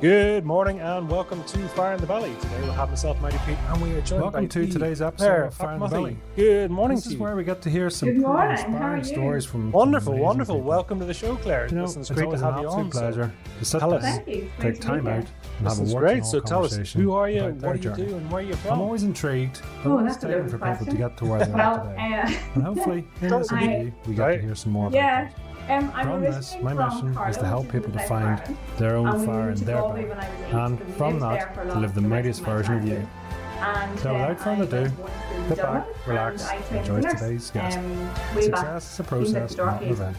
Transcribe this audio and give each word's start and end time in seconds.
Good 0.00 0.44
morning 0.46 0.78
and 0.78 1.10
welcome 1.10 1.42
to 1.42 1.68
Fire 1.70 1.94
in 1.94 2.00
the 2.00 2.06
Belly. 2.06 2.32
Today 2.40 2.60
we'll 2.60 2.70
have 2.72 2.88
myself, 2.88 3.20
Mighty 3.20 3.38
Pete, 3.38 3.58
and 3.58 3.82
we 3.82 3.92
are 3.94 4.00
joined 4.02 4.22
Welcome 4.22 4.44
by 4.44 4.46
to 4.46 4.66
the 4.66 4.72
today's 4.72 5.02
episode 5.02 5.24
Claire 5.26 5.44
of 5.46 5.54
Fire 5.54 5.72
in 5.74 5.80
the 5.80 5.86
Hopmothy. 5.88 6.02
Belly. 6.14 6.16
Good 6.36 6.70
morning 6.70 6.96
This 6.98 7.04
to 7.04 7.08
is 7.10 7.14
you. 7.16 7.20
where 7.20 7.34
we 7.34 7.42
get 7.42 7.60
to 7.62 7.70
hear 7.70 7.90
some 7.90 8.10
Good 8.10 8.14
pretty 8.22 8.28
morning, 8.28 8.50
inspiring 8.58 9.02
stories 9.02 9.44
from 9.44 9.72
Wonderful, 9.72 10.12
amazing 10.12 10.24
wonderful. 10.24 10.54
people. 10.54 10.68
Welcome 10.68 11.00
to 11.00 11.04
the 11.04 11.12
show, 11.14 11.34
Claire. 11.34 11.66
You 11.66 11.74
know, 11.74 11.82
Listen, 11.82 12.02
it's 12.02 12.10
it's 12.12 12.20
great 12.20 12.30
to 12.30 12.38
have 12.38 12.54
an 12.58 12.62
you 12.62 12.68
on. 12.68 12.86
absolute 12.86 12.92
so- 12.94 13.00
pleasure 13.00 13.32
to 13.58 13.64
sit 13.64 13.78
tell 13.80 13.94
us. 13.94 14.02
Thank 14.04 14.28
you. 14.28 14.34
Take 14.34 14.60
great 14.60 14.80
time 14.80 15.02
here. 15.02 15.12
out, 15.14 15.16
and 15.58 15.66
This 15.66 15.72
have 15.72 15.78
a 15.80 15.82
is 15.88 15.94
working 15.94 16.08
great. 16.20 16.24
So 16.26 16.40
tell 16.40 16.64
us, 16.64 16.70
conversation 16.70 17.00
who 17.02 17.12
are 17.14 17.28
you, 17.28 17.42
what 17.42 17.60
do 17.60 17.66
you 17.72 17.78
journey. 17.96 18.06
do, 18.06 18.16
and 18.18 18.30
where 18.30 18.40
are 18.42 18.46
you 18.46 18.54
I'm 18.70 18.80
always 18.80 19.02
intrigued. 19.02 19.60
Oh, 19.64 19.66
I'm 19.66 19.90
Oh, 19.90 19.98
always 19.98 20.12
that's 20.12 20.22
a 20.24 20.26
taking 20.28 20.36
loaded 20.44 20.50
for 20.52 20.58
people 20.58 20.72
to 20.74 20.76
question. 20.84 20.96
get 20.96 21.16
to 21.16 21.24
where 21.24 21.44
they 21.44 21.52
are 21.60 21.78
today. 21.80 22.38
And 22.54 22.62
hopefully, 22.62 23.04
in 23.20 23.28
this 23.30 23.50
interview, 23.50 23.92
we 24.06 24.14
get 24.14 24.28
to 24.36 24.40
hear 24.42 24.54
some 24.54 24.70
more 24.70 24.90
yeah, 24.92 25.22
about 25.22 25.34
that. 25.36 25.42
Um, 25.68 25.90
From 25.92 26.20
this, 26.20 26.56
my 26.62 26.72
mission 26.74 27.16
is 27.28 27.36
to 27.38 27.46
help 27.46 27.70
people 27.70 27.92
to 27.92 27.98
find 28.00 28.40
Ireland. 28.40 28.56
their 28.78 28.96
own 28.96 29.26
fire 29.26 29.50
in 29.50 29.56
their 29.56 29.76
belly. 29.76 30.04
when 30.06 30.18
I 30.18 30.28
was 30.28 30.40
eight, 30.40 30.54
And 30.54 30.94
from 30.96 31.20
that, 31.20 31.54
to 31.54 31.78
live 31.78 31.94
the 31.94 32.00
mightiest 32.00 32.42
version 32.42 32.78
of 32.78 32.84
you. 32.86 33.06
And, 33.60 33.98
So 33.98 34.12
without 34.14 34.40
further 34.40 34.76
I 34.76 34.80
ado, 34.82 34.92
Sit 35.48 35.56
back, 35.58 35.86
relax, 36.06 36.48
and 36.50 36.76
enjoy 36.76 36.98
as 36.98 37.04
a 37.04 37.08
nurse, 37.08 37.20
today's 37.20 37.50
guest. 37.50 37.78
Um, 37.78 38.10
Success 38.40 38.92
is 38.94 39.00
a 39.00 39.04
process, 39.04 39.56
not 39.56 39.82
an 39.82 39.88
event. 39.90 40.16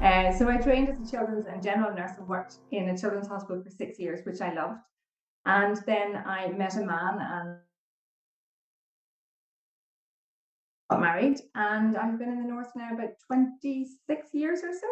Uh, 0.00 0.32
so 0.32 0.48
I 0.48 0.56
trained 0.56 0.88
as 0.88 0.98
a 1.06 1.10
children's 1.10 1.46
and 1.46 1.62
general 1.62 1.94
nurse 1.94 2.12
and 2.18 2.26
worked 2.28 2.54
in 2.70 2.88
a 2.88 2.96
children's 2.96 3.28
hospital 3.28 3.62
for 3.62 3.70
six 3.70 3.98
years, 3.98 4.20
which 4.24 4.40
I 4.40 4.52
loved. 4.54 4.78
And 5.44 5.76
then 5.86 6.16
I 6.16 6.48
met 6.48 6.76
a 6.76 6.84
man 6.84 7.18
and 7.18 7.56
got 10.90 11.00
married, 11.00 11.40
and 11.54 11.96
I've 11.96 12.18
been 12.18 12.30
in 12.30 12.42
the 12.42 12.48
north 12.48 12.72
now 12.74 12.92
about 12.92 13.10
26 13.26 14.26
years 14.32 14.60
or 14.62 14.72
so. 14.72 14.88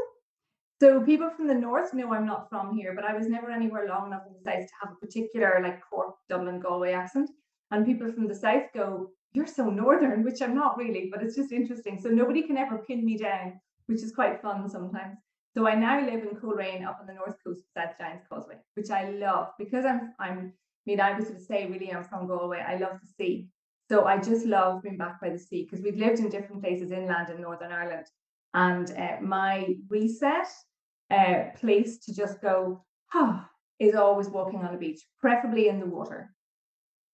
So 0.80 1.00
people 1.02 1.28
from 1.28 1.48
the 1.48 1.54
north 1.54 1.92
know 1.92 2.14
I'm 2.14 2.26
not 2.26 2.48
from 2.48 2.76
here, 2.76 2.94
but 2.94 3.04
I 3.04 3.16
was 3.16 3.26
never 3.26 3.50
anywhere 3.50 3.88
long 3.88 4.06
enough 4.06 4.22
in 4.28 4.32
the 4.32 4.38
south 4.38 4.66
to 4.66 4.74
have 4.80 4.92
a 4.92 5.06
particular 5.06 5.60
like 5.60 5.82
Cork, 5.90 6.14
Dublin, 6.28 6.60
Galway 6.60 6.92
accent. 6.92 7.30
And 7.72 7.84
people 7.84 8.12
from 8.12 8.28
the 8.28 8.34
south 8.34 8.62
go, 8.72 9.10
"You're 9.32 9.46
so 9.46 9.68
northern," 9.68 10.22
which 10.22 10.40
I'm 10.40 10.54
not 10.54 10.78
really, 10.78 11.10
but 11.12 11.22
it's 11.22 11.34
just 11.34 11.52
interesting. 11.52 11.98
So 12.00 12.08
nobody 12.10 12.42
can 12.42 12.56
ever 12.56 12.78
pin 12.78 13.04
me 13.04 13.18
down, 13.18 13.60
which 13.86 14.02
is 14.02 14.14
quite 14.14 14.40
fun 14.40 14.68
sometimes. 14.68 15.18
So 15.54 15.66
I 15.66 15.74
now 15.74 16.00
live 16.00 16.22
in 16.22 16.36
Coleraine 16.36 16.84
up 16.84 16.98
on 17.00 17.06
the 17.08 17.14
north 17.14 17.36
coast 17.44 17.64
beside 17.66 17.90
the 17.90 18.04
Giants 18.04 18.26
Causeway, 18.28 18.58
which 18.74 18.90
I 18.90 19.10
love 19.10 19.48
because 19.58 19.84
I'm 19.84 20.14
I'm 20.20 20.38
I 20.38 20.84
mean 20.86 21.00
I 21.00 21.12
was 21.18 21.28
to 21.30 21.40
say 21.40 21.66
really 21.66 21.92
I'm 21.92 22.04
from 22.04 22.28
Galway. 22.28 22.60
I 22.60 22.76
love 22.76 23.00
the 23.00 23.08
sea. 23.16 23.50
So 23.88 24.04
I 24.04 24.18
just 24.18 24.44
love 24.44 24.82
being 24.82 24.98
back 24.98 25.20
by 25.20 25.30
the 25.30 25.38
sea 25.38 25.64
because 25.64 25.82
we've 25.82 25.96
lived 25.96 26.18
in 26.18 26.28
different 26.28 26.62
places 26.62 26.90
inland 26.90 27.30
in 27.30 27.40
Northern 27.40 27.72
Ireland. 27.72 28.06
And 28.54 28.90
uh, 28.90 29.16
my 29.22 29.76
reset 29.88 30.46
uh, 31.10 31.44
place 31.56 31.98
to 32.00 32.14
just 32.14 32.40
go, 32.42 32.84
ah, 33.14 33.48
is 33.78 33.94
always 33.94 34.28
walking 34.28 34.60
on 34.60 34.74
a 34.74 34.78
beach, 34.78 35.00
preferably 35.20 35.68
in 35.68 35.80
the 35.80 35.86
water. 35.86 36.34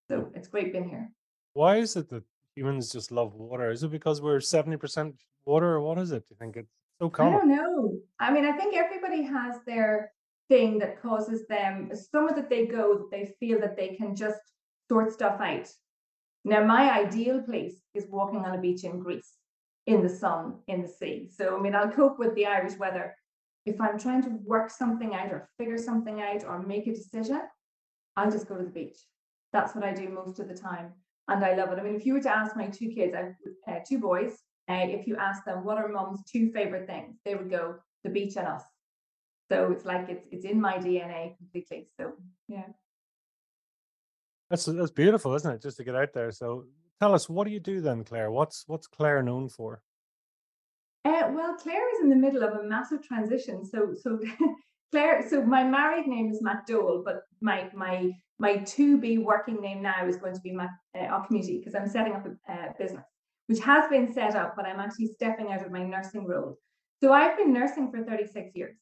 So 0.08 0.30
it's 0.34 0.48
great 0.48 0.72
being 0.72 0.88
here. 0.88 1.12
Why 1.52 1.76
is 1.76 1.94
it 1.96 2.08
that 2.10 2.24
humans 2.56 2.90
just 2.90 3.12
love 3.12 3.34
water? 3.34 3.70
Is 3.70 3.82
it 3.82 3.90
because 3.90 4.20
we're 4.20 4.38
70% 4.38 5.14
water, 5.44 5.74
or 5.74 5.80
what 5.80 5.98
is 5.98 6.10
it? 6.10 6.28
Do 6.28 6.34
you 6.34 6.36
think 6.38 6.56
it's 6.56 6.72
so 7.00 7.12
I 7.18 7.30
don't 7.30 7.48
know. 7.48 7.98
I 8.20 8.32
mean, 8.32 8.44
I 8.44 8.52
think 8.52 8.76
everybody 8.76 9.22
has 9.22 9.56
their 9.66 10.12
thing 10.48 10.78
that 10.78 11.02
causes 11.02 11.46
them 11.48 11.90
somewhere 12.12 12.34
that 12.34 12.48
they 12.48 12.66
go 12.66 12.96
that 12.96 13.10
they 13.10 13.34
feel 13.40 13.60
that 13.60 13.76
they 13.76 13.96
can 13.96 14.14
just 14.14 14.40
sort 14.88 15.12
stuff 15.12 15.40
out. 15.40 15.68
Now, 16.44 16.64
my 16.64 16.90
ideal 16.92 17.40
place 17.42 17.80
is 17.94 18.06
walking 18.10 18.40
on 18.40 18.54
a 18.54 18.60
beach 18.60 18.84
in 18.84 18.98
Greece, 18.98 19.32
in 19.86 20.02
the 20.02 20.08
sun, 20.08 20.56
in 20.66 20.82
the 20.82 20.88
sea. 20.88 21.30
So, 21.34 21.56
I 21.56 21.60
mean, 21.60 21.74
I'll 21.74 21.90
cope 21.90 22.18
with 22.18 22.34
the 22.34 22.46
Irish 22.46 22.78
weather. 22.78 23.16
If 23.64 23.80
I'm 23.80 23.98
trying 23.98 24.22
to 24.24 24.30
work 24.44 24.70
something 24.70 25.14
out 25.14 25.30
or 25.30 25.48
figure 25.56 25.78
something 25.78 26.20
out 26.20 26.44
or 26.44 26.62
make 26.62 26.86
a 26.86 26.94
decision, 26.94 27.40
I'll 28.16 28.30
just 28.30 28.46
go 28.46 28.56
to 28.56 28.64
the 28.64 28.70
beach. 28.70 28.98
That's 29.52 29.74
what 29.74 29.84
I 29.84 29.94
do 29.94 30.08
most 30.08 30.38
of 30.38 30.48
the 30.48 30.54
time. 30.54 30.92
And 31.28 31.42
I 31.42 31.54
love 31.54 31.72
it. 31.72 31.78
I 31.78 31.82
mean, 31.82 31.94
if 31.94 32.04
you 32.04 32.12
were 32.12 32.20
to 32.20 32.36
ask 32.36 32.54
my 32.54 32.66
two 32.66 32.90
kids, 32.90 33.14
I 33.14 33.34
have 33.70 33.76
uh, 33.76 33.80
two 33.88 33.98
boys, 33.98 34.32
uh, 34.68 34.86
if 34.88 35.06
you 35.06 35.16
ask 35.16 35.44
them 35.44 35.64
what 35.64 35.78
are 35.78 35.88
mom's 35.88 36.22
two 36.24 36.50
favorite 36.52 36.86
things, 36.86 37.16
they 37.24 37.34
would 37.34 37.50
go 37.50 37.76
the 38.02 38.10
beach 38.10 38.36
and 38.36 38.46
us. 38.46 38.62
So 39.50 39.72
it's 39.72 39.84
like 39.84 40.08
it's 40.08 40.26
it's 40.30 40.44
in 40.44 40.60
my 40.60 40.78
DNA 40.78 41.36
completely. 41.36 41.88
So 41.98 42.12
yeah. 42.48 42.66
That's 44.50 44.66
that's 44.66 44.90
beautiful, 44.90 45.34
isn't 45.34 45.54
it? 45.54 45.62
Just 45.62 45.78
to 45.78 45.84
get 45.84 45.94
out 45.94 46.12
there. 46.12 46.30
So 46.30 46.64
tell 47.00 47.14
us, 47.14 47.28
what 47.28 47.46
do 47.46 47.52
you 47.52 47.60
do 47.60 47.80
then, 47.80 48.04
Claire? 48.04 48.30
What's 48.30 48.64
what's 48.66 48.86
Claire 48.86 49.22
known 49.22 49.48
for? 49.48 49.80
Uh, 51.04 51.28
well, 51.32 51.54
Claire 51.56 51.94
is 51.94 52.02
in 52.02 52.10
the 52.10 52.16
middle 52.16 52.42
of 52.42 52.54
a 52.54 52.64
massive 52.64 53.02
transition. 53.02 53.64
So 53.64 53.94
so 54.00 54.18
Claire, 54.92 55.26
so 55.28 55.42
my 55.42 55.64
married 55.64 56.06
name 56.06 56.30
is 56.30 56.42
Matt 56.42 56.66
Dole, 56.66 57.02
but 57.04 57.22
my 57.40 57.70
my 57.74 58.10
my 58.38 58.58
to 58.58 58.98
be 58.98 59.18
working 59.18 59.60
name 59.60 59.82
now 59.82 60.06
is 60.06 60.16
going 60.16 60.34
to 60.34 60.40
be 60.40 60.52
Matt 60.52 60.70
uh, 60.98 61.20
Community 61.20 61.58
because 61.58 61.74
I'm 61.74 61.88
setting 61.88 62.12
up 62.12 62.26
a 62.26 62.52
uh, 62.52 62.72
business, 62.78 63.04
which 63.46 63.60
has 63.60 63.88
been 63.88 64.12
set 64.12 64.36
up, 64.36 64.54
but 64.56 64.66
I'm 64.66 64.80
actually 64.80 65.08
stepping 65.08 65.52
out 65.52 65.64
of 65.64 65.72
my 65.72 65.82
nursing 65.82 66.26
role. 66.26 66.58
So 67.02 67.12
I've 67.12 67.36
been 67.36 67.52
nursing 67.52 67.90
for 67.90 68.02
36 68.04 68.50
years 68.54 68.76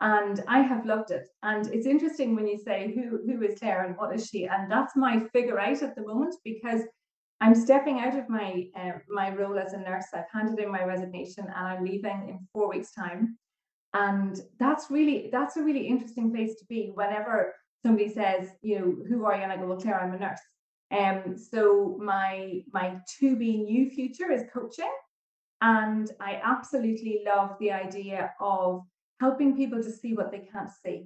and 0.00 0.42
I 0.48 0.60
have 0.60 0.86
loved 0.86 1.10
it. 1.10 1.28
And 1.42 1.66
it's 1.72 1.86
interesting 1.86 2.34
when 2.34 2.46
you 2.46 2.58
say 2.58 2.92
who 2.94 3.20
who 3.26 3.42
is 3.42 3.58
Claire 3.58 3.84
and 3.84 3.96
what 3.96 4.14
is 4.14 4.26
she, 4.26 4.46
and 4.46 4.70
that's 4.70 4.96
my 4.96 5.20
figure 5.32 5.58
out 5.58 5.82
at 5.82 5.94
the 5.94 6.06
moment 6.06 6.34
because 6.44 6.82
I'm 7.40 7.54
stepping 7.54 8.00
out 8.00 8.16
of 8.16 8.28
my 8.28 8.66
uh, 8.76 8.98
my 9.08 9.34
role 9.34 9.58
as 9.58 9.72
a 9.72 9.78
nurse. 9.78 10.06
I've 10.14 10.24
handed 10.32 10.58
in 10.58 10.70
my 10.70 10.84
resignation 10.84 11.44
and 11.44 11.66
I'm 11.66 11.84
leaving 11.84 12.28
in 12.28 12.48
four 12.52 12.68
weeks' 12.68 12.92
time. 12.92 13.38
And 13.92 14.40
that's 14.58 14.90
really 14.90 15.28
that's 15.30 15.56
a 15.56 15.62
really 15.62 15.86
interesting 15.86 16.32
place 16.32 16.56
to 16.58 16.64
be. 16.68 16.90
Whenever 16.94 17.54
somebody 17.84 18.08
says, 18.08 18.48
you 18.62 18.78
know, 18.78 18.96
who 19.08 19.24
are 19.24 19.36
you? 19.36 19.42
And 19.42 19.52
I 19.52 19.56
go, 19.56 19.66
well, 19.66 19.80
Claire, 19.80 20.00
I'm 20.00 20.14
a 20.14 20.18
nurse. 20.18 20.40
Um, 20.90 21.36
so 21.36 21.98
my 22.00 22.62
my 22.72 22.96
to 23.20 23.36
be 23.36 23.58
new 23.58 23.90
future 23.90 24.30
is 24.30 24.44
coaching, 24.52 24.92
and 25.60 26.10
I 26.20 26.40
absolutely 26.42 27.22
love 27.26 27.56
the 27.60 27.72
idea 27.72 28.32
of 28.40 28.82
helping 29.24 29.56
people 29.56 29.82
to 29.82 29.90
see 30.00 30.12
what 30.14 30.30
they 30.30 30.42
can't 30.52 30.72
see 30.84 30.98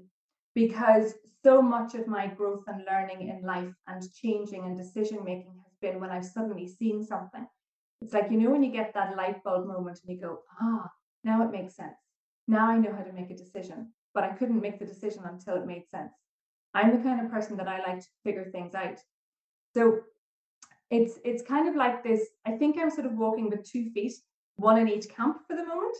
because 0.54 1.14
so 1.44 1.62
much 1.62 1.94
of 1.94 2.08
my 2.08 2.26
growth 2.26 2.64
and 2.66 2.88
learning 2.90 3.20
in 3.28 3.46
life 3.54 3.74
and 3.86 4.12
changing 4.20 4.64
and 4.64 4.76
decision 4.76 5.18
making 5.24 5.54
has 5.64 5.76
been 5.80 6.00
when 6.00 6.10
I've 6.10 6.34
suddenly 6.36 6.66
seen 6.66 7.04
something. 7.12 7.46
It's 8.02 8.12
like, 8.12 8.28
you 8.32 8.38
know, 8.40 8.50
when 8.50 8.64
you 8.64 8.72
get 8.72 8.92
that 8.94 9.16
light 9.16 9.44
bulb 9.44 9.68
moment 9.68 10.00
and 10.00 10.08
you 10.12 10.20
go, 10.20 10.40
ah, 10.60 10.84
now 11.22 11.44
it 11.44 11.52
makes 11.52 11.76
sense. 11.76 12.00
Now 12.48 12.66
I 12.72 12.78
know 12.78 12.92
how 12.96 13.04
to 13.04 13.12
make 13.12 13.30
a 13.30 13.36
decision, 13.44 13.92
but 14.14 14.24
I 14.24 14.34
couldn't 14.38 14.64
make 14.66 14.78
the 14.80 14.92
decision 14.94 15.22
until 15.24 15.56
it 15.56 15.66
made 15.72 15.86
sense. 15.88 16.14
I'm 16.74 16.90
the 16.96 17.04
kind 17.06 17.20
of 17.20 17.30
person 17.30 17.56
that 17.58 17.68
I 17.68 17.78
like 17.88 18.00
to 18.00 18.20
figure 18.24 18.48
things 18.50 18.74
out. 18.74 18.98
So 19.74 20.00
it's 20.90 21.14
it's 21.24 21.42
kind 21.42 21.68
of 21.68 21.76
like 21.84 22.02
this. 22.02 22.22
I 22.50 22.52
think 22.58 22.78
I'm 22.78 22.90
sort 22.90 23.06
of 23.06 23.12
walking 23.24 23.48
with 23.50 23.70
two 23.70 23.84
feet, 23.94 24.14
one 24.56 24.78
in 24.82 24.88
each 24.88 25.08
camp 25.08 25.36
for 25.46 25.56
the 25.56 25.68
moment. 25.72 25.96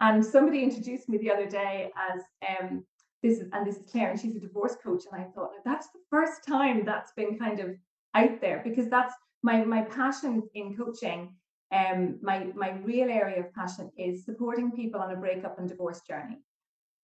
And 0.00 0.24
somebody 0.24 0.62
introduced 0.62 1.08
me 1.08 1.18
the 1.18 1.30
other 1.30 1.46
day 1.46 1.90
as 2.10 2.22
um, 2.48 2.84
this 3.22 3.38
is, 3.38 3.48
and 3.52 3.66
this 3.66 3.76
is 3.76 3.82
Claire, 3.90 4.10
and 4.10 4.20
she's 4.20 4.36
a 4.36 4.40
divorce 4.40 4.76
coach. 4.82 5.04
And 5.10 5.20
I 5.20 5.26
thought 5.34 5.50
that's 5.64 5.88
the 5.88 6.00
first 6.08 6.44
time 6.46 6.84
that's 6.84 7.12
been 7.12 7.38
kind 7.38 7.60
of 7.60 7.76
out 8.14 8.40
there 8.40 8.62
because 8.64 8.88
that's 8.88 9.14
my 9.42 9.64
my 9.64 9.82
passion 9.82 10.42
in 10.54 10.76
coaching. 10.76 11.34
Um, 11.72 12.18
my 12.22 12.48
my 12.56 12.72
real 12.82 13.10
area 13.10 13.40
of 13.40 13.54
passion 13.54 13.90
is 13.96 14.24
supporting 14.24 14.72
people 14.72 15.00
on 15.00 15.12
a 15.12 15.16
breakup 15.16 15.58
and 15.58 15.68
divorce 15.68 16.00
journey. 16.08 16.38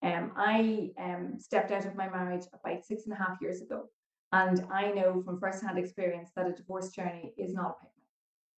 Um, 0.03 0.31
I 0.35 0.91
um, 0.99 1.35
stepped 1.39 1.71
out 1.71 1.85
of 1.85 1.95
my 1.95 2.09
marriage 2.09 2.45
about 2.53 2.85
six 2.85 3.05
and 3.05 3.13
a 3.13 3.17
half 3.17 3.37
years 3.41 3.61
ago, 3.61 3.85
and 4.31 4.65
I 4.71 4.91
know 4.91 5.21
from 5.23 5.39
firsthand 5.39 5.77
experience 5.77 6.31
that 6.35 6.47
a 6.47 6.51
divorce 6.53 6.89
journey 6.89 7.33
is 7.37 7.53
not 7.53 7.77
a 7.81 7.85
picnic, 7.85 8.07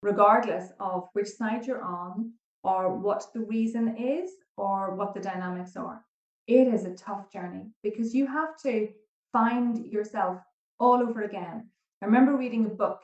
regardless 0.01 0.71
of 0.79 1.09
which 1.13 1.27
side 1.27 1.65
you're 1.65 1.83
on, 1.83 2.33
or 2.63 2.95
what 2.95 3.27
the 3.33 3.41
reason 3.41 3.95
is 3.97 4.31
or 4.57 4.95
what 4.95 5.13
the 5.13 5.19
dynamics 5.19 5.75
are. 5.75 6.03
It 6.47 6.67
is 6.67 6.85
a 6.85 6.95
tough 6.95 7.31
journey 7.31 7.67
because 7.83 8.13
you 8.13 8.25
have 8.27 8.57
to 8.63 8.89
find 9.31 9.85
yourself 9.85 10.39
all 10.79 11.01
over 11.01 11.21
again. 11.21 11.69
I 12.01 12.05
remember 12.05 12.35
reading 12.35 12.65
a 12.65 12.69
book 12.69 13.01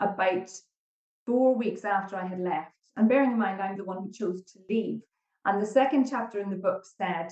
about 0.00 0.50
four 1.26 1.54
weeks 1.54 1.84
after 1.84 2.16
I 2.16 2.26
had 2.26 2.40
left, 2.40 2.72
and 2.96 3.08
bearing 3.08 3.32
in 3.32 3.38
mind 3.38 3.60
I'm 3.60 3.76
the 3.76 3.84
one 3.84 4.02
who 4.02 4.10
chose 4.10 4.44
to 4.52 4.58
leave. 4.68 5.00
And 5.44 5.60
the 5.60 5.66
second 5.66 6.08
chapter 6.08 6.38
in 6.38 6.50
the 6.50 6.56
book 6.56 6.84
said, 6.84 7.30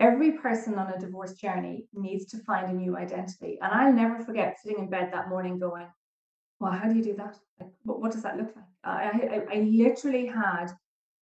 Every 0.00 0.32
person 0.32 0.78
on 0.78 0.92
a 0.92 0.98
divorce 0.98 1.34
journey 1.34 1.86
needs 1.92 2.26
to 2.26 2.38
find 2.38 2.70
a 2.70 2.74
new 2.74 2.96
identity. 2.96 3.58
And 3.60 3.72
I'll 3.72 3.92
never 3.92 4.24
forget 4.24 4.58
sitting 4.60 4.80
in 4.80 4.90
bed 4.90 5.10
that 5.12 5.28
morning 5.28 5.58
going, 5.58 5.86
Well, 6.58 6.72
how 6.72 6.88
do 6.88 6.96
you 6.96 7.04
do 7.04 7.14
that? 7.14 7.36
Like, 7.60 7.70
what, 7.84 8.00
what 8.00 8.12
does 8.12 8.22
that 8.22 8.36
look 8.36 8.52
like? 8.56 8.64
I, 8.82 9.44
I, 9.52 9.56
I 9.56 9.60
literally 9.60 10.26
had 10.26 10.72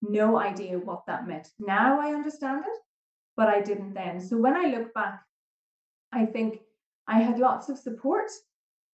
no 0.01 0.37
idea 0.37 0.77
what 0.77 1.05
that 1.07 1.27
meant. 1.27 1.49
Now 1.59 1.99
I 1.99 2.13
understand 2.13 2.63
it, 2.67 2.79
but 3.37 3.47
I 3.47 3.61
didn't 3.61 3.93
then. 3.93 4.19
So 4.19 4.37
when 4.37 4.55
I 4.55 4.67
look 4.67 4.93
back, 4.93 5.21
I 6.11 6.25
think 6.25 6.59
I 7.07 7.19
had 7.19 7.39
lots 7.39 7.69
of 7.69 7.77
support. 7.77 8.29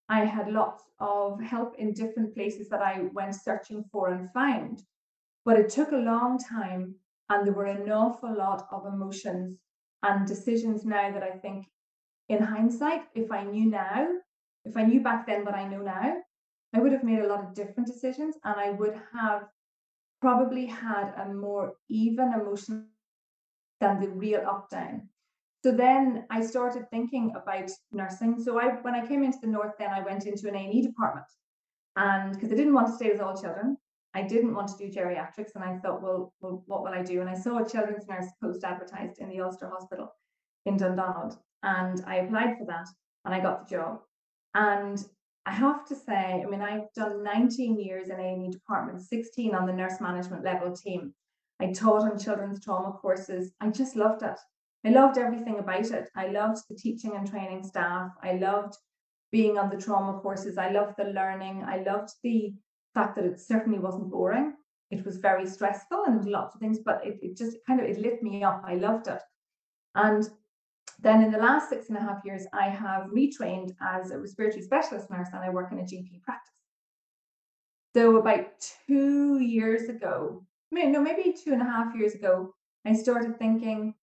I 0.09 0.25
had 0.25 0.51
lots 0.51 0.83
of 0.99 1.41
help 1.41 1.75
in 1.77 1.93
different 1.93 2.33
places 2.33 2.69
that 2.69 2.81
I 2.81 3.09
went 3.13 3.35
searching 3.35 3.83
for 3.91 4.09
and 4.09 4.31
found. 4.31 4.83
But 5.45 5.59
it 5.59 5.69
took 5.69 5.91
a 5.91 5.97
long 5.97 6.37
time, 6.37 6.95
and 7.29 7.45
there 7.45 7.53
were 7.53 7.65
an 7.65 7.89
awful 7.91 8.35
lot 8.35 8.67
of 8.71 8.85
emotions 8.85 9.57
and 10.03 10.27
decisions 10.27 10.85
now 10.85 11.11
that 11.11 11.23
I 11.23 11.31
think 11.31 11.67
in 12.29 12.41
hindsight, 12.41 13.03
if 13.15 13.31
I 13.31 13.43
knew 13.43 13.69
now, 13.69 14.07
if 14.65 14.75
I 14.75 14.83
knew 14.83 15.01
back 15.01 15.25
then 15.25 15.45
what 15.45 15.55
I 15.55 15.67
know 15.67 15.81
now, 15.81 16.17
I 16.73 16.79
would 16.79 16.91
have 16.91 17.03
made 17.03 17.19
a 17.19 17.27
lot 17.27 17.43
of 17.43 17.53
different 17.53 17.87
decisions 17.87 18.35
and 18.43 18.59
I 18.59 18.71
would 18.71 18.99
have 19.13 19.47
probably 20.21 20.65
had 20.65 21.13
a 21.17 21.33
more 21.33 21.73
even 21.89 22.33
emotion 22.33 22.87
than 23.79 23.99
the 23.99 24.09
real 24.09 24.41
up 24.47 24.69
down. 24.69 25.09
So 25.63 25.71
then 25.71 26.25
I 26.29 26.45
started 26.45 26.89
thinking 26.89 27.33
about 27.35 27.69
nursing. 27.91 28.41
So 28.41 28.59
I 28.59 28.75
when 28.81 28.95
I 28.95 29.05
came 29.05 29.23
into 29.23 29.39
the 29.41 29.47
north, 29.47 29.73
then 29.77 29.89
I 29.89 30.01
went 30.01 30.25
into 30.25 30.47
an 30.47 30.55
A&E 30.55 30.81
department. 30.81 31.27
And 31.95 32.33
because 32.33 32.51
I 32.51 32.55
didn't 32.55 32.73
want 32.73 32.87
to 32.87 32.93
stay 32.93 33.11
with 33.11 33.21
all 33.21 33.39
children, 33.39 33.77
I 34.13 34.21
didn't 34.21 34.53
want 34.53 34.69
to 34.69 34.77
do 34.77 34.91
geriatrics. 34.91 35.55
And 35.55 35.63
I 35.63 35.77
thought, 35.79 36.01
well, 36.01 36.33
well, 36.41 36.63
what 36.67 36.83
will 36.83 36.93
I 36.93 37.03
do? 37.03 37.21
And 37.21 37.29
I 37.29 37.35
saw 37.35 37.57
a 37.57 37.69
children's 37.69 38.07
nurse 38.07 38.27
post 38.41 38.63
advertised 38.63 39.19
in 39.19 39.29
the 39.29 39.41
Ulster 39.41 39.69
Hospital 39.69 40.13
in 40.65 40.77
Dundonald. 40.77 41.37
And 41.63 42.03
I 42.05 42.17
applied 42.17 42.57
for 42.57 42.65
that 42.65 42.87
and 43.25 43.33
I 43.33 43.39
got 43.39 43.67
the 43.67 43.75
job. 43.75 43.99
And 44.53 45.03
I 45.47 45.51
have 45.51 45.85
to 45.87 45.95
say, 45.95 46.43
I 46.43 46.45
mean, 46.45 46.61
I've 46.61 46.91
done 46.93 47.23
19 47.23 47.79
years 47.79 48.09
in 48.09 48.19
A&E 48.19 48.51
department, 48.51 49.01
16 49.01 49.55
on 49.55 49.65
the 49.65 49.71
nurse 49.71 50.01
management 50.01 50.43
level 50.43 50.75
team. 50.75 51.13
I 51.61 51.71
taught 51.71 52.01
on 52.01 52.19
children's 52.19 52.61
trauma 52.61 52.91
courses. 52.91 53.53
I 53.61 53.69
just 53.69 53.95
loved 53.95 54.23
it. 54.23 54.37
I 54.85 54.89
loved 54.89 55.17
everything 55.17 55.59
about 55.59 55.89
it. 55.89 56.09
I 56.17 56.27
loved 56.27 56.63
the 56.69 56.75
teaching 56.75 57.15
and 57.15 57.25
training 57.25 57.63
staff. 57.63 58.11
I 58.21 58.33
loved 58.33 58.75
being 59.31 59.57
on 59.57 59.69
the 59.69 59.81
trauma 59.81 60.19
courses. 60.19 60.57
I 60.57 60.69
loved 60.69 60.95
the 60.97 61.05
learning. 61.05 61.63
I 61.65 61.77
loved 61.77 62.09
the 62.23 62.53
fact 62.93 63.15
that 63.15 63.25
it 63.25 63.39
certainly 63.39 63.79
wasn't 63.79 64.11
boring. 64.11 64.53
It 64.91 65.05
was 65.05 65.15
very 65.15 65.47
stressful 65.47 66.03
and 66.07 66.25
lots 66.25 66.55
of 66.55 66.61
things, 66.61 66.79
but 66.79 66.99
it, 67.05 67.19
it 67.21 67.37
just 67.37 67.55
kind 67.65 67.79
of 67.79 67.85
it 67.87 67.99
lit 67.99 68.21
me 68.21 68.43
up. 68.43 68.63
I 68.65 68.75
loved 68.75 69.07
it. 69.07 69.21
And 69.95 70.29
then 70.99 71.23
in 71.23 71.31
the 71.31 71.37
last 71.37 71.69
six 71.69 71.89
and 71.89 71.97
a 71.97 72.01
half 72.01 72.25
years, 72.25 72.45
I 72.53 72.69
have 72.69 73.07
retrained 73.07 73.75
as 73.81 74.11
a 74.11 74.17
respiratory 74.17 74.63
specialist 74.63 75.09
nurse 75.09 75.29
and 75.31 75.43
I 75.43 75.49
work 75.49 75.71
in 75.71 75.79
a 75.79 75.83
GP 75.83 76.23
practice. 76.23 76.53
So 77.95 78.17
about 78.17 78.47
two 78.87 79.39
years 79.39 79.89
ago, 79.89 80.43
no, 80.71 81.01
maybe 81.01 81.33
two 81.33 81.53
and 81.53 81.61
a 81.61 81.65
half 81.65 81.95
years 81.95 82.13
ago, 82.13 82.53
I 82.85 82.93
started 82.93 83.37
thinking, 83.37 83.93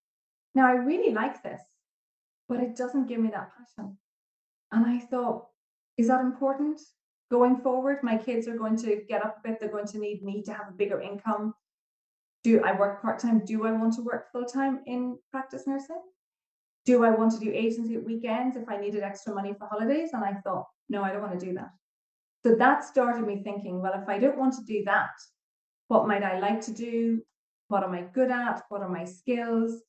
now 0.55 0.67
I 0.67 0.73
really 0.73 1.13
like 1.13 1.43
this, 1.43 1.61
but 2.49 2.61
it 2.61 2.77
doesn't 2.77 3.09
give 3.09 3.21
me 3.21 3.31
that 3.31 3.51
passion. 3.57 3.97
And 4.73 4.87
I 4.87 5.01
thought, 5.01 5.47
is 5.97 6.09
that 6.09 6.21
important 6.21 6.81
going 7.31 7.57
forward? 7.59 7.99
My 8.03 8.17
kids 8.17 8.49
are 8.49 8.57
going 8.57 8.77
to 8.79 9.03
get 9.09 9.25
up 9.25 9.39
a 9.39 9.49
bit, 9.49 9.61
they're 9.61 9.69
going 9.69 9.87
to 9.89 9.99
need 9.99 10.23
me 10.23 10.43
to 10.43 10.53
have 10.53 10.69
a 10.69 10.77
bigger 10.77 11.01
income. 11.01 11.55
Do 12.45 12.63
I 12.63 12.79
work 12.79 13.01
part 13.01 13.19
time? 13.19 13.45
Do 13.45 13.67
I 13.67 13.73
want 13.73 13.95
to 13.95 14.03
work 14.03 14.31
full 14.33 14.45
time 14.45 14.81
in 14.87 15.19
practice 15.31 15.67
nursing? 15.67 16.03
Do 16.87 17.05
I 17.05 17.11
want 17.11 17.33
to 17.33 17.39
do 17.39 17.51
agency 17.53 17.95
at 17.95 18.05
weekends 18.05 18.57
if 18.57 18.69
I 18.69 18.77
needed 18.77 19.03
extra 19.03 19.35
money 19.35 19.55
for 19.59 19.67
holidays? 19.67 20.11
And 20.13 20.25
I 20.25 20.35
thought, 20.45 20.67
no, 20.89 21.03
I 21.03 21.13
don't 21.13 21.23
want 21.23 21.39
to 21.39 21.47
do 21.47 21.55
that. 21.55 21.71
So 22.45 22.55
that 22.57 22.85
started 22.85 23.27
me 23.27 23.43
thinking, 23.43 23.81
well, 23.81 23.95
if 23.95 24.09
I 24.09 24.19
don't 24.19 24.39
want 24.39 24.55
to 24.55 24.65
do 24.65 24.85
that, 24.85 25.11
what 25.89 26.07
might 26.07 26.23
I 26.23 26.39
like 26.39 26.61
to 26.63 26.73
do? 26.73 27.23
What 27.69 27.85
am 27.85 27.93
I 27.93 28.03
good 28.03 28.31
at? 28.31 28.63
What 28.69 28.83
are 28.83 28.89
my 28.89 29.05
skills? 29.05 29.81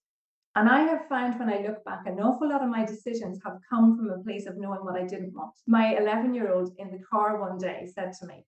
And 0.55 0.69
I 0.69 0.83
have 0.83 1.09
found 1.09 1.37
when 1.37 1.49
I 1.49 1.59
look 1.59 1.83
back, 1.83 2.03
an 2.05 2.19
awful 2.21 2.47
lot 2.47 2.63
of 2.63 2.69
my 2.69 2.85
decisions 2.85 3.41
have 3.43 3.57
come 3.69 3.97
from 3.97 4.09
a 4.09 4.23
place 4.23 4.45
of 4.45 4.57
knowing 4.57 4.85
what 4.85 4.95
I 4.95 5.03
didn't 5.03 5.33
want. 5.33 5.53
My 5.67 5.97
11 5.97 6.33
year 6.33 6.53
old 6.53 6.71
in 6.77 6.91
the 6.91 7.03
car 7.11 7.41
one 7.41 7.57
day 7.57 7.89
said 7.93 8.13
to 8.19 8.25
me, 8.25 8.45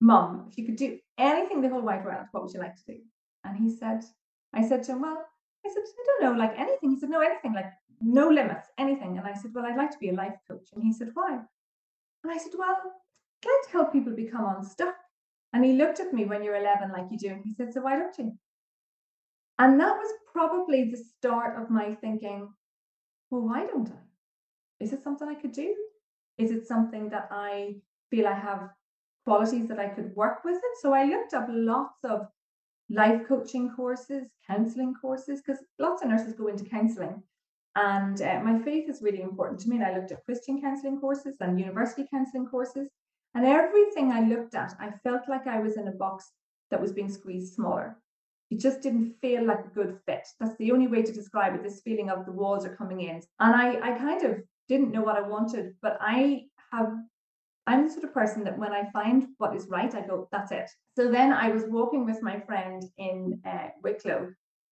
Mum, 0.00 0.46
if 0.50 0.56
you 0.56 0.64
could 0.64 0.76
do 0.76 0.98
anything 1.18 1.60
the 1.60 1.68
whole 1.68 1.82
wide 1.82 2.02
world, 2.02 2.26
what 2.32 2.42
would 2.42 2.54
you 2.54 2.60
like 2.60 2.76
to 2.76 2.94
do? 2.94 2.98
And 3.44 3.58
he 3.58 3.76
said, 3.76 4.00
I 4.54 4.66
said 4.66 4.84
to 4.84 4.92
him, 4.92 5.02
Well, 5.02 5.22
I 5.66 5.68
said, 5.68 5.82
I 5.82 6.04
don't 6.06 6.32
know, 6.32 6.38
like 6.38 6.58
anything. 6.58 6.92
He 6.92 6.98
said, 6.98 7.10
No, 7.10 7.20
anything, 7.20 7.52
like 7.52 7.70
no 8.00 8.28
limits, 8.28 8.68
anything. 8.78 9.18
And 9.18 9.26
I 9.26 9.34
said, 9.34 9.52
Well, 9.54 9.66
I'd 9.66 9.76
like 9.76 9.90
to 9.90 9.98
be 9.98 10.10
a 10.10 10.14
life 10.14 10.36
coach. 10.48 10.68
And 10.74 10.82
he 10.82 10.92
said, 10.92 11.10
Why? 11.14 11.38
And 12.24 12.32
I 12.32 12.38
said, 12.38 12.52
Well, 12.56 12.68
I'd 12.68 13.48
like 13.48 13.66
to 13.66 13.72
help 13.72 13.92
people 13.92 14.12
become 14.12 14.54
unstuck. 14.56 14.94
And 15.52 15.64
he 15.64 15.72
looked 15.72 16.00
at 16.00 16.12
me 16.12 16.24
when 16.24 16.44
you're 16.44 16.56
11, 16.56 16.92
like 16.92 17.06
you 17.10 17.18
do, 17.18 17.28
and 17.28 17.42
he 17.44 17.52
said, 17.52 17.72
So 17.72 17.82
why 17.82 17.96
don't 17.96 18.16
you? 18.18 18.32
And 19.58 19.78
that 19.78 19.96
was 19.96 20.10
probably 20.32 20.90
the 20.90 20.96
start 20.96 21.60
of 21.60 21.68
my 21.68 21.94
thinking, 21.96 22.48
well, 23.30 23.42
why 23.42 23.66
don't 23.66 23.90
I? 23.90 24.82
Is 24.82 24.94
it 24.94 25.02
something 25.02 25.28
I 25.28 25.34
could 25.34 25.52
do? 25.52 25.74
Is 26.38 26.50
it 26.50 26.66
something 26.66 27.10
that 27.10 27.28
I 27.30 27.76
feel 28.10 28.26
I 28.26 28.32
have 28.32 28.70
qualities 29.24 29.68
that 29.68 29.78
I 29.78 29.88
could 29.88 30.16
work 30.16 30.44
with 30.44 30.56
it? 30.56 30.78
So 30.80 30.94
I 30.94 31.04
looked 31.04 31.34
up 31.34 31.46
lots 31.50 31.98
of 32.04 32.28
life 32.88 33.28
coaching 33.28 33.70
courses, 33.76 34.30
counseling 34.46 34.94
courses, 34.94 35.42
because 35.44 35.62
lots 35.78 36.02
of 36.02 36.08
nurses 36.08 36.32
go 36.32 36.46
into 36.46 36.64
counseling. 36.64 37.22
And 37.88 38.20
uh, 38.20 38.40
my 38.44 38.58
faith 38.62 38.90
is 38.90 39.00
really 39.00 39.22
important 39.22 39.60
to 39.60 39.68
me. 39.68 39.76
And 39.76 39.84
I 39.84 39.94
looked 39.94 40.12
at 40.12 40.24
Christian 40.24 40.60
counseling 40.60 41.00
courses 41.00 41.36
and 41.40 41.58
university 41.58 42.04
counseling 42.12 42.46
courses. 42.46 42.88
And 43.34 43.44
everything 43.46 44.12
I 44.12 44.20
looked 44.28 44.54
at, 44.54 44.74
I 44.80 44.90
felt 45.04 45.28
like 45.28 45.46
I 45.46 45.60
was 45.60 45.76
in 45.76 45.88
a 45.88 45.92
box 45.92 46.30
that 46.70 46.80
was 46.80 46.92
being 46.92 47.10
squeezed 47.10 47.54
smaller 47.54 47.96
it 48.50 48.58
just 48.58 48.80
didn't 48.80 49.14
feel 49.20 49.46
like 49.46 49.64
a 49.64 49.74
good 49.74 49.98
fit. 50.06 50.26
That's 50.40 50.56
the 50.58 50.72
only 50.72 50.88
way 50.88 51.02
to 51.02 51.12
describe 51.12 51.54
it. 51.54 51.62
This 51.62 51.82
feeling 51.82 52.10
of 52.10 52.26
the 52.26 52.32
walls 52.32 52.66
are 52.66 52.74
coming 52.74 53.02
in. 53.02 53.22
And 53.38 53.54
I, 53.54 53.74
I 53.80 53.96
kind 53.96 54.24
of 54.24 54.38
didn't 54.68 54.90
know 54.90 55.02
what 55.02 55.16
I 55.16 55.22
wanted, 55.22 55.74
but 55.80 55.96
I 56.00 56.46
have, 56.72 56.92
I'm 57.66 57.86
the 57.86 57.92
sort 57.92 58.04
of 58.04 58.14
person 58.14 58.42
that 58.44 58.58
when 58.58 58.72
I 58.72 58.90
find 58.92 59.28
what 59.38 59.54
is 59.54 59.68
right, 59.68 59.94
I 59.94 60.00
go, 60.00 60.28
that's 60.32 60.50
it. 60.50 60.68
So 60.96 61.10
then 61.10 61.32
I 61.32 61.50
was 61.50 61.64
walking 61.68 62.04
with 62.04 62.22
my 62.22 62.40
friend 62.40 62.82
in 62.98 63.40
uh, 63.46 63.68
Wicklow 63.82 64.30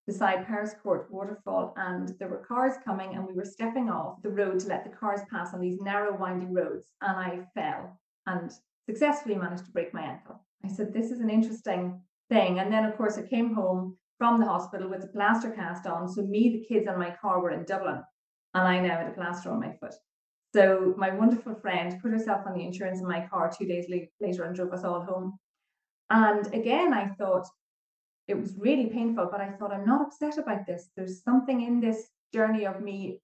beside 0.08 0.46
Powerscourt 0.46 1.10
Waterfall, 1.10 1.74
and 1.76 2.14
there 2.18 2.28
were 2.28 2.38
cars 2.48 2.72
coming, 2.82 3.14
and 3.14 3.26
we 3.26 3.34
were 3.34 3.44
stepping 3.44 3.90
off 3.90 4.22
the 4.22 4.30
road 4.30 4.58
to 4.58 4.66
let 4.66 4.82
the 4.82 4.96
cars 4.96 5.20
pass 5.30 5.52
on 5.52 5.60
these 5.60 5.82
narrow, 5.82 6.16
winding 6.16 6.54
roads. 6.54 6.86
And 7.02 7.14
I 7.14 7.40
fell 7.54 8.00
and 8.26 8.50
successfully 8.88 9.34
managed 9.34 9.66
to 9.66 9.70
break 9.70 9.92
my 9.92 10.00
ankle. 10.00 10.42
I 10.64 10.68
said, 10.68 10.94
This 10.94 11.10
is 11.10 11.20
an 11.20 11.28
interesting 11.28 12.00
thing. 12.30 12.58
And 12.58 12.72
then, 12.72 12.86
of 12.86 12.96
course, 12.96 13.18
I 13.18 13.22
came 13.22 13.54
home 13.54 13.98
from 14.16 14.40
the 14.40 14.46
hospital 14.46 14.88
with 14.88 15.04
a 15.04 15.08
plaster 15.08 15.50
cast 15.50 15.86
on. 15.86 16.08
So 16.08 16.22
me, 16.22 16.48
the 16.48 16.64
kids, 16.64 16.86
and 16.86 16.98
my 16.98 17.14
car 17.20 17.42
were 17.42 17.50
in 17.50 17.64
Dublin, 17.64 18.02
and 18.54 18.66
I 18.66 18.80
now 18.80 18.96
had 18.96 19.08
a 19.08 19.12
plaster 19.12 19.50
on 19.50 19.60
my 19.60 19.74
foot. 19.78 19.94
So 20.54 20.94
my 20.96 21.10
wonderful 21.10 21.54
friend 21.54 22.00
put 22.00 22.12
herself 22.12 22.46
on 22.46 22.54
the 22.54 22.64
insurance 22.64 23.00
in 23.00 23.06
my 23.06 23.26
car 23.26 23.52
two 23.52 23.66
days 23.66 23.86
later 24.20 24.44
and 24.44 24.56
drove 24.56 24.72
us 24.72 24.84
all 24.84 25.02
home. 25.02 25.38
And 26.08 26.46
again, 26.54 26.94
I 26.94 27.08
thought 27.08 27.46
it 28.28 28.38
was 28.38 28.54
really 28.58 28.86
painful, 28.86 29.28
but 29.30 29.40
I 29.40 29.50
thought 29.50 29.72
I'm 29.72 29.86
not 29.86 30.02
upset 30.02 30.38
about 30.38 30.66
this. 30.66 30.90
There's 30.96 31.22
something 31.22 31.62
in 31.62 31.80
this 31.80 32.08
journey 32.32 32.66
of 32.66 32.80
me 32.80 33.20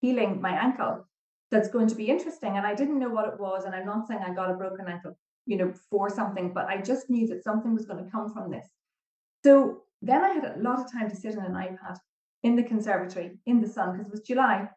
healing 0.00 0.40
my 0.40 0.52
ankle 0.52 1.06
that's 1.50 1.68
going 1.68 1.88
to 1.88 1.94
be 1.94 2.06
interesting. 2.06 2.56
And 2.56 2.66
I 2.66 2.74
didn't 2.74 2.98
know 2.98 3.10
what 3.10 3.28
it 3.28 3.38
was. 3.38 3.64
And 3.64 3.74
I'm 3.74 3.86
not 3.86 4.08
saying 4.08 4.22
I 4.22 4.32
got 4.32 4.50
a 4.50 4.54
broken 4.54 4.86
ankle 4.88 5.16
you 5.46 5.56
know, 5.56 5.72
for 5.90 6.08
something, 6.08 6.52
but 6.52 6.66
I 6.66 6.80
just 6.80 7.10
knew 7.10 7.26
that 7.28 7.42
something 7.42 7.74
was 7.74 7.86
going 7.86 8.04
to 8.04 8.10
come 8.10 8.32
from 8.32 8.50
this. 8.50 8.66
So 9.44 9.82
then 10.02 10.22
I 10.22 10.28
had 10.28 10.44
a 10.44 10.60
lot 10.60 10.78
of 10.78 10.92
time 10.92 11.10
to 11.10 11.16
sit 11.16 11.36
on 11.36 11.44
an 11.44 11.54
iPad 11.54 11.98
in 12.42 12.56
the 12.56 12.62
conservatory 12.62 13.38
in 13.46 13.60
the 13.60 13.68
sun 13.68 13.92
because 13.92 14.06
it 14.06 14.12
was 14.12 14.20
July. 14.20 14.68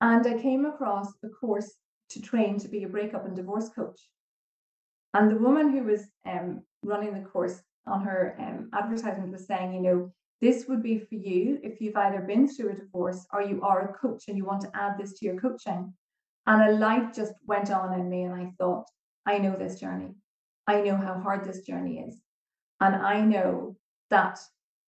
And 0.00 0.26
I 0.26 0.40
came 0.40 0.66
across 0.66 1.08
a 1.24 1.28
course 1.28 1.72
to 2.10 2.20
train 2.20 2.58
to 2.58 2.68
be 2.68 2.84
a 2.84 2.88
breakup 2.88 3.26
and 3.26 3.34
divorce 3.34 3.70
coach. 3.70 4.00
And 5.14 5.30
the 5.30 5.38
woman 5.38 5.70
who 5.70 5.84
was 5.84 6.02
um, 6.26 6.62
running 6.82 7.14
the 7.14 7.28
course 7.28 7.62
on 7.88 8.02
her 8.02 8.36
um, 8.38 8.70
advertisement 8.72 9.32
was 9.32 9.46
saying, 9.46 9.72
you 9.72 9.80
know, 9.80 10.12
this 10.40 10.66
would 10.68 10.82
be 10.82 10.98
for 10.98 11.16
you 11.16 11.58
if 11.62 11.80
you've 11.80 11.96
either 11.96 12.20
been 12.20 12.46
through 12.46 12.70
a 12.70 12.74
divorce 12.74 13.26
or 13.32 13.42
you 13.42 13.60
are 13.62 13.90
a 13.90 13.92
coach 13.94 14.28
and 14.28 14.36
you 14.36 14.44
want 14.44 14.60
to 14.62 14.70
add 14.74 14.96
this 14.98 15.18
to 15.18 15.24
your 15.24 15.40
coaching. 15.40 15.92
And 16.46 16.62
a 16.62 16.78
light 16.78 17.12
just 17.12 17.34
went 17.46 17.70
on 17.70 17.98
in 17.98 18.08
me, 18.08 18.22
and 18.22 18.34
I 18.34 18.52
thought, 18.56 18.86
I 19.26 19.38
know 19.38 19.56
this 19.56 19.78
journey. 19.78 20.14
I 20.66 20.80
know 20.80 20.96
how 20.96 21.18
hard 21.20 21.44
this 21.44 21.60
journey 21.62 21.98
is. 21.98 22.20
And 22.80 22.94
I 22.94 23.20
know 23.20 23.76
that 24.10 24.38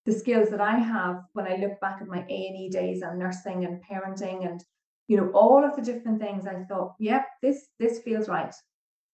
the 0.07 0.12
skills 0.12 0.50
that 0.50 0.61
I 0.61 0.76
have 0.76 1.23
when 1.33 1.47
I 1.47 1.57
look 1.57 1.78
back 1.80 1.99
at 2.00 2.09
my 2.09 2.25
A&E 2.28 2.71
days 2.71 3.02
and 3.02 3.19
nursing 3.19 3.64
and 3.64 3.83
parenting 3.85 4.49
and 4.49 4.64
you 5.09 5.16
know 5.16 5.30
all 5.35 5.64
of 5.64 5.76
the 5.76 5.83
different 5.83 6.21
things 6.21 6.47
I 6.47 6.64
thought 6.64 6.95
yep 6.99 7.26
this 7.42 7.69
this 7.78 7.99
feels 8.00 8.28
right 8.28 8.54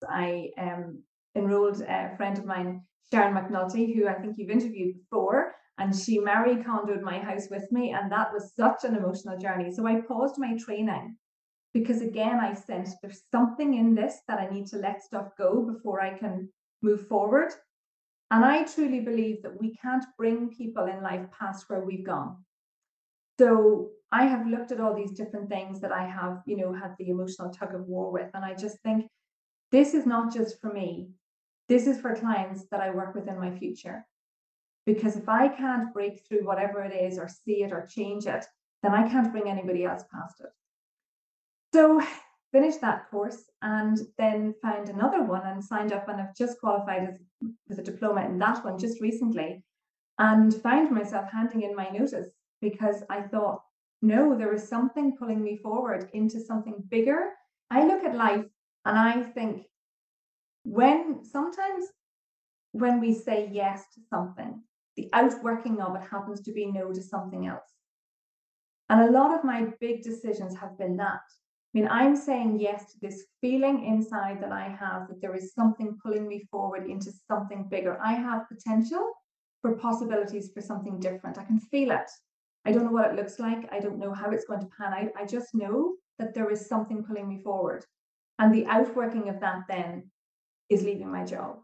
I 0.08 0.50
um, 0.58 1.02
enrolled 1.34 1.82
a 1.82 2.14
friend 2.16 2.38
of 2.38 2.44
mine 2.44 2.82
Sharon 3.12 3.34
McNulty 3.34 3.94
who 3.94 4.08
I 4.08 4.14
think 4.14 4.36
you've 4.36 4.50
interviewed 4.50 4.96
before 4.98 5.54
and 5.78 5.94
she 5.94 6.18
Marie 6.18 6.62
Kondo'd 6.62 7.02
my 7.02 7.18
house 7.18 7.48
with 7.50 7.70
me 7.70 7.92
and 7.92 8.10
that 8.10 8.32
was 8.32 8.52
such 8.54 8.84
an 8.84 8.96
emotional 8.96 9.38
journey. 9.38 9.70
So 9.72 9.86
I 9.86 10.00
paused 10.00 10.36
my 10.38 10.56
training 10.56 11.16
because 11.76 12.00
again 12.00 12.40
i 12.40 12.54
sense 12.54 12.94
there's 13.02 13.24
something 13.30 13.74
in 13.74 13.94
this 13.94 14.20
that 14.26 14.40
i 14.40 14.48
need 14.48 14.66
to 14.66 14.78
let 14.78 15.02
stuff 15.02 15.28
go 15.36 15.62
before 15.62 16.00
i 16.00 16.16
can 16.16 16.48
move 16.82 17.06
forward. 17.06 17.52
And 18.30 18.44
i 18.44 18.64
truly 18.64 19.00
believe 19.00 19.42
that 19.42 19.60
we 19.60 19.74
can't 19.82 20.04
bring 20.16 20.48
people 20.48 20.86
in 20.86 21.02
life 21.02 21.26
past 21.38 21.68
where 21.68 21.84
we've 21.84 22.06
gone. 22.06 22.36
So 23.38 23.90
i 24.10 24.24
have 24.24 24.46
looked 24.46 24.72
at 24.72 24.80
all 24.80 24.94
these 24.94 25.12
different 25.20 25.50
things 25.50 25.80
that 25.82 25.92
i 25.92 26.04
have 26.06 26.40
you 26.46 26.56
know 26.56 26.72
had 26.72 26.94
the 26.98 27.10
emotional 27.10 27.50
tug 27.50 27.74
of 27.74 27.86
war 27.86 28.10
with 28.10 28.30
and 28.34 28.44
i 28.44 28.54
just 28.54 28.78
think 28.80 29.06
this 29.70 29.94
is 29.94 30.06
not 30.06 30.32
just 30.32 30.60
for 30.60 30.72
me 30.72 31.08
this 31.68 31.86
is 31.86 32.00
for 32.00 32.14
clients 32.14 32.64
that 32.70 32.80
i 32.80 32.90
work 32.90 33.14
with 33.14 33.28
in 33.28 33.38
my 33.38 33.50
future 33.56 34.04
because 34.84 35.16
if 35.16 35.28
i 35.28 35.48
can't 35.48 35.92
break 35.92 36.22
through 36.26 36.44
whatever 36.44 36.82
it 36.82 36.94
is 36.94 37.18
or 37.18 37.28
see 37.28 37.62
it 37.62 37.72
or 37.72 37.86
change 37.86 38.26
it 38.26 38.44
then 38.82 38.94
i 38.94 39.08
can't 39.08 39.32
bring 39.32 39.48
anybody 39.48 39.84
else 39.84 40.04
past 40.12 40.40
it 40.40 40.50
So 41.72 42.00
finished 42.52 42.80
that 42.80 43.10
course 43.10 43.44
and 43.62 43.98
then 44.18 44.54
found 44.62 44.88
another 44.88 45.22
one 45.22 45.42
and 45.44 45.62
signed 45.62 45.92
up 45.92 46.08
and 46.08 46.20
I've 46.20 46.34
just 46.34 46.58
qualified 46.60 47.08
as 47.08 47.18
with 47.68 47.78
a 47.78 47.82
diploma 47.82 48.24
in 48.24 48.38
that 48.38 48.64
one 48.64 48.78
just 48.78 49.00
recently 49.00 49.62
and 50.18 50.54
found 50.62 50.90
myself 50.90 51.26
handing 51.30 51.62
in 51.62 51.76
my 51.76 51.88
notice 51.90 52.28
because 52.62 53.02
I 53.10 53.20
thought, 53.22 53.60
no, 54.00 54.36
there 54.36 54.54
is 54.54 54.66
something 54.66 55.16
pulling 55.18 55.42
me 55.42 55.58
forward 55.58 56.08
into 56.14 56.40
something 56.40 56.82
bigger. 56.88 57.30
I 57.70 57.86
look 57.86 58.04
at 58.04 58.14
life 58.14 58.46
and 58.84 58.98
I 58.98 59.22
think 59.22 59.66
when 60.66 61.24
sometimes 61.24 61.86
when 62.72 63.00
we 63.00 63.14
say 63.14 63.48
yes 63.52 63.84
to 63.94 64.00
something, 64.10 64.60
the 64.96 65.08
outworking 65.12 65.80
of 65.80 65.94
it 65.94 66.02
happens 66.10 66.40
to 66.42 66.52
be 66.52 66.66
no 66.66 66.92
to 66.92 67.02
something 67.02 67.46
else. 67.46 67.70
And 68.88 69.02
a 69.02 69.12
lot 69.12 69.36
of 69.36 69.44
my 69.44 69.68
big 69.80 70.02
decisions 70.02 70.56
have 70.56 70.76
been 70.76 70.96
that. 70.96 71.20
I 71.22 71.78
mean, 71.78 71.88
I'm 71.88 72.16
saying 72.16 72.58
yes 72.58 72.92
to 72.92 72.98
this 73.00 73.26
feeling 73.40 73.84
inside 73.84 74.42
that 74.42 74.50
I 74.50 74.68
have 74.68 75.08
that 75.08 75.20
there 75.20 75.36
is 75.36 75.54
something 75.54 75.98
pulling 76.02 76.26
me 76.26 76.48
forward 76.50 76.90
into 76.90 77.12
something 77.28 77.68
bigger. 77.68 77.98
I 78.02 78.14
have 78.14 78.48
potential 78.48 79.12
for 79.62 79.76
possibilities 79.76 80.50
for 80.52 80.60
something 80.60 80.98
different. 80.98 81.38
I 81.38 81.44
can 81.44 81.60
feel 81.60 81.92
it. 81.92 82.10
I 82.64 82.72
don't 82.72 82.84
know 82.84 82.92
what 82.92 83.10
it 83.10 83.16
looks 83.16 83.38
like. 83.38 83.72
I 83.72 83.78
don't 83.78 83.98
know 83.98 84.12
how 84.12 84.30
it's 84.30 84.46
going 84.46 84.60
to 84.60 84.70
pan 84.76 84.92
out. 84.92 85.10
I 85.16 85.26
just 85.26 85.54
know 85.54 85.94
that 86.18 86.34
there 86.34 86.50
is 86.50 86.66
something 86.66 87.04
pulling 87.04 87.28
me 87.28 87.40
forward. 87.44 87.84
And 88.40 88.52
the 88.52 88.66
outworking 88.66 89.28
of 89.28 89.38
that 89.40 89.62
then 89.68 90.10
is 90.68 90.82
leaving 90.82 91.10
my 91.10 91.24
job. 91.24 91.58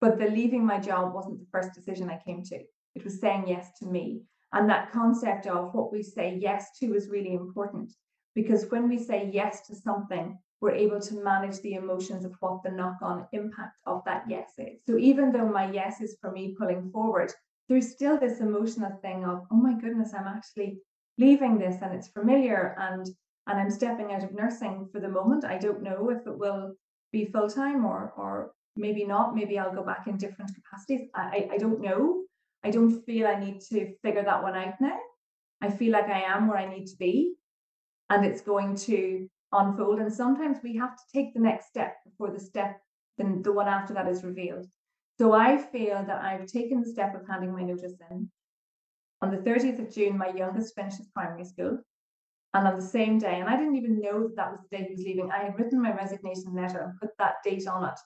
But 0.00 0.18
the 0.18 0.26
leaving 0.26 0.64
my 0.64 0.78
job 0.78 1.14
wasn't 1.14 1.40
the 1.40 1.46
first 1.50 1.72
decision 1.74 2.10
I 2.10 2.20
came 2.24 2.42
to. 2.44 2.60
It 2.94 3.04
was 3.04 3.20
saying 3.20 3.48
yes 3.48 3.70
to 3.78 3.86
me. 3.86 4.22
And 4.52 4.68
that 4.68 4.92
concept 4.92 5.46
of 5.46 5.74
what 5.74 5.92
we 5.92 6.02
say 6.02 6.38
yes 6.40 6.78
to 6.78 6.94
is 6.94 7.08
really 7.08 7.34
important 7.34 7.92
because 8.34 8.70
when 8.70 8.88
we 8.88 8.98
say 8.98 9.30
yes 9.32 9.66
to 9.66 9.74
something, 9.74 10.38
we're 10.60 10.72
able 10.72 11.00
to 11.00 11.22
manage 11.22 11.60
the 11.60 11.74
emotions 11.74 12.24
of 12.24 12.34
what 12.40 12.62
the 12.62 12.70
knock 12.70 12.96
on 13.02 13.26
impact 13.32 13.76
of 13.86 14.02
that 14.06 14.24
yes 14.28 14.52
is. 14.58 14.80
So 14.86 14.96
even 14.96 15.32
though 15.32 15.48
my 15.48 15.70
yes 15.70 16.00
is 16.00 16.16
for 16.20 16.30
me 16.30 16.54
pulling 16.58 16.90
forward, 16.90 17.32
there's 17.68 17.90
still 17.90 18.18
this 18.18 18.40
emotional 18.40 18.98
thing 19.02 19.24
of, 19.24 19.42
oh 19.50 19.56
my 19.56 19.74
goodness, 19.74 20.14
I'm 20.14 20.26
actually 20.26 20.78
leaving 21.18 21.58
this 21.58 21.76
and 21.82 21.94
it's 21.94 22.08
familiar 22.08 22.76
and 22.78 23.06
and 23.46 23.60
I'm 23.60 23.70
stepping 23.70 24.10
out 24.12 24.24
of 24.24 24.32
nursing 24.32 24.88
for 24.90 25.00
the 25.00 25.08
moment. 25.08 25.44
I 25.44 25.58
don't 25.58 25.82
know 25.82 26.08
if 26.08 26.26
it 26.26 26.38
will 26.38 26.74
be 27.18 27.24
full 27.34 27.48
time 27.48 27.84
or 27.84 28.12
or 28.16 28.32
maybe 28.76 29.04
not. 29.04 29.34
Maybe 29.34 29.58
I'll 29.58 29.78
go 29.80 29.84
back 29.92 30.06
in 30.06 30.16
different 30.16 30.50
capacities. 30.58 31.08
I, 31.14 31.48
I 31.54 31.58
don't 31.58 31.80
know. 31.80 32.24
I 32.64 32.70
don't 32.70 33.00
feel 33.06 33.26
I 33.26 33.38
need 33.38 33.60
to 33.70 33.94
figure 34.02 34.24
that 34.24 34.42
one 34.42 34.56
out 34.56 34.80
now. 34.80 34.98
I 35.60 35.70
feel 35.70 35.92
like 35.92 36.08
I 36.08 36.22
am 36.22 36.48
where 36.48 36.58
I 36.58 36.72
need 36.74 36.86
to 36.86 36.96
be 36.96 37.34
and 38.10 38.24
it's 38.24 38.40
going 38.40 38.76
to 38.88 39.28
unfold. 39.52 40.00
And 40.00 40.12
sometimes 40.12 40.58
we 40.62 40.76
have 40.76 40.96
to 40.96 41.02
take 41.14 41.34
the 41.34 41.40
next 41.40 41.68
step 41.68 41.96
before 42.04 42.30
the 42.30 42.40
step, 42.40 42.80
then 43.18 43.42
the 43.42 43.52
one 43.52 43.68
after 43.68 43.94
that 43.94 44.08
is 44.08 44.24
revealed. 44.24 44.66
So 45.18 45.32
I 45.32 45.58
feel 45.58 46.04
that 46.06 46.22
I've 46.22 46.46
taken 46.46 46.80
the 46.80 46.90
step 46.90 47.14
of 47.14 47.26
handing 47.28 47.52
my 47.52 47.62
notice 47.62 47.94
in. 48.10 48.30
On 49.22 49.30
the 49.30 49.38
30th 49.38 49.78
of 49.78 49.94
June, 49.94 50.18
my 50.18 50.30
youngest 50.34 50.74
finishes 50.74 51.08
primary 51.14 51.44
school. 51.44 51.78
And 52.54 52.68
on 52.68 52.76
the 52.76 52.82
same 52.82 53.18
day, 53.18 53.40
and 53.40 53.48
I 53.48 53.56
didn't 53.56 53.76
even 53.76 54.00
know 54.00 54.22
that 54.22 54.36
that 54.36 54.52
was 54.52 54.60
the 54.62 54.76
day 54.76 54.84
he 54.84 54.94
was 54.94 55.04
leaving, 55.04 55.30
I 55.30 55.44
had 55.44 55.58
written 55.58 55.82
my 55.82 55.92
resignation 55.92 56.54
letter 56.54 56.82
and 56.82 57.00
put 57.00 57.10
that 57.18 57.42
date 57.44 57.66
on 57.66 57.88
it. 57.88 57.98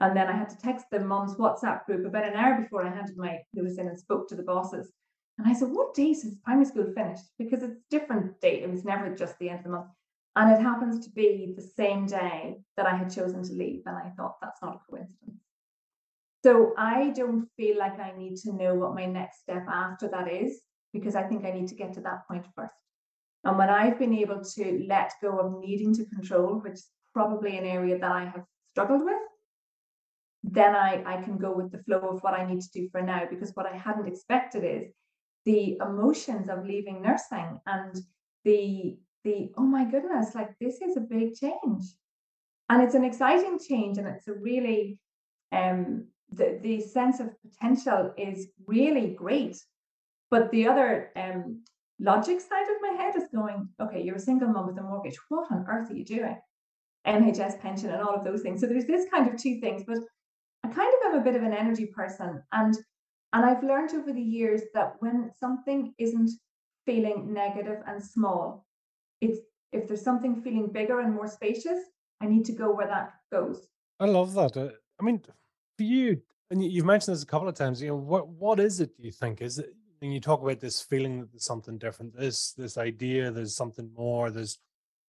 And 0.00 0.16
then 0.16 0.28
I 0.28 0.32
had 0.32 0.48
to 0.50 0.58
text 0.58 0.86
the 0.90 0.98
mom's 0.98 1.36
WhatsApp 1.36 1.86
group 1.86 2.04
about 2.04 2.26
an 2.26 2.34
hour 2.34 2.60
before 2.60 2.84
I 2.84 2.92
handed 2.92 3.16
my 3.16 3.38
notice 3.54 3.78
in 3.78 3.86
and 3.86 3.98
spoke 3.98 4.28
to 4.28 4.34
the 4.34 4.42
bosses. 4.42 4.92
And 5.38 5.46
I 5.46 5.52
said, 5.52 5.68
What 5.70 5.94
date 5.94 6.16
is 6.16 6.38
primary 6.44 6.66
school 6.66 6.92
finished? 6.94 7.24
Because 7.38 7.62
it's 7.62 7.72
a 7.72 7.90
different 7.90 8.40
date. 8.40 8.64
It 8.64 8.70
was 8.70 8.84
never 8.84 9.14
just 9.14 9.38
the 9.38 9.50
end 9.50 9.60
of 9.60 9.64
the 9.64 9.70
month. 9.70 9.90
And 10.36 10.50
it 10.50 10.60
happens 10.60 11.04
to 11.04 11.12
be 11.12 11.54
the 11.56 11.62
same 11.62 12.06
day 12.06 12.56
that 12.76 12.86
I 12.86 12.96
had 12.96 13.14
chosen 13.14 13.44
to 13.44 13.52
leave. 13.52 13.82
And 13.86 13.96
I 13.96 14.10
thought 14.16 14.40
that's 14.42 14.60
not 14.60 14.74
a 14.74 14.90
coincidence. 14.90 15.40
So 16.44 16.74
I 16.76 17.10
don't 17.10 17.48
feel 17.56 17.78
like 17.78 17.98
I 18.00 18.12
need 18.18 18.36
to 18.38 18.52
know 18.52 18.74
what 18.74 18.94
my 18.94 19.06
next 19.06 19.40
step 19.40 19.64
after 19.68 20.08
that 20.08 20.30
is, 20.30 20.60
because 20.92 21.14
I 21.14 21.22
think 21.22 21.44
I 21.44 21.52
need 21.52 21.68
to 21.68 21.76
get 21.76 21.94
to 21.94 22.00
that 22.00 22.26
point 22.28 22.44
first. 22.56 22.74
And 23.44 23.58
when 23.58 23.70
I've 23.70 23.98
been 23.98 24.14
able 24.14 24.42
to 24.42 24.86
let 24.88 25.12
go 25.22 25.38
of 25.38 25.60
needing 25.60 25.94
to 25.94 26.06
control, 26.06 26.60
which 26.60 26.74
is 26.74 26.86
probably 27.12 27.58
an 27.58 27.64
area 27.64 27.98
that 27.98 28.10
I 28.10 28.24
have 28.24 28.44
struggled 28.72 29.04
with, 29.04 29.20
then 30.42 30.74
I, 30.74 31.02
I 31.06 31.22
can 31.22 31.38
go 31.38 31.52
with 31.52 31.70
the 31.72 31.82
flow 31.84 32.00
of 32.00 32.22
what 32.22 32.34
I 32.34 32.46
need 32.46 32.60
to 32.60 32.70
do 32.72 32.88
for 32.90 33.02
now. 33.02 33.22
Because 33.28 33.52
what 33.54 33.66
I 33.66 33.76
hadn't 33.76 34.08
expected 34.08 34.64
is 34.64 34.92
the 35.44 35.78
emotions 35.80 36.48
of 36.48 36.64
leaving 36.64 37.02
nursing 37.02 37.60
and 37.66 38.00
the 38.44 38.96
the 39.24 39.50
oh 39.56 39.62
my 39.62 39.84
goodness 39.84 40.34
like 40.34 40.50
this 40.60 40.80
is 40.80 40.96
a 40.96 41.00
big 41.00 41.34
change 41.34 41.84
and 42.68 42.82
it's 42.82 42.94
an 42.94 43.04
exciting 43.04 43.58
change 43.58 43.98
and 43.98 44.06
it's 44.06 44.28
a 44.28 44.34
really 44.34 44.98
um 45.52 46.06
the, 46.32 46.58
the 46.62 46.80
sense 46.80 47.20
of 47.20 47.30
potential 47.42 48.12
is 48.16 48.48
really 48.66 49.08
great 49.08 49.56
but 50.30 50.50
the 50.50 50.68
other 50.68 51.10
um 51.16 51.62
logic 52.00 52.40
side 52.40 52.68
of 52.68 52.82
my 52.82 53.02
head 53.02 53.14
is 53.16 53.28
going 53.34 53.68
okay 53.80 54.02
you're 54.02 54.16
a 54.16 54.20
single 54.20 54.48
mom 54.48 54.66
with 54.66 54.78
a 54.78 54.82
mortgage 54.82 55.18
what 55.28 55.50
on 55.50 55.64
earth 55.68 55.90
are 55.90 55.94
you 55.94 56.04
doing 56.04 56.36
nhs 57.06 57.60
pension 57.60 57.90
and 57.90 58.02
all 58.02 58.14
of 58.14 58.24
those 58.24 58.42
things 58.42 58.60
so 58.60 58.66
there's 58.66 58.86
this 58.86 59.06
kind 59.10 59.28
of 59.28 59.40
two 59.40 59.60
things 59.60 59.84
but 59.86 59.98
i 60.64 60.68
kind 60.68 60.92
of 60.94 61.12
am 61.12 61.20
a 61.20 61.24
bit 61.24 61.36
of 61.36 61.42
an 61.42 61.52
energy 61.52 61.86
person 61.86 62.42
and 62.52 62.76
and 63.34 63.44
I've 63.44 63.64
learned 63.64 63.90
over 63.94 64.12
the 64.12 64.22
years 64.22 64.62
that 64.74 64.94
when 65.00 65.32
something 65.38 65.92
isn't 65.98 66.30
feeling 66.86 67.34
negative 67.34 67.78
and 67.86 68.02
small, 68.02 68.64
it's 69.20 69.40
if 69.72 69.88
there's 69.88 70.02
something 70.02 70.40
feeling 70.40 70.68
bigger 70.68 71.00
and 71.00 71.12
more 71.12 71.26
spacious, 71.26 71.80
I 72.20 72.26
need 72.26 72.44
to 72.44 72.52
go 72.52 72.72
where 72.72 72.86
that 72.86 73.14
goes. 73.32 73.66
I 73.98 74.06
love 74.06 74.34
that. 74.34 74.56
Uh, 74.56 74.68
I 75.00 75.02
mean, 75.02 75.20
for 75.76 75.82
you, 75.82 76.22
and 76.50 76.64
you've 76.64 76.84
mentioned 76.84 77.16
this 77.16 77.24
a 77.24 77.26
couple 77.26 77.48
of 77.48 77.56
times. 77.56 77.82
You 77.82 77.88
know, 77.88 77.96
what 77.96 78.28
what 78.28 78.60
is 78.60 78.78
it? 78.80 78.96
Do 78.96 79.02
you 79.04 79.12
think 79.12 79.42
is 79.42 79.58
it? 79.58 79.74
When 80.04 80.12
you 80.12 80.20
talk 80.20 80.42
about 80.42 80.60
this 80.60 80.82
feeling 80.82 81.20
that 81.20 81.32
there's 81.32 81.46
something 81.46 81.78
different, 81.78 82.14
this 82.14 82.52
this 82.52 82.76
idea, 82.76 83.30
there's 83.30 83.56
something 83.56 83.90
more. 83.96 84.30
There's, 84.30 84.58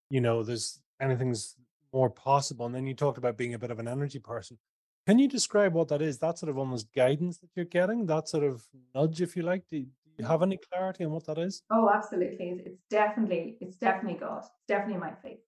you 0.09 0.21
know, 0.21 0.41
there's 0.41 0.79
anything's 1.01 1.57
more 1.91 2.09
possible. 2.09 2.65
And 2.65 2.73
then 2.73 2.87
you 2.87 2.93
talked 2.93 3.17
about 3.17 3.35
being 3.35 3.53
a 3.53 3.59
bit 3.59 3.71
of 3.71 3.79
an 3.79 3.89
energy 3.89 4.19
person. 4.19 4.57
Can 5.05 5.19
you 5.19 5.27
describe 5.27 5.73
what 5.73 5.89
that 5.89 6.01
is? 6.01 6.19
That 6.19 6.37
sort 6.37 6.49
of 6.49 6.57
almost 6.57 6.93
guidance 6.95 7.39
that 7.39 7.49
you're 7.57 7.65
getting, 7.65 8.05
that 8.05 8.29
sort 8.29 8.45
of 8.45 8.63
nudge, 8.95 9.21
if 9.21 9.35
you 9.35 9.43
like. 9.43 9.63
Do 9.69 9.79
you, 9.79 9.83
do 9.83 9.89
you 10.19 10.25
have 10.27 10.41
any 10.41 10.57
clarity 10.71 11.03
on 11.03 11.11
what 11.11 11.25
that 11.25 11.39
is? 11.39 11.61
Oh, 11.69 11.91
absolutely. 11.93 12.45
It's 12.51 12.61
it's 12.65 12.81
definitely, 12.89 13.57
it's 13.59 13.75
definitely 13.75 14.17
God. 14.17 14.43
It's 14.43 14.65
definitely 14.69 15.01
my 15.01 15.11
faith. 15.21 15.39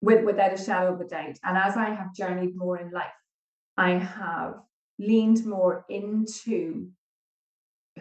With 0.00 0.24
without 0.24 0.54
a 0.54 0.56
shadow 0.56 0.94
of 0.94 1.00
a 1.02 1.04
doubt. 1.04 1.36
And 1.44 1.58
as 1.58 1.76
I 1.76 1.90
have 1.90 2.14
journeyed 2.14 2.56
more 2.56 2.78
in 2.78 2.90
life, 2.90 3.18
I 3.76 3.98
have 3.98 4.54
leaned 4.98 5.44
more 5.44 5.84
into 5.90 6.88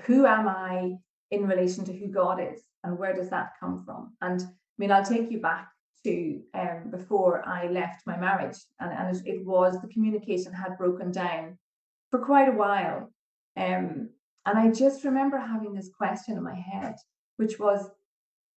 who 0.04 0.25
am 0.25 0.48
I 0.48 0.96
in 1.32 1.48
relation 1.48 1.86
to 1.86 1.94
who 1.94 2.08
God 2.08 2.40
is 2.40 2.62
and 2.84 2.98
where 2.98 3.14
does 3.14 3.30
that 3.30 3.54
come 3.60 3.84
from? 3.86 4.14
And 4.22 4.42
I 4.42 4.46
mean, 4.78 4.92
I'll 4.92 5.06
take 5.06 5.32
you 5.32 5.40
back 5.40 5.70
to 6.04 6.42
um, 6.54 6.92
before 6.92 7.48
I 7.48 7.68
left 7.68 8.06
my 8.06 8.18
marriage, 8.18 8.58
and, 8.80 8.92
and 8.92 9.28
it, 9.28 9.44
was 9.44 9.80
the 9.82 9.88
communication 9.88 10.54
had 10.54 10.78
broken 10.78 11.12
down 11.12 11.58
for 12.12 12.20
quite 12.20 12.48
a 12.48 12.52
while. 12.52 13.12
Um, 13.58 14.10
and 14.46 14.60
I 14.60 14.70
just 14.70 15.04
remember 15.04 15.40
having 15.40 15.74
this 15.74 15.90
question 15.98 16.38
in 16.38 16.44
my 16.44 16.54
head, 16.54 16.96
which 17.38 17.58
was, 17.58 17.90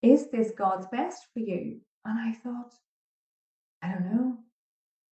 Is 0.03 0.31
this 0.31 0.53
God's 0.59 0.87
best 0.89 1.23
for 1.33 1.41
you? 1.41 1.81
And 2.05 2.19
I 2.19 2.33
thought, 2.33 2.75
I 3.83 3.93
don't 3.93 4.13
know. 4.13 4.37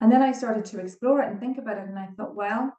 And 0.01 0.13
then 0.13 0.23
I 0.23 0.33
started 0.33 0.67
to 0.67 0.81
explore 0.81 1.23
it 1.23 1.31
and 1.31 1.41
think 1.41 1.57
about 1.57 1.79
it, 1.79 1.89
and 1.89 1.99
I 1.99 2.09
thought, 2.17 2.35
well, 2.35 2.77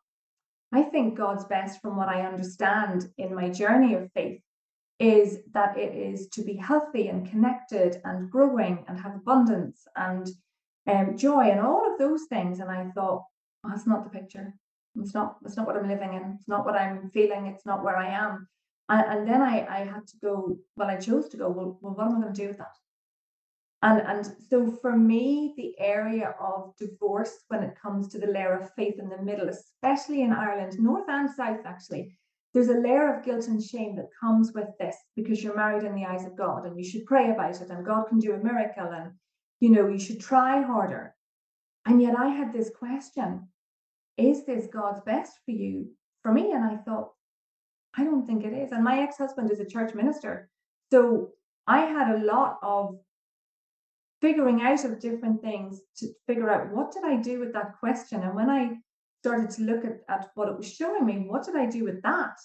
I 0.74 0.84
think 0.84 1.18
God's 1.18 1.46
best 1.46 1.82
from 1.82 1.96
what 1.96 2.10
I 2.10 2.26
understand 2.26 3.10
in 3.18 3.34
my 3.34 3.50
journey 3.50 3.94
of 3.94 4.12
faith 4.14 4.42
is 5.00 5.40
that 5.54 5.78
it 5.78 5.96
is 5.96 6.28
to 6.30 6.44
be 6.44 6.56
healthy 6.56 7.08
and 7.08 7.30
connected 7.30 8.02
and 8.04 8.30
growing 8.30 8.84
and 8.88 9.00
have 9.00 9.16
abundance 9.16 9.88
and 9.96 10.28
um, 10.88 11.18
joy 11.18 11.50
and 11.52 11.60
all 11.60 11.92
of 11.92 12.00
those 12.00 12.24
things. 12.30 12.60
And 12.60 12.70
I 12.70 12.90
thought, 12.96 13.24
oh, 13.64 13.70
that's 13.70 13.88
not 13.88 14.04
the 14.04 14.20
picture. 14.20 14.54
It's 15.00 15.14
not. 15.14 15.38
It's 15.46 15.56
not 15.56 15.68
what 15.68 15.78
I'm 15.78 15.88
living 15.88 16.14
in. 16.14 16.34
It's 16.36 16.48
not 16.48 16.66
what 16.66 16.76
I'm 16.76 17.12
feeling. 17.12 17.46
It's 17.46 17.66
not 17.66 17.84
where 17.84 17.98
I 17.98 18.10
am. 18.10 18.48
And, 18.90 19.20
and 19.20 19.28
then 19.28 19.42
I, 19.42 19.66
I 19.70 19.80
had 19.86 20.08
to 20.08 20.18
go. 20.24 20.58
Well, 20.76 20.90
I 20.90 20.98
chose 20.98 21.30
to 21.30 21.38
go. 21.38 21.50
Well, 21.50 21.78
well, 21.82 21.94
what 21.94 22.08
am 22.08 22.18
I 22.18 22.22
going 22.22 22.34
to 22.34 22.42
do 22.42 22.48
with 22.48 22.58
that? 22.58 22.76
And 23.88 24.02
and 24.02 24.36
so 24.50 24.70
for 24.82 24.98
me, 24.98 25.54
the 25.56 25.74
area 25.80 26.36
of 26.42 26.76
divorce 26.78 27.36
when 27.48 27.64
it 27.64 27.80
comes 27.82 28.10
to 28.10 28.20
the 28.20 28.28
layer 28.28 28.60
of 28.60 28.74
faith 28.74 28.96
in 29.00 29.08
the 29.08 29.22
middle, 29.22 29.48
especially 29.48 30.24
in 30.24 30.34
Ireland, 30.34 30.78
north 30.78 31.08
and 31.08 31.30
south, 31.30 31.62
actually, 31.64 32.18
there's 32.54 32.68
a 32.68 32.82
layer 32.88 33.08
of 33.14 33.24
guilt 33.24 33.48
and 33.48 33.64
shame 33.64 33.96
that 33.96 34.20
comes 34.20 34.52
with 34.54 34.68
this 34.78 34.98
because 35.16 35.42
you're 35.42 35.56
married 35.56 35.86
in 35.86 35.96
the 35.96 36.04
eyes 36.04 36.26
of 36.26 36.36
God 36.36 36.66
and 36.66 36.78
you 36.78 36.84
should 36.84 37.06
pray 37.06 37.32
about 37.32 37.62
it 37.62 37.70
and 37.70 37.86
God 37.86 38.10
can 38.10 38.20
do 38.20 38.34
a 38.34 38.44
miracle 38.50 38.90
and 38.92 39.14
you 39.62 39.70
know 39.70 39.88
you 39.88 40.00
should 40.00 40.20
try 40.20 40.62
harder. 40.62 41.16
And 41.86 42.02
yet 42.02 42.20
I 42.20 42.28
had 42.28 42.52
this 42.52 42.70
question 42.78 43.48
is 44.18 44.46
this 44.46 44.68
God's 44.68 45.02
best 45.06 45.34
for 45.46 45.52
you 45.52 45.92
for 46.24 46.34
me? 46.34 46.52
And 46.52 46.66
I 46.66 46.76
thought, 46.76 47.12
I 47.96 48.04
don't 48.04 48.26
think 48.28 48.44
it 48.44 48.52
is. 48.52 48.74
And 48.74 48.84
my 48.84 49.00
ex 49.00 49.18
husband 49.18 49.50
is 49.50 49.62
a 49.62 49.66
church 49.74 49.94
minister. 49.94 50.50
So 50.92 51.30
I 51.68 51.82
had 51.86 52.16
a 52.16 52.26
lot 52.26 52.58
of 52.62 52.98
figuring 54.22 54.62
out 54.62 54.84
of 54.84 55.00
different 55.00 55.42
things 55.42 55.82
to 55.98 56.08
figure 56.26 56.50
out 56.50 56.74
what 56.74 56.92
did 56.92 57.04
I 57.04 57.18
do 57.18 57.40
with 57.40 57.54
that 57.54 57.78
question. 57.80 58.24
And 58.24 58.36
when 58.36 58.50
I 58.50 58.78
started 59.22 59.50
to 59.52 59.64
look 59.64 59.86
at, 59.86 60.00
at 60.10 60.32
what 60.36 60.50
it 60.50 60.58
was 60.58 60.72
showing 60.72 61.06
me, 61.06 61.26
what 61.28 61.44
did 61.44 61.56
I 61.56 61.66
do 61.66 61.84
with 61.84 62.02
that? 62.04 62.36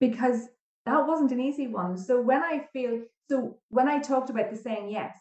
Because 0.00 0.48
that 0.86 1.06
wasn't 1.06 1.32
an 1.32 1.40
easy 1.40 1.66
one. 1.66 1.96
So 1.96 2.20
when 2.20 2.42
I 2.42 2.66
feel, 2.72 3.02
so 3.30 3.58
when 3.68 3.88
I 3.88 4.00
talked 4.00 4.30
about 4.30 4.50
the 4.50 4.56
saying 4.56 4.90
yes, 4.90 5.16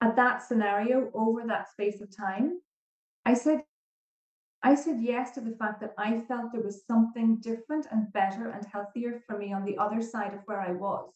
at 0.00 0.16
that 0.16 0.42
scenario 0.42 1.10
over 1.14 1.44
that 1.46 1.70
space 1.70 2.00
of 2.00 2.14
time, 2.14 2.60
I 3.24 3.34
said, 3.34 3.62
I 4.62 4.74
said 4.74 4.98
yes 5.00 5.32
to 5.32 5.40
the 5.40 5.56
fact 5.56 5.80
that 5.80 5.94
I 5.98 6.20
felt 6.28 6.52
there 6.52 6.62
was 6.62 6.84
something 6.86 7.36
different 7.36 7.86
and 7.90 8.12
better 8.12 8.50
and 8.50 8.64
healthier 8.64 9.22
for 9.26 9.38
me 9.38 9.52
on 9.52 9.64
the 9.64 9.78
other 9.78 10.02
side 10.02 10.34
of 10.34 10.40
where 10.46 10.60
I 10.60 10.72
was. 10.72 11.10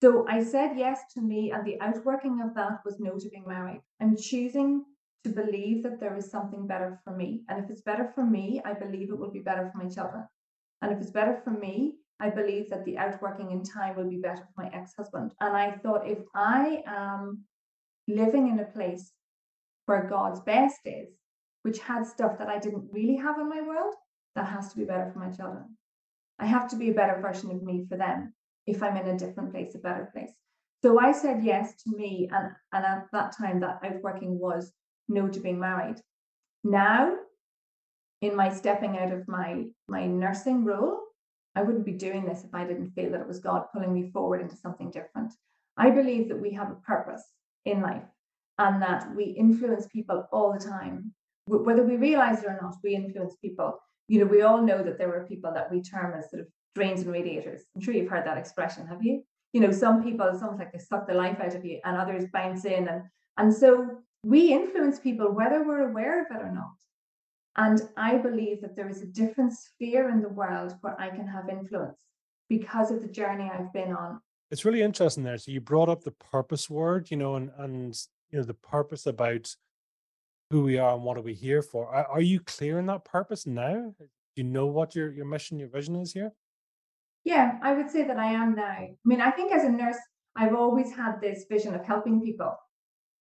So 0.00 0.24
I 0.28 0.44
said 0.44 0.76
yes 0.76 1.00
to 1.14 1.20
me, 1.20 1.50
and 1.50 1.66
the 1.66 1.80
outworking 1.80 2.40
of 2.40 2.54
that 2.54 2.84
was 2.84 3.00
no 3.00 3.18
to 3.18 3.28
being 3.28 3.44
married. 3.46 3.82
I'm 4.00 4.16
choosing 4.16 4.84
to 5.24 5.30
believe 5.30 5.82
that 5.82 5.98
there 5.98 6.16
is 6.16 6.30
something 6.30 6.68
better 6.68 7.00
for 7.02 7.16
me. 7.16 7.42
And 7.48 7.62
if 7.62 7.68
it's 7.68 7.82
better 7.82 8.12
for 8.14 8.24
me, 8.24 8.62
I 8.64 8.74
believe 8.74 9.10
it 9.10 9.18
will 9.18 9.32
be 9.32 9.40
better 9.40 9.68
for 9.72 9.82
my 9.82 9.90
children. 9.90 10.24
And 10.82 10.92
if 10.92 11.00
it's 11.00 11.10
better 11.10 11.40
for 11.42 11.50
me, 11.50 11.96
I 12.20 12.30
believe 12.30 12.70
that 12.70 12.84
the 12.84 12.96
outworking 12.96 13.50
in 13.50 13.64
time 13.64 13.96
will 13.96 14.08
be 14.08 14.18
better 14.18 14.46
for 14.54 14.62
my 14.62 14.70
ex 14.72 14.92
husband. 14.96 15.34
And 15.40 15.56
I 15.56 15.72
thought 15.72 16.06
if 16.06 16.18
I 16.32 16.82
am 16.86 17.44
living 18.06 18.48
in 18.48 18.60
a 18.60 18.64
place 18.64 19.12
where 19.86 20.08
God's 20.08 20.40
best 20.40 20.78
is, 20.84 21.08
which 21.62 21.80
had 21.80 22.06
stuff 22.06 22.38
that 22.38 22.48
I 22.48 22.60
didn't 22.60 22.88
really 22.92 23.16
have 23.16 23.38
in 23.38 23.48
my 23.48 23.62
world, 23.62 23.94
that 24.36 24.46
has 24.46 24.70
to 24.70 24.76
be 24.76 24.84
better 24.84 25.10
for 25.12 25.18
my 25.18 25.30
children. 25.30 25.76
I 26.38 26.46
have 26.46 26.68
to 26.70 26.76
be 26.76 26.90
a 26.90 26.94
better 26.94 27.20
version 27.20 27.50
of 27.50 27.64
me 27.64 27.84
for 27.88 27.96
them 27.96 28.32
if 28.68 28.82
I'm 28.82 28.96
in 28.96 29.08
a 29.08 29.18
different 29.18 29.52
place, 29.52 29.74
a 29.74 29.78
better 29.78 30.10
place. 30.12 30.30
So 30.82 31.00
I 31.00 31.12
said 31.12 31.42
yes 31.42 31.82
to 31.82 31.96
me, 31.96 32.28
and, 32.30 32.50
and 32.72 32.84
at 32.84 33.06
that 33.12 33.36
time, 33.36 33.60
that 33.60 33.80
outworking 33.82 34.38
was 34.38 34.72
no 35.08 35.28
to 35.28 35.40
being 35.40 35.58
married. 35.58 35.96
Now, 36.62 37.16
in 38.20 38.36
my 38.36 38.52
stepping 38.52 38.98
out 38.98 39.12
of 39.12 39.26
my 39.26 39.64
my 39.88 40.06
nursing 40.06 40.64
role, 40.64 41.00
I 41.54 41.62
wouldn't 41.62 41.86
be 41.86 41.92
doing 41.92 42.24
this 42.24 42.44
if 42.44 42.54
I 42.54 42.64
didn't 42.64 42.90
feel 42.90 43.10
that 43.10 43.20
it 43.20 43.26
was 43.28 43.38
God 43.38 43.66
pulling 43.72 43.94
me 43.94 44.10
forward 44.10 44.40
into 44.40 44.56
something 44.56 44.90
different. 44.90 45.32
I 45.76 45.90
believe 45.90 46.28
that 46.28 46.40
we 46.40 46.52
have 46.52 46.70
a 46.70 46.82
purpose 46.86 47.22
in 47.64 47.80
life 47.80 48.02
and 48.58 48.82
that 48.82 49.14
we 49.14 49.24
influence 49.24 49.86
people 49.86 50.26
all 50.32 50.52
the 50.52 50.64
time. 50.64 51.12
Whether 51.46 51.84
we 51.84 51.96
realize 51.96 52.42
it 52.42 52.46
or 52.46 52.58
not, 52.60 52.74
we 52.82 52.94
influence 52.94 53.36
people. 53.40 53.78
You 54.08 54.20
know, 54.20 54.26
we 54.26 54.42
all 54.42 54.60
know 54.62 54.82
that 54.82 54.98
there 54.98 55.14
are 55.14 55.26
people 55.26 55.52
that 55.54 55.70
we 55.70 55.80
term 55.80 56.14
as 56.18 56.30
sort 56.30 56.42
of 56.42 56.48
drains 56.74 57.02
and 57.02 57.12
radiators. 57.12 57.62
I'm 57.74 57.82
sure 57.82 57.94
you've 57.94 58.10
heard 58.10 58.26
that 58.26 58.38
expression, 58.38 58.86
have 58.86 59.02
you? 59.02 59.24
You 59.52 59.60
know, 59.60 59.72
some 59.72 60.02
people, 60.02 60.26
it's 60.26 60.42
almost 60.42 60.60
like 60.60 60.72
they 60.72 60.78
suck 60.78 61.06
the 61.08 61.14
life 61.14 61.38
out 61.40 61.54
of 61.54 61.64
you, 61.64 61.80
and 61.84 61.96
others 61.96 62.24
bounce 62.32 62.64
in. 62.64 62.88
And, 62.88 63.02
and 63.36 63.52
so 63.52 63.98
we 64.22 64.52
influence 64.52 64.98
people 64.98 65.32
whether 65.32 65.64
we're 65.64 65.88
aware 65.88 66.20
of 66.22 66.26
it 66.34 66.42
or 66.42 66.52
not. 66.52 66.74
And 67.56 67.80
I 67.96 68.18
believe 68.18 68.60
that 68.60 68.76
there 68.76 68.88
is 68.88 69.02
a 69.02 69.06
different 69.06 69.52
sphere 69.52 70.10
in 70.10 70.22
the 70.22 70.28
world 70.28 70.74
where 70.80 70.98
I 71.00 71.10
can 71.10 71.26
have 71.26 71.48
influence 71.48 71.98
because 72.48 72.90
of 72.90 73.02
the 73.02 73.08
journey 73.08 73.50
I've 73.52 73.72
been 73.72 73.92
on. 73.92 74.20
It's 74.50 74.64
really 74.64 74.82
interesting 74.82 75.24
there. 75.24 75.38
So 75.38 75.50
you 75.50 75.60
brought 75.60 75.88
up 75.88 76.04
the 76.04 76.12
purpose 76.12 76.70
word, 76.70 77.10
you 77.10 77.16
know, 77.16 77.34
and 77.34 77.50
and 77.58 77.94
you 78.30 78.38
know 78.38 78.44
the 78.44 78.54
purpose 78.54 79.06
about 79.06 79.54
who 80.50 80.62
we 80.62 80.78
are 80.78 80.94
and 80.94 81.02
what 81.02 81.18
are 81.18 81.22
we 81.22 81.34
here 81.34 81.60
for. 81.60 81.94
Are, 81.94 82.06
are 82.06 82.20
you 82.20 82.40
clear 82.40 82.78
in 82.78 82.86
that 82.86 83.04
purpose 83.04 83.46
now? 83.46 83.92
Do 83.98 84.06
you 84.36 84.44
know 84.44 84.66
what 84.66 84.94
your 84.94 85.10
your 85.12 85.26
mission, 85.26 85.58
your 85.58 85.68
vision 85.68 85.96
is 85.96 86.12
here? 86.12 86.32
Yeah, 87.24 87.58
I 87.62 87.74
would 87.74 87.90
say 87.90 88.04
that 88.04 88.18
I 88.18 88.32
am 88.32 88.54
now. 88.54 88.62
I 88.64 88.94
mean, 89.04 89.20
I 89.20 89.30
think 89.30 89.52
as 89.52 89.64
a 89.64 89.68
nurse, 89.68 89.98
I've 90.36 90.54
always 90.54 90.94
had 90.94 91.20
this 91.20 91.44
vision 91.50 91.74
of 91.74 91.84
helping 91.84 92.22
people. 92.22 92.54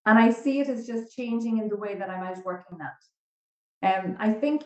And 0.06 0.18
I 0.18 0.30
see 0.32 0.62
it 0.62 0.70
as 0.70 0.88
just 0.88 1.16
changing 1.16 1.58
in 1.58 1.68
the 1.68 1.76
way 1.76 1.96
that 1.96 2.10
I'm 2.10 2.24
out 2.24 2.44
working 2.46 2.78
that. 2.78 4.06
Um, 4.06 4.16
I 4.20 4.32
think 4.32 4.64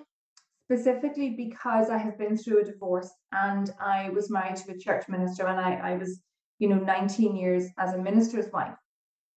specifically 0.66 1.32
because 1.32 1.90
I 1.90 1.98
have 1.98 2.18
been 2.18 2.38
through 2.38 2.62
a 2.62 2.64
divorce 2.64 3.10
and 3.32 3.72
I 3.80 4.10
was 4.10 4.30
married 4.30 4.58
to 4.58 4.72
a 4.72 4.78
church 4.78 5.10
minister 5.10 5.48
and 5.48 5.60
I, 5.60 5.74
I 5.74 5.98
was, 5.98 6.22
you 6.60 6.70
know, 6.70 6.78
19 6.78 7.36
years 7.36 7.66
as 7.78 7.94
a 7.94 7.98
minister's 7.98 8.52
wife. 8.54 8.76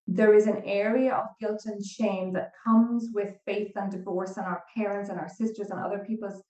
There 0.06 0.34
is 0.34 0.46
an 0.46 0.62
area 0.64 1.14
of 1.14 1.26
guilt 1.40 1.62
and 1.64 1.84
shame 1.84 2.34
that 2.34 2.52
comes 2.64 3.08
with 3.14 3.34
faith 3.46 3.72
and 3.76 3.90
divorce 3.90 4.36
and 4.36 4.46
our 4.46 4.62
parents 4.76 5.08
and 5.08 5.18
our 5.18 5.28
sisters 5.28 5.70
and 5.70 5.80
other 5.80 6.04
people's 6.06 6.42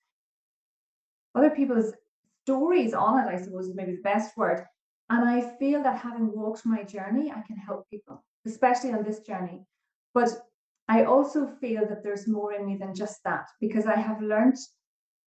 other 1.36 1.50
people's 1.50 1.92
stories 2.44 2.92
on 2.92 3.20
it, 3.20 3.32
I 3.32 3.40
suppose 3.40 3.68
is 3.68 3.74
maybe 3.74 3.96
the 3.96 4.02
best 4.02 4.36
word. 4.36 4.64
And 5.10 5.28
I 5.28 5.56
feel 5.58 5.82
that 5.82 5.98
having 5.98 6.32
walked 6.32 6.64
my 6.64 6.82
journey, 6.82 7.30
I 7.30 7.42
can 7.46 7.56
help 7.56 7.88
people, 7.90 8.22
especially 8.46 8.92
on 8.92 9.02
this 9.02 9.20
journey. 9.20 9.60
But 10.14 10.30
I 10.88 11.04
also 11.04 11.46
feel 11.60 11.86
that 11.88 12.02
there's 12.02 12.28
more 12.28 12.52
in 12.52 12.66
me 12.66 12.76
than 12.76 12.94
just 12.94 13.22
that 13.24 13.46
because 13.60 13.86
I 13.86 13.96
have 13.96 14.20
learned 14.20 14.56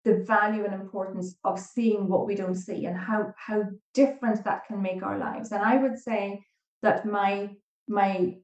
the 0.04 0.24
value 0.24 0.64
and 0.64 0.74
importance 0.74 1.36
of 1.44 1.58
seeing 1.58 2.08
what 2.08 2.26
we 2.26 2.34
don't 2.34 2.54
see 2.54 2.86
and 2.86 2.96
how 2.96 3.34
how 3.36 3.64
different 3.94 4.44
that 4.44 4.64
can 4.66 4.80
make 4.80 5.02
our 5.02 5.18
lives. 5.18 5.50
And 5.52 5.62
I 5.62 5.76
would 5.76 5.98
say 5.98 6.42
that 6.82 7.04
my 7.04 7.50
my 7.88 8.36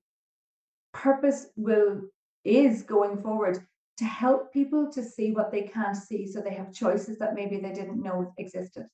purpose 0.93 1.47
will 1.57 2.03
is 2.45 2.83
going 2.83 3.23
forward 3.23 3.65
to 3.99 4.05
help 4.05 4.53
people 4.53 4.91
to 4.93 5.03
see 5.03 5.33
what 5.33 5.51
they 5.53 5.63
can't 5.63 5.97
see 5.97 6.27
so 6.27 6.41
they 6.41 6.55
have 6.55 6.73
choices 6.73 7.19
that 7.19 7.35
maybe 7.35 7.59
they 7.59 7.73
didn't 7.73 8.03
know 8.03 8.33
existed. 8.39 8.87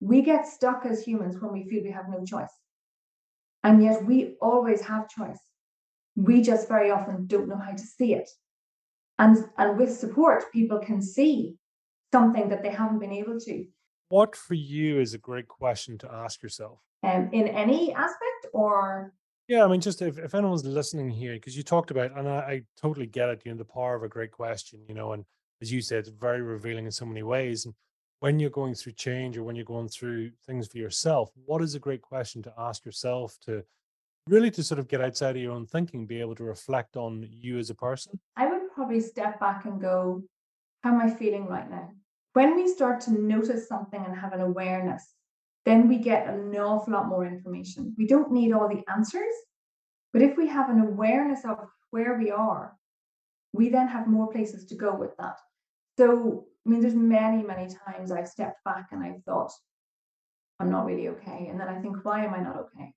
We 0.00 0.22
get 0.22 0.46
stuck 0.46 0.84
as 0.86 1.02
humans 1.02 1.36
when 1.40 1.52
we 1.52 1.68
feel 1.68 1.82
we 1.82 1.90
have 1.90 2.08
no 2.08 2.24
choice. 2.24 2.52
And 3.62 3.82
yet 3.82 4.04
we 4.04 4.36
always 4.40 4.80
have 4.82 5.08
choice. 5.08 5.38
We 6.16 6.42
just 6.42 6.68
very 6.68 6.90
often 6.90 7.26
don't 7.26 7.48
know 7.48 7.58
how 7.58 7.72
to 7.72 7.82
see 7.82 8.14
it. 8.14 8.28
And, 9.18 9.36
and 9.58 9.78
with 9.78 9.94
support, 9.94 10.50
people 10.52 10.78
can 10.78 11.02
see 11.02 11.56
something 12.12 12.48
that 12.48 12.62
they 12.62 12.70
haven't 12.70 12.98
been 12.98 13.12
able 13.12 13.38
to. 13.40 13.66
What 14.08 14.34
for 14.34 14.54
you 14.54 14.98
is 14.98 15.14
a 15.14 15.18
great 15.18 15.46
question 15.46 15.98
to 15.98 16.12
ask 16.12 16.42
yourself? 16.42 16.80
Um, 17.02 17.30
in 17.32 17.46
any 17.46 17.94
aspect 17.94 18.46
or 18.52 19.12
yeah, 19.50 19.64
I 19.64 19.66
mean, 19.66 19.80
just 19.80 20.00
if, 20.00 20.16
if 20.16 20.32
anyone's 20.36 20.64
listening 20.64 21.10
here, 21.10 21.32
because 21.32 21.56
you 21.56 21.64
talked 21.64 21.90
about, 21.90 22.16
and 22.16 22.28
I, 22.28 22.36
I 22.36 22.62
totally 22.80 23.06
get 23.06 23.30
it, 23.30 23.42
you 23.44 23.50
know, 23.50 23.58
the 23.58 23.64
power 23.64 23.96
of 23.96 24.04
a 24.04 24.08
great 24.08 24.30
question, 24.30 24.78
you 24.86 24.94
know, 24.94 25.12
and 25.12 25.24
as 25.60 25.72
you 25.72 25.82
said, 25.82 25.98
it's 25.98 26.08
very 26.08 26.40
revealing 26.40 26.84
in 26.84 26.92
so 26.92 27.04
many 27.04 27.24
ways. 27.24 27.64
And 27.64 27.74
when 28.20 28.38
you're 28.38 28.48
going 28.48 28.76
through 28.76 28.92
change 28.92 29.36
or 29.36 29.42
when 29.42 29.56
you're 29.56 29.64
going 29.64 29.88
through 29.88 30.30
things 30.46 30.68
for 30.68 30.78
yourself, 30.78 31.32
what 31.46 31.62
is 31.62 31.74
a 31.74 31.80
great 31.80 32.00
question 32.00 32.44
to 32.44 32.52
ask 32.58 32.84
yourself 32.84 33.36
to 33.46 33.64
really 34.28 34.52
to 34.52 34.62
sort 34.62 34.78
of 34.78 34.86
get 34.86 35.00
outside 35.00 35.34
of 35.34 35.42
your 35.42 35.50
own 35.50 35.66
thinking, 35.66 36.06
be 36.06 36.20
able 36.20 36.36
to 36.36 36.44
reflect 36.44 36.96
on 36.96 37.26
you 37.28 37.58
as 37.58 37.70
a 37.70 37.74
person? 37.74 38.20
I 38.36 38.46
would 38.46 38.70
probably 38.72 39.00
step 39.00 39.40
back 39.40 39.64
and 39.64 39.80
go, 39.80 40.22
how 40.84 40.90
am 40.90 41.00
I 41.00 41.10
feeling 41.10 41.46
right 41.46 41.68
now? 41.68 41.90
When 42.34 42.54
we 42.54 42.68
start 42.68 43.00
to 43.00 43.20
notice 43.20 43.66
something 43.66 44.00
and 44.00 44.16
have 44.16 44.32
an 44.32 44.42
awareness, 44.42 45.12
then 45.66 45.88
we 45.88 45.98
get 45.98 46.26
an 46.26 46.56
awful 46.56 46.94
lot 46.94 47.08
more 47.08 47.26
information. 47.26 47.94
We 47.98 48.06
don't 48.06 48.32
need 48.32 48.52
all 48.52 48.68
the 48.68 48.82
answers, 48.90 49.34
but 50.12 50.22
if 50.22 50.36
we 50.36 50.46
have 50.48 50.70
an 50.70 50.80
awareness 50.80 51.44
of 51.44 51.58
where 51.90 52.18
we 52.18 52.30
are, 52.30 52.76
we 53.52 53.68
then 53.68 53.88
have 53.88 54.06
more 54.06 54.30
places 54.30 54.64
to 54.66 54.74
go 54.74 54.94
with 54.94 55.16
that. 55.18 55.36
So, 55.98 56.46
I 56.66 56.70
mean, 56.70 56.80
there's 56.80 56.94
many, 56.94 57.42
many 57.42 57.68
times 57.86 58.10
I've 58.10 58.28
stepped 58.28 58.64
back 58.64 58.88
and 58.92 59.02
I've 59.02 59.22
thought, 59.24 59.52
I'm 60.58 60.70
not 60.70 60.86
really 60.86 61.08
okay. 61.08 61.48
And 61.50 61.60
then 61.60 61.68
I 61.68 61.80
think, 61.80 62.04
why 62.04 62.24
am 62.24 62.34
I 62.34 62.40
not 62.40 62.56
okay? 62.56 62.92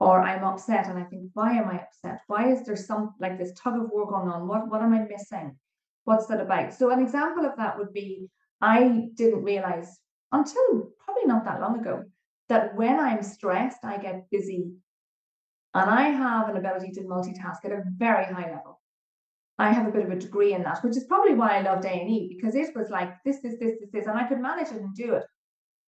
Or 0.00 0.20
I'm 0.20 0.44
upset 0.44 0.86
and 0.86 0.98
I 0.98 1.04
think, 1.04 1.30
why 1.34 1.52
am 1.52 1.68
I 1.68 1.80
upset? 1.80 2.20
Why 2.26 2.50
is 2.50 2.64
there 2.64 2.76
some 2.76 3.14
like 3.20 3.38
this 3.38 3.52
tug 3.56 3.76
of 3.76 3.90
war 3.90 4.06
going 4.06 4.28
on? 4.28 4.48
What 4.48 4.68
what 4.68 4.82
am 4.82 4.92
I 4.92 5.00
missing? 5.00 5.56
What's 6.04 6.26
that 6.26 6.40
about? 6.40 6.74
So 6.74 6.90
an 6.90 7.00
example 7.00 7.44
of 7.46 7.56
that 7.56 7.78
would 7.78 7.92
be 7.92 8.28
I 8.60 9.08
didn't 9.14 9.44
realize 9.44 9.98
until 10.34 10.90
probably 11.04 11.26
not 11.26 11.44
that 11.44 11.60
long 11.60 11.78
ago 11.80 12.04
that 12.48 12.74
when 12.76 12.98
I'm 12.98 13.22
stressed, 13.22 13.84
I 13.84 13.98
get 13.98 14.28
busy. 14.30 14.72
And 15.72 15.90
I 15.90 16.02
have 16.08 16.48
an 16.48 16.56
ability 16.56 16.92
to 16.92 17.00
multitask 17.02 17.64
at 17.64 17.72
a 17.72 17.84
very 17.96 18.26
high 18.26 18.50
level. 18.50 18.80
I 19.58 19.72
have 19.72 19.86
a 19.86 19.90
bit 19.90 20.04
of 20.04 20.10
a 20.10 20.16
degree 20.16 20.52
in 20.52 20.62
that, 20.64 20.82
which 20.82 20.96
is 20.96 21.04
probably 21.04 21.34
why 21.34 21.56
I 21.56 21.62
loved 21.62 21.84
A&E 21.84 22.28
because 22.36 22.54
it 22.54 22.74
was 22.74 22.90
like 22.90 23.14
this, 23.24 23.40
this, 23.40 23.54
this, 23.60 23.78
this, 23.80 23.90
this, 23.92 24.06
and 24.06 24.18
I 24.18 24.26
could 24.26 24.40
manage 24.40 24.68
it 24.68 24.80
and 24.80 24.94
do 24.94 25.14
it. 25.14 25.24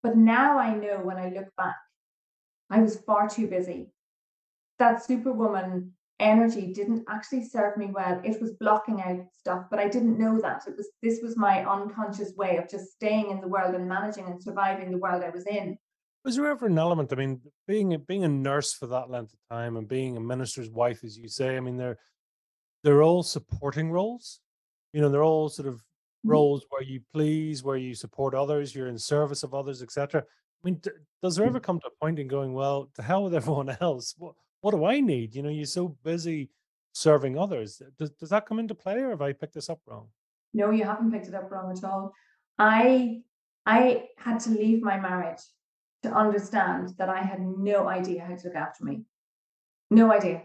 But 0.02 0.16
now 0.16 0.58
I 0.58 0.74
know 0.74 1.00
when 1.02 1.16
I 1.16 1.30
look 1.30 1.48
back, 1.56 1.76
I 2.70 2.80
was 2.80 2.96
far 3.00 3.28
too 3.28 3.48
busy. 3.48 3.92
That 4.78 5.04
superwoman 5.04 5.92
energy 6.18 6.72
didn't 6.72 7.04
actually 7.08 7.44
serve 7.44 7.76
me 7.76 7.86
well. 7.86 8.20
It 8.24 8.40
was 8.40 8.52
blocking 8.52 9.02
out 9.02 9.26
stuff, 9.38 9.66
but 9.70 9.78
I 9.78 9.88
didn't 9.88 10.18
know 10.18 10.40
that. 10.40 10.62
It 10.66 10.76
was 10.76 10.88
this 11.02 11.20
was 11.22 11.36
my 11.36 11.64
unconscious 11.64 12.34
way 12.36 12.56
of 12.56 12.68
just 12.68 12.92
staying 12.92 13.30
in 13.30 13.40
the 13.40 13.48
world 13.48 13.74
and 13.74 13.88
managing 13.88 14.26
and 14.26 14.42
surviving 14.42 14.90
the 14.90 14.98
world 14.98 15.22
I 15.22 15.30
was 15.30 15.46
in. 15.46 15.78
Was 16.24 16.36
there 16.36 16.46
ever 16.46 16.66
an 16.66 16.78
element? 16.78 17.12
I 17.12 17.16
mean, 17.16 17.40
being 17.68 17.94
a, 17.94 17.98
being 17.98 18.24
a 18.24 18.28
nurse 18.28 18.72
for 18.72 18.86
that 18.88 19.10
length 19.10 19.32
of 19.32 19.38
time 19.56 19.76
and 19.76 19.86
being 19.86 20.16
a 20.16 20.20
minister's 20.20 20.70
wife, 20.70 21.04
as 21.04 21.16
you 21.16 21.28
say, 21.28 21.56
I 21.56 21.60
mean, 21.60 21.76
they're 21.76 21.98
they're 22.82 23.02
all 23.02 23.22
supporting 23.22 23.90
roles. 23.90 24.40
You 24.92 25.02
know, 25.02 25.08
they're 25.08 25.22
all 25.22 25.48
sort 25.48 25.68
of 25.68 25.74
mm-hmm. 25.74 26.30
roles 26.30 26.64
where 26.70 26.82
you 26.82 27.00
please, 27.12 27.62
where 27.62 27.76
you 27.76 27.94
support 27.94 28.34
others, 28.34 28.74
you're 28.74 28.88
in 28.88 28.98
service 28.98 29.42
of 29.42 29.54
others, 29.54 29.82
etc. 29.82 30.22
I 30.22 30.24
mean, 30.64 30.80
does 31.22 31.36
there 31.36 31.44
mm. 31.44 31.50
ever 31.50 31.60
come 31.60 31.78
to 31.80 31.86
a 31.86 32.04
point 32.04 32.18
in 32.18 32.28
going, 32.28 32.54
well, 32.54 32.90
to 32.94 33.02
hell 33.02 33.24
with 33.24 33.34
everyone 33.34 33.76
else? 33.80 34.14
What 34.16 34.34
what 34.60 34.72
do 34.72 34.84
I 34.84 35.00
need? 35.00 35.34
You 35.34 35.42
know, 35.42 35.48
you're 35.48 35.66
so 35.66 35.96
busy 36.02 36.50
serving 36.92 37.38
others. 37.38 37.82
Does, 37.98 38.10
does 38.10 38.30
that 38.30 38.46
come 38.46 38.58
into 38.58 38.74
play 38.74 38.96
or 39.00 39.10
have 39.10 39.22
I 39.22 39.32
picked 39.32 39.54
this 39.54 39.68
up 39.68 39.80
wrong? 39.86 40.08
No, 40.54 40.70
you 40.70 40.84
haven't 40.84 41.12
picked 41.12 41.28
it 41.28 41.34
up 41.34 41.50
wrong 41.50 41.70
at 41.76 41.84
all. 41.84 42.12
I 42.58 43.20
I 43.66 44.04
had 44.16 44.40
to 44.40 44.50
leave 44.50 44.82
my 44.82 44.98
marriage 44.98 45.40
to 46.04 46.10
understand 46.10 46.94
that 46.98 47.08
I 47.08 47.20
had 47.20 47.40
no 47.40 47.88
idea 47.88 48.24
how 48.24 48.34
to 48.34 48.46
look 48.46 48.54
after 48.56 48.84
me. 48.84 49.02
No 49.90 50.12
idea. 50.12 50.42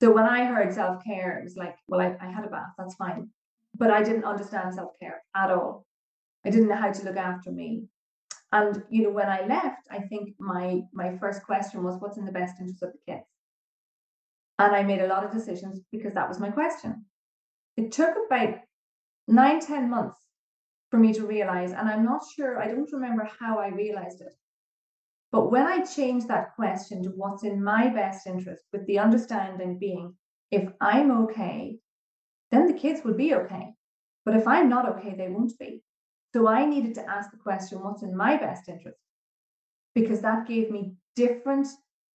So 0.00 0.12
when 0.12 0.24
I 0.24 0.44
heard 0.44 0.74
self-care, 0.74 1.38
it 1.38 1.44
was 1.44 1.56
like, 1.56 1.76
well, 1.88 2.00
I, 2.00 2.16
I 2.20 2.30
had 2.30 2.44
a 2.44 2.48
bath, 2.48 2.72
that's 2.76 2.94
fine. 2.96 3.30
But 3.74 3.90
I 3.90 4.02
didn't 4.02 4.24
understand 4.24 4.74
self-care 4.74 5.22
at 5.34 5.50
all. 5.50 5.86
I 6.44 6.50
didn't 6.50 6.68
know 6.68 6.76
how 6.76 6.92
to 6.92 7.04
look 7.04 7.16
after 7.16 7.50
me. 7.50 7.84
And 8.54 8.84
you 8.88 9.02
know, 9.02 9.10
when 9.10 9.28
I 9.28 9.44
left, 9.46 9.88
I 9.90 9.98
think 9.98 10.36
my 10.38 10.82
my 10.92 11.18
first 11.18 11.42
question 11.42 11.82
was, 11.82 11.96
what's 11.98 12.18
in 12.18 12.24
the 12.24 12.38
best 12.40 12.54
interest 12.60 12.84
of 12.84 12.92
the 12.92 13.12
kids? 13.12 13.26
And 14.60 14.76
I 14.76 14.84
made 14.84 15.00
a 15.00 15.08
lot 15.08 15.24
of 15.24 15.32
decisions 15.32 15.80
because 15.90 16.14
that 16.14 16.28
was 16.28 16.38
my 16.38 16.50
question. 16.50 17.04
It 17.76 17.90
took 17.90 18.14
about 18.26 18.54
nine, 19.26 19.58
ten 19.58 19.90
months 19.90 20.20
for 20.92 21.00
me 21.00 21.12
to 21.14 21.26
realize, 21.26 21.72
and 21.72 21.88
I'm 21.88 22.04
not 22.04 22.22
sure, 22.36 22.62
I 22.62 22.68
don't 22.68 22.92
remember 22.92 23.28
how 23.40 23.58
I 23.58 23.70
realized 23.70 24.20
it. 24.20 24.32
But 25.32 25.50
when 25.50 25.66
I 25.66 25.82
changed 25.82 26.28
that 26.28 26.54
question 26.54 27.02
to 27.02 27.08
what's 27.08 27.42
in 27.42 27.64
my 27.64 27.88
best 27.88 28.24
interest, 28.28 28.62
with 28.72 28.86
the 28.86 29.00
understanding 29.00 29.80
being, 29.80 30.14
if 30.52 30.70
I'm 30.80 31.10
okay, 31.24 31.78
then 32.52 32.68
the 32.68 32.78
kids 32.78 33.00
will 33.04 33.14
be 33.14 33.34
okay. 33.34 33.74
But 34.24 34.36
if 34.36 34.46
I'm 34.46 34.68
not 34.68 34.88
okay, 34.90 35.16
they 35.16 35.28
won't 35.28 35.58
be. 35.58 35.82
So 36.34 36.48
I 36.48 36.66
needed 36.66 36.96
to 36.96 37.08
ask 37.08 37.30
the 37.30 37.36
question, 37.36 37.80
what's 37.80 38.02
in 38.02 38.16
my 38.16 38.36
best 38.36 38.68
interest? 38.68 38.98
Because 39.94 40.20
that 40.22 40.48
gave 40.48 40.68
me 40.68 40.94
different 41.14 41.68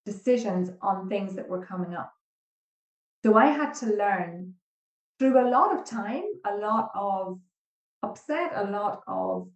decisions 0.05 0.71
on 0.81 1.07
things 1.07 1.35
that 1.35 1.47
were 1.47 1.65
coming 1.65 1.93
up. 1.95 2.11
So 3.23 3.37
I 3.37 3.45
had 3.45 3.73
to 3.75 3.85
learn 3.85 4.55
through 5.19 5.39
a 5.39 5.47
lot 5.49 5.73
of 5.73 5.85
time, 5.85 6.25
a 6.45 6.53
lot 6.57 6.91
of 6.95 7.39
upset, 8.03 8.51
a 8.55 8.69
lot 8.69 9.03
of 9.07 9.47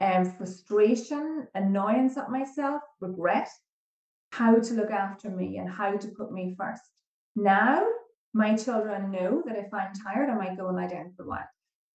um, 0.00 0.30
frustration, 0.30 1.48
annoyance 1.56 2.16
at 2.16 2.30
myself, 2.30 2.82
regret, 3.00 3.48
how 4.30 4.60
to 4.60 4.74
look 4.74 4.92
after 4.92 5.28
me 5.28 5.56
and 5.58 5.68
how 5.68 5.96
to 5.96 6.08
put 6.16 6.30
me 6.30 6.54
first. 6.56 6.82
Now, 7.34 7.84
my 8.32 8.54
children 8.54 9.10
know 9.10 9.42
that 9.44 9.56
if 9.56 9.74
I'm 9.74 9.92
tired, 9.92 10.30
I 10.30 10.36
might 10.36 10.56
go 10.56 10.68
and 10.68 10.76
lie 10.76 10.86
down 10.86 11.12
for 11.16 11.24
a 11.24 11.26
while. 11.26 11.48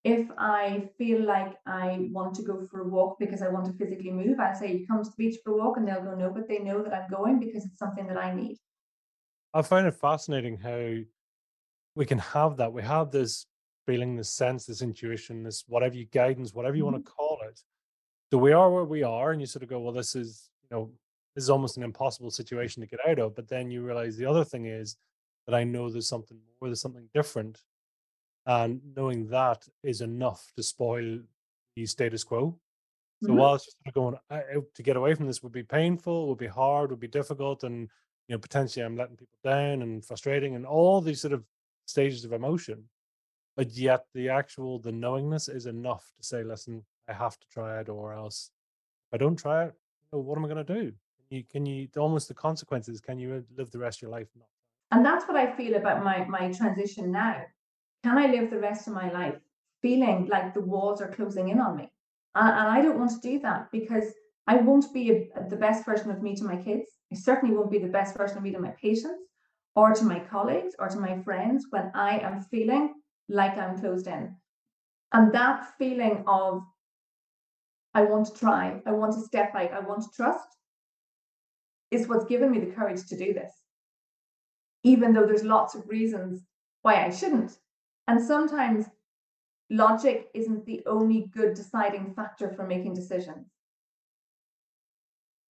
If 0.03 0.29
I 0.37 0.89
feel 0.97 1.25
like 1.25 1.55
I 1.65 2.07
want 2.11 2.33
to 2.35 2.43
go 2.43 2.65
for 2.71 2.81
a 2.81 2.87
walk 2.87 3.17
because 3.19 3.41
I 3.41 3.49
want 3.49 3.65
to 3.65 3.73
physically 3.73 4.11
move, 4.11 4.39
I 4.39 4.53
say, 4.53 4.85
come 4.87 5.03
to 5.03 5.09
the 5.09 5.15
beach 5.17 5.39
for 5.43 5.51
a 5.51 5.57
walk, 5.57 5.77
and 5.77 5.87
they'll 5.87 6.03
go, 6.03 6.15
No, 6.15 6.29
but 6.29 6.47
they 6.47 6.59
know 6.59 6.81
that 6.83 6.93
I'm 6.93 7.09
going 7.09 7.39
because 7.39 7.65
it's 7.65 7.79
something 7.79 8.07
that 8.07 8.17
I 8.17 8.33
need. 8.33 8.57
I 9.53 9.61
find 9.61 9.87
it 9.87 9.95
fascinating 9.95 10.57
how 10.57 10.95
we 11.95 12.05
can 12.05 12.19
have 12.19 12.57
that. 12.57 12.71
We 12.71 12.83
have 12.83 13.11
this 13.11 13.45
feeling, 13.85 14.15
this 14.15 14.29
sense, 14.29 14.65
this 14.65 14.81
intuition, 14.81 15.43
this 15.43 15.65
whatever 15.67 15.95
you 15.95 16.05
guidance, 16.05 16.53
whatever 16.53 16.75
you 16.75 16.83
mm-hmm. 16.83 16.93
want 16.93 17.05
to 17.05 17.11
call 17.11 17.39
it. 17.47 17.59
So 18.31 18.37
we 18.37 18.53
are 18.53 18.71
where 18.71 18.85
we 18.85 19.03
are, 19.03 19.31
and 19.31 19.41
you 19.41 19.47
sort 19.47 19.63
of 19.63 19.69
go, 19.69 19.79
well, 19.79 19.93
this 19.93 20.15
is, 20.15 20.49
you 20.61 20.77
know, 20.77 20.91
this 21.35 21.43
is 21.43 21.49
almost 21.49 21.77
an 21.77 21.83
impossible 21.83 22.29
situation 22.29 22.81
to 22.81 22.87
get 22.87 22.99
out 23.07 23.19
of. 23.19 23.35
But 23.35 23.47
then 23.47 23.71
you 23.71 23.81
realize 23.81 24.15
the 24.15 24.25
other 24.25 24.43
thing 24.43 24.65
is 24.65 24.97
that 25.47 25.55
I 25.55 25.63
know 25.63 25.89
there's 25.89 26.07
something 26.07 26.37
more, 26.37 26.69
there's 26.69 26.81
something 26.81 27.09
different. 27.13 27.59
And 28.49 28.81
knowing 28.95 29.27
that 29.27 29.67
is 29.83 30.01
enough 30.01 30.51
to 30.55 30.63
spoil 30.63 31.19
the 31.75 31.85
status 31.85 32.23
quo. 32.23 32.57
So 33.21 33.29
mm-hmm. 33.29 33.37
while 33.37 33.55
it's 33.55 33.65
just 33.65 33.77
going 33.93 34.15
to 34.29 34.83
get 34.83 34.97
away 34.97 35.13
from 35.13 35.27
this 35.27 35.43
would 35.43 35.51
be 35.51 35.63
painful, 35.63 36.27
would 36.27 36.37
be 36.37 36.47
hard, 36.47 36.89
would 36.89 36.99
be 36.99 37.07
difficult, 37.07 37.63
and 37.63 37.89
you 38.27 38.35
know 38.35 38.39
potentially 38.39 38.83
I'm 38.83 38.97
letting 38.97 39.17
people 39.17 39.37
down 39.43 39.81
and 39.81 40.03
frustrating 40.03 40.55
and 40.55 40.65
all 40.65 41.01
these 41.01 41.21
sort 41.21 41.33
of 41.33 41.43
stages 41.85 42.25
of 42.25 42.33
emotion 42.33 42.85
but 43.59 43.71
yet 43.75 44.05
the 44.13 44.29
actual 44.29 44.79
the 44.79 44.91
knowingness 44.91 45.49
is 45.49 45.65
enough 45.65 46.05
to 46.15 46.23
say 46.23 46.43
listen 46.43 46.81
i 47.09 47.13
have 47.13 47.37
to 47.37 47.47
try 47.49 47.81
it 47.81 47.89
or 47.89 48.13
else 48.13 48.51
if 49.09 49.15
i 49.15 49.17
don't 49.17 49.35
try 49.35 49.65
it 49.65 49.73
what 50.11 50.37
am 50.37 50.45
i 50.45 50.47
going 50.47 50.65
to 50.65 50.73
do 50.81 50.93
can 51.17 51.37
you 51.37 51.43
can 51.51 51.65
you 51.65 51.87
almost 51.97 52.29
the 52.29 52.33
consequences 52.33 53.01
can 53.01 53.19
you 53.19 53.43
live 53.57 53.69
the 53.71 53.77
rest 53.77 53.97
of 53.97 54.03
your 54.03 54.11
life 54.11 54.27
not 54.37 54.47
and 54.91 55.05
that's 55.05 55.27
what 55.27 55.35
i 55.35 55.51
feel 55.57 55.75
about 55.75 56.03
my 56.03 56.23
my 56.25 56.49
transition 56.53 57.11
now 57.11 57.41
can 58.03 58.17
i 58.17 58.27
live 58.27 58.49
the 58.49 58.59
rest 58.59 58.87
of 58.87 58.93
my 58.93 59.11
life 59.11 59.39
feeling 59.81 60.27
like 60.27 60.53
the 60.53 60.61
walls 60.61 61.01
are 61.01 61.15
closing 61.17 61.49
in 61.49 61.59
on 61.59 61.77
me 61.77 61.91
and, 62.35 62.49
and 62.49 62.67
i 62.67 62.81
don't 62.81 62.99
want 62.99 63.11
to 63.11 63.27
do 63.29 63.39
that 63.39 63.71
because 63.71 64.13
i 64.47 64.55
won't 64.55 64.93
be 64.93 65.11
a, 65.11 65.49
the 65.49 65.55
best 65.55 65.85
version 65.85 66.11
of 66.11 66.21
me 66.21 66.35
to 66.35 66.43
my 66.43 66.57
kids 66.57 66.89
i 67.11 67.15
certainly 67.15 67.55
won't 67.55 67.71
be 67.71 67.79
the 67.79 67.87
best 67.87 68.15
version 68.17 68.37
of 68.37 68.43
me 68.43 68.51
to 68.51 68.59
my 68.59 68.73
patients 68.81 69.29
or 69.75 69.93
to 69.93 70.03
my 70.03 70.19
colleagues 70.19 70.75
or 70.77 70.89
to 70.89 70.99
my 70.99 71.21
friends 71.23 71.67
when 71.69 71.91
I 71.93 72.19
am 72.19 72.41
feeling 72.41 72.95
like 73.29 73.57
I'm 73.57 73.79
closed 73.79 74.07
in. 74.07 74.35
And 75.13 75.31
that 75.33 75.77
feeling 75.77 76.23
of, 76.27 76.63
I 77.93 78.03
want 78.03 78.27
to 78.27 78.33
try, 78.33 78.81
I 78.85 78.91
want 78.91 79.13
to 79.13 79.21
step 79.21 79.55
out, 79.55 79.71
I 79.71 79.79
want 79.79 80.03
to 80.03 80.09
trust, 80.15 80.47
is 81.91 82.07
what's 82.07 82.25
given 82.25 82.51
me 82.51 82.59
the 82.59 82.75
courage 82.75 83.05
to 83.07 83.17
do 83.17 83.33
this. 83.33 83.51
Even 84.83 85.13
though 85.13 85.25
there's 85.25 85.43
lots 85.43 85.75
of 85.75 85.87
reasons 85.87 86.43
why 86.81 87.05
I 87.05 87.09
shouldn't. 87.09 87.57
And 88.09 88.21
sometimes 88.21 88.85
logic 89.69 90.29
isn't 90.33 90.65
the 90.65 90.81
only 90.85 91.27
good 91.33 91.53
deciding 91.53 92.13
factor 92.13 92.49
for 92.49 92.67
making 92.67 92.95
decisions. 92.95 93.47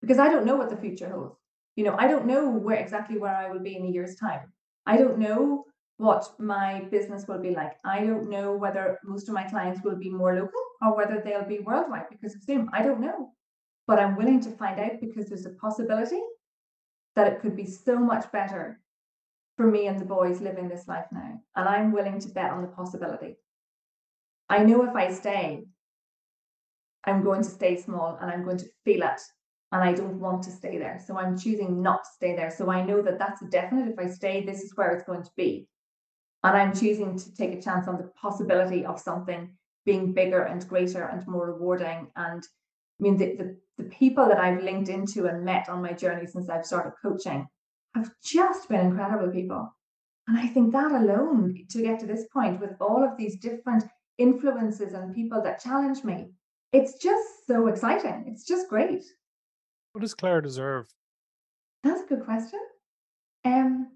Because 0.01 0.19
I 0.19 0.29
don't 0.29 0.45
know 0.45 0.55
what 0.55 0.69
the 0.69 0.77
future 0.77 1.09
holds 1.09 1.39
you 1.79 1.85
know, 1.85 1.95
I 1.97 2.09
don't 2.09 2.25
know 2.25 2.49
where 2.49 2.75
exactly 2.75 3.17
where 3.17 3.33
I 3.33 3.49
will 3.49 3.61
be 3.61 3.77
in 3.77 3.85
a 3.85 3.89
year's 3.89 4.17
time. 4.17 4.51
I 4.85 4.97
don't 4.97 5.17
know 5.17 5.63
what 5.95 6.29
my 6.37 6.81
business 6.91 7.25
will 7.25 7.39
be 7.39 7.51
like. 7.51 7.77
I 7.85 8.03
don't 8.03 8.29
know 8.29 8.53
whether 8.53 8.99
most 9.05 9.29
of 9.29 9.33
my 9.33 9.43
clients 9.43 9.79
will 9.81 9.95
be 9.95 10.09
more 10.09 10.35
local 10.35 10.61
or 10.81 10.93
whether 10.93 11.21
they'll 11.23 11.45
be 11.45 11.59
worldwide 11.59 12.09
because 12.11 12.35
of 12.35 12.43
Zoom. 12.43 12.69
I 12.73 12.81
don't 12.81 12.99
know. 12.99 13.31
But 13.87 13.97
I'm 13.97 14.17
willing 14.17 14.41
to 14.41 14.51
find 14.51 14.77
out 14.77 14.99
because 14.99 15.27
there's 15.27 15.45
a 15.45 15.51
possibility 15.51 16.21
that 17.15 17.31
it 17.31 17.39
could 17.39 17.55
be 17.55 17.65
so 17.65 17.97
much 17.97 18.29
better 18.33 18.81
for 19.59 19.69
me 19.69 19.87
and 19.87 19.99
the 19.99 20.05
boys 20.05 20.39
living 20.39 20.69
this 20.69 20.87
life 20.87 21.07
now. 21.11 21.37
And 21.53 21.67
I'm 21.67 21.91
willing 21.91 22.17
to 22.21 22.29
bet 22.29 22.51
on 22.51 22.61
the 22.61 22.69
possibility. 22.69 23.35
I 24.47 24.63
know 24.63 24.85
if 24.85 24.95
I 24.95 25.11
stay, 25.11 25.65
I'm 27.03 27.25
going 27.25 27.43
to 27.43 27.49
stay 27.49 27.75
small 27.75 28.17
and 28.21 28.31
I'm 28.31 28.45
going 28.45 28.59
to 28.59 28.69
feel 28.85 29.03
it 29.03 29.19
and 29.73 29.83
I 29.83 29.91
don't 29.91 30.21
want 30.21 30.43
to 30.43 30.51
stay 30.51 30.77
there. 30.77 31.03
So 31.05 31.17
I'm 31.17 31.37
choosing 31.37 31.81
not 31.81 32.05
to 32.05 32.09
stay 32.15 32.37
there. 32.37 32.51
So 32.51 32.71
I 32.71 32.85
know 32.85 33.01
that 33.01 33.19
that's 33.19 33.41
definite. 33.49 33.91
If 33.91 33.99
I 33.99 34.07
stay, 34.07 34.45
this 34.45 34.61
is 34.61 34.77
where 34.77 34.91
it's 34.91 35.03
going 35.03 35.23
to 35.23 35.31
be. 35.35 35.67
And 36.45 36.55
I'm 36.55 36.73
choosing 36.73 37.19
to 37.19 37.35
take 37.35 37.51
a 37.51 37.61
chance 37.61 37.89
on 37.89 37.97
the 37.97 38.09
possibility 38.15 38.85
of 38.85 38.97
something 38.97 39.49
being 39.85 40.13
bigger 40.13 40.43
and 40.43 40.65
greater 40.69 41.03
and 41.03 41.27
more 41.27 41.47
rewarding. 41.47 42.07
And 42.15 42.41
I 42.41 43.03
mean, 43.03 43.17
the, 43.17 43.35
the, 43.35 43.57
the 43.77 43.89
people 43.89 44.25
that 44.29 44.39
I've 44.39 44.63
linked 44.63 44.87
into 44.87 45.25
and 45.25 45.43
met 45.43 45.67
on 45.67 45.81
my 45.81 45.91
journey 45.91 46.27
since 46.27 46.49
I've 46.49 46.65
started 46.65 46.93
coaching 47.01 47.45
have 47.95 48.11
just 48.23 48.69
been 48.69 48.87
incredible 48.87 49.31
people. 49.31 49.73
And 50.27 50.37
I 50.37 50.47
think 50.47 50.71
that 50.73 50.91
alone, 50.91 51.65
to 51.69 51.81
get 51.81 51.99
to 51.99 52.05
this 52.05 52.25
point 52.31 52.59
with 52.59 52.71
all 52.79 53.03
of 53.03 53.17
these 53.17 53.39
different 53.39 53.83
influences 54.17 54.93
and 54.93 55.15
people 55.15 55.41
that 55.41 55.61
challenge 55.61 56.03
me, 56.03 56.29
it's 56.71 56.99
just 56.99 57.47
so 57.47 57.67
exciting. 57.67 58.25
It's 58.27 58.45
just 58.45 58.69
great. 58.69 59.03
What 59.93 60.01
does 60.01 60.13
Claire 60.13 60.41
deserve? 60.41 60.87
That's 61.83 62.03
a 62.03 62.05
good 62.05 62.25
question. 62.25 62.59
Um, 63.43 63.87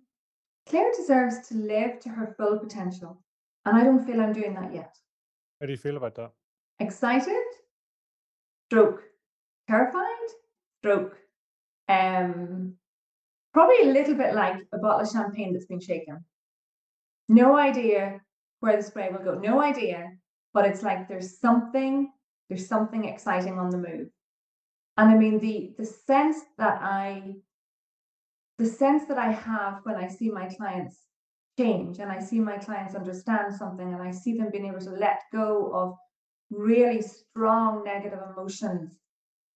Claire 0.67 0.91
deserves 0.97 1.47
to 1.49 1.55
live 1.55 1.99
to 1.99 2.09
her 2.09 2.33
full 2.37 2.57
potential, 2.57 3.21
and 3.65 3.77
I 3.77 3.83
don't 3.83 4.05
feel 4.05 4.19
I'm 4.19 4.33
doing 4.33 4.55
that 4.55 4.73
yet. 4.73 4.95
How 5.59 5.67
do 5.67 5.71
you 5.71 5.77
feel 5.77 5.97
about 5.97 6.15
that? 6.15 6.31
Excited, 6.79 7.43
stroke, 8.67 9.03
terrified, 9.67 10.29
stroke. 10.79 11.17
Um, 11.87 12.75
probably 13.53 13.81
a 13.83 13.93
little 13.93 14.15
bit 14.15 14.33
like 14.33 14.55
a 14.73 14.77
bottle 14.77 15.01
of 15.01 15.09
champagne 15.09 15.53
that's 15.53 15.65
been 15.65 15.79
shaken. 15.79 16.23
No 17.29 17.57
idea 17.57 18.21
where 18.59 18.77
the 18.77 18.83
spray 18.83 19.09
will 19.11 19.23
go. 19.23 19.35
No 19.35 19.61
idea, 19.61 20.11
but 20.53 20.65
it's 20.65 20.83
like 20.83 21.07
there's 21.07 21.39
something, 21.39 22.11
there's 22.49 22.67
something 22.67 23.05
exciting 23.05 23.59
on 23.59 23.69
the 23.69 23.77
move 23.77 24.09
and 24.97 25.09
i 25.09 25.15
mean 25.15 25.39
the 25.39 25.73
the 25.77 25.85
sense 25.85 26.37
that 26.57 26.79
i 26.81 27.33
the 28.57 28.65
sense 28.65 29.05
that 29.07 29.17
i 29.17 29.31
have 29.31 29.79
when 29.83 29.95
i 29.95 30.07
see 30.07 30.29
my 30.29 30.47
clients 30.55 30.97
change 31.57 31.99
and 31.99 32.11
i 32.11 32.19
see 32.19 32.39
my 32.39 32.57
clients 32.57 32.95
understand 32.95 33.53
something 33.53 33.93
and 33.93 34.01
i 34.01 34.11
see 34.11 34.37
them 34.37 34.49
being 34.51 34.67
able 34.67 34.79
to 34.79 34.91
let 34.91 35.21
go 35.31 35.71
of 35.73 35.95
really 36.49 37.01
strong 37.01 37.83
negative 37.83 38.19
emotions 38.31 38.91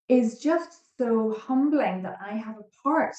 is 0.10 0.40
just 0.40 0.98
so 0.98 1.36
humbling 1.48 2.02
that 2.02 2.18
i 2.22 2.34
have 2.36 2.56
a 2.58 2.82
part 2.84 3.16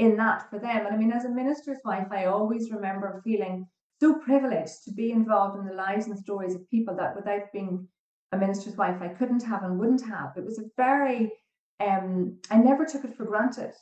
in 0.00 0.16
that 0.16 0.48
for 0.50 0.58
them 0.58 0.86
and 0.86 0.94
i 0.94 0.96
mean 0.96 1.12
as 1.12 1.24
a 1.24 1.28
minister's 1.42 1.78
wife 1.84 2.08
i 2.10 2.24
always 2.24 2.70
remember 2.70 3.20
feeling 3.24 3.66
so 4.00 4.14
privileged 4.14 4.82
to 4.84 4.92
be 4.92 5.12
involved 5.12 5.58
in 5.58 5.66
the 5.66 5.74
lives 5.74 6.06
and 6.06 6.18
stories 6.18 6.54
of 6.54 6.70
people 6.70 6.96
that 6.96 7.14
without 7.14 7.52
being 7.52 7.86
a 8.32 8.36
minister's 8.36 8.76
wife 8.76 9.00
I 9.02 9.08
couldn't 9.08 9.42
have 9.44 9.62
and 9.62 9.78
wouldn't 9.78 10.06
have. 10.06 10.32
It 10.36 10.44
was 10.44 10.58
a 10.58 10.64
very, 10.76 11.32
um, 11.80 12.38
I 12.50 12.56
never 12.56 12.84
took 12.84 13.04
it 13.04 13.16
for 13.16 13.24
granted. 13.24 13.72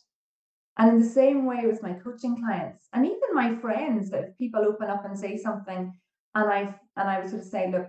And 0.78 0.90
in 0.90 0.98
the 1.00 1.08
same 1.08 1.44
way 1.44 1.66
with 1.66 1.82
my 1.82 1.92
coaching 1.92 2.40
clients 2.40 2.88
and 2.92 3.04
even 3.04 3.34
my 3.34 3.56
friends, 3.56 4.10
that 4.10 4.38
people 4.38 4.64
open 4.64 4.88
up 4.88 5.04
and 5.04 5.18
say 5.18 5.36
something, 5.36 5.92
and 6.34 6.50
I 6.50 6.74
and 6.96 7.08
I 7.08 7.18
would 7.18 7.28
sort 7.28 7.42
of 7.42 7.48
say, 7.48 7.70
look, 7.70 7.88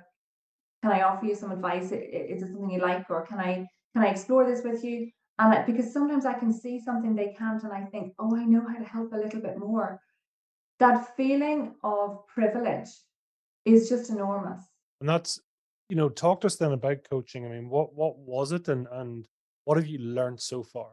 can 0.81 0.91
I 0.91 1.03
offer 1.03 1.25
you 1.25 1.35
some 1.35 1.51
advice? 1.51 1.91
Is 1.91 2.41
it 2.41 2.49
something 2.49 2.71
you 2.71 2.81
like, 2.81 3.05
or 3.09 3.27
can 3.27 3.39
I 3.39 3.67
can 3.93 4.03
I 4.03 4.07
explore 4.07 4.43
this 4.49 4.63
with 4.63 4.83
you? 4.83 5.11
And 5.39 5.53
I, 5.53 5.63
because 5.63 5.93
sometimes 5.93 6.25
I 6.25 6.33
can 6.33 6.51
see 6.51 6.81
something 6.81 7.15
they 7.15 7.33
can't, 7.37 7.63
and 7.63 7.71
I 7.71 7.85
think, 7.85 8.13
oh, 8.19 8.35
I 8.35 8.43
know 8.43 8.65
how 8.67 8.77
to 8.77 8.83
help 8.83 9.13
a 9.13 9.17
little 9.17 9.39
bit 9.39 9.57
more. 9.57 10.01
That 10.79 11.15
feeling 11.15 11.75
of 11.81 12.27
privilege 12.27 12.89
is 13.63 13.87
just 13.87 14.09
enormous. 14.09 14.61
And 14.99 15.07
that's, 15.07 15.39
you 15.87 15.95
know, 15.95 16.09
talk 16.09 16.41
to 16.41 16.47
us 16.47 16.57
then 16.57 16.73
about 16.73 17.09
coaching. 17.09 17.45
I 17.45 17.49
mean, 17.49 17.69
what 17.69 17.95
what 17.95 18.17
was 18.17 18.51
it, 18.51 18.67
and 18.67 18.87
and 18.91 19.25
what 19.63 19.77
have 19.77 19.87
you 19.87 19.99
learned 19.99 20.41
so 20.41 20.61
far? 20.61 20.89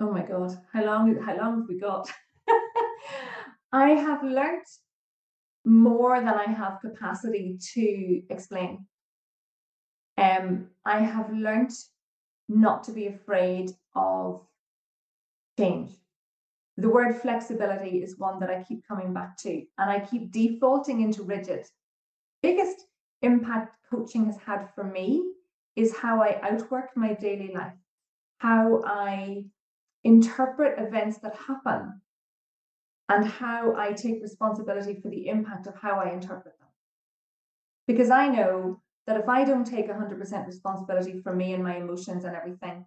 Oh 0.00 0.10
my 0.10 0.22
God, 0.22 0.58
how 0.72 0.84
long 0.84 1.16
how 1.22 1.36
long 1.36 1.60
have 1.60 1.68
we 1.68 1.78
got? 1.78 2.10
I 3.72 3.90
have 3.90 4.24
learned 4.24 4.66
more 5.64 6.18
than 6.18 6.34
I 6.34 6.50
have 6.50 6.80
capacity 6.80 7.58
to 7.74 8.22
explain. 8.28 8.86
Um, 10.18 10.68
I 10.84 11.00
have 11.00 11.32
learnt 11.32 11.72
not 12.50 12.84
to 12.84 12.92
be 12.92 13.06
afraid 13.06 13.70
of 13.94 14.42
change. 15.58 15.92
The 16.76 16.88
word 16.88 17.20
flexibility 17.20 18.02
is 18.02 18.18
one 18.18 18.40
that 18.40 18.50
I 18.50 18.62
keep 18.62 18.86
coming 18.86 19.12
back 19.12 19.36
to, 19.38 19.64
and 19.78 19.90
I 19.90 20.00
keep 20.00 20.32
defaulting 20.32 21.02
into 21.02 21.22
rigid. 21.22 21.66
Biggest 22.42 22.86
impact 23.22 23.76
coaching 23.90 24.26
has 24.26 24.38
had 24.38 24.68
for 24.74 24.84
me 24.84 25.22
is 25.76 25.96
how 25.96 26.22
I 26.22 26.40
outwork 26.42 26.96
my 26.96 27.14
daily 27.14 27.52
life, 27.54 27.74
how 28.38 28.82
I 28.84 29.44
interpret 30.04 30.78
events 30.78 31.18
that 31.18 31.36
happen, 31.36 32.00
and 33.08 33.26
how 33.26 33.74
I 33.76 33.92
take 33.92 34.22
responsibility 34.22 34.98
for 35.00 35.08
the 35.10 35.28
impact 35.28 35.66
of 35.66 35.74
how 35.74 36.00
I 36.00 36.10
interpret 36.10 36.58
them. 36.58 36.68
Because 37.86 38.10
I 38.10 38.28
know 38.28 38.80
that 39.06 39.18
if 39.18 39.28
I 39.28 39.44
don't 39.44 39.66
take 39.66 39.88
100% 39.88 40.46
responsibility 40.46 41.20
for 41.20 41.34
me 41.34 41.54
and 41.54 41.62
my 41.62 41.76
emotions 41.76 42.24
and 42.24 42.36
everything, 42.36 42.84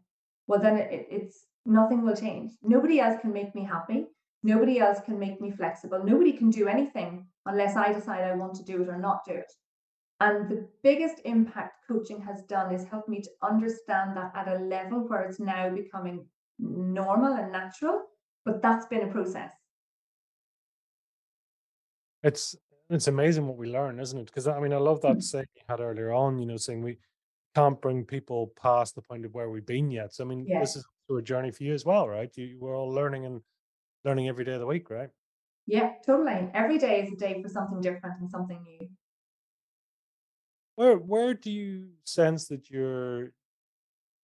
well, 0.48 0.60
then 0.60 0.78
it, 0.78 1.08
it's 1.10 1.46
nothing 1.66 2.04
will 2.04 2.16
change. 2.16 2.52
Nobody 2.62 3.00
else 3.00 3.20
can 3.22 3.34
make 3.34 3.56
me 3.56 3.64
happy. 3.64 4.06
Nobody 4.44 4.80
else 4.80 5.00
can 5.06 5.18
make 5.20 5.40
me 5.40 5.52
flexible. 5.52 6.04
Nobody 6.04 6.34
can 6.34 6.50
do 6.50 6.68
anything 6.68 7.26
unless 7.46 7.76
I 7.76 7.94
decide 7.94 8.24
I 8.24 8.36
want 8.36 8.56
to 8.56 8.64
do 8.64 8.82
it 8.82 8.90
or 8.90 8.98
not 8.98 9.22
do 9.26 9.34
it. 9.34 9.52
And 10.20 10.50
the 10.50 10.68
biggest 10.84 11.22
impact 11.26 11.80
coaching 11.88 12.22
has 12.22 12.44
done 12.44 12.74
is 12.74 12.86
helped 12.86 13.10
me 13.10 13.22
to 13.22 13.30
understand 13.42 14.16
that 14.16 14.32
at 14.36 14.48
a 14.48 14.64
level 14.64 15.08
where 15.08 15.24
it's 15.24 15.40
now 15.40 15.70
becoming 15.70 16.26
normal 16.60 17.34
and 17.34 17.52
natural, 17.52 18.04
but 18.46 18.62
that's 18.62 18.86
been 18.86 19.10
a 19.10 19.12
process. 19.12 19.52
It's 22.22 22.56
it's 22.96 23.08
amazing 23.08 23.48
what 23.48 23.58
we 23.58 23.72
learn, 23.72 24.00
isn't 24.00 24.20
it? 24.20 24.26
Because 24.26 24.48
I 24.48 24.60
mean, 24.60 24.74
I 24.74 24.78
love 24.78 25.02
that 25.02 25.18
mm. 25.18 25.24
saying 25.24 25.46
you 25.56 25.62
had 25.68 25.80
earlier 25.80 26.12
on. 26.12 26.40
You 26.40 26.46
know, 26.46 26.58
saying 26.58 26.82
we 26.82 26.98
can't 27.56 27.80
bring 27.82 28.04
people 28.04 28.52
past 28.62 28.96
the 28.96 29.02
point 29.02 29.26
of 29.26 29.34
where 29.34 29.50
we've 29.50 29.66
been 29.66 29.92
yet. 29.92 30.14
So 30.14 30.24
I 30.24 30.28
mean, 30.28 30.46
yeah. 30.48 30.60
this 30.60 30.76
is 30.76 30.86
a 31.10 31.22
journey 31.22 31.52
for 31.52 31.64
you 31.64 31.74
as 31.74 31.86
well, 31.86 32.08
right? 32.08 32.30
You 32.36 32.58
we're 32.60 32.78
all 32.78 32.90
learning 32.90 33.26
and 33.26 33.42
learning 34.06 34.28
every 34.28 34.46
day 34.46 34.54
of 34.54 34.60
the 34.60 34.66
week, 34.66 34.90
right? 34.90 35.10
Yeah, 35.66 35.94
totally. 36.06 36.50
Every 36.54 36.78
day 36.78 37.02
is 37.02 37.14
a 37.14 37.16
day 37.16 37.42
for 37.42 37.50
something 37.50 37.80
different 37.82 38.20
and 38.20 38.30
something 38.30 38.62
new. 38.64 38.90
Where 40.76 40.98
where 40.98 41.34
do 41.34 41.52
you 41.52 41.90
sense 42.04 42.48
that 42.48 42.70
you're 42.70 43.32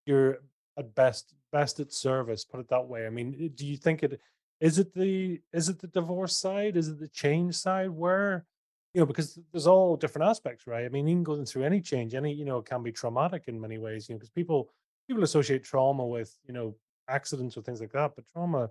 you're 0.06 0.40
at 0.78 0.96
best 0.96 1.34
best 1.52 1.80
at 1.80 1.94
service? 1.94 2.44
Put 2.44 2.60
it 2.60 2.70
that 2.70 2.88
way. 2.88 3.06
I 3.06 3.10
mean, 3.10 3.52
do 3.56 3.66
you 3.66 3.78
think 3.78 4.04
it 4.04 4.20
is 4.60 4.80
it 4.80 4.94
the 4.94 5.40
is 5.54 5.70
it 5.70 5.80
the 5.80 5.88
divorce 5.88 6.36
side? 6.36 6.76
Is 6.76 6.90
it 6.90 7.00
the 7.00 7.08
change 7.08 7.56
side? 7.56 7.90
Where 7.90 8.46
you 8.94 9.02
know, 9.02 9.06
because 9.06 9.38
there's 9.52 9.68
all 9.68 9.96
different 9.96 10.28
aspects, 10.28 10.66
right? 10.66 10.86
I 10.86 10.90
mean, 10.90 11.08
even 11.08 11.24
going 11.24 11.46
through 11.46 11.64
any 11.64 11.82
change, 11.82 12.14
any 12.16 12.34
you 12.34 12.46
know, 12.46 12.58
it 12.58 12.66
can 12.66 12.84
be 12.84 12.92
traumatic 12.92 13.44
in 13.48 13.60
many 13.60 13.78
ways. 13.78 14.10
You 14.10 14.16
know, 14.16 14.20
because 14.20 14.32
people 14.32 14.70
people 15.08 15.24
associate 15.24 15.64
trauma 15.64 16.06
with 16.06 16.38
you 16.46 16.54
know 16.54 16.76
accidents 17.08 17.58
or 17.58 17.62
things 17.62 17.82
like 17.82 17.92
that, 17.92 18.12
but 18.16 18.26
trauma 18.32 18.70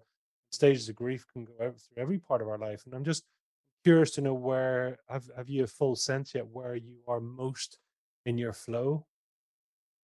stages 0.50 0.88
of 0.88 0.96
grief 0.96 1.26
can 1.32 1.44
go 1.44 1.52
out 1.62 1.76
through 1.78 2.02
every 2.02 2.18
part 2.18 2.42
of 2.42 2.48
our 2.48 2.58
life. 2.58 2.82
And 2.86 2.94
I'm 2.94 3.04
just 3.04 3.24
curious 3.84 4.10
to 4.12 4.20
know 4.20 4.34
where 4.34 4.98
have 5.08 5.28
have 5.36 5.48
you 5.48 5.64
a 5.64 5.66
full 5.66 5.94
sense 5.94 6.34
yet 6.34 6.46
where 6.46 6.74
you 6.74 6.96
are 7.06 7.20
most 7.20 7.78
in 8.26 8.38
your 8.38 8.52
flow? 8.52 9.06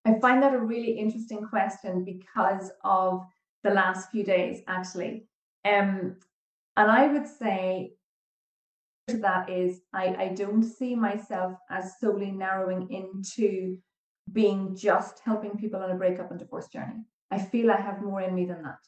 I 0.05 0.19
find 0.21 0.43
that 0.43 0.55
a 0.55 0.59
really 0.59 0.93
interesting 0.93 1.47
question 1.47 2.05
because 2.05 2.71
of 2.85 3.27
the 3.63 3.71
last 3.71 4.11
few 4.11 4.23
days, 4.23 4.63
actually. 4.69 5.27
Um, 5.65 6.17
and 6.77 6.91
I 6.91 7.07
would 7.07 7.27
say 7.27 7.95
to 9.09 9.19
that 9.19 9.51
is 9.51 9.81
I, 9.93 10.15
I 10.19 10.29
don't 10.29 10.63
see 10.63 10.95
myself 10.95 11.55
as 11.71 11.95
solely 12.01 12.31
narrowing 12.31 12.91
into 12.91 13.79
being 14.33 14.75
just 14.77 15.21
helping 15.25 15.57
people 15.57 15.83
on 15.83 15.91
a 15.91 15.97
breakup 15.97 16.31
and 16.31 16.39
divorce 16.41 16.69
journey. 16.69 17.05
I 17.31 17.39
feel 17.39 17.71
I 17.71 17.81
have 17.81 18.03
more 18.03 18.23
in 18.23 18.35
me 18.35 18.47
than 18.47 18.63
that. 18.63 18.79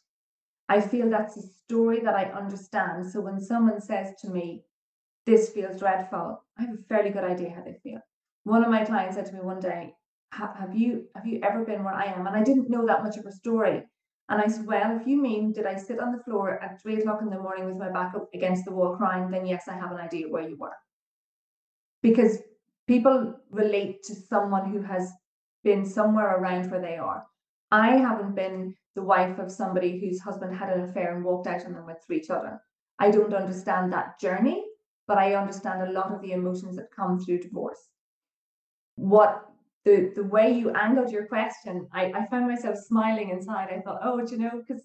I 0.68 0.80
feel 0.80 1.08
that's 1.10 1.36
a 1.36 1.42
story 1.42 2.00
that 2.00 2.14
I 2.14 2.24
understand. 2.24 3.10
So 3.10 3.20
when 3.20 3.40
someone 3.40 3.80
says 3.80 4.14
to 4.22 4.30
me, 4.30 4.64
this 5.26 5.50
feels 5.50 5.78
dreadful, 5.78 6.42
I 6.58 6.62
have 6.62 6.74
a 6.74 6.82
fairly 6.88 7.10
good 7.10 7.24
idea 7.24 7.50
how 7.54 7.62
they 7.62 7.78
feel. 7.82 8.00
One 8.44 8.64
of 8.64 8.70
my 8.70 8.84
clients 8.84 9.16
said 9.16 9.26
to 9.26 9.34
me 9.34 9.40
one 9.40 9.60
day, 9.60 9.94
have 10.32 10.74
you 10.74 11.06
have 11.14 11.26
you 11.26 11.40
ever 11.42 11.64
been 11.64 11.84
where 11.84 11.94
I 11.94 12.04
am? 12.06 12.26
And 12.26 12.36
I 12.36 12.42
didn't 12.42 12.70
know 12.70 12.86
that 12.86 13.02
much 13.02 13.16
of 13.16 13.24
her 13.24 13.30
story. 13.30 13.84
And 14.28 14.40
I 14.40 14.48
said, 14.48 14.66
Well, 14.66 14.98
if 15.00 15.06
you 15.06 15.20
mean 15.20 15.52
did 15.52 15.66
I 15.66 15.76
sit 15.76 16.00
on 16.00 16.12
the 16.12 16.22
floor 16.24 16.62
at 16.62 16.80
three 16.80 16.96
o'clock 16.96 17.22
in 17.22 17.30
the 17.30 17.38
morning 17.38 17.66
with 17.66 17.76
my 17.76 17.90
back 17.90 18.14
up 18.14 18.28
against 18.34 18.64
the 18.64 18.72
wall 18.72 18.96
crying, 18.96 19.30
then 19.30 19.46
yes, 19.46 19.64
I 19.68 19.74
have 19.74 19.92
an 19.92 19.98
idea 19.98 20.28
where 20.28 20.48
you 20.48 20.56
were. 20.56 20.76
Because 22.02 22.38
people 22.86 23.34
relate 23.50 24.02
to 24.04 24.14
someone 24.14 24.70
who 24.70 24.82
has 24.82 25.12
been 25.64 25.84
somewhere 25.84 26.36
around 26.36 26.70
where 26.70 26.80
they 26.80 26.96
are. 26.96 27.24
I 27.70 27.96
haven't 27.96 28.34
been 28.34 28.74
the 28.94 29.02
wife 29.02 29.38
of 29.38 29.50
somebody 29.50 30.00
whose 30.00 30.20
husband 30.20 30.56
had 30.56 30.70
an 30.70 30.82
affair 30.88 31.14
and 31.14 31.24
walked 31.24 31.46
out 31.46 31.64
on 31.64 31.74
them 31.74 31.86
with 31.86 31.98
three 32.06 32.20
children. 32.20 32.58
I 32.98 33.10
don't 33.10 33.34
understand 33.34 33.92
that 33.92 34.18
journey, 34.20 34.64
but 35.06 35.18
I 35.18 35.34
understand 35.34 35.82
a 35.82 35.92
lot 35.92 36.12
of 36.12 36.22
the 36.22 36.32
emotions 36.32 36.76
that 36.76 36.94
come 36.94 37.18
through 37.18 37.40
divorce. 37.40 37.80
What 38.94 39.44
the 39.86 40.12
the 40.16 40.24
way 40.24 40.52
you 40.52 40.70
angled 40.72 41.12
your 41.12 41.26
question, 41.26 41.88
I, 41.92 42.12
I 42.12 42.26
found 42.26 42.48
myself 42.48 42.76
smiling 42.76 43.30
inside. 43.30 43.68
I 43.72 43.80
thought, 43.80 44.00
oh, 44.02 44.20
you 44.28 44.36
know, 44.36 44.50
because 44.66 44.82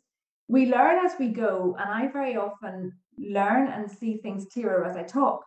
we 0.48 0.68
learn 0.68 1.04
as 1.04 1.14
we 1.20 1.30
go, 1.30 1.76
and 1.80 1.90
I 1.90 2.08
very 2.08 2.38
often 2.38 2.94
learn 3.18 3.68
and 3.68 3.90
see 3.90 4.18
things 4.18 4.46
clearer 4.54 4.86
as 4.86 4.96
I 4.96 5.04
talk, 5.04 5.44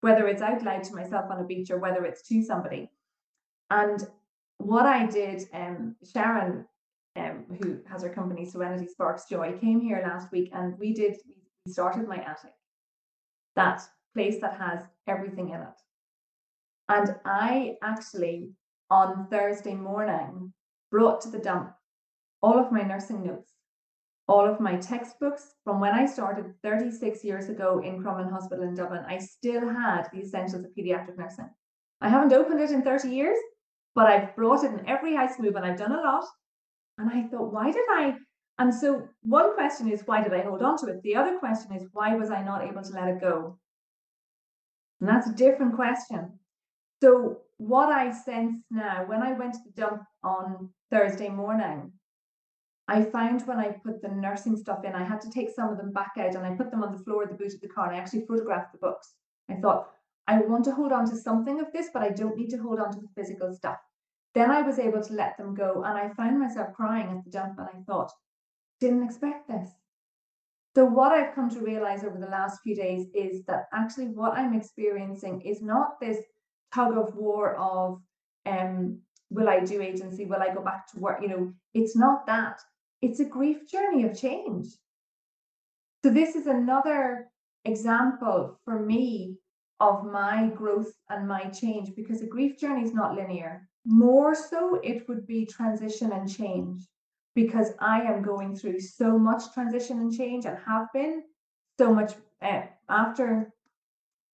whether 0.00 0.26
it's 0.26 0.42
out 0.42 0.64
loud 0.64 0.82
to 0.84 0.96
myself 0.96 1.26
on 1.30 1.40
a 1.40 1.44
beach 1.44 1.70
or 1.70 1.78
whether 1.78 2.04
it's 2.04 2.26
to 2.28 2.42
somebody. 2.42 2.90
And 3.70 4.04
what 4.58 4.86
I 4.86 5.06
did, 5.06 5.44
um, 5.52 5.94
Sharon, 6.12 6.66
um, 7.14 7.44
who 7.60 7.78
has 7.88 8.02
her 8.02 8.08
company 8.08 8.44
Serenity 8.44 8.88
Sparks 8.88 9.26
Joy, 9.30 9.56
came 9.60 9.80
here 9.80 10.02
last 10.02 10.32
week, 10.32 10.50
and 10.52 10.76
we 10.76 10.92
did 10.92 11.16
we 11.66 11.72
started 11.72 12.08
my 12.08 12.16
attic, 12.16 12.56
that 13.54 13.80
place 14.12 14.40
that 14.40 14.58
has 14.58 14.82
everything 15.06 15.50
in 15.50 15.60
it. 15.60 15.78
And 16.88 17.14
I 17.24 17.76
actually 17.82 18.54
on 18.90 19.26
Thursday 19.30 19.74
morning 19.74 20.52
brought 20.90 21.20
to 21.22 21.30
the 21.30 21.38
dump 21.38 21.72
all 22.42 22.58
of 22.58 22.72
my 22.72 22.82
nursing 22.82 23.24
notes, 23.24 23.52
all 24.28 24.46
of 24.46 24.60
my 24.60 24.76
textbooks 24.76 25.54
from 25.64 25.80
when 25.80 25.92
I 25.92 26.06
started 26.06 26.54
36 26.62 27.24
years 27.24 27.48
ago 27.48 27.80
in 27.80 28.02
Crumlin 28.02 28.30
Hospital 28.30 28.64
in 28.64 28.74
Dublin. 28.74 29.04
I 29.06 29.18
still 29.18 29.68
had 29.68 30.08
the 30.12 30.20
essentials 30.20 30.64
of 30.64 30.70
pediatric 30.78 31.18
nursing. 31.18 31.50
I 32.00 32.08
haven't 32.08 32.32
opened 32.32 32.60
it 32.60 32.70
in 32.70 32.82
30 32.82 33.08
years, 33.08 33.38
but 33.94 34.06
I've 34.06 34.36
brought 34.36 34.64
it 34.64 34.72
in 34.72 34.88
every 34.88 35.16
house 35.16 35.38
move 35.38 35.56
and 35.56 35.64
I've 35.64 35.78
done 35.78 35.92
a 35.92 36.00
lot. 36.00 36.24
And 36.98 37.10
I 37.10 37.28
thought, 37.28 37.52
why 37.52 37.72
did 37.72 37.84
I? 37.90 38.14
And 38.58 38.74
so 38.74 39.08
one 39.22 39.54
question 39.54 39.90
is, 39.90 40.02
why 40.04 40.22
did 40.22 40.34
I 40.34 40.42
hold 40.42 40.62
on 40.62 40.76
to 40.78 40.86
it? 40.86 41.02
The 41.02 41.16
other 41.16 41.38
question 41.38 41.72
is, 41.72 41.88
why 41.92 42.14
was 42.14 42.30
I 42.30 42.42
not 42.42 42.62
able 42.62 42.82
to 42.82 42.92
let 42.92 43.08
it 43.08 43.20
go? 43.20 43.58
And 45.00 45.08
that's 45.08 45.28
a 45.28 45.34
different 45.34 45.76
question. 45.76 46.38
So 47.00 47.38
what 47.58 47.90
I 47.90 48.12
sense 48.12 48.62
now, 48.70 49.04
when 49.06 49.22
I 49.22 49.32
went 49.32 49.54
to 49.54 49.60
the 49.64 49.80
dump 49.80 50.02
on 50.22 50.70
Thursday 50.90 51.28
morning, 51.28 51.92
I 52.86 53.02
found 53.02 53.42
when 53.42 53.58
I 53.58 53.72
put 53.84 54.00
the 54.00 54.08
nursing 54.08 54.56
stuff 54.56 54.84
in, 54.84 54.94
I 54.94 55.04
had 55.04 55.20
to 55.20 55.30
take 55.30 55.50
some 55.54 55.68
of 55.68 55.76
them 55.76 55.92
back 55.92 56.12
out 56.18 56.34
and 56.34 56.46
I 56.46 56.56
put 56.56 56.70
them 56.70 56.82
on 56.82 56.96
the 56.96 57.04
floor 57.04 57.24
of 57.24 57.28
the 57.28 57.34
boot 57.34 57.52
of 57.52 57.60
the 57.60 57.68
car 57.68 57.88
and 57.88 57.96
I 57.96 57.98
actually 57.98 58.24
photographed 58.26 58.72
the 58.72 58.78
books. 58.78 59.14
I 59.50 59.54
thought, 59.54 59.90
I 60.26 60.38
want 60.38 60.64
to 60.64 60.74
hold 60.74 60.92
on 60.92 61.08
to 61.10 61.16
something 61.16 61.60
of 61.60 61.72
this, 61.72 61.88
but 61.92 62.02
I 62.02 62.10
don't 62.10 62.36
need 62.36 62.50
to 62.50 62.58
hold 62.58 62.80
on 62.80 62.92
to 62.92 63.00
the 63.00 63.08
physical 63.14 63.52
stuff. 63.52 63.76
Then 64.34 64.50
I 64.50 64.62
was 64.62 64.78
able 64.78 65.02
to 65.02 65.12
let 65.12 65.36
them 65.36 65.54
go 65.54 65.82
and 65.84 65.98
I 65.98 66.10
found 66.14 66.38
myself 66.38 66.72
crying 66.74 67.10
at 67.10 67.24
the 67.24 67.30
dump 67.30 67.58
and 67.58 67.68
I 67.68 67.82
thought, 67.86 68.12
didn't 68.80 69.02
expect 69.02 69.48
this. 69.48 69.70
So, 70.74 70.84
what 70.84 71.12
I've 71.12 71.34
come 71.34 71.50
to 71.50 71.60
realize 71.60 72.04
over 72.04 72.18
the 72.18 72.26
last 72.30 72.60
few 72.62 72.76
days 72.76 73.06
is 73.14 73.42
that 73.46 73.64
actually 73.72 74.08
what 74.08 74.34
I'm 74.34 74.54
experiencing 74.54 75.40
is 75.40 75.60
not 75.60 75.98
this 76.00 76.18
tug 76.74 76.96
of 76.96 77.14
war 77.14 77.56
of 77.56 78.00
um, 78.46 78.98
will 79.30 79.48
I 79.48 79.60
do 79.60 79.80
agency? 79.80 80.24
Will 80.24 80.42
I 80.42 80.54
go 80.54 80.62
back 80.62 80.90
to 80.92 81.00
work? 81.00 81.20
You 81.22 81.28
know, 81.28 81.52
it's 81.74 81.96
not 81.96 82.26
that. 82.26 82.60
It's 83.02 83.20
a 83.20 83.24
grief 83.24 83.68
journey 83.68 84.04
of 84.04 84.18
change. 84.18 84.66
So 86.04 86.10
this 86.10 86.34
is 86.34 86.46
another 86.46 87.28
example 87.64 88.58
for 88.64 88.80
me 88.80 89.36
of 89.80 90.04
my 90.04 90.48
growth 90.54 90.92
and 91.10 91.28
my 91.28 91.44
change 91.44 91.94
because 91.94 92.22
a 92.22 92.26
grief 92.26 92.58
journey 92.58 92.82
is 92.82 92.94
not 92.94 93.14
linear. 93.14 93.68
More 93.84 94.34
so, 94.34 94.80
it 94.82 95.08
would 95.08 95.26
be 95.26 95.46
transition 95.46 96.12
and 96.12 96.30
change 96.30 96.82
because 97.34 97.72
I 97.78 98.00
am 98.02 98.22
going 98.22 98.56
through 98.56 98.80
so 98.80 99.18
much 99.18 99.52
transition 99.54 100.00
and 100.00 100.12
change 100.12 100.44
and 100.44 100.58
have 100.66 100.88
been 100.92 101.22
so 101.78 101.94
much 101.94 102.14
uh, 102.42 102.62
after 102.88 103.52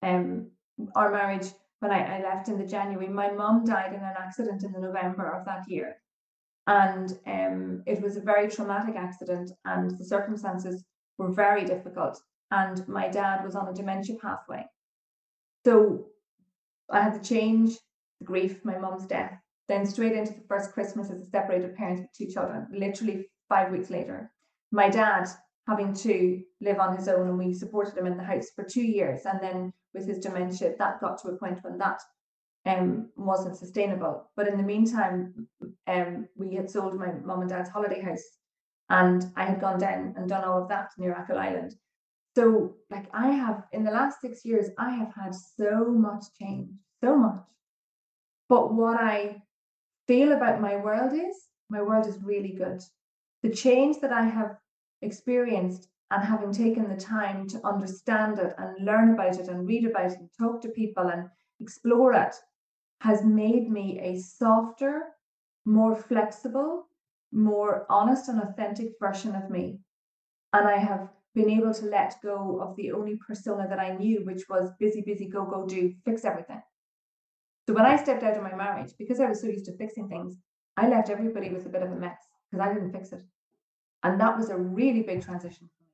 um, 0.03 0.51
our 0.97 1.13
marriage. 1.13 1.49
When 1.85 1.93
I, 1.93 2.17
I 2.17 2.23
left 2.23 2.49
in 2.49 2.57
the 2.57 2.65
January, 2.65 3.09
my 3.09 3.31
mum 3.31 3.67
died 3.67 3.93
in 3.93 4.01
an 4.01 4.15
accident 4.19 4.65
in 4.65 4.73
the 4.73 4.81
November 4.81 5.31
of 5.31 5.45
that 5.45 5.65
year. 5.69 5.97
And 6.67 7.13
um, 7.27 7.83
it 7.87 8.01
was 8.01 8.17
a 8.17 8.23
very 8.23 8.49
traumatic 8.49 8.97
accident, 8.97 9.51
and 9.67 9.91
the 9.99 10.05
circumstances 10.07 10.83
were 11.19 11.31
very 11.31 11.67
difficult. 11.67 12.19
And 12.51 12.89
my 12.89 13.09
dad 13.09 13.45
was 13.45 13.55
on 13.55 13.69
a 13.69 13.75
dementia 13.75 14.17
pathway. 14.17 14.65
So 15.67 16.07
I 16.91 17.03
had 17.03 17.23
to 17.23 17.29
change 17.29 17.75
the 18.19 18.25
grief, 18.25 18.65
my 18.65 18.79
mum's 18.79 19.05
death, 19.05 19.39
then 19.69 19.85
straight 19.85 20.13
into 20.13 20.33
the 20.33 20.49
first 20.49 20.73
Christmas 20.73 21.11
as 21.11 21.21
a 21.21 21.27
separated 21.27 21.77
parent 21.77 22.01
with 22.01 22.13
two 22.17 22.33
children, 22.33 22.67
literally 22.73 23.27
five 23.51 23.71
weeks 23.71 23.91
later. 23.91 24.33
My 24.73 24.89
dad 24.89 25.29
having 25.67 25.95
to 25.95 26.43
live 26.61 26.79
on 26.79 26.97
his 26.97 27.09
own, 27.09 27.29
and 27.29 27.39
we 27.39 27.55
supported 27.55 27.97
him 27.97 28.07
in 28.07 28.17
the 28.17 28.25
house 28.25 28.51
for 28.55 28.65
two 28.65 28.83
years. 28.83 29.23
And 29.25 29.41
then 29.43 29.73
with 29.95 30.07
his 30.07 30.19
dementia, 30.19 30.75
that 30.79 31.01
got 31.01 31.21
to 31.23 31.29
a 31.29 31.37
point 31.37 31.59
when 31.63 31.79
that 31.79 32.01
um, 32.67 33.11
wasn't 33.17 33.57
sustainable. 33.57 34.31
But 34.37 34.49
in 34.49 34.57
the 34.57 34.63
meantime, 34.63 35.49
um, 35.87 36.29
we 36.37 36.55
had 36.55 36.71
sold 36.71 36.99
my 36.99 37.13
mum 37.13 37.41
and 37.41 37.51
dad's 37.51 37.71
holiday 37.71 38.01
house, 38.01 38.25
and 38.91 39.25
I 39.37 39.45
had 39.45 39.61
gone 39.61 39.79
down 39.79 40.15
and 40.17 40.29
done 40.29 40.45
all 40.45 40.63
of 40.63 40.69
that 40.69 40.91
near 40.99 41.15
Achill 41.15 41.39
Island. 41.39 41.75
So, 42.37 42.75
like, 42.91 43.07
I 43.15 43.31
have 43.31 43.65
in 43.73 43.85
the 43.85 43.91
last 43.91 44.21
six 44.21 44.45
years, 44.45 44.69
I 44.77 44.91
have 44.91 45.13
had 45.15 45.35
so 45.35 45.87
much 45.87 46.25
change, 46.39 46.71
so 47.03 47.17
much. 47.17 47.41
But 48.49 48.75
what 48.75 49.01
I 49.01 49.43
feel 50.07 50.33
about 50.33 50.61
my 50.61 50.77
world 50.77 51.13
is 51.15 51.35
my 51.71 51.81
world 51.81 52.07
is 52.07 52.19
really 52.23 52.53
good. 52.53 52.81
The 53.43 53.51
change 53.51 54.01
that 54.01 54.13
I 54.13 54.23
have 54.23 54.57
experienced 55.05 55.89
and 56.11 56.23
having 56.23 56.53
taken 56.53 56.89
the 56.89 56.97
time 56.97 57.49
to 57.49 57.67
understand 57.67 58.39
it 58.39 58.55
and 58.59 58.85
learn 58.85 59.15
about 59.15 59.39
it 59.39 59.49
and 59.49 59.67
read 59.67 59.85
about 59.85 60.13
it 60.13 60.19
and 60.19 60.29
talk 60.39 60.61
to 60.63 60.69
people 60.69 61.09
and 61.09 61.29
explore 61.61 62.13
it 62.13 62.35
has 63.01 63.25
made 63.25 63.71
me 63.71 63.99
a 64.01 64.19
softer, 64.19 65.03
more 65.65 65.95
flexible, 65.95 66.87
more 67.33 67.87
honest 67.91 68.29
and 68.29 68.41
authentic 68.41 68.93
version 69.01 69.35
of 69.35 69.51
me. 69.51 69.79
And 70.53 70.69
I 70.69 70.79
have 70.79 71.09
been 71.35 71.51
able 71.51 71.75
to 71.75 71.87
let 71.87 72.15
go 72.23 72.61
of 72.61 72.77
the 72.77 72.93
only 72.93 73.19
persona 73.27 73.67
that 73.69 73.81
I 73.81 73.97
knew, 73.97 74.25
which 74.25 74.49
was 74.49 74.71
busy, 74.79 75.03
busy, 75.03 75.29
go, 75.29 75.45
go, 75.45 75.67
do, 75.67 75.93
fix 76.05 76.25
everything. 76.25 76.63
So 77.67 77.75
when 77.75 77.87
I 77.87 77.97
stepped 77.97 78.23
out 78.23 78.37
of 78.37 78.43
my 78.43 78.55
marriage, 78.55 78.93
because 78.99 79.21
I 79.21 79.29
was 79.29 79.41
so 79.41 79.49
used 79.49 79.65
to 79.67 79.77
fixing 79.77 80.09
things, 80.09 80.37
I 80.77 80.89
left 80.89 81.11
everybody 81.11 81.49
with 81.51 81.67
a 81.67 81.71
bit 81.71 81.83
of 81.83 81.91
a 81.91 81.97
mess 81.97 82.19
because 82.51 82.65
I 82.65 82.73
didn't 82.73 82.93
fix 82.93 83.13
it. 83.13 83.23
And 84.05 84.21
that 84.21 84.37
was 84.37 84.51
a 84.51 84.57
really 84.57 85.03
big 85.03 85.25
transition 85.25 85.69
for 85.69 85.83
me. 85.83 85.91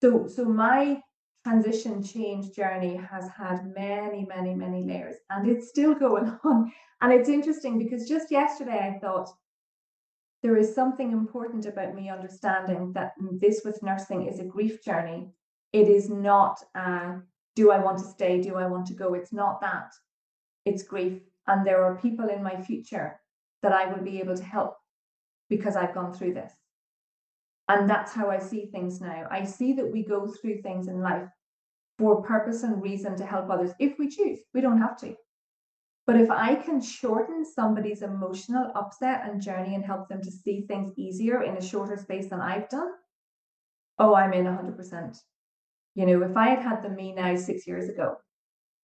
So, 0.00 0.26
so 0.28 0.44
my 0.44 1.02
transition 1.44 2.02
change 2.02 2.54
journey 2.54 2.96
has 2.96 3.28
had 3.36 3.74
many, 3.74 4.24
many, 4.24 4.54
many 4.54 4.84
layers 4.84 5.16
and 5.30 5.48
it's 5.48 5.68
still 5.68 5.94
going 5.94 6.26
on. 6.44 6.72
And 7.02 7.12
it's 7.12 7.28
interesting 7.28 7.78
because 7.78 8.08
just 8.08 8.30
yesterday 8.30 8.94
I 8.94 8.98
thought 8.98 9.30
there 10.42 10.56
is 10.56 10.74
something 10.74 11.12
important 11.12 11.66
about 11.66 11.94
me 11.94 12.08
understanding 12.08 12.92
that 12.94 13.12
this 13.40 13.62
with 13.64 13.82
nursing 13.82 14.26
is 14.26 14.38
a 14.38 14.44
grief 14.44 14.82
journey. 14.82 15.28
It 15.72 15.88
is 15.88 16.08
not 16.08 16.58
uh, 16.74 17.16
do 17.56 17.70
I 17.70 17.78
want 17.78 17.98
to 17.98 18.04
stay? 18.04 18.40
Do 18.40 18.56
I 18.56 18.66
want 18.66 18.86
to 18.86 18.94
go? 18.94 19.14
It's 19.14 19.32
not 19.32 19.60
that. 19.60 19.92
It's 20.64 20.82
grief. 20.82 21.20
And 21.46 21.66
there 21.66 21.82
are 21.84 21.96
people 21.96 22.28
in 22.28 22.42
my 22.42 22.56
future 22.62 23.20
that 23.62 23.72
I 23.72 23.92
will 23.92 24.02
be 24.02 24.20
able 24.20 24.36
to 24.36 24.44
help 24.44 24.76
because 25.48 25.76
I've 25.76 25.94
gone 25.94 26.12
through 26.12 26.34
this. 26.34 26.52
And 27.70 27.88
that's 27.88 28.12
how 28.12 28.30
I 28.30 28.40
see 28.40 28.66
things 28.66 29.00
now. 29.00 29.28
I 29.30 29.44
see 29.44 29.74
that 29.74 29.88
we 29.88 30.02
go 30.02 30.26
through 30.26 30.60
things 30.60 30.88
in 30.88 31.02
life 31.02 31.28
for 32.00 32.20
purpose 32.20 32.64
and 32.64 32.82
reason 32.82 33.14
to 33.16 33.24
help 33.24 33.48
others 33.48 33.70
if 33.78 33.96
we 33.96 34.08
choose. 34.08 34.40
We 34.52 34.60
don't 34.60 34.80
have 34.80 34.96
to. 34.98 35.14
But 36.04 36.16
if 36.16 36.32
I 36.32 36.56
can 36.56 36.80
shorten 36.80 37.44
somebody's 37.44 38.02
emotional 38.02 38.72
upset 38.74 39.22
and 39.24 39.40
journey 39.40 39.76
and 39.76 39.84
help 39.84 40.08
them 40.08 40.20
to 40.20 40.32
see 40.32 40.62
things 40.62 40.92
easier 40.96 41.44
in 41.44 41.56
a 41.58 41.62
shorter 41.62 41.96
space 41.96 42.28
than 42.28 42.40
I've 42.40 42.68
done, 42.68 42.90
oh, 44.00 44.16
I'm 44.16 44.32
in 44.32 44.46
100%. 44.46 45.20
You 45.94 46.06
know, 46.06 46.22
if 46.22 46.36
I 46.36 46.48
had 46.48 46.62
had 46.62 46.82
the 46.82 46.88
me 46.88 47.12
now 47.12 47.36
six 47.36 47.68
years 47.68 47.88
ago, 47.88 48.16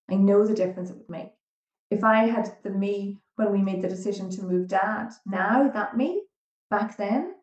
I 0.09 0.15
know 0.15 0.47
the 0.47 0.55
difference 0.55 0.91
it 0.91 0.97
would 0.97 1.11
make. 1.11 1.33
If 1.91 2.05
I 2.05 2.27
had 2.27 2.57
the 2.63 2.71
me 2.71 3.19
when 3.35 3.51
we 3.51 3.63
made 3.63 3.83
the 3.83 3.89
decision 3.89 4.31
to 4.31 4.45
move 4.45 4.69
dad, 4.69 5.11
now 5.27 5.69
that 5.71 5.97
me 5.97 6.23
back 6.71 6.97
then, 6.97 7.35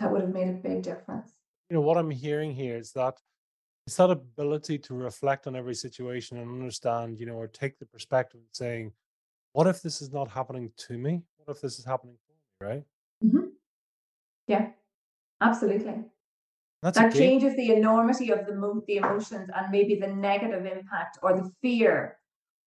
that 0.00 0.10
would 0.10 0.22
have 0.22 0.32
made 0.32 0.48
a 0.48 0.52
big 0.52 0.82
difference. 0.82 1.32
You 1.70 1.74
know, 1.74 1.80
what 1.80 1.96
I'm 1.96 2.10
hearing 2.10 2.54
here 2.54 2.76
is 2.76 2.92
that 2.92 3.14
it's 3.86 3.96
that 3.96 4.10
ability 4.10 4.78
to 4.78 4.94
reflect 4.94 5.46
on 5.46 5.56
every 5.56 5.74
situation 5.74 6.38
and 6.38 6.50
understand, 6.50 7.18
you 7.18 7.26
know, 7.26 7.34
or 7.34 7.46
take 7.46 7.78
the 7.78 7.86
perspective 7.86 8.40
of 8.40 8.46
saying, 8.52 8.92
what 9.52 9.66
if 9.66 9.80
this 9.80 10.02
is 10.02 10.12
not 10.12 10.28
happening 10.28 10.72
to 10.76 10.98
me? 10.98 11.22
What 11.36 11.54
if 11.54 11.62
this 11.62 11.78
is 11.78 11.84
happening 11.84 12.16
for 12.26 12.64
me, 12.64 12.68
right? 12.68 12.84
Mm-hmm. 13.24 13.46
Yeah, 14.48 14.68
absolutely. 15.40 16.04
That's 16.82 16.98
that 16.98 17.12
changes 17.12 17.56
the 17.56 17.72
enormity 17.72 18.30
of 18.30 18.46
the 18.46 18.54
mo- 18.54 18.82
the 18.86 18.96
emotions 18.96 19.50
and 19.54 19.70
maybe 19.70 19.94
the 19.94 20.08
negative 20.08 20.66
impact 20.66 21.18
or 21.22 21.34
the 21.34 21.50
fear. 21.62 22.18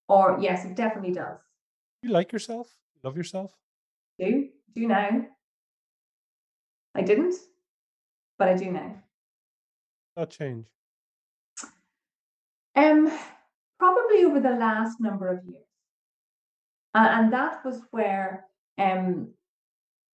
Or 0.07 0.39
yes, 0.41 0.65
it 0.65 0.75
definitely 0.75 1.13
does. 1.13 1.37
You 2.01 2.09
like 2.09 2.31
yourself? 2.31 2.75
Love 3.03 3.15
yourself? 3.15 3.53
Do 4.17 4.49
do 4.75 4.87
now. 4.87 5.27
I 6.95 7.01
didn't, 7.01 7.35
but 8.37 8.49
I 8.49 8.55
do 8.55 8.71
now. 8.71 8.95
That 10.15 10.29
change. 10.29 10.67
Um, 12.75 13.11
probably 13.77 14.25
over 14.25 14.39
the 14.39 14.51
last 14.51 14.99
number 14.99 15.27
of 15.27 15.43
years, 15.45 15.65
and 16.93 17.31
that 17.33 17.63
was 17.65 17.81
where 17.91 18.45
um, 18.79 19.33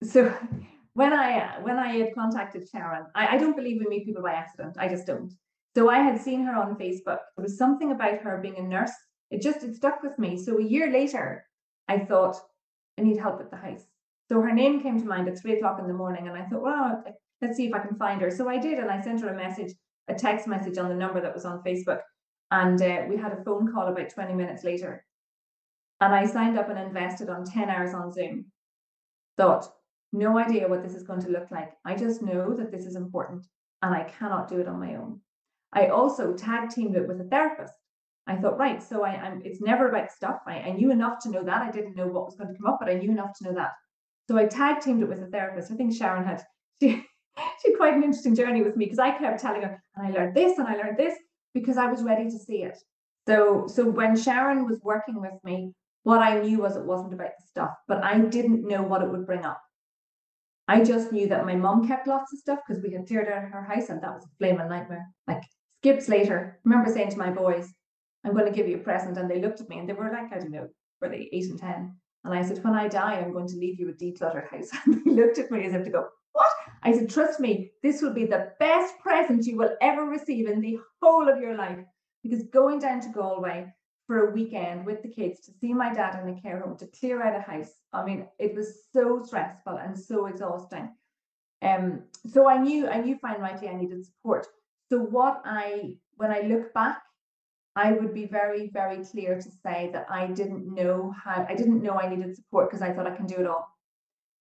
so 0.04 0.34
when 0.94 1.14
I 1.14 1.60
when 1.62 1.78
I 1.78 1.98
had 1.98 2.16
contacted 2.16 2.68
Sharon, 2.70 3.06
I, 3.16 3.36
I 3.36 3.38
don't 3.38 3.56
believe 3.56 3.80
we 3.80 3.88
meet 3.88 4.06
people 4.06 4.24
by 4.24 4.34
accident. 4.34 4.78
I 4.80 4.88
just 4.88 5.06
don't. 5.06 5.32
So 5.76 5.90
I 5.90 6.00
had 6.00 6.22
seen 6.22 6.44
her 6.46 6.56
on 6.56 6.76
Facebook. 6.76 7.20
There 7.36 7.44
was 7.44 7.58
something 7.58 7.92
about 7.92 8.20
her 8.20 8.40
being 8.42 8.58
a 8.58 8.64
nurse. 8.64 8.94
It 9.30 9.42
just 9.42 9.64
it 9.64 9.76
stuck 9.76 10.02
with 10.04 10.18
me. 10.18 10.38
So 10.38 10.58
a 10.58 10.64
year 10.64 10.92
later, 10.92 11.46
I 11.88 12.00
thought 12.00 12.38
I 12.98 13.02
need 13.02 13.18
help 13.18 13.42
at 13.42 13.52
the 13.52 13.58
house. 13.58 13.84
So 14.30 14.42
her 14.42 14.54
name 14.54 14.82
came 14.82 15.00
to 15.00 15.08
mind 15.08 15.28
at 15.28 15.40
three 15.40 15.54
o'clock 15.54 15.80
in 15.80 15.88
the 15.88 15.94
morning, 15.94 16.28
and 16.28 16.36
I 16.36 16.46
thought, 16.46 16.62
well, 16.62 17.04
let's 17.42 17.58
see 17.58 17.68
if 17.68 17.74
I 17.74 17.80
can 17.80 17.98
find 17.98 18.22
her. 18.22 18.32
So 18.32 18.50
I 18.50 18.58
did, 18.58 18.80
and 18.80 18.90
I 18.90 19.02
sent 19.02 19.22
her 19.22 19.30
a 19.30 19.36
message, 19.36 19.74
a 20.08 20.16
text 20.16 20.48
message 20.48 20.78
on 20.78 20.90
the 20.90 20.96
number 20.96 21.22
that 21.22 21.34
was 21.34 21.46
on 21.46 21.64
Facebook, 21.64 22.00
and 22.52 22.82
uh, 22.82 23.04
we 23.08 23.18
had 23.18 23.34
a 23.34 23.44
phone 23.44 23.72
call 23.72 23.88
about 23.88 24.10
twenty 24.10 24.34
minutes 24.34 24.64
later. 24.64 25.06
And 26.02 26.14
I 26.14 26.26
signed 26.26 26.58
up 26.58 26.70
and 26.70 26.80
invested 26.80 27.30
on 27.30 27.46
ten 27.46 27.70
hours 27.70 27.94
on 27.94 28.12
Zoom. 28.12 28.46
Thought, 29.38 29.68
no 30.12 30.38
idea 30.38 30.68
what 30.68 30.84
this 30.84 30.96
is 30.96 31.04
going 31.04 31.22
to 31.22 31.30
look 31.30 31.52
like. 31.52 31.72
I 31.86 31.96
just 31.96 32.22
know 32.22 32.54
that 32.56 32.72
this 32.72 32.86
is 32.86 32.96
important, 32.96 33.46
and 33.82 33.94
I 33.94 34.04
cannot 34.04 34.48
do 34.48 34.60
it 34.60 34.68
on 34.68 34.80
my 34.80 34.96
own. 34.96 35.22
I 35.74 35.88
also 35.88 36.34
tag 36.34 36.70
teamed 36.70 36.96
it 36.96 37.08
with 37.08 37.22
a 37.22 37.26
therapist. 37.26 37.74
I 38.28 38.38
thought, 38.38 38.58
right, 38.58 38.82
so 38.82 39.04
I, 39.04 39.14
am 39.14 39.42
it's 39.46 39.62
never 39.62 39.90
about 39.90 40.12
stuff. 40.12 40.40
I, 40.48 40.56
I 40.62 40.72
knew 40.72 40.90
enough 40.90 41.20
to 41.24 41.30
know 41.30 41.44
that. 41.44 41.62
I 41.62 41.70
didn't 41.70 41.96
know 41.96 42.08
what 42.08 42.26
was 42.26 42.36
going 42.36 42.52
to 42.52 42.58
come 42.58 42.72
up, 42.72 42.80
but 42.80 42.90
I 42.90 42.96
knew 42.96 43.12
enough 43.12 43.38
to 43.38 43.44
know 43.44 43.54
that. 43.54 43.72
So 44.28 44.38
I 44.38 44.46
tag 44.46 44.82
teamed 44.82 45.04
it 45.04 45.10
with 45.10 45.22
a 45.22 45.28
therapist. 45.28 45.72
I 45.72 45.76
think 45.76 45.94
Sharon 45.94 46.26
had 46.26 46.44
she, 46.82 46.90
she 47.62 47.72
had 47.72 47.78
quite 47.78 47.94
an 47.94 48.04
interesting 48.04 48.36
journey 48.36 48.64
with 48.64 48.76
me 48.76 48.86
because 48.86 49.00
I 49.00 49.18
kept 49.18 49.40
telling 49.40 49.62
her, 49.62 49.82
and 49.96 50.08
I 50.08 50.12
learned 50.12 50.36
this 50.36 50.58
and 50.58 50.68
I 50.68 50.76
learned 50.76 50.98
this 50.98 51.16
because 51.54 51.78
I 51.78 51.88
was 51.88 52.04
ready 52.04 52.26
to 52.26 52.40
see 52.40 52.64
it. 52.64 52.78
So 53.28 53.68
so 53.68 53.88
when 53.90 54.16
Sharon 54.16 54.66
was 54.66 54.80
working 54.84 55.22
with 55.22 55.34
me, 55.44 55.74
what 56.04 56.22
I 56.22 56.40
knew 56.40 56.60
was 56.60 56.76
it 56.76 56.86
wasn't 56.86 57.14
about 57.14 57.32
the 57.38 57.48
stuff, 57.48 57.72
but 57.88 58.04
I 58.04 58.20
didn't 58.20 58.68
know 58.68 58.84
what 58.84 59.02
it 59.02 59.10
would 59.10 59.26
bring 59.26 59.46
up. 59.46 59.62
I 60.68 60.84
just 60.84 61.12
knew 61.12 61.28
that 61.28 61.46
my 61.46 61.56
mom 61.56 61.88
kept 61.88 62.08
lots 62.08 62.34
of 62.34 62.40
stuff 62.40 62.60
because 62.66 62.82
we 62.84 62.92
had 62.92 63.08
cleared 63.08 63.28
out 63.28 63.44
her 63.44 63.64
house 63.64 63.90
and 63.90 64.02
that 64.02 64.14
was 64.14 64.24
a 64.24 64.36
flaming 64.40 64.68
nightmare. 64.68 65.08
Like 65.28 65.44
skips 65.82 66.10
later, 66.10 66.58
I 66.58 66.70
remember 66.70 66.92
saying 66.92 67.12
to 67.12 67.18
my 67.18 67.30
boys, 67.30 67.72
I'm 68.24 68.34
going 68.34 68.46
to 68.46 68.52
give 68.52 68.68
you 68.68 68.78
a 68.78 68.80
present. 68.80 69.18
And 69.18 69.30
they 69.30 69.42
looked 69.42 69.62
at 69.62 69.70
me 69.70 69.78
and 69.78 69.88
they 69.88 69.94
were 69.94 70.12
like, 70.12 70.34
I 70.34 70.40
don't 70.40 70.52
know, 70.52 70.68
were 71.02 71.10
they 71.10 71.30
eight 71.32 71.46
and 71.46 71.60
10? 71.60 71.96
And 72.26 72.34
I 72.34 72.42
said, 72.42 72.64
when 72.64 72.74
I 72.74 72.88
die, 72.88 73.20
I'm 73.20 73.32
going 73.32 73.48
to 73.48 73.56
leave 73.56 73.80
you 73.80 73.90
a 73.90 73.94
decluttered 73.94 74.50
house. 74.50 74.72
And 74.86 75.04
they 75.06 75.12
looked 75.12 75.38
at 75.38 75.52
me 75.52 75.66
as 75.66 75.74
if 75.74 75.84
to 75.84 75.92
go, 75.92 76.08
what? 76.34 76.48
I 76.82 76.92
said, 76.92 77.10
trust 77.10 77.40
me, 77.40 77.72
this 77.84 78.02
will 78.02 78.14
be 78.14 78.26
the 78.26 78.52
best 78.60 78.98
present 79.00 79.46
you 79.46 79.58
will 79.58 79.76
ever 79.80 80.06
receive 80.06 80.50
in 80.50 80.60
the 80.60 80.80
whole 81.02 81.30
of 81.30 81.40
your 81.40 81.56
life. 81.56 81.78
Because 82.24 82.44
going 82.44 82.80
down 82.80 83.00
to 83.02 83.10
Galway 83.10 83.72
for 84.08 84.28
a 84.28 84.32
weekend 84.32 84.88
with 84.88 85.04
the 85.04 85.10
kids 85.10 85.40
to 85.42 85.52
see 85.62 85.72
my 85.72 85.94
dad 85.94 86.20
in 86.22 86.36
a 86.36 86.42
care 86.42 86.60
home, 86.60 86.76
to 86.78 86.88
clear 86.88 87.22
out 87.22 87.36
a 87.36 87.42
house, 87.42 87.72
I 87.94 88.04
mean, 88.04 88.28
it 88.40 88.56
was 88.56 88.74
so 88.92 89.22
stressful 89.24 89.78
and 89.78 89.98
so 89.98 90.26
exhausting. 90.26 90.96
Um, 91.62 92.04
so 92.28 92.50
I 92.50 92.58
knew, 92.58 92.88
I 92.88 93.02
knew 93.02 93.18
fine 93.20 93.40
rightly 93.40 93.70
I 93.70 93.76
needed 93.76 94.04
support. 94.04 94.48
so 94.90 95.00
what 95.00 95.42
I 95.46 95.98
when 96.18 96.32
I 96.32 96.42
look 96.42 96.74
back, 96.74 97.02
I 97.76 97.92
would 97.92 98.14
be 98.14 98.26
very, 98.26 98.70
very 98.70 99.04
clear 99.04 99.36
to 99.36 99.52
say 99.64 99.90
that 99.92 100.08
I 100.10 100.28
didn't 100.28 100.74
know 100.74 101.14
how 101.24 101.46
I 101.48 101.56
didn't 101.56 101.84
know 101.84 102.00
I 102.00 102.10
needed 102.10 102.36
support 102.36 102.70
because 102.70 102.82
I 102.82 102.94
thought 102.94 103.08
I 103.08 103.16
can 103.16 103.26
do 103.26 103.36
it 103.36 103.48
all. 103.48 103.68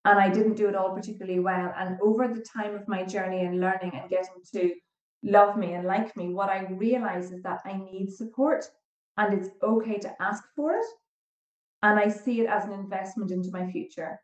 And 0.05 0.19
I 0.19 0.29
didn't 0.29 0.55
do 0.55 0.69
it 0.69 0.77
all 0.77 0.95
particularly 0.95 1.41
well. 1.41 1.73
And 1.77 1.99
over 2.01 2.29
the 2.29 2.43
time 2.43 2.75
of 2.75 2.87
my 2.87 3.05
journey 3.05 3.41
and 3.41 3.61
learning 3.61 3.93
and 3.95 4.11
getting 4.11 4.35
to 4.53 4.75
love 5.25 5.57
me 5.57 5.73
and 5.73 5.87
like 5.87 6.17
me, 6.17 6.29
what 6.29 6.51
I 6.51 6.67
realize 6.71 7.33
is 7.33 7.43
that 7.43 7.61
I 7.65 7.73
need 7.73 8.13
support 8.13 8.67
and 9.17 9.35
it's 9.35 9.49
okay 9.63 9.99
to 9.99 10.23
ask 10.23 10.45
for 10.55 10.75
it. 10.75 10.87
And 11.83 11.99
I 11.99 12.09
see 12.09 12.41
it 12.41 12.47
as 12.47 12.65
an 12.65 12.73
investment 12.73 13.31
into 13.31 13.51
my 13.51 13.71
future. 13.71 14.21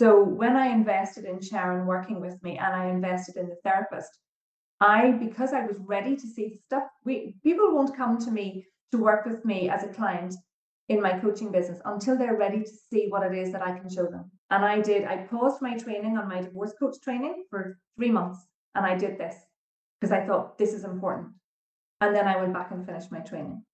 So 0.00 0.22
when 0.22 0.56
I 0.56 0.68
invested 0.68 1.24
in 1.24 1.40
Sharon 1.40 1.86
working 1.86 2.20
with 2.20 2.42
me 2.42 2.58
and 2.58 2.74
I 2.74 2.86
invested 2.86 3.36
in 3.36 3.48
the 3.48 3.56
therapist, 3.64 4.18
I, 4.84 5.12
because 5.12 5.54
I 5.54 5.64
was 5.64 5.78
ready 5.78 6.14
to 6.14 6.26
see 6.26 6.60
stuff, 6.66 6.84
we 7.06 7.36
people 7.42 7.74
won't 7.74 7.96
come 7.96 8.18
to 8.18 8.30
me 8.30 8.66
to 8.92 8.98
work 8.98 9.24
with 9.24 9.42
me 9.42 9.70
as 9.70 9.82
a 9.82 9.88
client 9.88 10.34
in 10.90 11.00
my 11.00 11.18
coaching 11.18 11.50
business 11.50 11.80
until 11.86 12.18
they're 12.18 12.36
ready 12.36 12.60
to 12.62 12.70
see 12.90 13.06
what 13.08 13.22
it 13.22 13.34
is 13.34 13.50
that 13.52 13.66
I 13.66 13.78
can 13.78 13.88
show 13.88 14.04
them. 14.04 14.30
And 14.50 14.62
I 14.62 14.82
did, 14.82 15.04
I 15.04 15.16
paused 15.16 15.62
my 15.62 15.78
training 15.78 16.18
on 16.18 16.28
my 16.28 16.42
divorce 16.42 16.74
coach 16.78 16.96
training 17.02 17.44
for 17.48 17.78
three 17.96 18.10
months 18.10 18.46
and 18.74 18.84
I 18.84 18.94
did 18.94 19.16
this 19.16 19.34
because 19.98 20.12
I 20.12 20.26
thought 20.26 20.58
this 20.58 20.74
is 20.74 20.84
important. 20.84 21.28
And 22.02 22.14
then 22.14 22.28
I 22.28 22.36
went 22.36 22.52
back 22.52 22.70
and 22.70 22.84
finished 22.84 23.10
my 23.10 23.20
training. 23.20 23.64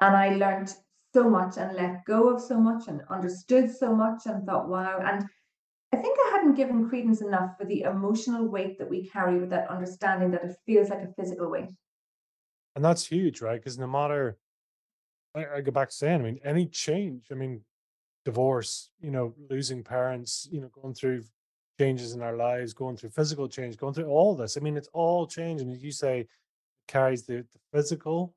And 0.00 0.16
I 0.16 0.34
learned 0.34 0.74
so 1.14 1.30
much 1.30 1.56
and 1.56 1.76
let 1.76 2.04
go 2.04 2.34
of 2.34 2.42
so 2.42 2.58
much 2.58 2.88
and 2.88 3.00
understood 3.08 3.70
so 3.70 3.94
much 3.94 4.22
and 4.26 4.44
thought, 4.44 4.68
wow. 4.68 4.98
And 5.04 5.24
I 5.96 6.02
think 6.02 6.18
I 6.18 6.30
hadn't 6.32 6.54
given 6.56 6.88
credence 6.90 7.22
enough 7.22 7.56
for 7.56 7.64
the 7.64 7.82
emotional 7.82 8.48
weight 8.48 8.78
that 8.78 8.90
we 8.90 9.08
carry 9.08 9.38
with 9.38 9.48
that 9.50 9.70
understanding 9.70 10.30
that 10.32 10.44
it 10.44 10.56
feels 10.66 10.90
like 10.90 11.02
a 11.02 11.12
physical 11.16 11.50
weight. 11.50 11.70
And 12.74 12.84
that's 12.84 13.06
huge, 13.06 13.40
right? 13.40 13.58
Because 13.58 13.78
no 13.78 13.86
matter, 13.86 14.36
I, 15.34 15.46
I 15.56 15.60
go 15.62 15.72
back 15.72 15.88
to 15.88 15.94
saying, 15.94 16.20
I 16.20 16.24
mean, 16.24 16.40
any 16.44 16.66
change, 16.66 17.28
I 17.32 17.34
mean, 17.34 17.62
divorce, 18.26 18.90
you 19.00 19.10
know, 19.10 19.34
losing 19.48 19.82
parents, 19.82 20.46
you 20.50 20.60
know, 20.60 20.68
going 20.68 20.92
through 20.92 21.24
changes 21.80 22.12
in 22.12 22.20
our 22.20 22.36
lives, 22.36 22.74
going 22.74 22.98
through 22.98 23.10
physical 23.10 23.48
change, 23.48 23.78
going 23.78 23.94
through 23.94 24.08
all 24.08 24.36
this. 24.36 24.58
I 24.58 24.60
mean, 24.60 24.76
it's 24.76 24.90
all 24.92 25.26
change. 25.26 25.62
And 25.62 25.72
as 25.72 25.82
you 25.82 25.92
say, 25.92 26.20
it 26.20 26.28
carries 26.88 27.24
the, 27.24 27.36
the 27.36 27.60
physical 27.72 28.34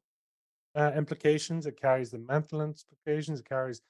uh, 0.76 0.92
implications, 0.96 1.66
it 1.66 1.82
carries 1.82 2.12
the 2.12 2.20
mental 2.20 2.62
implications, 2.62 3.42
it 3.42 3.50
carries 3.50 3.82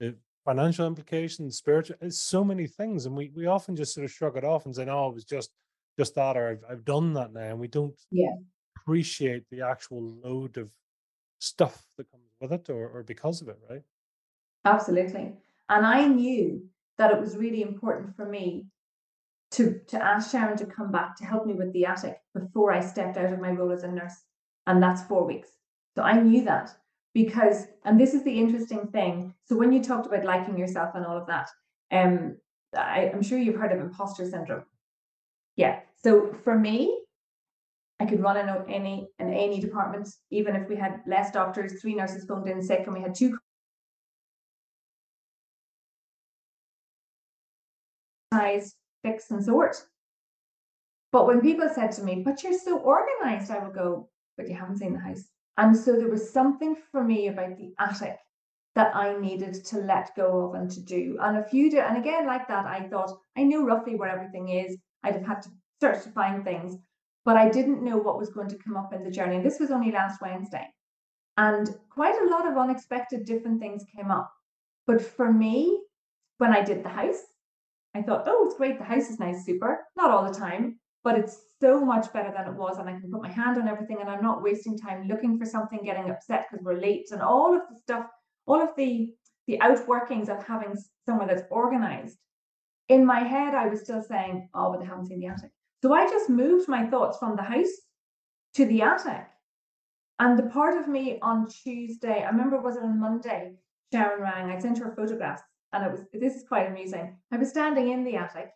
the 0.00 0.16
financial 0.48 0.86
implications, 0.86 1.56
spiritual. 1.58 1.96
Uh, 2.02 2.10
so 2.10 2.42
many 2.44 2.66
things, 2.66 3.06
and 3.06 3.16
we 3.16 3.30
we 3.34 3.46
often 3.46 3.76
just 3.76 3.94
sort 3.94 4.04
of 4.04 4.12
shrug 4.12 4.36
it 4.36 4.44
off 4.44 4.64
and 4.66 4.74
say, 4.74 4.84
"No, 4.86 5.08
it 5.08 5.14
was 5.14 5.24
just 5.24 5.52
just 5.98 6.14
that," 6.14 6.36
or 6.36 6.48
"I've 6.48 6.64
I've 6.70 6.84
done 6.84 7.12
that 7.14 7.32
now," 7.32 7.50
and 7.50 7.60
we 7.60 7.68
don't 7.68 7.98
Yeah. 8.10 8.34
appreciate 8.78 9.48
the 9.50 9.62
actual 9.62 10.02
load 10.02 10.58
of 10.58 10.72
stuff 11.40 11.86
that 11.98 12.10
comes 12.10 12.24
with 12.40 12.52
it, 12.52 12.70
or 12.70 12.88
or 12.90 13.02
because 13.04 13.42
of 13.42 13.48
it, 13.48 13.58
right? 13.70 13.84
Absolutely. 14.64 15.36
And 15.68 15.86
I 15.86 16.06
knew 16.06 16.68
that 16.96 17.10
it 17.10 17.20
was 17.20 17.36
really 17.36 17.62
important 17.62 18.16
for 18.16 18.26
me 18.26 18.66
to, 19.52 19.80
to 19.88 20.02
ask 20.02 20.30
Sharon 20.32 20.56
to 20.58 20.66
come 20.66 20.92
back 20.92 21.16
to 21.16 21.26
help 21.26 21.46
me 21.46 21.54
with 21.54 21.72
the 21.72 21.86
attic 21.86 22.22
before 22.34 22.72
I 22.72 22.80
stepped 22.80 23.16
out 23.16 23.32
of 23.32 23.40
my 23.40 23.50
role 23.52 23.72
as 23.72 23.84
a 23.84 23.88
nurse. 23.92 24.24
And 24.66 24.82
that's 24.82 25.04
four 25.04 25.24
weeks. 25.26 25.50
So 25.96 26.02
I 26.02 26.20
knew 26.20 26.44
that 26.44 26.76
because, 27.14 27.66
and 27.84 27.98
this 27.98 28.14
is 28.14 28.22
the 28.22 28.38
interesting 28.38 28.86
thing. 28.88 29.34
So 29.44 29.56
when 29.56 29.72
you 29.72 29.82
talked 29.82 30.06
about 30.06 30.24
liking 30.24 30.58
yourself 30.58 30.94
and 30.94 31.04
all 31.04 31.16
of 31.16 31.26
that, 31.26 31.50
um, 31.90 32.36
I, 32.76 33.10
I'm 33.12 33.22
sure 33.22 33.38
you've 33.38 33.56
heard 33.56 33.72
of 33.72 33.80
imposter 33.80 34.28
syndrome. 34.28 34.64
Yeah. 35.56 35.80
So 35.96 36.32
for 36.44 36.58
me, 36.58 37.00
I 38.00 38.06
could 38.06 38.20
run 38.20 38.36
in 38.36 38.48
any 38.72 39.08
an 39.18 39.32
A&E 39.32 39.60
department, 39.60 40.08
even 40.30 40.54
if 40.54 40.68
we 40.68 40.76
had 40.76 41.02
less 41.06 41.32
doctors, 41.32 41.80
three 41.80 41.94
nurses 41.94 42.24
phoned 42.24 42.48
in 42.48 42.62
sick, 42.62 42.82
and 42.84 42.94
we 42.94 43.00
had 43.00 43.14
two 43.14 43.36
size, 48.32 48.76
fix, 49.02 49.30
and 49.30 49.44
sort. 49.44 49.84
But 51.10 51.26
when 51.26 51.40
people 51.40 51.68
said 51.74 51.90
to 51.92 52.04
me, 52.04 52.22
"But 52.22 52.42
you're 52.44 52.58
so 52.58 52.78
organized," 52.78 53.50
I 53.50 53.58
would 53.58 53.74
go, 53.74 54.10
"But 54.36 54.48
you 54.48 54.54
haven't 54.54 54.78
seen 54.78 54.92
the 54.92 55.00
house." 55.00 55.28
And 55.58 55.76
so 55.76 55.96
there 55.96 56.08
was 56.08 56.30
something 56.30 56.76
for 56.90 57.02
me 57.02 57.28
about 57.28 57.56
the 57.56 57.74
attic 57.78 58.16
that 58.76 58.94
I 58.94 59.18
needed 59.18 59.54
to 59.66 59.78
let 59.78 60.14
go 60.14 60.46
of 60.46 60.54
and 60.54 60.70
to 60.70 60.80
do. 60.80 61.18
And 61.20 61.38
a 61.38 61.42
few, 61.42 61.68
do, 61.68 61.80
and 61.80 61.98
again, 61.98 62.26
like 62.26 62.46
that, 62.46 62.64
I 62.64 62.88
thought 62.88 63.18
I 63.36 63.42
knew 63.42 63.66
roughly 63.66 63.96
where 63.96 64.08
everything 64.08 64.50
is. 64.50 64.78
I'd 65.02 65.14
have 65.14 65.26
had 65.26 65.42
to 65.42 65.48
search 65.80 66.04
to 66.04 66.10
find 66.10 66.44
things, 66.44 66.78
but 67.24 67.36
I 67.36 67.48
didn't 67.48 67.82
know 67.82 67.96
what 67.96 68.18
was 68.18 68.30
going 68.30 68.48
to 68.50 68.58
come 68.58 68.76
up 68.76 68.92
in 68.92 69.02
the 69.02 69.10
journey. 69.10 69.36
And 69.36 69.44
this 69.44 69.58
was 69.58 69.72
only 69.72 69.90
last 69.90 70.22
Wednesday. 70.22 70.66
And 71.36 71.68
quite 71.90 72.20
a 72.20 72.30
lot 72.30 72.46
of 72.46 72.56
unexpected 72.56 73.24
different 73.24 73.60
things 73.60 73.84
came 73.96 74.12
up. 74.12 74.32
But 74.86 75.02
for 75.02 75.32
me, 75.32 75.80
when 76.38 76.52
I 76.52 76.62
did 76.62 76.84
the 76.84 76.88
house, 76.88 77.20
I 77.94 78.02
thought, 78.02 78.24
oh, 78.26 78.46
it's 78.46 78.56
great. 78.56 78.78
The 78.78 78.84
house 78.84 79.10
is 79.10 79.18
nice, 79.18 79.44
super. 79.44 79.84
Not 79.96 80.10
all 80.10 80.30
the 80.30 80.38
time, 80.38 80.78
but 81.08 81.18
it's 81.18 81.40
so 81.58 81.82
much 81.82 82.12
better 82.12 82.30
than 82.36 82.46
it 82.46 82.54
was. 82.54 82.76
And 82.76 82.86
I 82.86 82.92
can 82.92 83.10
put 83.10 83.22
my 83.22 83.32
hand 83.32 83.56
on 83.56 83.66
everything 83.66 83.96
and 84.02 84.10
I'm 84.10 84.22
not 84.22 84.42
wasting 84.42 84.76
time 84.76 85.08
looking 85.08 85.38
for 85.38 85.46
something, 85.46 85.82
getting 85.82 86.10
upset 86.10 86.48
because 86.50 86.62
we're 86.62 86.78
late 86.78 87.06
and 87.12 87.22
all 87.22 87.56
of 87.56 87.62
the 87.70 87.80
stuff, 87.80 88.04
all 88.44 88.60
of 88.60 88.68
the 88.76 89.14
the 89.46 89.56
outworkings 89.62 90.28
of 90.28 90.46
having 90.46 90.74
somewhere 91.06 91.26
that's 91.26 91.48
organized. 91.50 92.18
In 92.90 93.06
my 93.06 93.20
head, 93.20 93.54
I 93.54 93.68
was 93.68 93.80
still 93.80 94.02
saying, 94.02 94.50
oh, 94.52 94.70
but 94.70 94.80
they 94.80 94.86
haven't 94.86 95.06
seen 95.06 95.20
the 95.20 95.28
attic. 95.28 95.50
So 95.80 95.94
I 95.94 96.06
just 96.10 96.28
moved 96.28 96.68
my 96.68 96.84
thoughts 96.84 97.16
from 97.16 97.36
the 97.36 97.42
house 97.42 97.74
to 98.56 98.66
the 98.66 98.82
attic. 98.82 99.28
And 100.18 100.38
the 100.38 100.50
part 100.58 100.76
of 100.76 100.88
me 100.88 101.18
on 101.22 101.48
Tuesday, 101.48 102.22
I 102.22 102.28
remember 102.28 102.60
was 102.60 102.76
it 102.76 102.82
on 102.82 103.00
Monday, 103.00 103.54
Sharon 103.94 104.20
rang, 104.20 104.50
I 104.50 104.58
sent 104.58 104.76
her 104.76 104.92
photographs 104.94 105.40
and 105.72 105.86
it 105.86 105.90
was 105.90 106.02
this 106.12 106.34
is 106.34 106.46
quite 106.46 106.66
amusing. 106.66 107.16
I 107.32 107.38
was 107.38 107.48
standing 107.48 107.92
in 107.92 108.04
the 108.04 108.16
attic, 108.16 108.50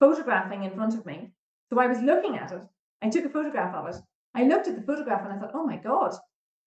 photographing 0.00 0.64
in 0.64 0.74
front 0.74 0.94
of 0.94 1.04
me. 1.04 1.34
So 1.70 1.78
I 1.78 1.86
was 1.86 2.00
looking 2.00 2.36
at 2.36 2.52
it. 2.52 2.62
I 3.02 3.08
took 3.10 3.24
a 3.24 3.28
photograph 3.28 3.74
of 3.74 3.94
it. 3.94 4.00
I 4.34 4.44
looked 4.44 4.68
at 4.68 4.76
the 4.76 4.82
photograph 4.82 5.22
and 5.24 5.32
I 5.32 5.38
thought, 5.38 5.54
oh 5.54 5.66
my 5.66 5.76
God. 5.76 6.14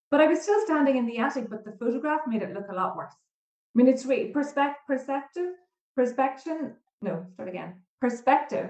But 0.09 0.21
I 0.21 0.27
was 0.27 0.41
still 0.41 0.59
standing 0.65 0.97
in 0.97 1.05
the 1.05 1.17
attic, 1.17 1.49
but 1.49 1.65
the 1.65 1.73
photograph 1.73 2.21
made 2.27 2.41
it 2.41 2.53
look 2.53 2.69
a 2.69 2.75
lot 2.75 2.95
worse. 2.95 3.13
I 3.13 3.77
mean, 3.77 3.87
it's 3.87 4.05
really 4.05 4.29
perspective, 4.29 4.81
perceptive, 4.87 5.51
perspection. 5.95 6.73
No, 7.01 7.25
start 7.33 7.49
again. 7.49 7.75
Perspective 7.99 8.69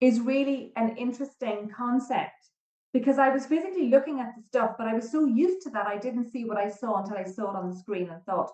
is 0.00 0.20
really 0.20 0.72
an 0.76 0.96
interesting 0.96 1.70
concept 1.76 2.48
because 2.92 3.18
I 3.18 3.28
was 3.28 3.46
physically 3.46 3.88
looking 3.88 4.20
at 4.20 4.34
the 4.36 4.42
stuff, 4.42 4.76
but 4.78 4.86
I 4.86 4.94
was 4.94 5.10
so 5.10 5.26
used 5.26 5.62
to 5.62 5.70
that 5.70 5.86
I 5.86 5.98
didn't 5.98 6.30
see 6.30 6.44
what 6.44 6.56
I 6.56 6.68
saw 6.68 7.02
until 7.02 7.16
I 7.16 7.24
saw 7.24 7.50
it 7.50 7.56
on 7.56 7.70
the 7.70 7.76
screen 7.76 8.08
and 8.08 8.24
thought, 8.24 8.50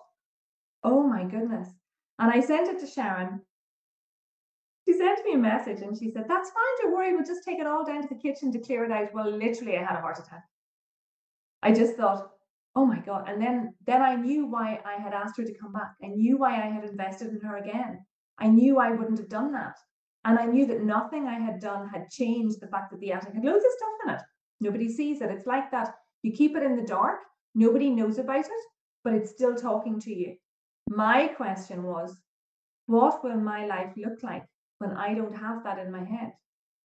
oh 0.83 1.03
my 1.03 1.23
goodness. 1.23 1.69
And 2.19 2.31
I 2.31 2.39
sent 2.39 2.67
it 2.67 2.79
to 2.79 2.87
Sharon. 2.87 3.41
She 4.85 4.93
sent 4.93 5.25
me 5.25 5.33
a 5.33 5.37
message 5.37 5.81
and 5.81 5.97
she 5.97 6.11
said, 6.11 6.25
That's 6.27 6.51
fine, 6.51 6.63
don't 6.81 6.93
worry, 6.93 7.13
we'll 7.13 7.25
just 7.25 7.43
take 7.43 7.59
it 7.59 7.67
all 7.67 7.85
down 7.85 8.01
to 8.03 8.07
the 8.07 8.21
kitchen 8.21 8.51
to 8.51 8.59
clear 8.59 8.85
it 8.85 8.91
out. 8.91 9.13
Well, 9.13 9.31
literally, 9.31 9.77
I 9.77 9.83
had 9.83 9.97
a 9.97 10.01
heart 10.01 10.19
attack. 10.19 10.43
I 11.63 11.71
just 11.71 11.95
thought, 11.95 12.29
oh 12.75 12.85
my 12.85 12.99
God. 12.99 13.27
And 13.27 13.41
then 13.41 13.73
then 13.87 14.01
I 14.01 14.15
knew 14.15 14.45
why 14.45 14.79
I 14.85 15.01
had 15.01 15.13
asked 15.13 15.37
her 15.37 15.45
to 15.45 15.57
come 15.57 15.73
back. 15.73 15.95
I 16.03 16.07
knew 16.07 16.37
why 16.37 16.55
I 16.55 16.67
had 16.67 16.83
invested 16.83 17.29
in 17.29 17.39
her 17.41 17.57
again. 17.57 18.05
I 18.37 18.47
knew 18.47 18.79
I 18.79 18.91
wouldn't 18.91 19.17
have 19.17 19.29
done 19.29 19.51
that. 19.53 19.77
And 20.25 20.37
I 20.37 20.45
knew 20.45 20.65
that 20.67 20.83
nothing 20.83 21.27
I 21.27 21.39
had 21.39 21.59
done 21.59 21.87
had 21.87 22.09
changed 22.09 22.59
the 22.59 22.67
fact 22.67 22.91
that 22.91 22.99
the 22.99 23.11
attic 23.11 23.33
had 23.33 23.45
loads 23.45 23.63
of 23.63 23.71
stuff 23.71 23.89
in 24.05 24.13
it. 24.15 24.21
Nobody 24.59 24.89
sees 24.91 25.21
it. 25.21 25.31
It's 25.31 25.45
like 25.45 25.71
that. 25.71 25.95
You 26.23 26.31
keep 26.31 26.55
it 26.55 26.63
in 26.63 26.75
the 26.75 26.81
dark, 26.81 27.19
nobody 27.53 27.89
knows 27.89 28.17
about 28.17 28.45
it, 28.45 28.65
but 29.03 29.13
it's 29.13 29.29
still 29.29 29.55
talking 29.55 29.99
to 30.01 30.13
you. 30.13 30.35
My 30.89 31.27
question 31.27 31.83
was, 31.83 32.17
what 32.87 33.23
will 33.23 33.37
my 33.37 33.65
life 33.65 33.93
look 33.95 34.23
like 34.23 34.45
when 34.79 34.91
I 34.91 35.13
don't 35.13 35.35
have 35.35 35.63
that 35.63 35.79
in 35.79 35.91
my 35.91 36.03
head? 36.03 36.33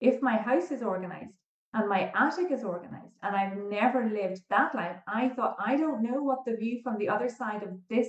If 0.01 0.23
my 0.23 0.37
house 0.37 0.71
is 0.71 0.83
organized 0.83 1.35
and 1.75 1.89
my 1.89 2.11
attic 2.15 2.51
is 2.51 2.65
organized 2.65 3.15
and 3.23 3.37
I've 3.37 3.57
never 3.57 4.09
lived 4.09 4.43
that 4.51 4.75
life, 4.75 4.97
I 5.07 5.29
thought, 5.29 5.57
I 5.65 5.77
don't 5.77 6.03
know 6.03 6.23
what 6.23 6.45
the 6.45 6.57
view 6.57 6.81
from 6.83 6.99
the 6.99 7.09
other 7.09 7.29
side 7.29 7.63
of 7.63 7.71
this, 7.89 8.09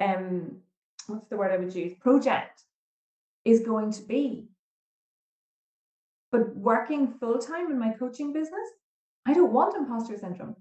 um, 0.00 0.58
what's 1.06 1.28
the 1.28 1.36
word 1.36 1.52
I 1.52 1.58
would 1.58 1.74
use, 1.74 1.94
project 2.00 2.62
is 3.44 3.60
going 3.60 3.92
to 3.92 4.02
be. 4.02 4.48
But 6.32 6.56
working 6.56 7.14
full 7.20 7.38
time 7.38 7.70
in 7.70 7.78
my 7.78 7.90
coaching 7.90 8.32
business, 8.32 8.68
I 9.26 9.34
don't 9.34 9.52
want 9.52 9.76
imposter 9.76 10.16
syndrome. 10.18 10.56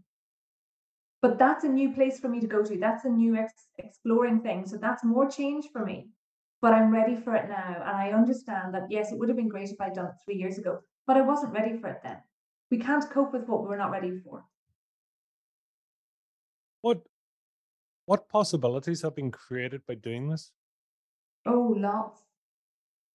But 1.22 1.40
that's 1.40 1.64
a 1.64 1.70
new 1.70 1.94
place 1.94 2.20
for 2.20 2.28
me 2.28 2.42
to 2.42 2.48
go 2.48 2.64
to. 2.64 2.78
That's 2.78 3.06
a 3.06 3.10
new 3.10 3.38
ex- 3.38 3.70
exploring 3.78 4.42
thing. 4.42 4.68
So 4.68 4.78
that's 4.78 5.06
more 5.06 5.30
change 5.30 5.68
for 5.72 5.86
me 5.86 6.10
but 6.64 6.74
i'm 6.74 6.92
ready 6.92 7.16
for 7.24 7.36
it 7.36 7.50
now 7.50 7.76
and 7.88 7.98
i 8.04 8.12
understand 8.20 8.74
that 8.74 8.90
yes 8.96 9.12
it 9.12 9.20
would 9.20 9.30
have 9.30 9.38
been 9.42 9.54
great 9.56 9.70
if 9.70 9.82
i'd 9.82 9.94
done 10.00 10.12
it 10.12 10.20
three 10.26 10.36
years 10.44 10.58
ago 10.58 10.80
but 11.06 11.18
i 11.18 11.22
wasn't 11.30 11.54
ready 11.60 11.78
for 11.78 11.90
it 11.90 12.02
then 12.04 12.18
we 12.72 12.80
can't 12.86 13.10
cope 13.16 13.34
with 13.34 13.48
what 13.48 13.64
we're 13.64 13.84
not 13.84 13.92
ready 13.98 14.12
for 14.26 14.44
What 16.86 17.04
what 18.12 18.24
possibilities 18.30 19.04
have 19.04 19.16
been 19.18 19.32
created 19.32 19.86
by 19.90 19.96
doing 20.08 20.30
this? 20.30 20.52
oh 21.52 21.76
lots 21.84 22.24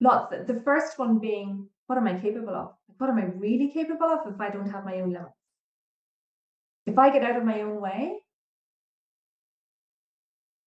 lots 0.06 0.46
the 0.52 0.60
first 0.68 0.98
one 1.02 1.18
being 1.24 1.68
what 1.88 1.98
am 1.98 2.06
I 2.06 2.20
capable 2.20 2.54
of? 2.54 2.74
What 2.98 3.10
am 3.10 3.18
I 3.18 3.24
really 3.24 3.70
capable 3.70 4.06
of 4.06 4.32
if 4.32 4.40
I 4.40 4.50
don't 4.50 4.70
have 4.70 4.84
my 4.84 5.00
own 5.00 5.12
limits? 5.12 5.32
If 6.84 6.98
I 6.98 7.10
get 7.10 7.24
out 7.24 7.36
of 7.36 7.44
my 7.44 7.62
own 7.62 7.80
way, 7.80 8.18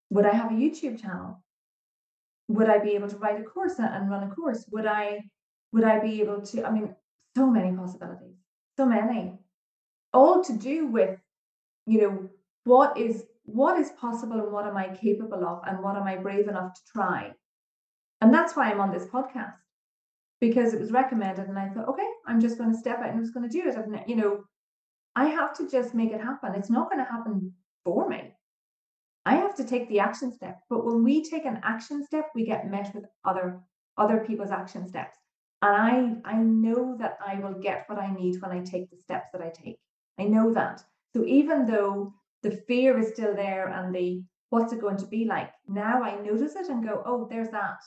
would 0.09 0.24
I 0.24 0.33
have 0.33 0.51
a 0.51 0.55
YouTube 0.55 1.01
channel? 1.01 1.43
Would 2.51 2.68
I 2.68 2.78
be 2.78 2.90
able 2.96 3.09
to 3.09 3.16
write 3.16 3.40
a 3.40 3.44
course 3.44 3.78
and 3.78 4.11
run 4.11 4.24
a 4.24 4.34
course? 4.34 4.64
Would 4.72 4.86
I 4.86 5.20
would 5.72 5.84
I 5.84 6.01
be 6.01 6.20
able 6.20 6.40
to? 6.42 6.64
I 6.66 6.70
mean, 6.70 6.94
so 7.36 7.46
many 7.48 7.74
possibilities, 7.76 8.34
so 8.76 8.86
many, 8.86 9.38
all 10.12 10.42
to 10.42 10.53
do 10.53 10.86
with, 10.86 11.16
you 11.86 12.01
know, 12.01 12.28
what 12.64 12.98
is 12.98 13.24
what 13.44 13.78
is 13.78 13.90
possible 13.90 14.40
and 14.40 14.53
what 14.53 14.66
am 14.66 14.76
I 14.76 14.88
capable 14.88 15.44
of 15.44 15.62
and 15.66 15.82
what 15.82 15.96
am 15.96 16.05
I 16.05 16.16
brave 16.16 16.48
enough 16.48 16.74
to 16.74 16.80
try? 16.92 17.32
And 18.20 18.34
that's 18.34 18.57
why 18.57 18.70
I'm 18.70 18.80
on 18.80 18.92
this 18.92 19.07
podcast 19.07 19.55
because 20.40 20.74
it 20.74 20.80
was 20.80 20.90
recommended 20.90 21.48
and 21.48 21.59
I 21.59 21.68
thought, 21.68 21.88
okay, 21.88 22.09
I'm 22.26 22.40
just 22.40 22.59
going 22.59 22.72
to 22.72 22.78
step 22.78 22.98
out 22.98 23.11
and 23.11 23.18
I'm 23.18 23.22
just 23.22 23.34
going 23.34 23.48
to 23.48 23.53
do 23.53 23.68
it. 23.68 23.76
And, 23.76 24.01
you 24.07 24.16
know, 24.16 24.44
I 25.14 25.26
have 25.26 25.57
to 25.59 25.68
just 25.68 25.94
make 25.94 26.12
it 26.12 26.20
happen. 26.20 26.55
It's 26.55 26.70
not 26.70 26.90
going 26.90 27.05
to 27.05 27.11
happen 27.11 27.53
for 27.84 28.09
me. 28.09 28.32
I 29.27 29.37
have 29.37 29.55
to 29.57 29.64
take 29.64 29.89
the 29.89 30.01
action 30.01 30.33
step. 30.33 30.61
But 30.68 30.85
when 30.85 31.05
we 31.05 31.23
take 31.23 31.45
an 31.45 31.61
action 31.62 32.05
step, 32.05 32.31
we 32.35 32.45
get 32.45 32.71
met 32.71 32.95
with 32.95 33.05
other 33.25 33.61
other 33.99 34.25
people's 34.27 34.51
action 34.51 34.89
steps. 34.89 35.18
And 35.62 36.23
I 36.25 36.37
I 36.37 36.37
know 36.37 36.97
that 36.99 37.18
I 37.25 37.39
will 37.39 37.55
get 37.61 37.85
what 37.89 37.99
I 37.99 38.12
need 38.12 38.41
when 38.41 38.51
I 38.51 38.62
take 38.62 38.91
the 38.91 38.97
steps 38.97 39.29
that 39.33 39.43
I 39.43 39.51
take. 39.51 39.79
I 40.18 40.25
know 40.25 40.53
that. 40.55 40.83
So 41.14 41.25
even 41.25 41.66
though 41.66 42.14
the 42.43 42.53
fear 42.66 42.99
is 42.99 43.12
still 43.12 43.35
there 43.35 43.68
and 43.68 43.95
the 43.95 44.23
what's 44.49 44.73
it 44.73 44.81
going 44.81 44.97
to 44.99 45.07
be 45.07 45.25
like, 45.25 45.53
now 45.68 46.03
I 46.03 46.21
notice 46.21 46.57
it 46.57 46.68
and 46.68 46.87
go, 46.87 47.03
oh, 47.07 47.27
there's 47.31 47.51
that. 47.51 47.79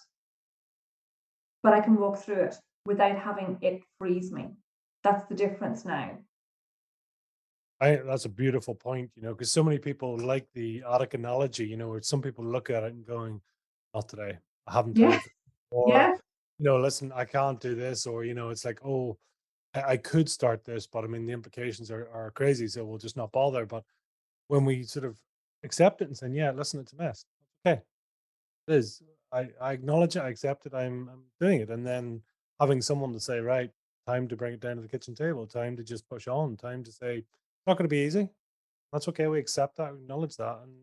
But 1.62 1.74
I 1.74 1.82
can 1.82 1.96
walk 1.96 2.18
through 2.18 2.44
it 2.44 2.56
without 2.86 3.18
having 3.18 3.58
it 3.62 3.82
freeze 3.98 4.32
me. 4.32 4.50
That's 5.04 5.28
the 5.28 5.36
difference 5.36 5.84
now. 5.86 6.18
I 7.84 7.96
that's 7.98 8.26
a 8.26 8.30
beautiful 8.30 8.76
point, 8.76 9.12
you 9.16 9.22
know, 9.24 9.34
because 9.34 9.52
so 9.52 9.64
many 9.64 9.80
people 9.80 10.18
like 10.20 10.48
the 10.54 10.84
attic 10.90 11.14
analogy, 11.16 11.68
you 11.68 11.78
know, 11.78 11.90
where 11.90 12.02
some 12.02 12.22
people 12.22 12.46
look 12.46 12.70
at 12.70 12.84
it 12.84 12.94
and 12.94 13.06
going, 13.06 13.42
"Not 13.94 14.10
today. 14.10 14.40
I 14.68 14.74
haven't 14.74 14.98
done 15.00 15.12
Yeah. 15.12 15.20
it." 15.26 15.32
Or, 15.72 15.90
Yeah. 15.90 16.14
you 16.60 16.66
know, 16.66 16.78
listen, 16.80 17.12
I 17.14 17.26
can't 17.26 17.60
do 17.60 17.76
this, 17.76 18.06
or 18.08 18.24
you 18.26 18.34
know, 18.36 18.50
it's 18.50 18.66
like, 18.66 18.80
oh, 18.86 19.18
I, 19.76 19.84
I 19.94 19.98
could 19.98 20.30
start 20.30 20.64
this, 20.66 20.88
but 20.88 21.04
I 21.06 21.08
mean, 21.08 21.26
the 21.28 21.34
implications 21.34 21.92
are 21.92 22.10
are 22.12 22.32
crazy, 22.32 22.68
so 22.70 22.86
we'll 22.86 23.00
just 23.00 23.18
not 23.18 23.32
bother. 23.34 23.66
But 23.66 23.86
when 24.50 24.66
we 24.66 24.84
sort 24.84 25.06
of 25.06 25.20
accept 25.64 26.02
it 26.02 26.08
and 26.10 26.18
say, 26.18 26.30
"Yeah, 26.30 26.52
listen, 26.52 26.80
it's 26.82 26.94
a 26.94 26.98
mess. 26.98 27.26
Okay, 27.68 27.82
it 28.68 28.74
is. 28.76 29.02
I 29.32 29.52
I 29.62 29.74
acknowledge 29.74 30.16
it. 30.16 30.22
I 30.22 30.30
accept 30.30 30.66
it. 30.68 30.74
I'm 30.74 31.10
I'm 31.10 31.26
doing 31.40 31.62
it," 31.62 31.70
and 31.70 31.86
then 31.86 32.24
having 32.60 32.82
someone 32.82 33.14
to 33.14 33.20
say, 33.20 33.40
"Right, 33.40 33.72
time 34.08 34.28
to 34.30 34.36
bring 34.38 34.54
it 34.54 34.60
down 34.62 34.78
to 34.78 34.82
the 34.82 34.88
kitchen 34.90 35.16
table. 35.16 35.48
Time 35.48 35.76
to 35.78 35.84
just 35.84 36.08
push 36.10 36.28
on. 36.28 36.58
Time 36.58 36.84
to 36.84 36.92
say." 36.92 37.26
Not 37.66 37.78
going 37.78 37.86
to 37.86 37.90
be 37.90 38.06
easy. 38.06 38.30
That's 38.92 39.08
okay. 39.08 39.28
We 39.28 39.40
accept 39.40 39.78
that, 39.78 39.94
we 39.94 40.00
acknowledge 40.02 40.36
that, 40.38 40.60
and 40.64 40.74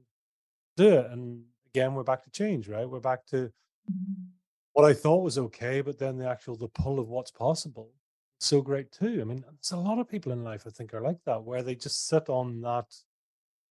do 0.77 0.89
it. 0.99 1.11
And 1.11 1.45
again, 1.75 1.95
we're 1.95 2.03
back 2.03 2.25
to 2.25 2.31
change, 2.31 2.69
right? 2.69 2.89
We're 2.89 3.01
back 3.01 3.27
to 3.27 3.53
Mhm. 3.91 4.31
what 4.73 4.85
I 4.85 4.95
thought 4.95 5.23
was 5.23 5.39
okay, 5.39 5.81
but 5.81 5.99
then 5.99 6.17
the 6.19 6.29
actual 6.29 6.57
the 6.57 6.69
pull 6.69 6.99
of 6.99 7.09
what's 7.09 7.31
possible, 7.31 7.93
so 8.41 8.61
great 8.63 8.91
too. 8.93 9.21
I 9.21 9.25
mean, 9.25 9.41
there's 9.43 9.73
a 9.73 9.77
lot 9.77 9.99
of 9.99 10.09
people 10.09 10.33
in 10.33 10.43
life 10.45 10.67
I 10.67 10.71
think 10.71 10.95
are 10.95 11.01
like 11.01 11.23
that, 11.25 11.43
where 11.45 11.63
they 11.63 11.75
just 11.75 12.07
sit 12.07 12.29
on 12.29 12.61
that 12.63 12.87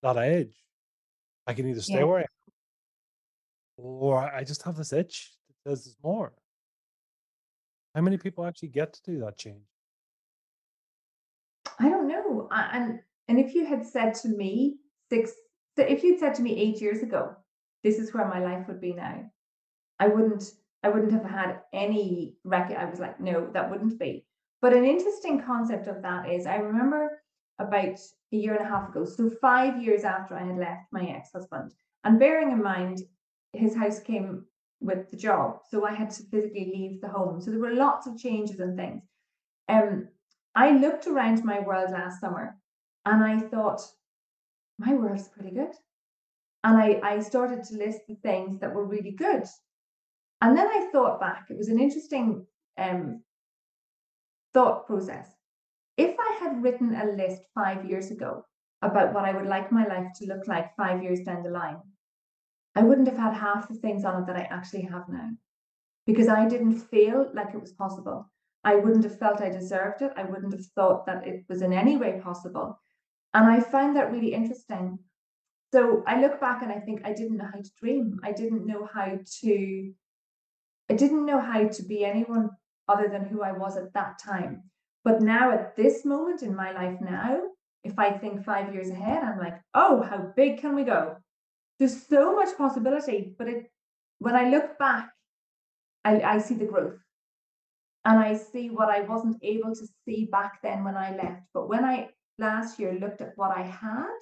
that 0.02 0.18
edge. 0.18 0.66
I 1.48 1.54
can 1.54 1.68
either 1.68 1.82
stay 1.82 2.00
Yeah. 2.00 2.04
where 2.06 2.20
I 2.20 2.22
am, 2.22 2.54
or 3.78 4.18
I 4.20 4.44
just 4.44 4.64
have 4.64 4.78
this 4.78 4.94
itch 4.94 5.38
that 5.48 5.56
says 5.70 5.84
there's 5.86 6.04
more. 6.04 6.34
How 7.96 8.02
many 8.02 8.18
people 8.18 8.46
actually 8.46 8.70
get 8.70 8.94
to 8.94 9.02
do 9.04 9.20
that 9.20 9.38
change? 9.38 9.69
I 11.80 11.90
don't 11.90 12.08
know. 12.08 12.48
And 12.52 13.00
and 13.28 13.40
if 13.40 13.54
you 13.54 13.66
had 13.66 13.86
said 13.86 14.14
to 14.16 14.30
me 14.30 14.78
six, 15.10 15.32
if 15.78 16.04
you'd 16.04 16.20
said 16.20 16.36
to 16.36 16.42
me 16.42 16.60
eight 16.60 16.82
years 16.82 17.02
ago, 17.04 17.36
this 17.84 18.00
is 18.00 18.14
where 18.14 18.28
my 18.28 18.40
life 18.40 18.68
would 18.68 18.82
be 18.82 18.94
now, 18.94 19.24
I 20.00 20.08
wouldn't 20.08 20.44
I 20.84 20.90
wouldn't 20.90 21.12
have 21.12 21.26
had 21.26 21.62
any 21.74 22.36
record. 22.44 22.78
I 22.78 22.86
was 22.86 23.00
like, 23.00 23.20
no, 23.20 23.50
that 23.54 23.70
wouldn't 23.70 24.00
be. 24.00 24.26
But 24.62 24.74
an 24.74 24.86
interesting 24.86 25.42
concept 25.42 25.88
of 25.88 26.02
that 26.02 26.30
is 26.30 26.46
I 26.46 26.56
remember 26.56 27.22
about 27.60 28.00
a 28.32 28.36
year 28.36 28.56
and 28.56 28.66
a 28.66 28.70
half 28.70 28.90
ago, 28.90 29.06
so 29.06 29.30
five 29.30 29.82
years 29.82 30.04
after 30.04 30.36
I 30.36 30.46
had 30.46 30.58
left 30.58 30.92
my 30.92 31.06
ex-husband, 31.06 31.74
and 32.04 32.20
bearing 32.20 32.52
in 32.52 32.64
mind 32.64 33.02
his 33.54 33.76
house 33.76 34.00
came 34.00 34.46
with 34.80 35.10
the 35.12 35.18
job, 35.18 35.60
so 35.70 35.86
I 35.86 35.94
had 35.94 36.10
to 36.12 36.24
physically 36.24 36.72
leave 36.74 37.02
the 37.02 37.10
home. 37.10 37.42
So 37.42 37.52
there 37.52 37.60
were 37.60 37.74
lots 37.74 38.08
of 38.08 38.18
changes 38.18 38.60
and 38.60 38.78
things. 38.78 39.04
Um, 39.68 40.08
I 40.56 40.72
looked 40.72 41.08
around 41.08 41.44
my 41.44 41.60
world 41.60 41.92
last 41.92 42.20
summer 42.20 42.58
and 43.06 43.24
I 43.24 43.40
thought, 43.40 43.82
my 44.78 44.94
world's 44.94 45.28
pretty 45.28 45.52
good. 45.52 45.74
And 46.64 46.78
I, 46.78 47.00
I 47.04 47.20
started 47.20 47.64
to 47.66 47.78
list 47.78 48.02
the 48.08 48.16
things 48.16 48.60
that 48.60 48.74
were 48.74 48.86
really 48.86 49.12
good. 49.12 49.44
And 50.42 50.58
then 50.58 50.68
I 50.68 50.90
thought 50.92 51.20
back, 51.20 51.48
it 51.50 51.58
was 51.58 51.70
an 51.70 51.80
interesting 51.80 52.46
um, 52.78 53.24
thought 54.54 54.88
process. 54.88 55.28
If 55.98 56.16
I 56.20 56.38
had 56.40 56.64
written 56.64 56.96
a 56.96 57.06
list 57.12 57.42
five 57.54 57.86
years 57.86 58.12
ago 58.12 58.46
about 58.82 59.14
what 59.14 59.26
I 59.26 59.34
would 59.34 59.48
like 59.48 59.72
my 59.72 59.86
life 59.86 60.08
to 60.16 60.28
look 60.28 60.48
like 60.48 60.76
five 60.76 61.04
years 61.04 61.20
down 61.22 61.44
the 61.44 61.50
line, 61.50 61.78
I 62.76 62.84
wouldn't 62.84 63.08
have 63.08 63.18
had 63.18 63.34
half 63.34 63.68
the 63.68 63.76
things 63.76 64.06
on 64.06 64.24
it 64.24 64.28
that 64.28 64.38
I 64.38 64.48
actually 64.50 64.84
have 64.84 65.10
now 65.10 65.32
because 66.06 66.30
I 66.30 66.48
didn't 66.48 66.80
feel 66.80 67.30
like 67.34 67.54
it 67.54 67.62
was 67.62 67.74
possible. 67.74 68.30
I 68.64 68.76
wouldn't 68.76 69.04
have 69.04 69.18
felt 69.18 69.42
I 69.42 69.50
deserved 69.50 70.02
it. 70.02 70.12
I 70.18 70.24
wouldn't 70.24 70.54
have 70.54 70.66
thought 70.76 71.06
that 71.06 71.26
it 71.26 71.46
was 71.48 71.62
in 71.62 71.74
any 71.74 71.98
way 71.98 72.20
possible. 72.22 72.80
And 73.34 73.46
I 73.48 73.62
find 73.62 73.96
that 73.96 74.12
really 74.12 74.34
interesting. 74.34 75.00
So 75.74 76.04
I 76.08 76.20
look 76.20 76.42
back 76.42 76.62
and 76.62 76.72
I 76.72 76.80
think 76.80 77.02
I 77.06 77.14
didn't 77.14 77.38
know 77.38 77.50
how 77.52 77.60
to 77.60 77.72
dream. 77.80 78.20
I 78.24 78.32
didn't 78.32 78.66
know 78.66 78.90
how 78.92 79.20
to, 79.42 79.94
I 80.90 80.94
didn't 80.94 81.26
know 81.26 81.40
how 81.40 81.68
to 81.68 81.84
be 81.84 82.04
anyone 82.04 82.50
other 82.88 83.08
than 83.08 83.26
who 83.26 83.44
I 83.44 83.52
was 83.52 83.78
at 83.78 83.94
that 83.94 84.20
time. 84.20 84.64
But 85.04 85.22
now 85.22 85.52
at 85.52 85.76
this 85.76 86.04
moment 86.04 86.42
in 86.42 86.56
my 86.56 86.72
life 86.72 87.00
now, 87.00 87.40
if 87.84 87.98
I 87.98 88.12
think 88.12 88.44
five 88.44 88.74
years 88.74 88.90
ahead, 88.90 89.24
I'm 89.24 89.40
like, 89.40 89.62
oh, 89.74 90.02
how 90.02 90.34
big 90.36 90.60
can 90.60 90.76
we 90.76 90.84
go? 90.84 91.18
There's 91.78 92.06
so 92.08 92.36
much 92.36 92.58
possibility. 92.58 93.36
But 93.38 93.48
it 93.48 93.72
when 94.18 94.36
I 94.36 94.50
look 94.50 94.78
back, 94.78 95.12
I, 96.04 96.22
I 96.22 96.38
see 96.40 96.56
the 96.56 96.66
growth 96.66 97.00
and 98.06 98.20
I 98.20 98.36
see 98.36 98.70
what 98.70 98.90
I 98.90 99.02
wasn't 99.02 99.38
able 99.42 99.76
to 99.76 99.88
see 100.06 100.26
back 100.32 100.62
then 100.62 100.84
when 100.84 100.96
I 100.96 101.16
left. 101.16 101.44
But 101.54 101.68
when 101.68 101.84
I 101.84 102.10
last 102.38 102.80
year 102.80 102.94
looked 102.94 103.22
at 103.22 103.34
what 103.36 103.56
I 103.56 103.64
had, 103.64 104.18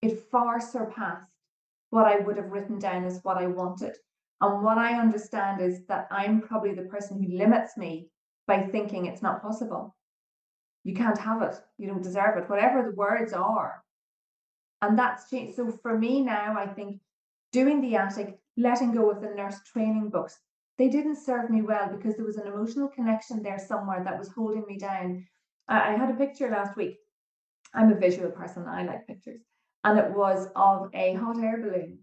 it 0.00 0.18
far 0.30 0.60
surpassed 0.60 1.28
what 1.90 2.06
I 2.06 2.18
would 2.18 2.36
have 2.36 2.50
written 2.50 2.78
down 2.78 3.04
as 3.04 3.20
what 3.22 3.36
I 3.36 3.46
wanted. 3.46 3.96
And 4.40 4.64
what 4.64 4.78
I 4.78 4.98
understand 4.98 5.60
is 5.60 5.84
that 5.86 6.08
I'm 6.10 6.40
probably 6.40 6.74
the 6.74 6.82
person 6.82 7.22
who 7.22 7.36
limits 7.36 7.76
me 7.76 8.08
by 8.46 8.62
thinking 8.62 9.06
it's 9.06 9.22
not 9.22 9.42
possible. 9.42 9.94
You 10.84 10.94
can't 10.94 11.18
have 11.18 11.42
it. 11.42 11.54
You 11.78 11.86
don't 11.86 12.02
deserve 12.02 12.38
it. 12.38 12.50
Whatever 12.50 12.82
the 12.82 12.96
words 12.96 13.32
are. 13.32 13.84
And 14.80 14.98
that's 14.98 15.30
changed. 15.30 15.54
So 15.54 15.70
for 15.70 15.96
me 15.96 16.22
now, 16.22 16.56
I 16.58 16.66
think 16.66 17.00
doing 17.52 17.80
the 17.80 17.94
attic, 17.94 18.38
letting 18.56 18.92
go 18.92 19.10
of 19.10 19.20
the 19.20 19.28
nurse 19.28 19.60
training 19.72 20.08
books, 20.08 20.36
they 20.78 20.88
didn't 20.88 21.16
serve 21.16 21.50
me 21.50 21.62
well 21.62 21.88
because 21.88 22.16
there 22.16 22.24
was 22.24 22.36
an 22.36 22.46
emotional 22.46 22.88
connection 22.88 23.42
there 23.42 23.58
somewhere 23.58 24.02
that 24.04 24.18
was 24.18 24.28
holding 24.28 24.64
me 24.66 24.78
down. 24.78 25.26
I, 25.68 25.92
I 25.92 25.96
had 25.96 26.10
a 26.10 26.14
picture 26.14 26.48
last 26.48 26.76
week. 26.76 26.98
I'm 27.74 27.92
a 27.92 27.98
visual 27.98 28.30
person, 28.30 28.66
I 28.66 28.84
like 28.84 29.06
pictures. 29.06 29.40
And 29.84 29.98
it 29.98 30.10
was 30.12 30.48
of 30.54 30.90
a 30.94 31.14
hot 31.14 31.42
air 31.42 31.58
balloon 31.58 31.98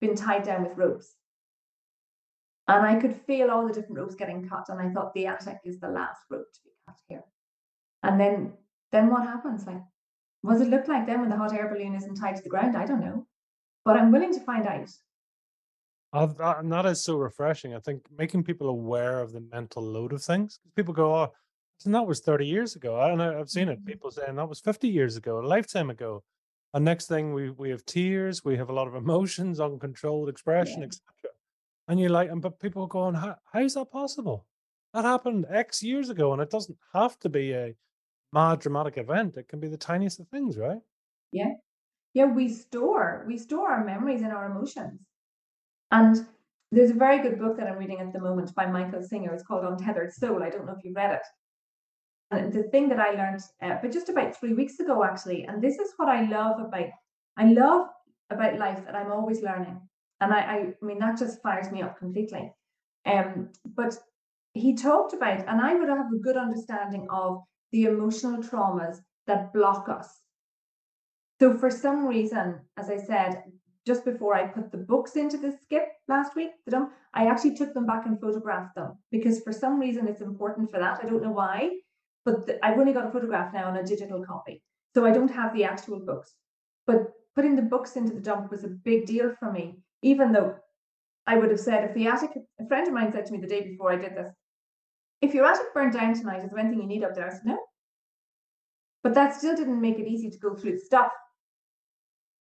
being 0.00 0.16
tied 0.16 0.44
down 0.44 0.64
with 0.64 0.76
ropes. 0.76 1.14
And 2.68 2.84
I 2.84 2.98
could 3.00 3.14
feel 3.14 3.50
all 3.50 3.66
the 3.66 3.72
different 3.72 3.98
ropes 3.98 4.14
getting 4.14 4.48
cut. 4.48 4.68
And 4.68 4.80
I 4.80 4.92
thought 4.92 5.12
the 5.14 5.26
attic 5.26 5.58
is 5.64 5.80
the 5.80 5.88
last 5.88 6.20
rope 6.30 6.46
to 6.52 6.60
be 6.64 6.70
cut 6.86 6.96
here. 7.08 7.24
And 8.02 8.18
then 8.20 8.52
then 8.92 9.10
what 9.10 9.24
happens? 9.24 9.66
Like, 9.66 9.82
what 10.42 10.52
does 10.52 10.62
it 10.62 10.70
look 10.70 10.86
like 10.86 11.06
then 11.06 11.20
when 11.20 11.28
the 11.28 11.36
hot 11.36 11.52
air 11.52 11.68
balloon 11.68 11.96
isn't 11.96 12.14
tied 12.14 12.36
to 12.36 12.42
the 12.42 12.48
ground? 12.48 12.76
I 12.76 12.86
don't 12.86 13.00
know. 13.00 13.26
But 13.84 13.96
I'm 13.96 14.12
willing 14.12 14.32
to 14.34 14.40
find 14.40 14.66
out. 14.66 14.88
And 16.14 16.70
that 16.72 16.86
is 16.86 17.04
so 17.04 17.16
refreshing. 17.16 17.74
I 17.74 17.80
think 17.80 18.06
making 18.16 18.44
people 18.44 18.68
aware 18.68 19.20
of 19.20 19.32
the 19.32 19.40
mental 19.40 19.82
load 19.82 20.12
of 20.12 20.22
things. 20.22 20.60
People 20.76 20.94
go, 20.94 21.14
"Oh, 21.14 21.32
and 21.84 21.94
that 21.94 22.06
was 22.06 22.20
thirty 22.20 22.46
years 22.46 22.76
ago," 22.76 23.00
and 23.00 23.20
I, 23.22 23.38
I've 23.38 23.50
seen 23.50 23.68
it. 23.68 23.80
Mhm. 23.80 23.86
People 23.86 24.10
saying 24.10 24.36
that 24.36 24.48
was 24.48 24.60
fifty 24.60 24.88
years 24.88 25.16
ago, 25.16 25.40
a 25.40 25.46
lifetime 25.46 25.90
ago. 25.90 26.22
And 26.72 26.84
next 26.84 27.06
thing, 27.08 27.34
we 27.34 27.50
we 27.50 27.70
have 27.70 27.84
tears, 27.84 28.44
we 28.44 28.56
have 28.56 28.70
a 28.70 28.72
lot 28.72 28.88
of 28.88 28.94
emotions, 28.94 29.60
uncontrolled 29.68 30.28
expression, 30.28 30.80
Yeah. 30.80 30.86
etc. 30.86 31.30
And 31.88 32.00
you're 32.00 32.10
like, 32.10 32.30
and 32.30 32.40
but 32.42 32.60
people 32.60 32.82
are 32.84 32.88
going, 32.88 33.14
how, 33.14 33.36
how 33.52 33.60
is 33.60 33.74
that 33.74 33.90
possible? 33.90 34.46
That 34.94 35.04
happened 35.04 35.46
X 35.50 35.82
years 35.82 36.10
ago, 36.10 36.32
and 36.32 36.40
it 36.42 36.50
doesn't 36.50 36.78
have 36.92 37.18
to 37.20 37.28
be 37.28 37.52
a 37.52 37.74
mad 38.32 38.60
dramatic 38.60 38.98
event. 38.98 39.36
It 39.36 39.48
can 39.48 39.60
be 39.60 39.68
the 39.68 39.76
tiniest 39.78 40.20
of 40.20 40.28
things, 40.28 40.58
right? 40.58 40.80
Yeah, 41.32 41.54
yeah, 42.14 42.26
we 42.26 42.48
store 42.50 43.24
we 43.26 43.38
store 43.38 43.70
our 43.72 43.84
memories 43.84 44.22
and 44.22 44.32
our 44.32 44.46
emotions. 44.46 45.00
And 45.94 46.26
there's 46.72 46.90
a 46.90 46.94
very 47.06 47.22
good 47.22 47.38
book 47.38 47.56
that 47.56 47.68
I'm 47.68 47.78
reading 47.78 48.00
at 48.00 48.12
the 48.12 48.18
moment 48.18 48.52
by 48.56 48.66
Michael 48.66 49.00
Singer. 49.00 49.32
It's 49.32 49.44
called 49.44 49.64
Untethered 49.64 50.12
Soul. 50.12 50.42
I 50.42 50.50
don't 50.50 50.66
know 50.66 50.74
if 50.76 50.84
you've 50.84 50.96
read 50.96 51.12
it. 51.12 51.26
And 52.32 52.52
the 52.52 52.64
thing 52.64 52.88
that 52.88 52.98
I 52.98 53.10
learned, 53.10 53.42
uh, 53.62 53.76
but 53.80 53.92
just 53.92 54.08
about 54.08 54.34
three 54.34 54.54
weeks 54.54 54.80
ago, 54.80 55.04
actually, 55.04 55.44
and 55.44 55.62
this 55.62 55.78
is 55.78 55.92
what 55.96 56.08
I 56.08 56.28
love 56.28 56.58
about, 56.58 56.88
I 57.36 57.44
love 57.44 57.86
about 58.28 58.58
life 58.58 58.84
that 58.84 58.96
I'm 58.96 59.12
always 59.12 59.40
learning. 59.40 59.80
And 60.20 60.32
I, 60.32 60.40
I, 60.40 60.56
I 60.82 60.84
mean, 60.84 60.98
that 60.98 61.16
just 61.16 61.40
fires 61.42 61.70
me 61.70 61.82
up 61.82 61.96
completely. 61.96 62.52
Um, 63.06 63.50
but 63.64 63.96
he 64.54 64.74
talked 64.74 65.12
about, 65.12 65.46
and 65.46 65.60
I 65.60 65.74
would 65.76 65.88
have 65.88 66.12
a 66.12 66.18
good 66.18 66.36
understanding 66.36 67.06
of 67.08 67.42
the 67.70 67.84
emotional 67.84 68.42
traumas 68.42 68.96
that 69.28 69.52
block 69.52 69.88
us. 69.88 70.08
So 71.40 71.56
for 71.56 71.70
some 71.70 72.06
reason, 72.06 72.62
as 72.76 72.90
I 72.90 72.96
said, 72.96 73.44
just 73.86 74.04
before 74.04 74.34
I 74.34 74.46
put 74.46 74.72
the 74.72 74.78
books 74.78 75.16
into 75.16 75.36
the 75.36 75.56
skip 75.62 75.88
last 76.08 76.34
week, 76.34 76.50
the 76.64 76.70
dump, 76.70 76.92
I 77.12 77.26
actually 77.26 77.54
took 77.54 77.74
them 77.74 77.86
back 77.86 78.06
and 78.06 78.20
photographed 78.20 78.74
them 78.74 78.96
because 79.10 79.40
for 79.42 79.52
some 79.52 79.78
reason 79.78 80.08
it's 80.08 80.22
important 80.22 80.70
for 80.70 80.78
that. 80.78 81.00
I 81.02 81.06
don't 81.06 81.22
know 81.22 81.32
why, 81.32 81.70
but 82.24 82.46
the, 82.46 82.64
I've 82.64 82.78
only 82.78 82.92
got 82.92 83.06
a 83.06 83.10
photograph 83.10 83.52
now 83.52 83.68
and 83.68 83.78
a 83.78 83.84
digital 83.84 84.24
copy. 84.24 84.62
So 84.94 85.04
I 85.04 85.10
don't 85.10 85.30
have 85.30 85.54
the 85.54 85.64
actual 85.64 86.00
books. 86.00 86.32
But 86.86 87.12
putting 87.34 87.56
the 87.56 87.62
books 87.62 87.96
into 87.96 88.14
the 88.14 88.20
dump 88.20 88.50
was 88.50 88.64
a 88.64 88.68
big 88.68 89.06
deal 89.06 89.34
for 89.38 89.52
me, 89.52 89.78
even 90.02 90.32
though 90.32 90.54
I 91.26 91.36
would 91.36 91.50
have 91.50 91.60
said 91.60 91.84
if 91.84 91.94
the 91.94 92.06
attic, 92.06 92.30
a 92.60 92.66
friend 92.66 92.86
of 92.86 92.94
mine 92.94 93.12
said 93.12 93.26
to 93.26 93.32
me 93.32 93.38
the 93.38 93.46
day 93.46 93.62
before 93.62 93.92
I 93.92 93.96
did 93.96 94.14
this, 94.16 94.32
if 95.20 95.34
your 95.34 95.46
attic 95.46 95.72
burned 95.74 95.94
down 95.94 96.14
tonight, 96.14 96.44
is 96.44 96.50
there 96.50 96.58
anything 96.58 96.80
you 96.80 96.86
need 96.86 97.04
up 97.04 97.14
there? 97.14 97.26
I 97.26 97.30
said, 97.30 97.44
no. 97.44 97.58
But 99.02 99.14
that 99.14 99.34
still 99.34 99.56
didn't 99.56 99.80
make 99.80 99.98
it 99.98 100.06
easy 100.06 100.30
to 100.30 100.38
go 100.38 100.54
through 100.54 100.72
the 100.72 100.78
stuff. 100.78 101.12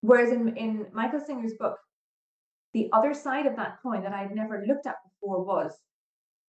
Whereas 0.03 0.33
in, 0.33 0.57
in 0.57 0.87
Michael 0.91 1.21
Singer's 1.21 1.53
book, 1.53 1.77
the 2.73 2.89
other 2.91 3.13
side 3.13 3.45
of 3.45 3.55
that 3.55 3.81
coin 3.81 4.03
that 4.03 4.11
I'd 4.11 4.35
never 4.35 4.65
looked 4.67 4.85
at 4.85 4.97
before 5.05 5.45
was 5.45 5.71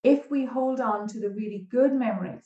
if 0.03 0.31
we 0.31 0.47
hold 0.47 0.81
on 0.81 1.07
to 1.09 1.21
the 1.21 1.29
really 1.29 1.67
good 1.71 1.93
memories, 1.93 2.45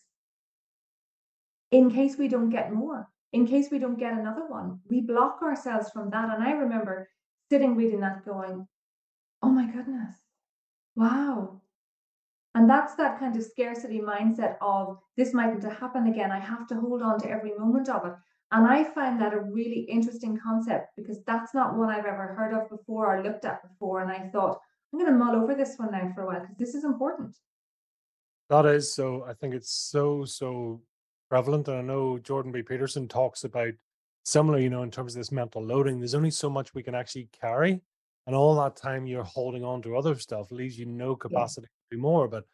in 1.71 1.93
case 1.93 2.19
we 2.19 2.27
don't 2.27 2.51
get 2.51 2.73
more, 2.73 3.09
in 3.33 3.47
case 3.47 3.69
we 3.71 3.79
don't 3.79 4.01
get 4.01 4.15
another 4.15 4.49
one, 4.49 4.81
we 4.91 5.01
block 5.01 5.39
ourselves 5.43 5.91
from 5.91 6.11
that. 6.11 6.29
And 6.35 6.43
I 6.43 6.51
remember 6.51 7.09
sitting 7.51 7.77
reading 7.77 8.01
that 8.01 8.25
going, 8.25 8.67
oh 9.45 9.51
my 9.51 9.67
goodness, 9.67 10.13
wow. 10.97 11.61
And 12.57 12.69
that's 12.69 12.97
that 12.97 13.21
kind 13.21 13.37
of 13.37 13.45
scarcity 13.45 14.01
mindset 14.01 14.57
of 14.61 14.99
this 15.17 15.33
mightn't 15.33 15.63
happen 15.63 16.09
again. 16.09 16.33
I 16.33 16.41
have 16.41 16.67
to 16.67 16.75
hold 16.75 17.01
on 17.01 17.21
to 17.21 17.31
every 17.31 17.57
moment 17.57 17.89
of 17.89 18.07
it. 18.07 18.15
And 18.53 18.67
I 18.67 18.85
find 18.85 19.21
that 19.21 19.35
a 19.35 19.41
really 19.41 19.81
interesting 19.81 20.39
concept 20.43 20.91
because 20.97 21.23
that's 21.25 21.53
not 21.53 21.77
one 21.77 21.89
I've 21.89 22.07
ever 22.07 22.35
heard 22.39 22.55
of 22.55 22.71
before 22.71 23.17
or 23.17 23.23
looked 23.23 23.45
at 23.45 23.63
before. 23.69 24.03
And 24.03 24.11
I 24.11 24.29
thought, 24.31 24.61
I'm 24.93 25.01
going 25.01 25.11
to 25.11 25.19
mull 25.19 25.35
over 25.35 25.55
this 25.55 25.75
one 25.77 25.91
now 25.91 26.13
for 26.15 26.23
a 26.23 26.27
while 26.27 26.41
because 26.41 26.57
this 26.59 26.75
is 26.75 26.85
important. 26.85 27.37
That 28.49 28.67
is 28.67 28.95
so. 28.95 29.25
I 29.29 29.35
think 29.35 29.55
it's 29.55 29.73
so, 29.73 30.25
so 30.25 30.81
prevalent. 31.29 31.67
And 31.67 31.79
I 31.79 31.83
know 31.83 32.19
Jordan 32.19 32.53
B. 32.53 32.63
Peterson 32.63 33.09
talks 33.09 33.43
about 33.43 33.73
similar, 34.25 34.59
you 34.59 34.71
know, 34.71 34.83
in 34.83 34.91
terms 34.91 35.15
of 35.15 35.21
this 35.21 35.33
mental 35.33 35.63
loading, 35.65 35.99
there's 35.99 36.15
only 36.15 36.31
so 36.31 36.49
much 36.49 36.73
we 36.73 36.85
can 36.85 36.95
actually 36.95 37.29
carry. 37.41 37.81
And 38.27 38.35
all 38.35 38.57
that 38.57 38.77
time 38.77 39.07
you're 39.07 39.25
holding 39.25 39.65
on 39.65 39.83
to 39.83 39.97
other 39.97 40.17
stuff 40.17 40.51
leaves 40.51 40.79
you 40.79 40.87
no 40.87 41.15
capacity 41.15 41.69
yeah. 41.69 41.91
to 41.91 41.97
do 41.97 42.03
more. 42.03 42.29
But 42.29 42.45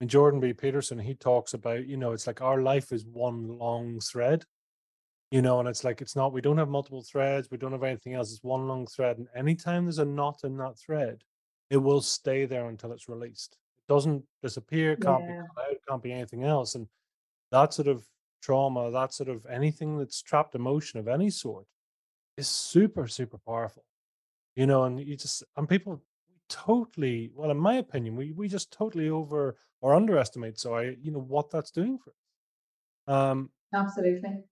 in 0.00 0.08
Jordan 0.08 0.40
B. 0.40 0.52
Peterson, 0.52 0.98
he 0.98 1.14
talks 1.14 1.54
about, 1.54 1.86
you 1.86 1.96
know, 1.96 2.12
it's 2.12 2.26
like 2.26 2.40
our 2.40 2.62
life 2.62 2.92
is 2.92 3.04
one 3.04 3.46
long 3.58 3.98
thread, 4.00 4.44
you 5.30 5.42
know, 5.42 5.60
and 5.60 5.68
it's 5.68 5.84
like 5.84 6.00
it's 6.00 6.16
not, 6.16 6.32
we 6.32 6.40
don't 6.40 6.58
have 6.58 6.68
multiple 6.68 7.02
threads, 7.02 7.50
we 7.50 7.56
don't 7.56 7.72
have 7.72 7.84
anything 7.84 8.14
else, 8.14 8.32
it's 8.32 8.42
one 8.42 8.66
long 8.66 8.86
thread. 8.86 9.18
And 9.18 9.28
anytime 9.34 9.84
there's 9.84 9.98
a 9.98 10.04
knot 10.04 10.40
in 10.44 10.56
that 10.58 10.78
thread, 10.78 11.22
it 11.70 11.76
will 11.76 12.00
stay 12.00 12.46
there 12.46 12.68
until 12.68 12.92
it's 12.92 13.08
released. 13.08 13.56
It 13.78 13.92
doesn't 13.92 14.24
disappear, 14.42 14.96
can't 14.96 15.22
yeah. 15.22 15.42
be 15.42 15.62
out, 15.62 15.76
can't 15.88 16.02
be 16.02 16.12
anything 16.12 16.44
else. 16.44 16.74
And 16.74 16.88
that 17.52 17.72
sort 17.72 17.88
of 17.88 18.04
trauma, 18.42 18.90
that 18.90 19.12
sort 19.14 19.28
of 19.28 19.46
anything 19.46 19.98
that's 19.98 20.20
trapped 20.20 20.54
emotion 20.54 20.98
of 20.98 21.06
any 21.06 21.30
sort 21.30 21.66
is 22.36 22.48
super, 22.48 23.06
super 23.06 23.38
powerful. 23.38 23.84
You 24.56 24.66
know, 24.66 24.84
and 24.84 25.00
you 25.00 25.16
just 25.16 25.44
and 25.56 25.68
people 25.68 26.02
totally 26.48 27.30
well, 27.34 27.52
in 27.52 27.56
my 27.56 27.74
opinion, 27.74 28.16
we 28.16 28.32
we 28.32 28.48
just 28.48 28.72
totally 28.72 29.08
over 29.08 29.56
or 29.80 29.94
underestimate, 29.94 30.58
sorry, 30.58 30.98
you 31.00 31.12
know, 31.12 31.20
what 31.20 31.50
that's 31.50 31.70
doing 31.70 31.98
for 31.98 32.10
us. 32.10 33.14
Um 33.14 33.50
Absolutely. 33.72 34.42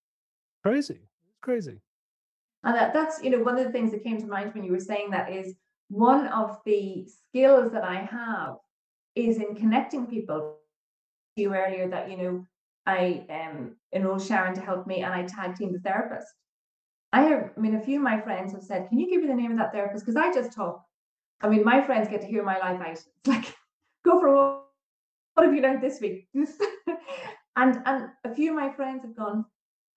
Crazy. 0.62 1.00
It's 1.28 1.38
crazy. 1.40 1.80
And 2.64 2.74
that, 2.74 2.92
that's, 2.92 3.22
you 3.22 3.30
know, 3.30 3.42
one 3.42 3.58
of 3.58 3.64
the 3.64 3.72
things 3.72 3.92
that 3.92 4.02
came 4.02 4.18
to 4.20 4.26
mind 4.26 4.52
when 4.54 4.64
you 4.64 4.72
were 4.72 4.80
saying 4.80 5.10
that 5.10 5.32
is 5.32 5.54
one 5.88 6.26
of 6.28 6.58
the 6.64 7.06
skills 7.06 7.72
that 7.72 7.84
I 7.84 7.96
have 7.96 8.56
is 9.14 9.38
in 9.38 9.54
connecting 9.54 10.06
people. 10.06 10.56
You 11.36 11.54
earlier 11.54 11.88
that, 11.88 12.10
you 12.10 12.16
know, 12.16 12.46
I 12.86 13.24
um, 13.30 13.76
enrolled 13.92 14.22
Sharon 14.22 14.54
to 14.54 14.60
help 14.60 14.86
me 14.86 15.02
and 15.02 15.12
I 15.12 15.22
tag 15.24 15.56
team 15.56 15.72
the 15.72 15.78
therapist. 15.78 16.26
I 17.12 17.22
have, 17.22 17.50
I 17.56 17.60
mean, 17.60 17.74
a 17.74 17.80
few 17.80 17.96
of 17.96 18.02
my 18.02 18.20
friends 18.20 18.52
have 18.52 18.62
said, 18.62 18.88
Can 18.88 18.98
you 18.98 19.08
give 19.08 19.22
me 19.22 19.28
the 19.28 19.34
name 19.34 19.52
of 19.52 19.58
that 19.58 19.72
therapist? 19.72 20.04
Because 20.04 20.16
I 20.16 20.32
just 20.32 20.52
talk. 20.52 20.84
I 21.40 21.48
mean, 21.48 21.64
my 21.64 21.84
friends 21.84 22.08
get 22.08 22.20
to 22.22 22.26
hear 22.26 22.42
my 22.42 22.58
life 22.58 22.80
out. 22.80 22.90
It's 22.90 23.06
like, 23.26 23.54
go 24.04 24.20
for 24.20 24.26
a 24.26 24.34
walk. 24.34 24.64
What 25.34 25.46
have 25.46 25.54
you 25.54 25.62
learned 25.62 25.82
this 25.82 26.00
week? 26.00 26.28
and 26.34 27.82
and 27.86 28.08
a 28.24 28.34
few 28.34 28.50
of 28.50 28.56
my 28.56 28.72
friends 28.72 29.04
have 29.04 29.16
gone, 29.16 29.44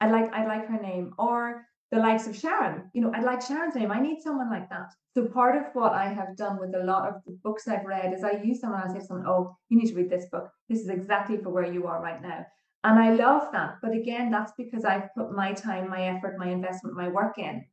I 0.02 0.10
like 0.10 0.34
I 0.34 0.45
like 0.45 0.68
her 0.68 0.82
name. 0.82 1.14
Or 1.18 1.66
the 1.91 1.99
likes 1.99 2.26
of 2.26 2.36
Sharon, 2.36 2.89
you 2.93 3.02
know, 3.02 3.12
I'd 3.14 3.24
like 3.24 3.41
Sharon's 3.41 3.76
name. 3.76 3.91
I 3.91 3.99
need 3.99 4.22
someone 4.22 4.49
like 4.49 4.70
that. 4.70 4.93
So 5.14 5.26
part 5.26 5.58
of 5.58 5.66
what 5.74 5.91
I 5.91 6.06
have 6.06 6.38
done 6.38 6.58
with 6.60 6.74
a 6.74 6.84
lot 6.84 7.08
of 7.08 7.16
the 7.26 7.38
books 7.43 7.68
I've 7.68 7.86
read 7.86 8.14
is 8.14 8.24
I 8.24 8.41
use 8.41 8.62
someone, 8.62 8.82
I 8.82 8.88
say 8.88 8.99
to 8.99 9.06
someone, 9.06 9.28
oh, 9.28 9.58
you 9.70 9.78
need 9.78 9.89
to 9.89 9.95
read 9.95 10.10
this 10.10 10.26
book. 10.32 10.49
This 10.70 10.80
is 10.80 10.88
exactly 10.88 11.38
for 11.38 11.49
where 11.49 11.72
you 11.72 11.88
are 11.88 12.02
right 12.02 12.22
now. 12.22 12.45
And 12.86 12.97
I 12.97 13.14
love 13.14 13.52
that. 13.52 13.76
But 13.82 13.91
again, 13.91 14.32
that's 14.32 14.54
because 14.58 14.86
I've 14.86 15.14
put 15.16 15.34
my 15.34 15.52
time, 15.52 15.89
my 15.89 16.04
effort, 16.04 16.39
my 16.39 16.47
investment, 16.47 16.95
my 16.95 17.10
work 17.10 17.38
in. 17.38 17.66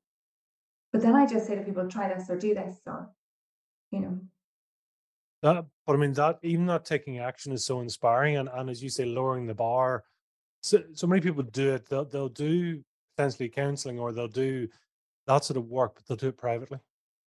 But 0.93 1.01
then 1.01 1.15
I 1.15 1.25
just 1.25 1.47
say 1.47 1.55
to 1.55 1.63
people, 1.63 1.89
try 1.89 2.13
this 2.13 2.29
or 2.29 2.37
do 2.37 2.55
this 2.55 2.77
or, 2.87 3.11
you 3.93 4.01
know. 4.01 4.19
That, 5.43 5.65
but 5.87 5.93
I 5.93 5.97
mean, 5.97 6.13
that 6.15 6.41
even 6.43 6.67
that 6.67 6.85
taking 6.85 7.21
action 7.21 7.53
is 7.53 7.65
so 7.65 7.81
inspiring. 7.81 8.37
And, 8.37 8.49
and 8.53 8.69
as 8.69 8.83
you 8.83 8.91
say, 8.91 9.05
lowering 9.05 9.47
the 9.47 9.55
bar. 9.55 10.05
So, 10.63 10.83
so 10.93 11.07
many 11.07 11.21
people 11.21 11.43
do 11.43 11.75
it. 11.75 11.89
They'll, 11.89 12.05
they'll 12.05 12.29
do 12.29 12.83
potentially 13.17 13.49
counseling 13.49 13.99
or 13.99 14.13
they'll 14.13 14.29
do 14.29 14.69
that 15.27 15.45
sort 15.45 15.57
of 15.57 15.67
work, 15.67 15.95
but 15.95 16.07
they'll 16.07 16.17
do 16.17 16.29
it 16.29 16.39
privately. 16.39 16.79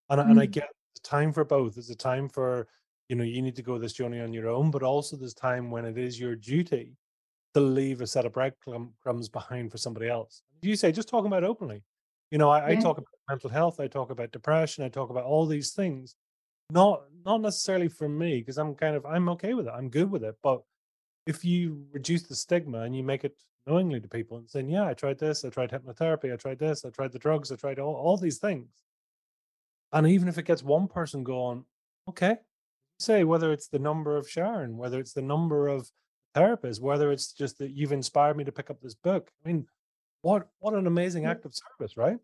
And, 0.10 0.20
mm. 0.20 0.30
and 0.30 0.40
I 0.40 0.48
mm. 0.48 0.52
get 0.52 0.70
time 1.04 1.34
for 1.34 1.44
both. 1.44 1.76
There's 1.76 1.90
a 1.90 1.96
time 1.96 2.30
for, 2.30 2.68
you 3.10 3.16
know, 3.16 3.24
you 3.24 3.42
need 3.42 3.56
to 3.56 3.62
go 3.62 3.78
this 3.78 3.94
journey 3.94 4.20
on 4.20 4.34
your 4.34 4.50
own, 4.50 4.72
but 4.72 4.84
also 4.84 5.16
there's 5.16 5.34
time 5.34 5.72
when 5.72 5.86
it 5.86 5.98
is 5.98 6.20
your 6.20 6.36
duty 6.36 6.96
to 7.54 7.60
leave 7.60 8.02
a 8.02 8.08
set 8.08 8.26
of 8.26 8.34
breadcrumbs 8.34 9.30
behind 9.30 9.72
for 9.72 9.78
somebody 9.78 10.08
else. 10.08 10.42
You 10.62 10.76
say 10.76 10.92
just 10.92 11.10
talking 11.10 11.28
about 11.28 11.44
openly. 11.44 11.84
You 12.30 12.38
know, 12.38 12.50
I, 12.50 12.70
I 12.70 12.76
talk 12.76 12.98
about 12.98 13.10
mental 13.28 13.50
health, 13.50 13.82
I 13.82 13.88
talk 13.88 14.10
about 14.10 14.32
depression, 14.32 14.86
I 14.86 14.90
talk 14.90 15.10
about 15.10 15.26
all 15.26 15.46
these 15.46 15.72
things. 15.72 16.16
Not 16.70 17.02
not 17.26 17.42
necessarily 17.42 17.90
for 17.90 18.08
me, 18.08 18.40
because 18.40 18.58
I'm 18.58 18.74
kind 18.76 18.96
of 18.96 19.06
I'm 19.06 19.28
okay 19.30 19.54
with 19.54 19.68
it. 19.68 19.74
I'm 19.76 19.90
good 19.90 20.10
with 20.10 20.24
it. 20.24 20.36
But 20.42 20.62
if 21.26 21.46
you 21.46 21.86
reduce 21.92 22.24
the 22.24 22.36
stigma 22.36 22.82
and 22.82 22.96
you 22.96 23.04
make 23.04 23.24
it 23.24 23.38
knowingly 23.68 24.00
to 24.00 24.08
people 24.08 24.38
and 24.38 24.50
saying, 24.50 24.70
Yeah, 24.70 24.86
I 24.86 24.94
tried 24.94 25.20
this, 25.20 25.46
I 25.46 25.50
tried 25.50 25.72
hypnotherapy, 25.72 26.34
I 26.34 26.36
tried 26.36 26.60
this, 26.60 26.86
I 26.86 26.90
tried 26.90 27.12
the 27.12 27.20
drugs, 27.20 27.52
I 27.52 27.56
tried 27.56 27.80
all, 27.80 27.96
all 27.96 28.18
these 28.18 28.40
things. 28.40 28.68
And 29.94 30.08
even 30.08 30.28
if 30.28 30.38
it 30.38 30.46
gets 30.46 30.64
one 30.64 30.88
person 30.88 31.24
going, 31.24 31.66
okay, 32.08 32.38
say 33.00 33.24
whether 33.24 33.52
it's 33.52 33.68
the 33.68 33.80
number 33.80 34.16
of 34.16 34.30
Sharon, 34.30 34.78
whether 34.78 35.00
it's 35.00 35.14
the 35.14 35.22
number 35.22 35.68
of 35.68 35.90
therapists, 36.36 36.80
whether 36.80 37.12
it's 37.12 37.34
just 37.34 37.58
that 37.60 37.72
you've 37.72 37.92
inspired 37.92 38.38
me 38.38 38.44
to 38.46 38.52
pick 38.52 38.70
up 38.70 38.80
this 38.82 38.96
book. 38.96 39.30
I 39.44 39.48
mean, 39.48 39.68
what 40.22 40.48
what 40.60 40.74
an 40.74 40.88
amazing 40.88 41.26
act 41.26 41.46
of 41.46 41.54
service, 41.54 41.98
right? 41.98 42.18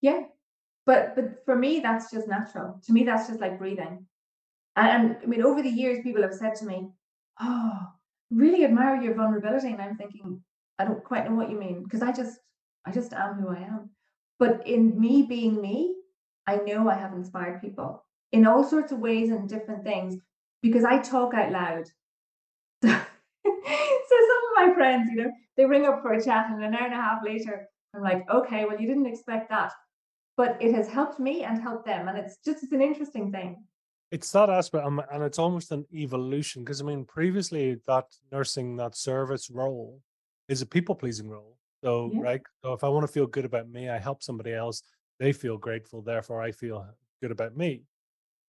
Yeah. 0.00 0.22
But 0.86 1.14
but 1.14 1.44
for 1.44 1.56
me, 1.56 1.80
that's 1.80 2.10
just 2.10 2.28
natural. 2.28 2.80
To 2.86 2.92
me, 2.92 3.04
that's 3.04 3.28
just 3.28 3.40
like 3.40 3.58
breathing. 3.58 4.06
And, 4.76 5.06
and 5.06 5.16
I 5.22 5.26
mean, 5.26 5.42
over 5.42 5.62
the 5.62 5.70
years, 5.70 6.00
people 6.02 6.22
have 6.22 6.34
said 6.34 6.54
to 6.56 6.66
me, 6.66 6.88
Oh, 7.40 7.72
really 8.30 8.64
admire 8.64 9.00
your 9.00 9.14
vulnerability. 9.14 9.68
And 9.68 9.80
I'm 9.80 9.96
thinking, 9.96 10.42
I 10.78 10.84
don't 10.84 11.04
quite 11.04 11.28
know 11.28 11.34
what 11.34 11.50
you 11.50 11.58
mean, 11.58 11.82
because 11.82 12.02
I 12.02 12.12
just 12.12 12.38
I 12.86 12.92
just 12.92 13.12
am 13.12 13.34
who 13.34 13.48
I 13.50 13.58
am. 13.58 13.90
But 14.38 14.66
in 14.66 14.98
me 14.98 15.22
being 15.22 15.60
me, 15.60 15.94
I 16.46 16.56
know 16.56 16.88
I 16.88 16.94
have 16.94 17.12
inspired 17.12 17.60
people 17.60 18.04
in 18.32 18.46
all 18.46 18.64
sorts 18.64 18.92
of 18.92 18.98
ways 18.98 19.30
and 19.30 19.48
different 19.48 19.84
things 19.84 20.16
because 20.62 20.84
I 20.84 20.98
talk 20.98 21.34
out 21.34 21.52
loud. 21.52 21.86
so 22.82 22.88
some 22.88 22.92
of 22.92 24.56
my 24.56 24.72
friends, 24.74 25.10
you 25.10 25.16
know, 25.16 25.32
they 25.56 25.64
ring 25.64 25.86
up 25.86 26.02
for 26.02 26.12
a 26.12 26.22
chat 26.22 26.50
and 26.50 26.62
an 26.62 26.74
hour 26.74 26.84
and 26.84 26.94
a 26.94 26.96
half 26.96 27.24
later, 27.24 27.68
I'm 27.94 28.02
like, 28.02 28.28
okay, 28.30 28.64
well, 28.64 28.80
you 28.80 28.86
didn't 28.86 29.06
expect 29.06 29.50
that. 29.50 29.72
But 30.36 30.56
it 30.60 30.74
has 30.74 30.88
helped 30.88 31.18
me 31.18 31.42
and 31.42 31.60
helped 31.60 31.86
them. 31.86 32.08
And 32.08 32.16
it's 32.16 32.38
just 32.44 32.62
it's 32.62 32.72
an 32.72 32.82
interesting 32.82 33.32
thing. 33.32 33.64
It's 34.10 34.32
that 34.32 34.48
aspect, 34.48 34.86
um, 34.86 35.02
and 35.12 35.22
it's 35.22 35.38
almost 35.38 35.70
an 35.70 35.84
evolution 35.92 36.64
because 36.64 36.80
I 36.80 36.84
mean, 36.84 37.04
previously 37.04 37.78
that 37.86 38.06
nursing, 38.32 38.76
that 38.76 38.96
service 38.96 39.50
role 39.50 40.00
is 40.48 40.62
a 40.62 40.66
people 40.66 40.94
pleasing 40.94 41.28
role. 41.28 41.58
So, 41.84 42.10
yeah. 42.12 42.20
right. 42.20 42.40
So, 42.64 42.72
if 42.72 42.82
I 42.82 42.88
want 42.88 43.06
to 43.06 43.12
feel 43.12 43.26
good 43.26 43.44
about 43.44 43.68
me, 43.68 43.88
I 43.88 43.98
help 43.98 44.22
somebody 44.22 44.54
else, 44.54 44.82
they 45.18 45.32
feel 45.32 45.58
grateful. 45.58 46.00
Therefore, 46.00 46.40
I 46.40 46.52
feel 46.52 46.86
good 47.20 47.30
about 47.30 47.56
me. 47.56 47.82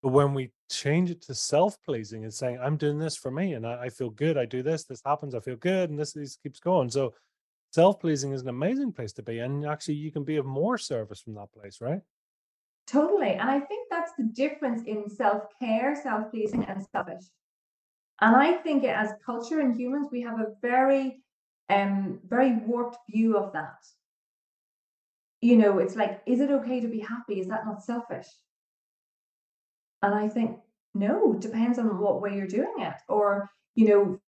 But 0.02 0.10
when 0.10 0.32
we 0.32 0.50
change 0.70 1.10
it 1.10 1.20
to 1.22 1.34
self-pleasing 1.34 2.24
and 2.24 2.32
saying, 2.32 2.58
I'm 2.60 2.76
doing 2.76 2.98
this 2.98 3.16
for 3.16 3.30
me 3.30 3.52
and 3.52 3.66
I, 3.66 3.82
I 3.84 3.88
feel 3.90 4.10
good, 4.10 4.38
I 4.38 4.46
do 4.46 4.62
this, 4.62 4.84
this 4.84 5.02
happens, 5.04 5.34
I 5.34 5.40
feel 5.40 5.56
good, 5.56 5.90
and 5.90 5.98
this, 5.98 6.12
this 6.14 6.36
keeps 6.36 6.58
going. 6.58 6.88
So 6.88 7.12
self-pleasing 7.72 8.32
is 8.32 8.40
an 8.42 8.48
amazing 8.48 8.92
place 8.92 9.12
to 9.14 9.22
be. 9.22 9.40
And 9.40 9.66
actually 9.66 9.94
you 9.94 10.10
can 10.10 10.24
be 10.24 10.36
of 10.36 10.46
more 10.46 10.78
service 10.78 11.20
from 11.20 11.34
that 11.34 11.52
place, 11.52 11.80
right? 11.80 12.00
Totally. 12.90 13.34
And 13.34 13.48
I 13.48 13.60
think 13.60 13.88
that's 13.88 14.12
the 14.18 14.24
difference 14.24 14.82
in 14.84 15.08
self-care, 15.08 15.94
self-pleasing, 16.02 16.64
and 16.64 16.84
selfish. 16.90 17.24
And 18.20 18.34
I 18.34 18.54
think 18.54 18.84
as 18.84 19.12
culture 19.24 19.60
and 19.60 19.76
humans, 19.76 20.08
we 20.10 20.22
have 20.22 20.40
a 20.40 20.52
very, 20.60 21.22
um, 21.68 22.18
very 22.28 22.56
warped 22.56 22.98
view 23.08 23.36
of 23.36 23.52
that. 23.52 23.78
You 25.40 25.56
know, 25.56 25.78
it's 25.78 25.94
like, 25.94 26.20
is 26.26 26.40
it 26.40 26.50
okay 26.50 26.80
to 26.80 26.88
be 26.88 26.98
happy? 26.98 27.38
Is 27.40 27.46
that 27.46 27.64
not 27.64 27.84
selfish? 27.84 28.26
And 30.02 30.14
I 30.14 30.28
think, 30.28 30.58
no, 30.94 31.34
depends 31.34 31.78
on 31.78 31.98
what 31.98 32.20
way 32.20 32.34
you're 32.34 32.46
doing 32.46 32.74
it. 32.78 32.96
Or, 33.08 33.50
you 33.76 33.86
know, 33.86 34.20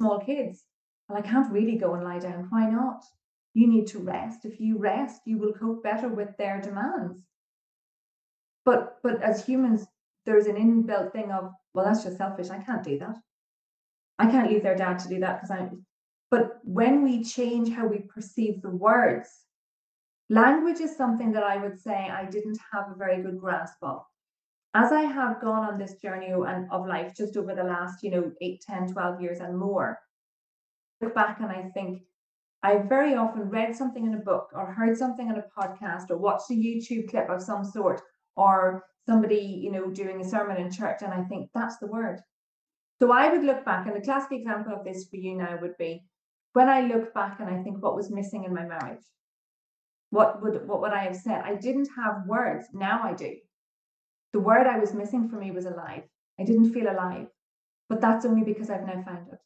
small 0.00 0.18
kids, 0.18 0.64
well, 1.08 1.18
I 1.18 1.22
can't 1.22 1.52
really 1.52 1.76
go 1.76 1.94
and 1.94 2.04
lie 2.04 2.20
down. 2.20 2.46
Why 2.48 2.68
not? 2.70 3.04
You 3.52 3.66
need 3.68 3.86
to 3.88 3.98
rest. 3.98 4.44
If 4.44 4.60
you 4.60 4.78
rest, 4.78 5.22
you 5.26 5.36
will 5.38 5.52
cope 5.52 5.82
better 5.82 6.08
with 6.08 6.36
their 6.38 6.60
demands. 6.60 7.20
But 8.66 8.98
but 9.02 9.22
as 9.22 9.46
humans, 9.46 9.86
there's 10.26 10.46
an 10.46 10.56
inbuilt 10.56 11.12
thing 11.12 11.30
of, 11.30 11.52
well, 11.72 11.86
that's 11.86 12.04
just 12.04 12.18
selfish. 12.18 12.50
I 12.50 12.58
can't 12.58 12.84
do 12.84 12.98
that. 12.98 13.16
I 14.18 14.30
can't 14.30 14.50
leave 14.50 14.62
their 14.62 14.76
dad 14.76 14.98
to 15.00 15.08
do 15.08 15.20
that 15.20 15.36
because 15.40 15.50
I'm 15.50 15.86
but 16.30 16.58
when 16.64 17.02
we 17.02 17.24
change 17.24 17.70
how 17.70 17.86
we 17.86 18.00
perceive 18.00 18.60
the 18.60 18.70
words, 18.70 19.28
language 20.28 20.80
is 20.80 20.96
something 20.96 21.32
that 21.32 21.44
I 21.44 21.56
would 21.56 21.78
say 21.80 21.94
I 21.94 22.26
didn't 22.26 22.58
have 22.72 22.90
a 22.90 22.98
very 22.98 23.22
good 23.22 23.38
grasp 23.38 23.76
of 23.82 24.02
as 24.76 24.92
I 24.92 25.02
have 25.02 25.40
gone 25.40 25.64
on 25.64 25.78
this 25.78 25.94
journey 25.94 26.32
of 26.32 26.86
life 26.86 27.14
just 27.16 27.36
over 27.38 27.54
the 27.54 27.64
last, 27.64 28.02
you 28.02 28.10
know, 28.10 28.30
8, 28.42 28.60
10, 28.60 28.92
12 28.92 29.22
years 29.22 29.40
and 29.40 29.56
more, 29.56 29.98
look 31.00 31.14
back 31.14 31.40
and 31.40 31.50
I 31.50 31.70
think 31.72 32.02
I 32.62 32.78
very 32.78 33.14
often 33.14 33.48
read 33.48 33.74
something 33.74 34.04
in 34.04 34.12
a 34.14 34.18
book 34.18 34.48
or 34.52 34.66
heard 34.70 34.98
something 34.98 35.30
on 35.30 35.38
a 35.38 35.44
podcast 35.58 36.10
or 36.10 36.18
watched 36.18 36.50
a 36.50 36.54
YouTube 36.54 37.08
clip 37.08 37.30
of 37.30 37.40
some 37.40 37.64
sort 37.64 38.02
or 38.36 38.84
somebody, 39.08 39.60
you 39.62 39.70
know, 39.70 39.90
doing 39.90 40.20
a 40.20 40.28
sermon 40.28 40.56
in 40.58 40.70
church 40.70 41.00
and 41.02 41.12
I 41.12 41.22
think 41.24 41.50
that's 41.54 41.78
the 41.78 41.86
word. 41.86 42.20
So 43.00 43.12
I 43.12 43.30
would 43.30 43.44
look 43.44 43.64
back 43.64 43.86
and 43.86 43.96
the 43.96 44.04
classic 44.04 44.32
example 44.32 44.72
of 44.74 44.84
this 44.84 45.08
for 45.08 45.16
you 45.16 45.36
now 45.36 45.58
would 45.60 45.76
be 45.78 46.04
when 46.52 46.68
I 46.68 46.80
look 46.80 47.12
back 47.12 47.40
and 47.40 47.50
I 47.50 47.62
think 47.62 47.82
what 47.82 47.96
was 47.96 48.10
missing 48.10 48.44
in 48.44 48.54
my 48.54 48.64
marriage. 48.64 49.04
What 50.10 50.42
would 50.42 50.66
what 50.66 50.80
would 50.80 50.92
I 50.92 51.04
have 51.04 51.16
said? 51.16 51.42
I 51.44 51.56
didn't 51.56 51.90
have 51.96 52.26
words. 52.26 52.66
Now 52.72 53.02
I 53.02 53.12
do. 53.12 53.36
The 54.32 54.40
word 54.40 54.66
I 54.66 54.78
was 54.78 54.94
missing 54.94 55.28
for 55.28 55.36
me 55.36 55.50
was 55.50 55.66
alive. 55.66 56.04
I 56.40 56.44
didn't 56.44 56.72
feel 56.72 56.90
alive, 56.90 57.26
but 57.88 58.00
that's 58.00 58.24
only 58.24 58.44
because 58.44 58.70
I've 58.70 58.86
now 58.86 59.02
found 59.04 59.28
it. 59.32 59.38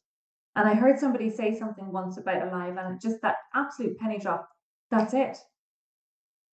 And 0.55 0.67
I 0.67 0.73
heard 0.73 0.99
somebody 0.99 1.29
say 1.29 1.57
something 1.57 1.91
once 1.91 2.17
about 2.17 2.47
alive, 2.47 2.77
and 2.77 3.01
just 3.01 3.21
that 3.21 3.37
absolute 3.55 3.97
penny 3.97 4.19
drop. 4.19 4.47
That's 4.89 5.13
it. 5.13 5.37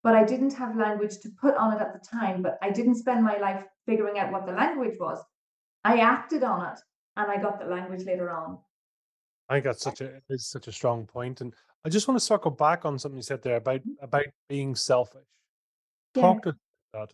But 0.03 0.15
I 0.15 0.23
didn't 0.23 0.53
have 0.53 0.77
language 0.77 1.17
to 1.19 1.29
put 1.41 1.55
on 1.55 1.73
it 1.73 1.81
at 1.81 1.93
the 1.93 1.99
time, 1.99 2.41
but 2.41 2.57
I 2.61 2.69
didn't 2.69 2.95
spend 2.95 3.23
my 3.23 3.37
life 3.37 3.63
figuring 3.85 4.19
out 4.19 4.31
what 4.31 4.45
the 4.45 4.53
language 4.53 4.95
was. 4.99 5.23
I 5.83 5.99
acted 5.99 6.43
on 6.43 6.71
it 6.71 6.79
and 7.15 7.31
I 7.31 7.41
got 7.41 7.59
the 7.59 7.65
language 7.65 8.05
later 8.05 8.29
on. 8.29 8.59
I 9.49 9.55
think 9.55 9.65
that's 9.65 9.83
such 9.83 10.01
a 10.01 10.21
is 10.29 10.47
such 10.47 10.67
a 10.67 10.71
strong 10.71 11.05
point. 11.05 11.41
And 11.41 11.53
I 11.85 11.89
just 11.89 12.07
want 12.07 12.19
to 12.19 12.25
circle 12.25 12.51
back 12.51 12.85
on 12.85 12.99
something 12.99 13.17
you 13.17 13.23
said 13.23 13.41
there 13.41 13.55
about 13.55 13.81
Mm-hmm. 13.81 14.03
about 14.03 14.25
being 14.49 14.75
selfish. 14.75 15.25
Yeah. 16.15 16.21
Talk 16.21 16.43
to 16.43 16.55
that. 16.93 17.13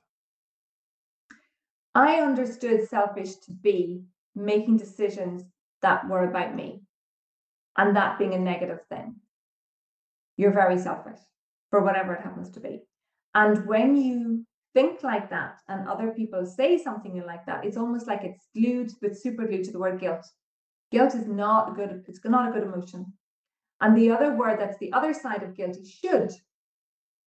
I 1.95 2.21
understood 2.21 2.87
selfish 2.89 3.35
to 3.45 3.51
be 3.51 4.03
making 4.35 4.77
decisions 4.77 5.43
that 5.83 6.07
were 6.09 6.23
about 6.23 6.55
me 6.55 6.81
and 7.77 7.95
that 7.95 8.17
being 8.17 8.33
a 8.33 8.39
negative 8.39 8.79
thing. 8.89 9.15
You're 10.37 10.53
very 10.53 10.79
selfish 10.79 11.19
for 11.73 11.83
whatever 11.83 12.13
it 12.13 12.21
happens 12.21 12.51
to 12.51 12.59
be. 12.59 12.83
And 13.33 13.65
when 13.65 13.97
you 13.97 14.45
think 14.75 15.01
like 15.01 15.31
that 15.31 15.55
and 15.67 15.87
other 15.87 16.11
people 16.11 16.45
say 16.45 16.77
something 16.77 17.19
like 17.25 17.47
that, 17.47 17.65
it's 17.65 17.77
almost 17.77 18.05
like 18.05 18.23
it's 18.23 18.45
glued 18.55 18.91
with 19.01 19.19
super 19.19 19.47
glue 19.47 19.63
to 19.63 19.71
the 19.71 19.79
word 19.79 19.99
guilt. 19.99 20.23
Guilt 20.91 21.15
is 21.15 21.27
not 21.27 21.71
a 21.71 21.73
good, 21.73 22.03
it's 22.07 22.19
not 22.23 22.47
a 22.47 22.51
good 22.51 22.61
emotion. 22.61 23.11
And 23.81 23.97
the 23.97 24.11
other 24.11 24.35
word 24.35 24.59
that's 24.59 24.77
the 24.77 24.93
other 24.93 25.15
side 25.15 25.41
of 25.41 25.55
guilt 25.55 25.75
is 25.77 25.89
should. 25.89 26.31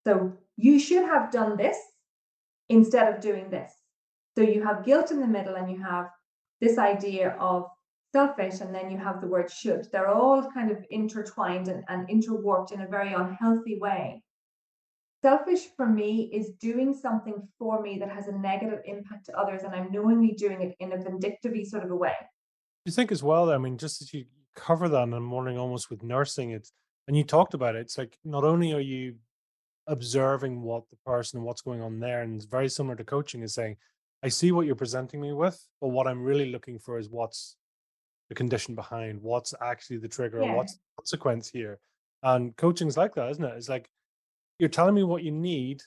So 0.07 0.35
you 0.57 0.79
should 0.79 1.05
have 1.05 1.33
done 1.33 1.57
this 1.57 1.77
instead 2.69 3.13
of 3.13 3.21
doing 3.21 3.51
this. 3.51 3.73
So 4.39 4.45
you 4.45 4.63
have 4.63 4.85
guilt 4.85 5.11
in 5.11 5.19
the 5.19 5.27
middle 5.27 5.57
and 5.57 5.69
you 5.69 5.83
have 5.83 6.07
this 6.61 6.79
idea 6.79 7.31
of 7.41 7.65
selfish, 8.13 8.61
and 8.61 8.73
then 8.73 8.93
you 8.93 8.97
have 8.97 9.21
the 9.21 9.27
word 9.27 9.51
should. 9.51 9.89
They're 9.91 10.09
all 10.09 10.49
kind 10.53 10.71
of 10.71 10.79
intertwined 10.91 11.67
and, 11.67 11.83
and 11.89 12.09
interwarped 12.09 12.71
in 12.71 12.83
a 12.83 12.87
very 12.87 13.13
unhealthy 13.13 13.77
way. 13.81 14.23
Selfish 15.27 15.67
for 15.77 15.87
me 15.87 16.31
is 16.33 16.51
doing 16.61 16.95
something 16.95 17.49
for 17.59 17.83
me 17.83 17.99
that 17.99 18.09
has 18.09 18.29
a 18.29 18.33
negative 18.33 18.79
impact 18.85 19.27
to 19.27 19.37
others, 19.37 19.65
and 19.65 19.75
I'm 19.75 19.91
knowingly 19.91 20.31
doing 20.31 20.63
it 20.63 20.77
in 20.79 20.93
a 20.93 20.99
vindictive 20.99 21.67
sort 21.67 21.83
of 21.83 21.91
a 21.91 21.97
way. 21.97 22.15
You 22.85 22.93
think 22.93 23.11
as 23.11 23.25
well, 23.25 23.51
I 23.51 23.59
mean, 23.59 23.77
just 23.77 24.01
as 24.01 24.15
you 24.15 24.27
cover 24.55 24.89
that 24.89 25.03
in 25.03 25.11
the 25.11 25.19
morning 25.19 25.59
almost 25.59 25.91
with 25.91 26.05
nursing 26.05 26.51
it, 26.51 26.71
and 27.09 27.17
you 27.17 27.25
talked 27.25 27.55
about 27.55 27.75
it, 27.75 27.81
it's 27.81 27.99
like 27.99 28.17
not 28.25 28.45
only 28.45 28.73
are 28.73 28.79
you 28.79 29.17
observing 29.89 30.63
what 30.63 30.89
the 30.91 30.97
person 31.05 31.39
and 31.39 31.45
what's 31.45 31.63
going 31.63 31.83
on 31.83 31.99
there, 31.99 32.23
and 32.23 32.37
it's 32.37 32.45
very 32.45 32.69
similar 32.69 32.95
to 32.95 33.03
coaching, 33.03 33.43
is 33.43 33.53
saying, 33.53 33.79
I 34.23 34.29
see 34.29 34.53
what 34.53 34.67
you're 34.67 34.77
presenting 34.77 35.21
me 35.21 35.33
with, 35.33 35.61
but 35.81 35.89
what 35.89 36.07
I'm 36.07 36.23
really 36.23 36.53
looking 36.53 36.79
for 36.79 37.01
is 37.01 37.11
what's 37.11 37.57
the 38.29 38.37
condition 38.37 38.77
behind, 38.77 39.21
what's 39.21 39.53
actually 39.61 39.97
the 39.97 40.07
trigger, 40.07 40.45
Yeah. 40.45 40.55
what's 40.55 40.75
the 40.75 40.81
consequence 40.99 41.49
here. 41.49 41.81
And 42.23 42.57
coaching's 42.57 42.97
like 42.97 43.17
that, 43.17 43.29
isn't 43.31 43.45
it? 43.45 43.57
It's 43.57 43.69
like 43.69 43.91
you're 44.59 44.69
telling 44.69 44.95
me 44.95 45.03
what 45.03 45.23
you 45.23 45.33
need, 45.33 45.83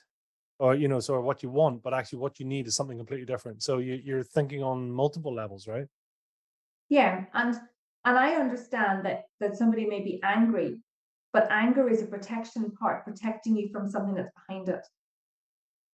or 0.58 0.74
you 0.74 0.88
know, 0.88 1.00
sort 1.00 1.18
of 1.18 1.24
what 1.24 1.42
you 1.42 1.50
want, 1.50 1.82
but 1.82 1.94
actually 1.94 2.18
what 2.18 2.38
you 2.38 2.46
need 2.46 2.66
is 2.66 2.76
something 2.76 2.98
completely 2.98 3.26
different. 3.26 3.62
So 3.62 3.78
you, 3.78 4.00
you're 4.04 4.22
thinking 4.22 4.62
on 4.62 4.90
multiple 4.90 5.34
levels, 5.34 5.66
right? 5.66 5.86
Yeah, 6.88 7.24
and 7.34 7.54
and 8.04 8.18
I 8.18 8.34
understand 8.34 9.04
that 9.06 9.24
that 9.40 9.56
somebody 9.56 9.86
may 9.86 10.00
be 10.00 10.20
angry, 10.22 10.80
but 11.32 11.50
anger 11.50 11.88
is 11.88 12.02
a 12.02 12.06
protection 12.06 12.70
part, 12.72 13.04
protecting 13.04 13.56
you 13.56 13.68
from 13.72 13.88
something 13.88 14.14
that's 14.14 14.32
behind 14.46 14.68
it. 14.68 14.86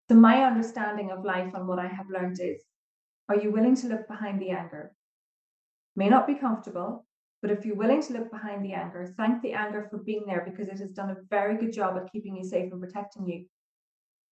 So 0.09 0.15
my 0.15 0.43
understanding 0.43 1.11
of 1.11 1.25
life 1.25 1.53
and 1.53 1.67
what 1.67 1.79
I 1.79 1.87
have 1.87 2.09
learned 2.09 2.39
is, 2.41 2.63
are 3.29 3.35
you 3.35 3.51
willing 3.51 3.75
to 3.75 3.87
look 3.87 4.07
behind 4.07 4.41
the 4.41 4.51
anger? 4.51 4.93
May 5.95 6.09
not 6.09 6.27
be 6.27 6.35
comfortable, 6.35 7.05
but 7.41 7.51
if 7.51 7.65
you're 7.65 7.75
willing 7.75 8.01
to 8.01 8.13
look 8.13 8.31
behind 8.31 8.65
the 8.65 8.73
anger, 8.73 9.13
thank 9.17 9.41
the 9.41 9.53
anger 9.53 9.87
for 9.89 9.97
being 9.97 10.23
there 10.25 10.43
because 10.45 10.67
it 10.67 10.79
has 10.79 10.91
done 10.91 11.11
a 11.11 11.17
very 11.29 11.57
good 11.57 11.71
job 11.71 11.95
at 11.97 12.11
keeping 12.11 12.35
you 12.35 12.43
safe 12.43 12.71
and 12.71 12.81
protecting 12.81 13.27
you. 13.27 13.45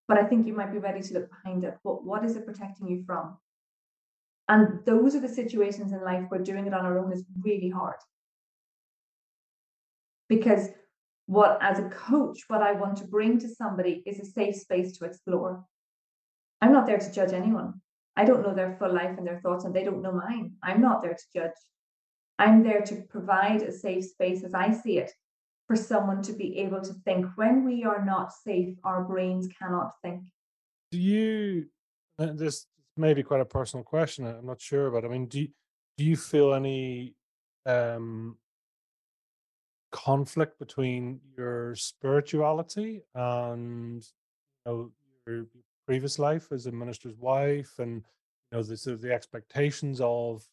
But 0.08 0.18
I 0.18 0.24
think 0.24 0.46
you 0.46 0.54
might 0.54 0.72
be 0.72 0.78
ready 0.78 1.02
to 1.02 1.14
look 1.14 1.28
behind 1.30 1.64
it. 1.64 1.76
What 1.82 2.04
what 2.04 2.24
is 2.24 2.36
it 2.36 2.46
protecting 2.46 2.88
you 2.88 3.04
from? 3.06 3.36
And 4.48 4.84
those 4.84 5.14
are 5.14 5.20
the 5.20 5.28
situations 5.28 5.92
in 5.92 6.02
life 6.02 6.24
where 6.28 6.40
doing 6.40 6.66
it 6.66 6.74
on 6.74 6.84
our 6.84 6.98
own 6.98 7.12
is 7.12 7.24
really 7.42 7.68
hard. 7.68 7.96
Because 10.28 10.68
what, 11.26 11.58
as 11.60 11.80
a 11.80 11.88
coach, 11.88 12.44
what 12.48 12.62
I 12.62 12.72
want 12.72 12.98
to 12.98 13.04
bring 13.04 13.38
to 13.40 13.48
somebody 13.48 14.02
is 14.06 14.20
a 14.20 14.24
safe 14.24 14.56
space 14.56 14.96
to 14.98 15.04
explore. 15.04 15.64
I'm 16.60 16.72
not 16.72 16.86
there 16.86 16.98
to 16.98 17.12
judge 17.12 17.32
anyone. 17.32 17.80
I 18.16 18.24
don't 18.24 18.42
know 18.42 18.54
their 18.54 18.76
full 18.78 18.92
life 18.92 19.18
and 19.18 19.26
their 19.26 19.40
thoughts, 19.40 19.64
and 19.64 19.74
they 19.74 19.84
don't 19.84 20.02
know 20.02 20.12
mine. 20.12 20.52
I'm 20.62 20.80
not 20.80 21.02
there 21.02 21.14
to 21.14 21.24
judge. 21.34 21.56
I'm 22.38 22.62
there 22.62 22.82
to 22.82 22.96
provide 23.08 23.62
a 23.62 23.72
safe 23.72 24.04
space 24.04 24.44
as 24.44 24.54
I 24.54 24.72
see 24.72 24.98
it 24.98 25.12
for 25.66 25.76
someone 25.76 26.22
to 26.22 26.32
be 26.32 26.58
able 26.58 26.80
to 26.82 26.92
think. 27.04 27.26
When 27.36 27.64
we 27.64 27.84
are 27.84 28.04
not 28.04 28.32
safe, 28.32 28.76
our 28.84 29.04
brains 29.04 29.48
cannot 29.58 29.92
think. 30.02 30.22
Do 30.90 30.98
you? 30.98 31.66
uh, 32.18 32.32
This 32.34 32.66
may 32.96 33.14
be 33.14 33.22
quite 33.22 33.40
a 33.40 33.46
personal 33.46 33.84
question. 33.84 34.26
I'm 34.26 34.46
not 34.46 34.60
sure, 34.60 34.90
but 34.90 35.04
I 35.04 35.08
mean, 35.08 35.26
do 35.26 35.40
you, 35.40 35.48
do 35.96 36.04
you 36.04 36.16
feel 36.16 36.54
any 36.54 37.14
um, 37.64 38.36
conflict 39.90 40.58
between 40.58 41.20
your 41.36 41.74
spirituality 41.74 43.02
and 43.14 44.02
you 44.66 44.72
know 44.72 44.92
your 45.26 45.46
previous 45.86 46.18
life 46.18 46.52
as 46.52 46.66
a 46.66 46.72
minister's 46.72 47.16
wife, 47.16 47.72
and 47.78 48.04
you 48.52 48.58
know 48.58 48.62
the 48.62 48.76
sort 48.76 48.94
of 48.94 49.00
the 49.00 49.12
expectations 49.12 50.00
of 50.00 50.44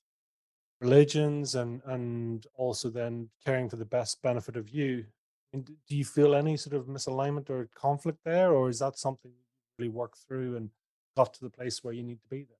religions, 0.84 1.56
and 1.56 1.82
and 1.86 2.46
also 2.56 2.90
then 2.90 3.30
caring 3.46 3.70
for 3.70 3.78
the 3.78 3.86
best 3.86 4.22
benefit 4.22 4.56
of 4.56 4.70
you? 4.70 5.06
And 5.54 5.66
do 5.66 5.96
you 5.96 6.06
feel 6.06 6.36
any 6.36 6.58
sort 6.58 6.76
of 6.76 6.88
misalignment 6.88 7.50
or 7.50 7.70
conflict 7.76 8.20
there, 8.26 8.52
or 8.52 8.70
is 8.70 8.80
that 8.80 8.98
something 8.98 9.32
you 9.32 9.38
really 9.78 9.90
worked 9.90 10.20
through 10.28 10.58
and 10.58 10.70
got 11.16 11.34
to 11.36 11.42
the 11.42 11.50
place 11.50 11.84
where 11.84 11.94
you 11.94 12.04
need 12.04 12.22
to 12.22 12.28
be 12.28 12.44
there? 12.44 12.58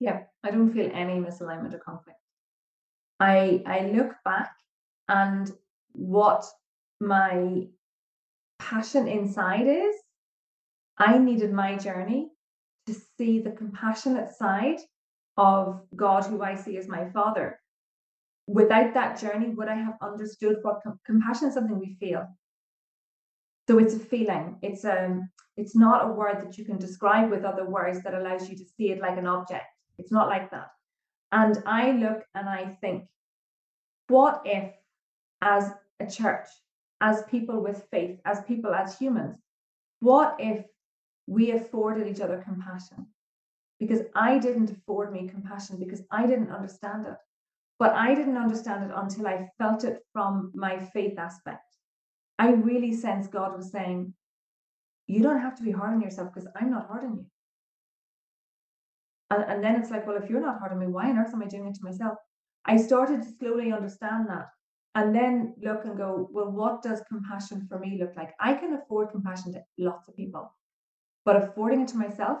Yeah, 0.00 0.22
I 0.44 0.50
don't 0.50 0.72
feel 0.72 0.90
any 0.92 1.14
misalignment 1.14 1.74
or 1.74 1.78
conflict. 1.78 2.18
I 3.20 3.62
I 3.66 3.90
look 3.96 4.12
back 4.24 4.52
and 5.08 5.50
what 5.92 6.44
my 7.00 7.66
passion 8.58 9.08
inside 9.08 9.66
is, 9.66 9.94
I 10.98 11.18
needed 11.18 11.52
my 11.52 11.76
journey 11.76 12.30
to 12.86 12.94
see 13.16 13.40
the 13.40 13.50
compassionate 13.50 14.30
side 14.34 14.80
of 15.38 15.80
God, 15.96 16.24
who 16.24 16.42
I 16.42 16.56
see 16.56 16.76
as 16.76 16.88
my 16.88 17.08
father. 17.10 17.58
Without 18.46 18.92
that 18.94 19.20
journey, 19.20 19.50
would 19.50 19.68
I 19.68 19.76
have 19.76 19.96
understood 20.02 20.56
what 20.62 20.82
com- 20.82 21.00
compassion 21.06 21.48
is 21.48 21.54
something 21.54 21.78
we 21.78 21.96
feel? 22.00 22.26
So 23.68 23.78
it's 23.78 23.94
a 23.94 23.98
feeling. 23.98 24.56
It's 24.62 24.84
um 24.84 25.30
it's 25.56 25.76
not 25.76 26.04
a 26.04 26.12
word 26.12 26.40
that 26.40 26.56
you 26.56 26.64
can 26.64 26.78
describe 26.78 27.30
with 27.30 27.44
other 27.44 27.66
words 27.66 28.02
that 28.02 28.14
allows 28.14 28.48
you 28.48 28.56
to 28.56 28.64
see 28.76 28.90
it 28.90 29.00
like 29.00 29.18
an 29.18 29.26
object. 29.26 29.66
It's 29.98 30.12
not 30.12 30.28
like 30.28 30.50
that. 30.50 30.68
And 31.32 31.62
I 31.66 31.90
look 31.90 32.22
and 32.34 32.48
I 32.48 32.76
think, 32.80 33.04
what 34.06 34.42
if, 34.44 34.72
as 35.42 35.70
a 36.00 36.06
church, 36.06 36.46
as 37.00 37.24
people 37.24 37.60
with 37.60 37.86
faith, 37.90 38.18
as 38.24 38.40
people, 38.42 38.72
as 38.72 38.96
humans, 38.96 39.36
what 40.00 40.36
if 40.38 40.64
we 41.26 41.50
afforded 41.50 42.06
each 42.06 42.20
other 42.20 42.42
compassion? 42.42 43.06
Because 43.78 44.00
I 44.14 44.38
didn't 44.38 44.70
afford 44.70 45.12
me 45.12 45.28
compassion 45.28 45.78
because 45.78 46.02
I 46.10 46.26
didn't 46.26 46.50
understand 46.50 47.06
it. 47.06 47.16
But 47.78 47.92
I 47.92 48.14
didn't 48.14 48.36
understand 48.36 48.90
it 48.90 48.94
until 48.94 49.28
I 49.28 49.48
felt 49.58 49.84
it 49.84 50.00
from 50.12 50.50
my 50.54 50.78
faith 50.78 51.18
aspect. 51.18 51.62
I 52.38 52.50
really 52.50 52.92
sense 52.92 53.28
God 53.28 53.56
was 53.56 53.70
saying, 53.70 54.14
you 55.06 55.22
don't 55.22 55.40
have 55.40 55.56
to 55.56 55.62
be 55.62 55.70
hard 55.70 55.94
on 55.94 56.00
yourself 56.00 56.32
because 56.32 56.48
I'm 56.60 56.70
not 56.70 56.88
hard 56.88 57.04
on 57.04 57.16
you. 57.16 57.26
And, 59.30 59.44
and 59.44 59.64
then 59.64 59.76
it's 59.76 59.90
like, 59.90 60.06
well, 60.06 60.16
if 60.16 60.28
you're 60.28 60.40
not 60.40 60.58
hard 60.58 60.72
on 60.72 60.78
me, 60.78 60.86
why 60.86 61.08
on 61.08 61.18
earth 61.18 61.32
am 61.32 61.42
I 61.42 61.46
doing 61.46 61.66
it 61.66 61.74
to 61.74 61.84
myself? 61.84 62.18
I 62.64 62.76
started 62.76 63.22
to 63.22 63.28
slowly 63.38 63.72
understand 63.72 64.28
that 64.28 64.48
and 64.94 65.14
then 65.14 65.54
look 65.62 65.84
and 65.84 65.96
go, 65.96 66.28
well, 66.32 66.50
what 66.50 66.82
does 66.82 67.02
compassion 67.08 67.66
for 67.68 67.78
me 67.78 67.98
look 68.00 68.14
like? 68.16 68.34
I 68.40 68.54
can 68.54 68.74
afford 68.74 69.10
compassion 69.10 69.52
to 69.52 69.62
lots 69.78 70.08
of 70.08 70.16
people, 70.16 70.54
but 71.24 71.36
affording 71.36 71.82
it 71.82 71.88
to 71.88 71.96
myself, 71.96 72.38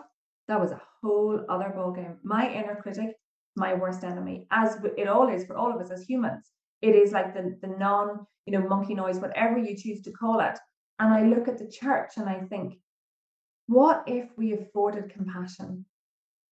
that 0.48 0.60
was 0.60 0.72
a 0.72 0.80
whole 1.02 1.44
other 1.48 1.72
ballgame. 1.76 2.16
My 2.22 2.50
inner 2.50 2.76
critic, 2.82 3.14
my 3.54 3.74
worst 3.74 4.02
enemy, 4.02 4.46
as 4.50 4.78
it 4.96 5.06
all 5.06 5.28
is 5.28 5.46
for 5.46 5.56
all 5.56 5.72
of 5.72 5.80
us 5.80 5.90
as 5.90 6.02
humans. 6.02 6.50
It 6.80 6.94
is 6.94 7.12
like 7.12 7.34
the, 7.34 7.58
the 7.60 7.74
non, 7.76 8.26
you 8.46 8.52
know, 8.52 8.66
monkey 8.66 8.94
noise, 8.94 9.18
whatever 9.18 9.58
you 9.58 9.76
choose 9.76 10.02
to 10.02 10.12
call 10.12 10.40
it. 10.40 10.58
And 10.98 11.12
I 11.12 11.22
look 11.24 11.48
at 11.48 11.58
the 11.58 11.70
church 11.70 12.12
and 12.16 12.28
I 12.28 12.40
think, 12.40 12.78
what 13.66 14.04
if 14.06 14.30
we 14.36 14.54
afforded 14.54 15.10
compassion? 15.10 15.84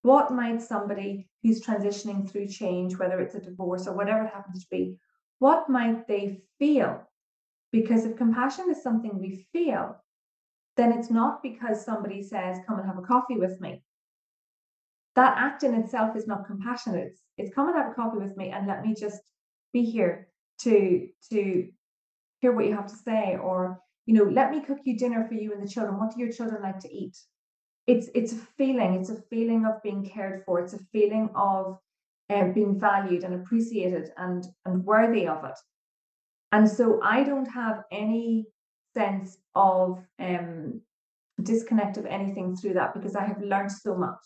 What 0.03 0.30
might 0.30 0.62
somebody 0.62 1.28
who's 1.42 1.64
transitioning 1.64 2.30
through 2.30 2.49
change, 2.49 2.99
whether 2.99 3.20
it's 3.20 3.34
a 3.34 3.40
divorce 3.40 3.86
or 3.86 3.97
whatever 3.97 4.24
it 4.24 4.32
happens 4.32 4.62
to 4.62 4.70
be, 4.70 4.97
what 5.38 5.68
might 5.68 6.07
they 6.07 6.42
feel? 6.59 7.03
Because 7.72 8.05
if 8.05 8.16
compassion 8.16 8.66
is 8.70 8.82
something 8.82 9.18
we 9.18 9.47
feel, 9.53 9.97
then 10.76 10.92
it's 10.92 11.11
not 11.11 11.42
because 11.42 11.84
somebody 11.84 12.22
says, 12.22 12.59
Come 12.66 12.78
and 12.78 12.86
have 12.86 12.99
a 12.99 13.03
coffee 13.03 13.36
with 13.36 13.61
me. 13.61 13.82
That 15.16 15.36
act 15.38 15.62
in 15.62 15.74
itself 15.74 16.14
is 16.14 16.26
not 16.26 16.46
compassionate. 16.46 17.06
It's, 17.06 17.20
it's 17.38 17.54
come 17.54 17.68
and 17.68 17.76
have 17.76 17.90
a 17.90 17.94
coffee 17.94 18.18
with 18.18 18.36
me 18.36 18.50
and 18.50 18.66
let 18.66 18.82
me 18.84 18.94
just 18.94 19.20
be 19.72 19.82
here 19.82 20.28
to 20.60 21.08
to 21.30 21.68
hear 22.40 22.52
what 22.52 22.66
you 22.66 22.74
have 22.74 22.86
to 22.86 22.96
say 22.96 23.36
or 23.42 23.80
you 24.04 24.14
know 24.14 24.24
let 24.24 24.50
me 24.50 24.62
cook 24.62 24.78
you 24.84 24.96
dinner 24.96 25.26
for 25.26 25.34
you 25.34 25.52
and 25.52 25.62
the 25.62 25.68
children. 25.68 25.98
What 25.98 26.14
do 26.14 26.20
your 26.20 26.32
children 26.32 26.62
like 26.62 26.80
to 26.80 26.94
eat? 26.94 27.16
It's 27.86 28.08
it's 28.14 28.32
a 28.32 28.36
feeling. 28.58 28.94
It's 28.94 29.10
a 29.10 29.22
feeling 29.30 29.64
of 29.64 29.82
being 29.82 30.08
cared 30.08 30.44
for. 30.44 30.60
It's 30.60 30.74
a 30.74 30.84
feeling 30.92 31.30
of 31.34 31.78
um, 32.28 32.52
being 32.52 32.78
valued 32.78 33.24
and 33.24 33.34
appreciated 33.34 34.10
and 34.16 34.44
and 34.66 34.84
worthy 34.84 35.26
of 35.26 35.44
it. 35.44 35.58
And 36.52 36.68
so 36.68 37.00
i 37.02 37.22
don't 37.22 37.46
have 37.46 37.84
any 37.90 38.46
sense 38.94 39.38
of 39.54 39.98
um, 40.18 40.80
disconnect 41.42 41.96
of 41.96 42.06
anything 42.06 42.56
through 42.56 42.74
that 42.74 42.94
because 42.94 43.14
i 43.14 43.24
have 43.24 43.40
learned 43.42 43.70
so 43.70 43.94
much 43.94 44.24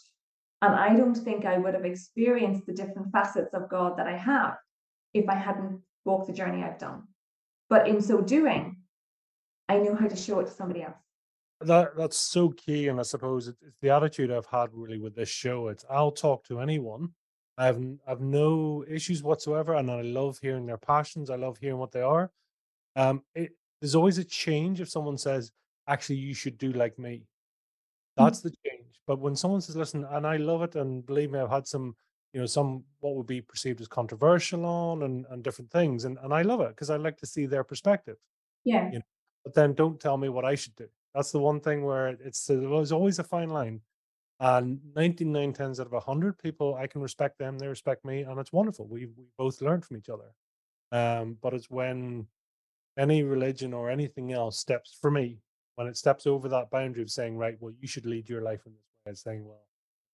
and 0.63 0.75
i 0.75 0.95
don't 0.95 1.15
think 1.15 1.45
i 1.45 1.57
would 1.59 1.75
have 1.75 1.85
experienced 1.85 2.67
the 2.67 2.73
different 2.73 3.11
facets 3.13 3.55
of 3.55 3.69
god 3.69 3.97
that 3.97 4.07
i 4.07 4.17
have 4.17 4.57
if 5.15 5.29
i 5.29 5.35
hadn't 5.35 5.81
walked 6.05 6.27
the 6.27 6.33
journey 6.33 6.63
i've 6.63 6.79
done. 6.79 7.03
But 7.69 7.89
in 7.89 8.01
so 8.03 8.21
doing 8.21 8.77
i 9.69 9.79
know 9.79 9.95
how 9.95 10.09
to 10.09 10.17
show 10.17 10.41
it 10.41 10.47
to 10.47 10.53
somebody 10.53 10.83
else. 10.83 10.97
That 11.61 11.97
that's 11.97 12.17
so 12.17 12.51
key 12.51 12.89
and 12.89 12.99
i 12.99 13.03
suppose 13.03 13.49
it's 13.49 13.79
the 13.83 13.91
attitude 13.91 14.31
i've 14.31 14.47
had 14.47 14.71
really 14.73 14.99
with 14.99 15.15
this 15.15 15.29
show. 15.29 15.69
It's 15.69 15.85
i'll 15.91 16.13
talk 16.13 16.45
to 16.45 16.61
anyone. 16.61 17.11
I 17.59 17.67
have 17.67 17.81
i've 18.07 18.21
no 18.21 18.85
issues 18.89 19.23
whatsoever 19.23 19.75
and 19.75 19.91
i 19.91 20.03
love 20.03 20.39
hearing 20.41 20.67
their 20.67 20.79
passions. 20.79 21.31
I 21.31 21.37
love 21.37 21.59
hearing 21.59 21.79
what 21.79 21.93
they 21.93 22.03
are. 22.03 22.31
Um 22.97 23.23
it, 23.35 23.53
there's 23.81 23.95
always 23.95 24.19
a 24.19 24.25
change 24.25 24.81
if 24.81 24.89
someone 24.89 25.19
says 25.19 25.53
actually 25.87 26.17
you 26.17 26.35
should 26.35 26.59
do 26.59 26.73
like 26.73 26.99
me. 26.99 27.23
Mm. 28.19 28.25
that's 28.25 28.41
the 28.41 28.51
change 28.67 28.80
but 29.07 29.19
when 29.19 29.37
someone 29.37 29.61
says 29.61 29.77
listen 29.77 30.05
and 30.11 30.27
i 30.27 30.37
love 30.37 30.63
it 30.63 30.75
and 30.77 31.07
believe 31.07 31.31
me 31.31 31.39
i've 31.39 31.51
had 31.51 31.67
some 31.67 31.95
you 32.33 32.41
know 32.41 32.47
some 32.47 32.85
what 33.01 33.15
would 33.15 33.27
be 33.27 33.41
perceived 33.41 33.81
as 33.81 33.89
controversial 33.89 34.65
on 34.65 35.03
and, 35.03 35.27
and 35.31 35.43
different 35.43 35.71
things 35.71 36.05
and, 36.05 36.19
and 36.23 36.33
i 36.33 36.43
love 36.43 36.61
it 36.61 36.69
because 36.69 36.91
i 36.91 36.97
like 36.97 37.17
to 37.17 37.27
see 37.27 37.47
their 37.47 37.65
perspective 37.65 38.17
yeah. 38.65 38.87
you 38.91 38.99
know 38.99 39.05
but 39.45 39.55
then 39.55 39.75
don't 39.75 40.01
tell 40.01 40.17
me 40.17 40.29
what 40.29 40.45
i 40.45 40.55
should 40.55 40.77
do. 40.77 40.87
That's 41.15 41.33
the 41.33 41.41
one 41.41 41.61
thing 41.61 41.85
where 41.85 42.09
it's 42.09 42.47
there's 42.47 42.93
always 42.93 43.19
a 43.19 43.25
fine 43.25 43.51
line 43.51 43.81
and 44.39 44.79
99 44.95 45.53
tens 45.53 45.81
out 45.81 45.87
of 45.87 45.93
100 45.93 46.39
people 46.39 46.75
i 46.75 46.87
can 46.87 47.01
respect 47.01 47.39
them 47.39 47.59
they 47.59 47.67
respect 47.67 48.05
me 48.05 48.23
and 48.23 48.39
it's 48.39 48.53
wonderful. 48.53 48.87
We, 48.87 49.07
we 49.07 49.25
both 49.37 49.61
learn 49.61 49.81
from 49.81 49.97
each 49.97 50.09
other 50.09 50.33
um, 50.93 51.37
but 51.41 51.55
it's 51.55 51.71
when 51.71 52.27
any 52.99 53.23
religion 53.23 53.73
or 53.73 53.91
anything 53.91 54.33
else 54.33 54.59
steps 54.59 54.97
for 55.01 55.11
me 55.11 55.39
when 55.81 55.89
it 55.89 55.97
steps 55.97 56.27
over 56.27 56.47
that 56.47 56.71
boundary 56.71 57.03
of 57.03 57.11
saying 57.11 57.39
right 57.39 57.57
well 57.59 57.73
you 57.81 57.89
should 57.89 58.05
lead 58.05 58.29
your 58.29 58.43
life 58.43 58.67
in 58.67 58.73
this 58.73 58.83
way 59.07 59.13
it's 59.13 59.23
saying 59.23 59.43
well 59.47 59.63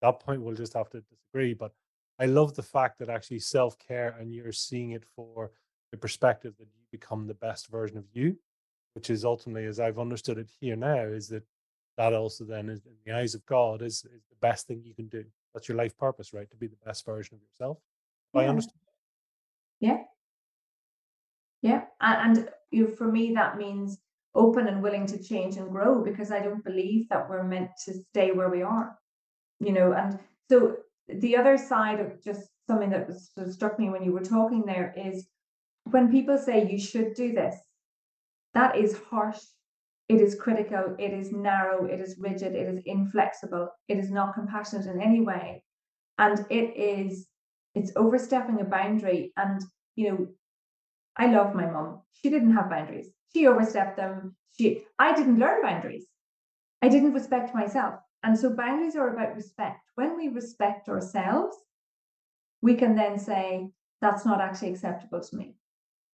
at 0.01 0.07
that 0.07 0.21
point 0.21 0.41
we'll 0.41 0.55
just 0.55 0.75
have 0.75 0.89
to 0.89 1.01
disagree 1.01 1.55
but 1.55 1.73
i 2.21 2.25
love 2.25 2.55
the 2.55 2.63
fact 2.63 3.01
that 3.01 3.09
actually 3.09 3.41
self-care 3.41 4.15
and 4.21 4.33
you're 4.33 4.53
seeing 4.53 4.93
it 4.93 5.05
for 5.17 5.51
the 5.91 5.99
perspective 5.99 6.55
that 6.57 6.69
you 6.77 6.85
become 6.93 7.27
the 7.27 7.35
best 7.35 7.67
version 7.67 7.99
of 7.99 8.05
you 8.13 8.39
which 8.95 9.11
is 9.11 9.25
ultimately 9.25 9.65
as 9.67 9.81
i've 9.81 9.99
understood 9.99 10.39
it 10.39 10.49
here 10.61 10.77
now 10.77 11.01
is 11.01 11.27
that 11.27 11.43
that 11.97 12.13
also 12.13 12.45
then 12.45 12.69
is 12.69 12.87
in 12.87 12.93
the 13.05 13.13
eyes 13.13 13.35
of 13.35 13.45
god 13.47 13.83
is, 13.83 14.05
is 14.05 14.23
the 14.31 14.37
best 14.41 14.69
thing 14.69 14.81
you 14.85 14.95
can 14.95 15.09
do 15.09 15.25
that's 15.53 15.69
your 15.69 15.77
life 15.77 15.99
purpose 15.99 16.33
right 16.33 16.49
to 16.49 16.57
be 16.57 16.69
the 16.69 16.77
best 16.87 17.05
version 17.05 17.35
of 17.35 17.41
yourself 17.43 17.79
i 18.37 18.47
understand 18.47 18.79
Yeah. 19.81 19.99
Yeah. 21.63 21.83
And, 22.01 22.39
and 22.39 22.49
you 22.71 22.85
know, 22.85 22.91
for 22.95 23.11
me, 23.11 23.35
that 23.35 23.57
means 23.57 23.99
open 24.37 24.69
and 24.69 24.83
willing 24.83 25.07
to 25.07 25.23
change 25.23 25.57
and 25.57 25.71
grow 25.71 26.03
because 26.03 26.31
I 26.31 26.41
don't 26.41 26.65
believe 26.65 27.09
that 27.09 27.29
we're 27.29 27.43
meant 27.43 27.71
to 27.87 27.95
stay 28.11 28.33
where 28.33 28.51
we 28.51 28.63
are. 28.63 28.97
You 29.61 29.73
know, 29.73 29.93
and 29.93 30.19
so 30.51 30.77
the 31.09 31.37
other 31.37 31.57
side 31.57 32.01
of 32.01 32.23
just 32.23 32.49
something 32.69 32.91
that 32.91 33.07
was, 33.07 33.31
sort 33.35 33.47
of 33.47 33.53
struck 33.55 33.79
me 33.79 33.91
when 33.91 34.03
you 34.03 34.13
were 34.13 34.21
talking 34.21 34.65
there 34.65 34.95
is 34.97 35.27
when 35.91 36.11
people 36.11 36.37
say 36.37 36.69
you 36.69 36.79
should 36.79 37.15
do 37.15 37.33
this, 37.33 37.55
that 38.55 38.77
is 38.77 38.99
harsh. 39.11 39.39
It 40.09 40.21
is 40.21 40.35
critical. 40.35 40.95
It 40.99 41.13
is 41.13 41.33
narrow. 41.33 41.87
It 41.87 42.01
is 42.01 42.17
rigid. 42.19 42.55
It 42.55 42.69
is 42.69 42.83
inflexible. 42.87 43.69
It 43.89 43.99
is 43.99 44.11
not 44.11 44.35
compassionate 44.35 44.87
in 44.87 45.01
any 45.01 45.21
way. 45.21 45.63
And 46.19 46.45
it 46.51 46.77
is, 46.77 47.27
it's 47.75 47.93
overstepping 47.97 48.61
a 48.61 48.65
boundary. 48.65 49.33
And, 49.37 49.61
you 49.97 50.11
know, 50.11 50.27
I 51.17 51.27
love 51.27 51.55
my 51.55 51.67
mom. 51.67 52.03
She 52.13 52.31
didn't 52.31 52.55
have 52.55 52.71
boundaries. 52.71 53.11
She 53.37 53.47
overstepped 53.47 53.99
them. 53.99 54.35
She 54.59 54.87
I 54.99 55.15
didn't 55.15 55.39
learn 55.39 55.61
boundaries. 55.61 56.07
I 56.81 56.89
didn't 56.89 57.13
respect 57.13 57.55
myself. 57.55 57.97
And 58.23 58.39
so 58.39 58.49
boundaries 58.49 58.97
are 58.97 59.13
about 59.13 59.37
respect. 59.37 59.81
When 59.95 60.17
we 60.17 60.29
respect 60.29 60.89
ourselves, 60.89 61.55
we 62.63 62.77
can 62.77 62.95
then 62.97 63.19
say, 63.19 63.69
that's 64.01 64.25
not 64.25 64.41
actually 64.41 64.71
acceptable 64.71 65.21
to 65.21 65.37
me. 65.37 65.55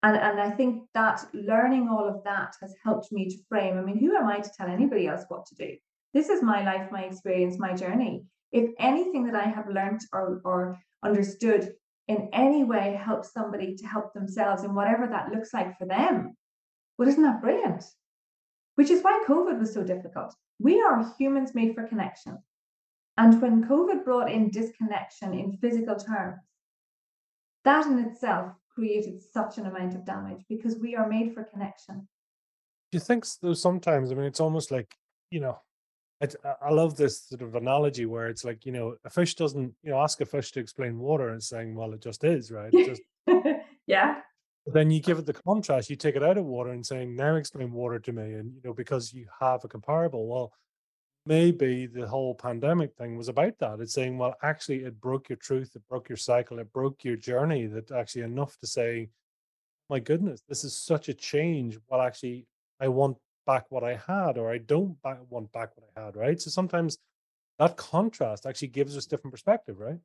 And, 0.03 0.17
and 0.17 0.41
I 0.41 0.51
think 0.51 0.83
that 0.95 1.25
learning 1.33 1.89
all 1.89 2.09
of 2.09 2.25
that 2.25 2.57
has 2.61 2.75
helped 2.85 3.13
me 3.13 3.29
to 3.29 3.45
frame. 3.49 3.79
I 3.79 3.83
mean, 3.83 4.01
who 4.01 4.17
am 4.17 4.27
I 4.27 4.41
to 4.41 4.51
tell 4.59 4.67
anybody 4.67 5.07
else 5.07 5.25
what 5.29 5.47
to 5.47 5.55
do? 5.55 5.77
This 6.13 6.29
is 6.29 6.43
my 6.43 6.65
life, 6.65 6.91
my 6.91 7.05
experience, 7.05 7.57
my 7.57 7.73
journey. 7.73 8.25
If 8.51 8.69
anything 8.81 9.27
that 9.27 9.37
I 9.37 9.49
have 9.49 9.69
learned 9.69 10.01
or, 10.13 10.41
or 10.45 10.77
understood 11.05 11.73
in 12.09 12.31
any 12.33 12.65
way 12.65 13.01
helps 13.01 13.33
somebody 13.33 13.77
to 13.77 13.87
help 13.87 14.13
themselves 14.13 14.65
and 14.65 14.75
whatever 14.75 15.07
that 15.07 15.31
looks 15.31 15.55
like 15.55 15.79
for 15.79 15.87
them, 15.87 16.37
well, 17.03 17.09
isn't 17.09 17.25
that 17.25 17.41
brilliant? 17.41 17.83
Which 18.77 18.89
is 18.89 19.03
why 19.03 19.25
COVID 19.27 19.59
was 19.59 19.75
so 19.75 19.83
difficult. 19.83 20.37
We 20.61 20.81
are 20.81 21.13
humans 21.19 21.53
made 21.53 21.75
for 21.75 21.83
connection. 21.89 22.39
And 23.19 23.43
when 23.43 23.65
COVID 23.65 24.05
brought 24.05 24.31
in 24.31 24.51
disconnection 24.51 25.35
in 25.35 25.57
physical 25.57 25.97
terms, 25.97 26.43
that 27.65 27.87
in 27.87 27.99
itself 27.99 28.53
created 28.73 29.21
such 29.21 29.59
an 29.59 29.67
amount 29.67 29.97
of 29.97 30.07
damage 30.07 30.45
because 30.49 30.79
we 30.79 30.95
are 30.95 31.09
made 31.09 31.35
for 31.35 31.43
connection. 31.43 32.07
Do 32.93 32.97
you 32.99 33.01
think 33.01 33.27
though 33.41 33.55
sometimes? 33.55 34.13
I 34.13 34.15
mean, 34.15 34.27
it's 34.27 34.39
almost 34.39 34.71
like 34.71 34.95
you 35.33 35.41
know, 35.41 35.59
it's, 36.21 36.37
I 36.45 36.67
I 36.67 36.71
love 36.71 36.97
this 36.97 37.25
sort 37.25 37.43
of 37.43 37.57
analogy 37.57 38.07
where 38.07 38.29
it's 38.29 38.45
like 38.45 38.65
you 38.65 38.71
know, 38.71 38.95
a 39.05 39.11
fish 39.11 39.35
doesn't 39.35 39.75
you 39.83 39.91
know 39.91 39.99
ask 39.99 40.21
a 40.21 40.25
fish 40.25 40.53
to 40.53 40.61
explain 40.61 41.01
water 41.01 41.31
and 41.31 41.43
saying, 41.43 41.75
well, 41.75 41.95
it 41.95 42.01
just 42.01 42.23
is, 42.23 42.53
right? 42.53 42.73
Just 42.73 43.03
yeah, 43.89 44.21
then 44.67 44.91
you 44.91 45.01
give 45.01 45.19
it 45.19 45.27
the 45.27 45.33
contrast, 45.33 45.91
you 45.91 45.97
take 45.97 46.17
it 46.17 46.23
out 46.23 46.39
of 46.39 46.45
water 46.45 46.71
and 46.71 46.87
saying, 46.87 47.17
now 47.17 47.35
explain 47.35 47.73
water 47.73 47.99
to 47.99 48.13
me, 48.13 48.35
and 48.35 48.55
you 48.55 48.61
know, 48.65 48.73
because 48.73 49.13
you 49.13 49.27
have 49.41 49.65
a 49.65 49.69
comparable. 49.69 50.27
Well, 50.27 50.53
maybe 51.27 51.87
the 51.87 52.07
whole 52.07 52.35
pandemic 52.35 52.95
thing 52.95 53.17
was 53.17 53.29
about 53.29 53.59
that. 53.59 53.81
It's 53.81 53.95
saying, 53.95 54.19
well, 54.19 54.35
actually, 54.43 54.85
it 54.85 55.01
broke 55.01 55.29
your 55.29 55.37
truth, 55.37 55.73
it 55.75 55.83
broke 55.89 56.09
your 56.09 56.17
cycle, 56.17 56.59
it 56.59 56.73
broke 56.73 57.05
your 57.05 57.17
journey. 57.17 57.67
That 57.67 57.91
actually 57.91 58.23
enough 58.23 58.57
to 58.59 58.67
say, 58.67 59.09
my 59.91 59.99
goodness, 59.99 60.43
this 60.49 60.65
is 60.65 60.77
such 60.77 61.09
a 61.09 61.15
change. 61.15 61.79
Well, 61.89 62.01
actually, 62.01 62.47
I 62.81 62.89
want 62.89 63.17
back 63.47 63.67
what 63.71 63.85
I 63.85 64.01
had, 64.07 64.39
or 64.39 64.53
I 64.53 64.59
don't 64.59 65.01
back, 65.03 65.19
want 65.29 65.51
back 65.53 65.71
what 65.75 65.89
I 65.97 66.05
had, 66.07 66.17
right? 66.17 66.41
So 66.41 66.51
sometimes 66.51 66.99
that 67.59 67.77
contrast 67.77 68.47
actually 68.47 68.69
gives 68.69 68.97
us 68.97 69.07
different 69.07 69.33
perspective, 69.33 69.81
right? 69.81 69.99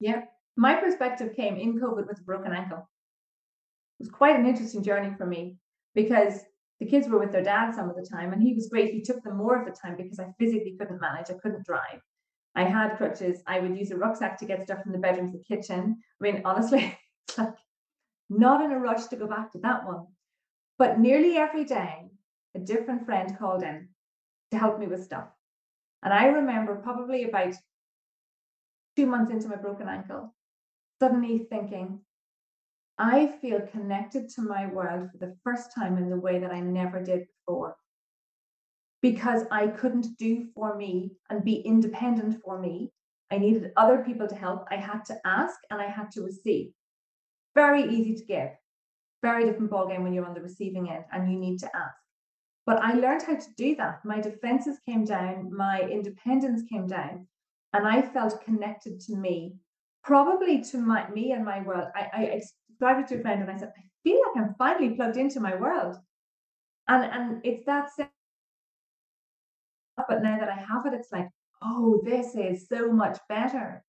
Yeah. 0.00 0.22
My 0.56 0.74
perspective 0.74 1.34
came 1.34 1.56
in 1.56 1.80
COVID 1.80 2.06
with 2.06 2.18
a 2.18 2.22
broken 2.22 2.52
ankle. 2.52 2.88
Was 4.02 4.10
quite 4.10 4.34
an 4.34 4.46
interesting 4.46 4.82
journey 4.82 5.14
for 5.16 5.26
me 5.26 5.58
because 5.94 6.40
the 6.80 6.86
kids 6.86 7.06
were 7.06 7.20
with 7.20 7.30
their 7.30 7.44
dad 7.44 7.72
some 7.72 7.88
of 7.88 7.94
the 7.94 8.04
time 8.04 8.32
and 8.32 8.42
he 8.42 8.52
was 8.52 8.68
great. 8.68 8.92
He 8.92 9.00
took 9.00 9.22
them 9.22 9.36
more 9.36 9.56
of 9.56 9.64
the 9.64 9.70
time 9.80 9.96
because 9.96 10.18
I 10.18 10.26
physically 10.40 10.74
couldn't 10.76 11.00
manage. 11.00 11.30
I 11.30 11.34
couldn't 11.34 11.64
drive. 11.64 12.00
I 12.56 12.64
had 12.64 12.96
crutches. 12.96 13.44
I 13.46 13.60
would 13.60 13.78
use 13.78 13.92
a 13.92 13.96
rucksack 13.96 14.38
to 14.38 14.44
get 14.44 14.64
stuff 14.64 14.82
from 14.82 14.90
the 14.90 14.98
bedroom 14.98 15.30
to 15.30 15.38
the 15.38 15.44
kitchen. 15.44 15.98
I 16.20 16.24
mean, 16.24 16.42
honestly, 16.44 16.98
it's 17.28 17.38
like 17.38 17.54
not 18.28 18.64
in 18.64 18.72
a 18.72 18.78
rush 18.80 19.06
to 19.06 19.16
go 19.16 19.28
back 19.28 19.52
to 19.52 19.58
that 19.58 19.86
one. 19.86 20.06
But 20.78 20.98
nearly 20.98 21.36
every 21.36 21.62
day, 21.62 22.10
a 22.56 22.58
different 22.58 23.06
friend 23.06 23.38
called 23.38 23.62
in 23.62 23.88
to 24.50 24.58
help 24.58 24.80
me 24.80 24.88
with 24.88 25.04
stuff. 25.04 25.28
And 26.02 26.12
I 26.12 26.26
remember 26.26 26.74
probably 26.74 27.22
about 27.22 27.54
two 28.96 29.06
months 29.06 29.30
into 29.30 29.46
my 29.46 29.54
broken 29.54 29.88
ankle, 29.88 30.34
suddenly 30.98 31.46
thinking, 31.48 32.00
I 32.98 33.26
feel 33.40 33.60
connected 33.60 34.28
to 34.30 34.42
my 34.42 34.66
world 34.66 35.10
for 35.10 35.18
the 35.18 35.36
first 35.42 35.74
time 35.74 35.98
in 35.98 36.10
the 36.10 36.20
way 36.20 36.38
that 36.38 36.52
I 36.52 36.60
never 36.60 37.02
did 37.02 37.26
before. 37.26 37.76
Because 39.00 39.42
I 39.50 39.66
couldn't 39.68 40.16
do 40.18 40.46
for 40.54 40.76
me 40.76 41.12
and 41.28 41.44
be 41.44 41.56
independent 41.56 42.40
for 42.44 42.60
me. 42.60 42.92
I 43.30 43.38
needed 43.38 43.72
other 43.76 44.04
people 44.04 44.28
to 44.28 44.34
help. 44.34 44.66
I 44.70 44.76
had 44.76 45.04
to 45.06 45.18
ask 45.24 45.58
and 45.70 45.80
I 45.80 45.86
had 45.88 46.10
to 46.12 46.22
receive. 46.22 46.72
Very 47.54 47.82
easy 47.82 48.14
to 48.14 48.24
give. 48.24 48.50
Very 49.22 49.44
different 49.44 49.70
ballgame 49.70 50.02
when 50.02 50.12
you're 50.12 50.26
on 50.26 50.34
the 50.34 50.40
receiving 50.40 50.90
end 50.90 51.04
and 51.12 51.30
you 51.32 51.38
need 51.38 51.58
to 51.60 51.76
ask. 51.76 51.96
But 52.66 52.80
I 52.80 52.92
learned 52.92 53.22
how 53.22 53.36
to 53.36 53.54
do 53.56 53.74
that. 53.76 54.04
My 54.04 54.20
defenses 54.20 54.78
came 54.86 55.04
down, 55.04 55.54
my 55.54 55.80
independence 55.80 56.62
came 56.70 56.86
down, 56.86 57.26
and 57.72 57.86
I 57.86 58.02
felt 58.02 58.44
connected 58.44 59.00
to 59.00 59.16
me, 59.16 59.54
probably 60.04 60.62
to 60.64 60.78
my 60.78 61.08
me 61.10 61.32
and 61.32 61.44
my 61.44 61.62
world. 61.62 61.88
I, 61.96 62.08
I, 62.12 62.42
Described 62.82 63.08
to 63.10 63.18
a 63.18 63.22
friend 63.22 63.40
and 63.40 63.48
I 63.48 63.56
said, 63.56 63.72
I 63.78 63.82
feel 64.02 64.18
like 64.26 64.44
I'm 64.44 64.56
finally 64.58 64.96
plugged 64.96 65.16
into 65.16 65.38
my 65.38 65.54
world. 65.54 65.98
And 66.88 67.04
and 67.04 67.40
it's 67.44 67.64
that 67.66 67.90
but 69.96 70.20
now 70.20 70.36
that 70.40 70.48
I 70.48 70.56
have 70.56 70.84
it, 70.86 70.92
it's 70.92 71.12
like, 71.12 71.28
oh, 71.62 72.00
this 72.04 72.34
is 72.34 72.66
so 72.68 72.92
much 72.92 73.18
better. 73.28 73.84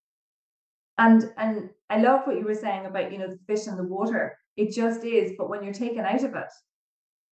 And 0.99 1.33
and 1.37 1.71
I 1.89 1.97
love 2.01 2.27
what 2.27 2.37
you 2.37 2.45
were 2.45 2.53
saying 2.53 2.85
about, 2.85 3.11
you 3.11 3.17
know, 3.17 3.29
the 3.29 3.39
fish 3.47 3.65
in 3.65 3.77
the 3.77 3.83
water. 3.83 4.37
It 4.57 4.75
just 4.75 5.03
is, 5.03 5.31
but 5.39 5.49
when 5.49 5.63
you're 5.63 5.73
taken 5.73 6.05
out 6.05 6.23
of 6.23 6.35
it, 6.35 6.53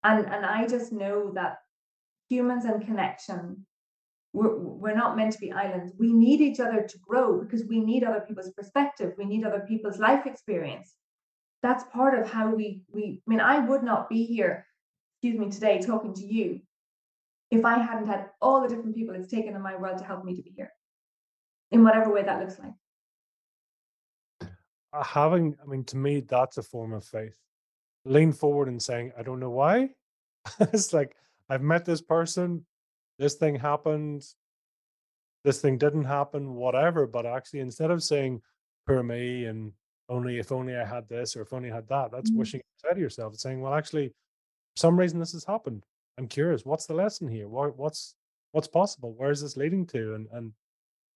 and 0.04 0.26
and 0.34 0.44
I 0.44 0.66
just 0.66 0.92
know 0.92 1.32
that 1.36 1.58
humans 2.28 2.66
and 2.66 2.84
connection 2.84 3.68
we're, 4.34 4.58
we're 4.58 4.96
not 4.96 5.16
meant 5.16 5.34
to 5.34 5.40
be 5.40 5.52
islands. 5.52 5.94
We 6.00 6.12
need 6.12 6.42
each 6.42 6.60
other 6.60 6.88
to 6.88 6.98
grow 7.08 7.40
because 7.40 7.66
we 7.68 7.82
need 7.82 8.04
other 8.04 8.22
people's 8.28 8.52
perspective. 8.52 9.14
We 9.16 9.26
need 9.26 9.46
other 9.46 9.64
people's 9.68 10.00
life 10.00 10.26
experience. 10.26 10.96
That's 11.64 11.84
part 11.86 12.20
of 12.20 12.30
how 12.30 12.54
we 12.54 12.84
we. 12.92 13.22
I 13.26 13.30
mean, 13.30 13.40
I 13.40 13.60
would 13.60 13.84
not 13.84 14.10
be 14.10 14.26
here, 14.26 14.66
excuse 15.16 15.40
me, 15.40 15.50
today 15.50 15.80
talking 15.80 16.14
to 16.16 16.26
you 16.26 16.62
if 17.52 17.66
I 17.66 17.80
hadn't 17.80 18.08
had 18.08 18.30
all 18.42 18.62
the 18.62 18.70
different 18.70 18.96
people 18.96 19.14
it's 19.14 19.30
taken 19.30 19.56
in 19.56 19.62
my 19.62 19.76
world 19.76 19.98
to 20.00 20.04
help 20.04 20.24
me 20.24 20.36
to 20.36 20.42
be 20.42 20.54
here, 20.56 20.72
in 21.72 21.84
whatever 21.84 22.12
way 22.12 22.24
that 22.24 22.40
looks 22.40 22.58
like. 22.60 22.74
Uh, 24.94 25.04
having, 25.04 25.56
I 25.62 25.66
mean, 25.68 25.84
to 25.86 25.98
me, 25.98 26.22
that's 26.22 26.58
a 26.58 26.64
form 26.64 26.94
of 26.94 27.06
faith. 27.06 27.36
Lean 28.04 28.32
forward 28.32 28.68
and 28.68 28.82
saying, 28.82 29.12
I 29.18 29.24
don't 29.24 29.40
know 29.40 29.50
why. 29.50 29.90
it's 30.60 30.92
like 30.92 31.16
I've 31.50 31.62
met 31.62 31.86
this 31.86 32.02
person 32.02 32.66
this 33.22 33.36
thing 33.36 33.56
happened, 33.56 34.26
this 35.44 35.62
thing 35.62 35.78
didn't 35.78 36.06
happen, 36.06 36.56
whatever. 36.56 37.06
But 37.06 37.28
actually, 37.28 37.60
instead 37.60 37.92
of 37.92 38.02
saying, 38.02 38.42
poor 38.88 39.04
me, 39.04 39.46
and 39.46 39.74
only 40.12 40.38
if 40.38 40.52
only 40.52 40.76
I 40.76 40.86
had 40.86 41.08
this 41.08 41.36
or 41.36 41.42
if 41.42 41.54
only 41.54 41.72
I 41.72 41.76
had 41.76 41.88
that, 41.88 42.12
that's 42.12 42.30
mm-hmm. 42.30 42.40
wishing 42.40 42.62
outside 42.76 42.98
of 42.98 43.02
yourself. 43.02 43.34
It's 43.34 43.42
saying, 43.42 43.62
well, 43.62 43.74
actually, 43.74 44.10
for 44.10 44.78
some 44.78 45.00
reason 45.00 45.20
this 45.20 45.32
has 45.32 45.46
happened. 45.46 45.86
I'm 46.18 46.28
curious, 46.28 46.66
what's 46.66 46.86
the 46.86 46.94
lesson 46.94 47.28
here? 47.28 47.48
What, 47.48 47.78
what's 47.78 48.16
what's 48.52 48.68
possible? 48.68 49.14
Where 49.14 49.32
is 49.32 49.42
this 49.42 49.58
leading 49.58 49.88
to? 49.88 50.16
And 50.16 50.28
and 50.34 50.52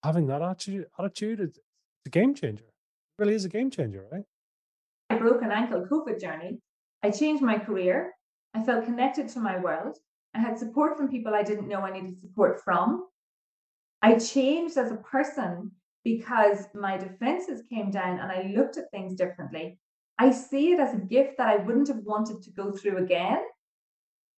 having 0.03 0.25
that 0.27 0.41
attitude, 0.41 0.87
attitude 0.97 1.41
is 1.41 1.59
a 2.05 2.09
game 2.09 2.33
changer. 2.33 2.63
It 2.63 3.21
really 3.21 3.35
is 3.35 3.45
a 3.45 3.49
game 3.49 3.69
changer, 3.69 4.05
right? 4.11 4.23
I 5.09 5.17
broke 5.17 5.41
an 5.41 5.51
ankle 5.51 5.85
COVID 5.91 6.19
journey. 6.19 6.59
I 7.03 7.11
changed 7.11 7.43
my 7.43 7.59
career. 7.59 8.13
I 8.53 8.63
felt 8.63 8.85
connected 8.85 9.27
to 9.29 9.39
my 9.39 9.59
world. 9.59 9.97
I 10.33 10.39
had 10.39 10.57
support 10.57 10.97
from 10.97 11.09
people 11.09 11.33
I 11.35 11.43
didn't 11.43 11.67
know 11.67 11.81
I 11.81 11.91
needed 11.91 12.19
support 12.19 12.61
from. 12.63 13.05
I 14.01 14.17
changed 14.17 14.77
as 14.77 14.91
a 14.91 14.97
person 14.97 15.71
because 16.05 16.67
my 16.75 16.95
defenses 16.95 17.63
came 17.67 17.91
down 17.91 18.19
and 18.19 18.31
I 18.31 18.53
looked 18.55 18.77
at 18.77 18.89
things 18.91 19.15
differently. 19.15 19.79
I 20.17 20.31
see 20.31 20.71
it 20.71 20.79
as 20.79 20.93
a 20.93 20.99
gift 20.99 21.37
that 21.39 21.49
I 21.49 21.57
wouldn't 21.57 21.89
have 21.89 22.03
wanted 22.05 22.41
to 22.43 22.51
go 22.51 22.71
through 22.71 23.03
again. 23.03 23.39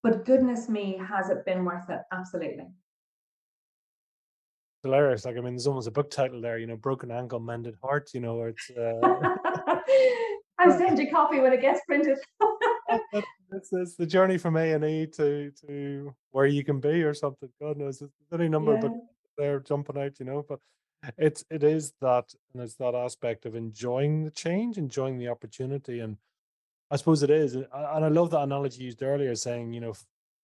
But 0.01 0.26
goodness 0.26 0.70
me, 0.70 0.99
has 1.07 1.30
it 1.30 1.45
been 1.45 1.65
worth 1.65 1.89
it? 1.89 1.99
Absolutely. 2.11 2.68
Hilarious. 4.82 5.26
Like, 5.26 5.38
I 5.38 5.41
mean, 5.41 5.53
there's 5.53 5.68
almost 5.68 5.88
a 5.88 5.91
book 5.91 6.09
title 6.09 6.39
there, 6.39 6.57
you 6.57 6.68
know, 6.68 6.78
Broken 6.78 7.11
Ankle, 7.11 7.41
Mended 7.41 7.76
Heart, 7.84 8.11
you 8.13 8.22
know, 8.22 8.36
where 8.36 8.49
it's. 8.49 8.72
Uh... 8.72 9.01
I'll 10.59 10.72
send 10.78 10.97
you 10.97 11.07
a 11.07 11.11
copy 11.11 11.39
when 11.39 11.51
it 11.51 11.61
gets 11.61 11.82
printed. 11.86 12.18
it's, 13.51 13.74
it's 13.74 13.95
the 13.97 14.05
journey 14.05 14.38
from 14.38 14.55
A 14.55 14.72
and 14.72 14.86
E 14.86 15.07
to 15.18 15.51
to 15.68 16.15
where 16.32 16.45
you 16.45 16.63
can 16.63 16.80
be 16.80 17.03
or 17.03 17.13
something. 17.13 17.49
God 17.61 17.78
knows 17.78 17.99
there's 17.99 18.11
any 18.34 18.47
number 18.47 18.76
yeah. 18.76 18.82
but 18.82 18.91
they're 19.38 19.59
jumping 19.59 19.97
out, 19.97 20.20
you 20.20 20.26
know. 20.26 20.45
But 20.47 20.59
it's 21.17 21.43
it 21.49 21.63
is 21.63 21.93
that 22.01 22.33
and 22.53 22.63
it's 22.63 22.75
that 22.75 22.95
aspect 22.95 23.45
of 23.45 23.55
enjoying 23.55 24.23
the 24.23 24.31
change, 24.31 24.77
enjoying 24.77 25.17
the 25.17 25.29
opportunity. 25.29 25.99
And 25.99 26.17
I 26.91 26.95
suppose 26.95 27.23
it 27.23 27.29
is. 27.29 27.55
And 27.55 27.67
I 27.73 28.07
love 28.07 28.31
that 28.31 28.41
analogy 28.41 28.83
used 28.83 29.03
earlier 29.03 29.35
saying, 29.35 29.73
you 29.73 29.81
know, 29.81 29.93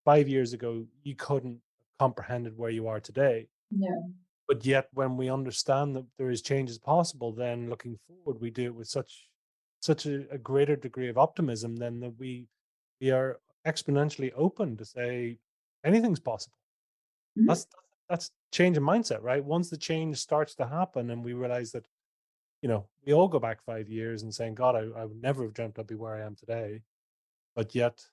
five 0.05 0.27
years 0.27 0.53
ago 0.53 0.85
you 1.03 1.15
couldn't 1.15 1.59
comprehended 1.99 2.57
where 2.57 2.69
you 2.69 2.87
are 2.87 2.99
today. 2.99 3.47
No. 3.71 4.13
But 4.47 4.65
yet 4.65 4.87
when 4.93 5.17
we 5.17 5.29
understand 5.29 5.95
that 5.95 6.05
there 6.17 6.29
is 6.29 6.41
change 6.41 6.69
changes 6.69 6.77
possible, 6.77 7.31
then 7.31 7.69
looking 7.69 7.97
forward, 8.07 8.41
we 8.41 8.51
do 8.51 8.65
it 8.65 8.75
with 8.75 8.87
such 8.87 9.29
such 9.81 10.05
a, 10.05 10.25
a 10.31 10.37
greater 10.37 10.75
degree 10.75 11.09
of 11.09 11.17
optimism 11.17 11.75
than 11.75 11.99
that 12.01 12.17
we 12.17 12.47
we 13.01 13.11
are 13.11 13.39
exponentially 13.65 14.31
open 14.35 14.77
to 14.77 14.85
say 14.85 15.37
anything's 15.83 16.19
possible. 16.19 16.57
Mm-hmm. 17.37 17.47
That's 17.47 17.67
that's 18.09 18.31
change 18.53 18.77
in 18.77 18.83
mindset, 18.83 19.21
right? 19.21 19.43
Once 19.43 19.69
the 19.69 19.77
change 19.77 20.17
starts 20.17 20.55
to 20.55 20.65
happen 20.65 21.09
and 21.09 21.23
we 21.23 21.33
realize 21.33 21.71
that, 21.71 21.85
you 22.61 22.69
know, 22.69 22.85
we 23.05 23.13
all 23.13 23.27
go 23.27 23.39
back 23.39 23.61
five 23.65 23.89
years 23.89 24.23
and 24.23 24.33
saying, 24.33 24.55
God, 24.55 24.75
I, 24.75 25.01
I 25.01 25.05
would 25.05 25.21
never 25.21 25.43
have 25.43 25.53
dreamt 25.53 25.79
I'd 25.79 25.87
be 25.87 25.95
where 25.95 26.15
I 26.15 26.25
am 26.25 26.35
today. 26.35 26.81
But 27.55 27.75
yet, 27.75 28.05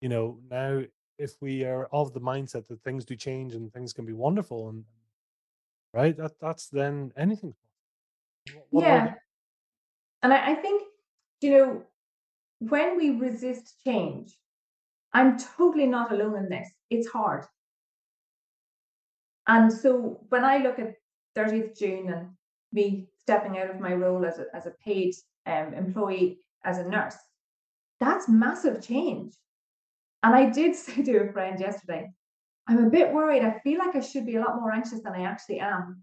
you 0.00 0.08
know, 0.08 0.38
now 0.50 0.82
if 1.18 1.32
we 1.40 1.64
are 1.64 1.86
of 1.92 2.12
the 2.12 2.20
mindset 2.20 2.66
that 2.68 2.82
things 2.82 3.04
do 3.04 3.16
change 3.16 3.54
and 3.54 3.72
things 3.72 3.92
can 3.92 4.04
be 4.04 4.12
wonderful 4.12 4.68
and 4.68 4.84
right, 5.94 6.16
that 6.16 6.32
that's 6.40 6.68
then 6.68 7.12
anything. 7.16 7.54
What 8.70 8.82
yeah. 8.82 9.14
And 10.22 10.32
I, 10.32 10.52
I 10.52 10.54
think, 10.56 10.82
you 11.40 11.50
know, 11.52 11.82
when 12.58 12.96
we 12.96 13.10
resist 13.10 13.76
change, 13.84 14.36
I'm 15.12 15.38
totally 15.38 15.86
not 15.86 16.12
alone 16.12 16.36
in 16.36 16.48
this. 16.48 16.68
It's 16.90 17.08
hard. 17.08 17.44
And 19.48 19.72
so 19.72 20.20
when 20.28 20.44
I 20.44 20.58
look 20.58 20.78
at 20.78 20.94
30th 21.36 21.78
June 21.78 22.12
and 22.12 22.28
me 22.72 23.08
stepping 23.18 23.58
out 23.58 23.70
of 23.70 23.80
my 23.80 23.94
role 23.94 24.24
as 24.24 24.38
a, 24.38 24.44
as 24.54 24.66
a 24.66 24.74
paid 24.84 25.14
um, 25.46 25.72
employee 25.74 26.40
as 26.64 26.78
a 26.78 26.88
nurse, 26.88 27.16
that's 27.98 28.28
massive 28.28 28.86
change. 28.86 29.32
And 30.22 30.34
I 30.34 30.50
did 30.50 30.76
say 30.76 31.02
to 31.02 31.28
a 31.28 31.32
friend 31.32 31.58
yesterday, 31.58 32.10
I'm 32.68 32.84
a 32.84 32.90
bit 32.90 33.12
worried. 33.12 33.42
I 33.42 33.58
feel 33.64 33.78
like 33.78 33.96
I 33.96 34.00
should 34.00 34.26
be 34.26 34.36
a 34.36 34.40
lot 34.40 34.60
more 34.60 34.70
anxious 34.70 35.00
than 35.02 35.14
I 35.14 35.22
actually 35.22 35.60
am. 35.60 36.02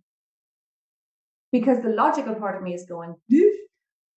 Because 1.51 1.81
the 1.81 1.89
logical 1.89 2.33
part 2.33 2.57
of 2.57 2.63
me 2.63 2.73
is 2.73 2.85
going, 2.85 3.15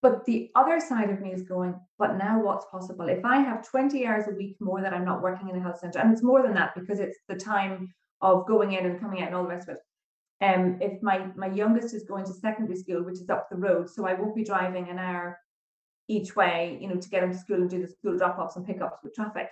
but 0.00 0.24
the 0.24 0.50
other 0.54 0.80
side 0.80 1.10
of 1.10 1.20
me 1.20 1.32
is 1.32 1.42
going, 1.42 1.78
but 1.98 2.16
now 2.16 2.40
what's 2.40 2.66
possible? 2.70 3.08
If 3.08 3.24
I 3.24 3.38
have 3.38 3.68
20 3.68 4.06
hours 4.06 4.24
a 4.28 4.34
week 4.34 4.56
more 4.60 4.80
that 4.80 4.94
I'm 4.94 5.04
not 5.04 5.22
working 5.22 5.48
in 5.50 5.56
a 5.56 5.60
health 5.60 5.78
center, 5.78 5.98
and 5.98 6.10
it's 6.10 6.22
more 6.22 6.42
than 6.42 6.54
that 6.54 6.74
because 6.74 6.98
it's 7.00 7.18
the 7.28 7.36
time 7.36 7.92
of 8.20 8.46
going 8.46 8.72
in 8.72 8.86
and 8.86 9.00
coming 9.00 9.22
out 9.22 9.28
and 9.28 9.36
all 9.36 9.44
the 9.44 9.48
rest 9.48 9.68
of 9.68 9.76
it. 9.76 9.82
Um, 10.40 10.78
if 10.80 11.02
my 11.02 11.26
my 11.34 11.48
youngest 11.48 11.94
is 11.94 12.04
going 12.04 12.24
to 12.26 12.32
secondary 12.32 12.76
school, 12.78 13.02
which 13.02 13.20
is 13.20 13.28
up 13.28 13.48
the 13.50 13.56
road, 13.56 13.90
so 13.90 14.06
I 14.06 14.14
won't 14.14 14.36
be 14.36 14.44
driving 14.44 14.88
an 14.88 14.98
hour 14.98 15.38
each 16.08 16.34
way, 16.34 16.78
you 16.80 16.88
know, 16.88 16.96
to 16.96 17.08
get 17.08 17.22
him 17.22 17.32
to 17.32 17.38
school 17.38 17.56
and 17.56 17.70
do 17.70 17.82
the 17.82 17.88
school 17.88 18.16
drop-offs 18.16 18.56
and 18.56 18.66
pickups 18.66 19.02
with 19.02 19.14
traffic. 19.14 19.48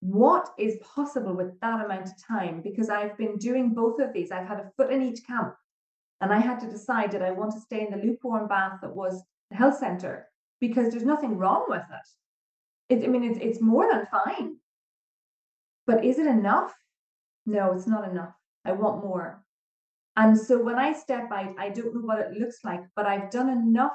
what 0.00 0.50
is 0.58 0.76
possible 0.82 1.34
with 1.34 1.58
that 1.60 1.84
amount 1.84 2.06
of 2.06 2.12
time? 2.26 2.60
Because 2.62 2.88
I've 2.90 3.16
been 3.16 3.36
doing 3.38 3.74
both 3.74 3.98
of 4.00 4.12
these. 4.12 4.30
I've 4.30 4.46
had 4.46 4.60
a 4.60 4.70
foot 4.76 4.92
in 4.92 5.02
each 5.02 5.26
camp. 5.26 5.54
And 6.20 6.32
I 6.32 6.38
had 6.38 6.60
to 6.60 6.70
decide 6.70 7.10
did 7.10 7.22
I 7.22 7.32
want 7.32 7.52
to 7.52 7.60
stay 7.60 7.86
in 7.86 7.90
the 7.90 8.04
lukewarm 8.04 8.48
bath 8.48 8.78
that 8.82 8.94
was 8.94 9.22
the 9.50 9.56
health 9.56 9.78
center? 9.78 10.28
Because 10.60 10.90
there's 10.90 11.04
nothing 11.04 11.36
wrong 11.36 11.64
with 11.68 11.82
it. 12.88 12.94
it 13.00 13.04
I 13.04 13.08
mean, 13.08 13.24
it's, 13.24 13.38
it's 13.40 13.60
more 13.60 13.86
than 13.90 14.06
fine. 14.06 14.56
But 15.86 16.04
is 16.04 16.18
it 16.18 16.26
enough? 16.26 16.74
No, 17.46 17.72
it's 17.72 17.86
not 17.86 18.08
enough. 18.08 18.34
I 18.64 18.72
want 18.72 19.04
more. 19.04 19.42
And 20.16 20.36
so 20.36 20.62
when 20.62 20.76
I 20.76 20.92
step 20.92 21.30
out, 21.30 21.54
I 21.58 21.68
don't 21.68 21.94
know 21.94 22.00
what 22.00 22.18
it 22.20 22.32
looks 22.32 22.58
like, 22.64 22.80
but 22.96 23.06
I've 23.06 23.30
done 23.30 23.48
enough 23.48 23.92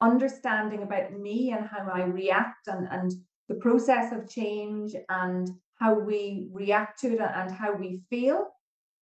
understanding 0.00 0.82
about 0.82 1.18
me 1.18 1.52
and 1.52 1.66
how 1.66 1.90
I 1.92 2.02
react 2.04 2.66
and, 2.66 2.86
and 2.90 3.12
the 3.48 3.54
process 3.56 4.12
of 4.12 4.28
change 4.28 4.94
and 5.08 5.50
how 5.76 5.98
we 5.98 6.48
react 6.52 7.00
to 7.00 7.14
it 7.14 7.20
and 7.20 7.50
how 7.50 7.74
we 7.74 8.02
feel 8.10 8.48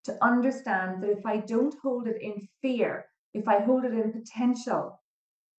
to 0.05 0.17
understand 0.23 1.03
that 1.03 1.11
if 1.11 1.27
I 1.27 1.39
don't 1.39 1.75
hold 1.83 2.07
it 2.07 2.21
in 2.23 2.49
fear, 2.63 3.07
if 3.35 3.49
I 3.49 3.61
hold 3.61 3.85
it 3.85 3.93
in 3.93 4.13
potential, 4.13 5.01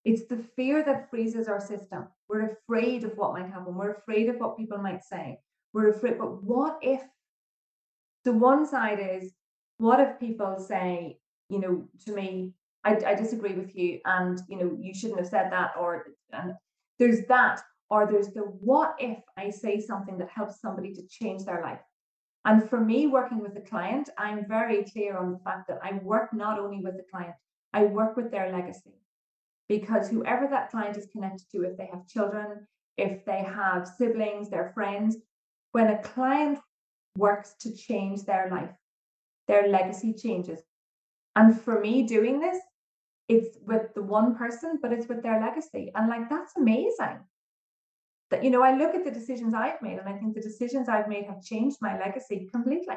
it's 0.03 0.25
the 0.27 0.43
fear 0.55 0.83
that 0.83 1.09
freezes 1.09 1.47
our 1.47 1.59
system. 1.59 2.07
We're 2.27 2.53
afraid 2.53 3.03
of 3.03 3.17
what 3.17 3.33
might 3.33 3.51
happen. 3.51 3.75
We're 3.75 3.93
afraid 3.93 4.29
of 4.29 4.37
what 4.37 4.57
people 4.57 4.79
might 4.79 5.03
say. 5.03 5.39
We're 5.73 5.89
afraid, 5.91 6.17
but 6.17 6.43
what 6.43 6.79
if? 6.81 7.01
The 8.23 8.33
one 8.33 8.67
side 8.67 8.99
is, 8.99 9.31
what 9.77 9.99
if 9.99 10.19
people 10.19 10.57
say, 10.59 11.17
you 11.49 11.59
know, 11.59 11.87
to 12.05 12.13
me, 12.13 12.53
I, 12.83 12.97
I 13.05 13.15
disagree 13.15 13.53
with 13.53 13.75
you, 13.75 13.99
and 14.05 14.39
you 14.47 14.57
know, 14.57 14.77
you 14.79 14.93
shouldn't 14.93 15.19
have 15.19 15.27
said 15.27 15.51
that, 15.51 15.71
or 15.79 16.07
and 16.31 16.53
there's 16.99 17.25
that, 17.27 17.61
or 17.89 18.07
there's 18.07 18.29
the 18.29 18.41
what 18.41 18.95
if 18.99 19.19
I 19.37 19.49
say 19.49 19.79
something 19.79 20.17
that 20.17 20.29
helps 20.29 20.61
somebody 20.61 20.93
to 20.93 21.07
change 21.07 21.43
their 21.43 21.61
life. 21.61 21.81
And 22.45 22.67
for 22.69 22.79
me, 22.79 23.07
working 23.07 23.39
with 23.39 23.53
the 23.53 23.61
client, 23.61 24.09
I'm 24.17 24.47
very 24.47 24.83
clear 24.83 25.17
on 25.17 25.31
the 25.31 25.39
fact 25.39 25.67
that 25.67 25.79
I 25.83 25.99
work 26.03 26.33
not 26.33 26.59
only 26.59 26.79
with 26.79 26.97
the 26.97 27.05
client, 27.11 27.35
I 27.73 27.83
work 27.83 28.17
with 28.17 28.31
their 28.31 28.51
legacy. 28.51 28.95
Because 29.69 30.09
whoever 30.09 30.47
that 30.47 30.71
client 30.71 30.97
is 30.97 31.07
connected 31.11 31.45
to, 31.51 31.63
if 31.63 31.77
they 31.77 31.89
have 31.93 32.07
children, 32.07 32.67
if 32.97 33.23
they 33.25 33.43
have 33.43 33.87
siblings, 33.87 34.49
their 34.49 34.71
friends, 34.73 35.17
when 35.71 35.87
a 35.87 36.01
client 36.01 36.59
works 37.17 37.55
to 37.61 37.75
change 37.75 38.23
their 38.23 38.49
life, 38.49 38.75
their 39.47 39.67
legacy 39.67 40.13
changes. 40.13 40.59
And 41.35 41.59
for 41.59 41.79
me, 41.79 42.03
doing 42.03 42.39
this, 42.39 42.57
it's 43.27 43.57
with 43.65 43.93
the 43.93 44.03
one 44.03 44.35
person, 44.35 44.79
but 44.81 44.91
it's 44.91 45.07
with 45.07 45.23
their 45.23 45.39
legacy. 45.39 45.91
And 45.95 46.09
like, 46.09 46.29
that's 46.29 46.57
amazing 46.57 47.19
that 48.31 48.43
you 48.43 48.49
know 48.49 48.63
i 48.63 48.75
look 48.75 48.95
at 48.95 49.03
the 49.03 49.11
decisions 49.11 49.53
i've 49.53 49.81
made 49.81 49.99
and 49.99 50.09
i 50.09 50.13
think 50.13 50.33
the 50.33 50.41
decisions 50.41 50.89
i've 50.89 51.07
made 51.07 51.25
have 51.25 51.43
changed 51.43 51.77
my 51.81 51.99
legacy 51.99 52.49
completely 52.51 52.95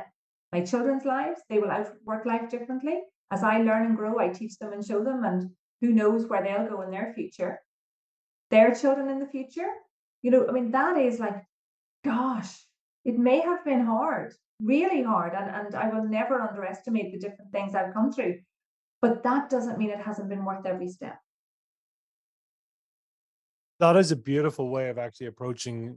my 0.53 0.61
children's 0.61 1.05
lives 1.05 1.41
they 1.51 1.59
will 1.59 1.71
outwork 1.71 2.25
life 2.25 2.49
differently 2.49 3.01
as 3.31 3.43
i 3.43 3.59
learn 3.59 3.87
and 3.87 3.97
grow 3.97 4.19
i 4.19 4.29
teach 4.29 4.57
them 4.59 4.73
and 4.73 4.87
show 4.87 5.03
them 5.05 5.25
and 5.25 5.51
who 5.81 5.93
knows 5.93 6.27
where 6.27 6.43
they'll 6.43 6.69
go 6.69 6.81
in 6.83 6.91
their 6.91 7.12
future 7.15 7.61
their 8.51 8.75
children 8.75 9.11
in 9.11 9.19
the 9.19 9.27
future 9.27 9.71
you 10.23 10.31
know 10.31 10.47
i 10.49 10.53
mean 10.53 10.71
that 10.71 10.97
is 10.97 11.19
like 11.19 11.45
gosh 12.05 12.55
it 13.05 13.19
may 13.19 13.41
have 13.41 13.65
been 13.65 13.85
hard 13.85 14.35
really 14.63 15.03
hard 15.03 15.35
and, 15.35 15.51
and 15.51 15.75
i 15.75 15.89
will 15.89 16.05
never 16.05 16.41
underestimate 16.41 17.13
the 17.13 17.19
different 17.19 17.51
things 17.53 17.75
i've 17.75 17.93
come 17.93 18.13
through 18.13 18.39
but 19.03 19.23
that 19.23 19.51
doesn't 19.51 19.79
mean 19.79 19.91
it 19.91 20.01
hasn't 20.01 20.29
been 20.29 20.45
worth 20.45 20.65
every 20.65 20.89
step 20.89 21.19
that 23.81 23.97
is 23.97 24.13
a 24.13 24.17
beautiful 24.17 24.71
way 24.71 24.89
of 24.89 24.99
actually 24.99 25.27
approaching 25.27 25.97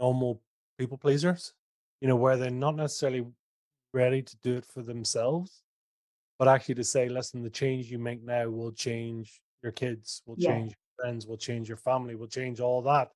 normal 0.00 0.40
people 0.78 0.98
pleasers, 0.98 1.52
you 2.00 2.08
know, 2.08 2.16
where 2.16 2.36
they're 2.36 2.50
not 2.50 2.76
necessarily 2.76 3.26
ready 3.92 4.22
to 4.22 4.36
do 4.42 4.56
it 4.56 4.64
for 4.66 4.82
themselves, 4.82 5.62
but 6.38 6.48
actually 6.48 6.74
to 6.76 6.84
say, 6.84 7.08
listen, 7.08 7.42
the 7.42 7.50
change 7.50 7.90
you 7.90 7.98
make 7.98 8.22
now 8.22 8.48
will 8.48 8.72
change 8.72 9.40
your 9.62 9.72
kids, 9.72 10.22
will 10.26 10.36
yeah 10.38 10.50
change 10.50 10.70
your 10.70 11.04
friends, 11.04 11.26
will 11.26 11.36
change 11.36 11.68
your 11.68 11.78
family, 11.78 12.14
will 12.14 12.26
change 12.26 12.60
all 12.60 12.82
that. 12.82 13.10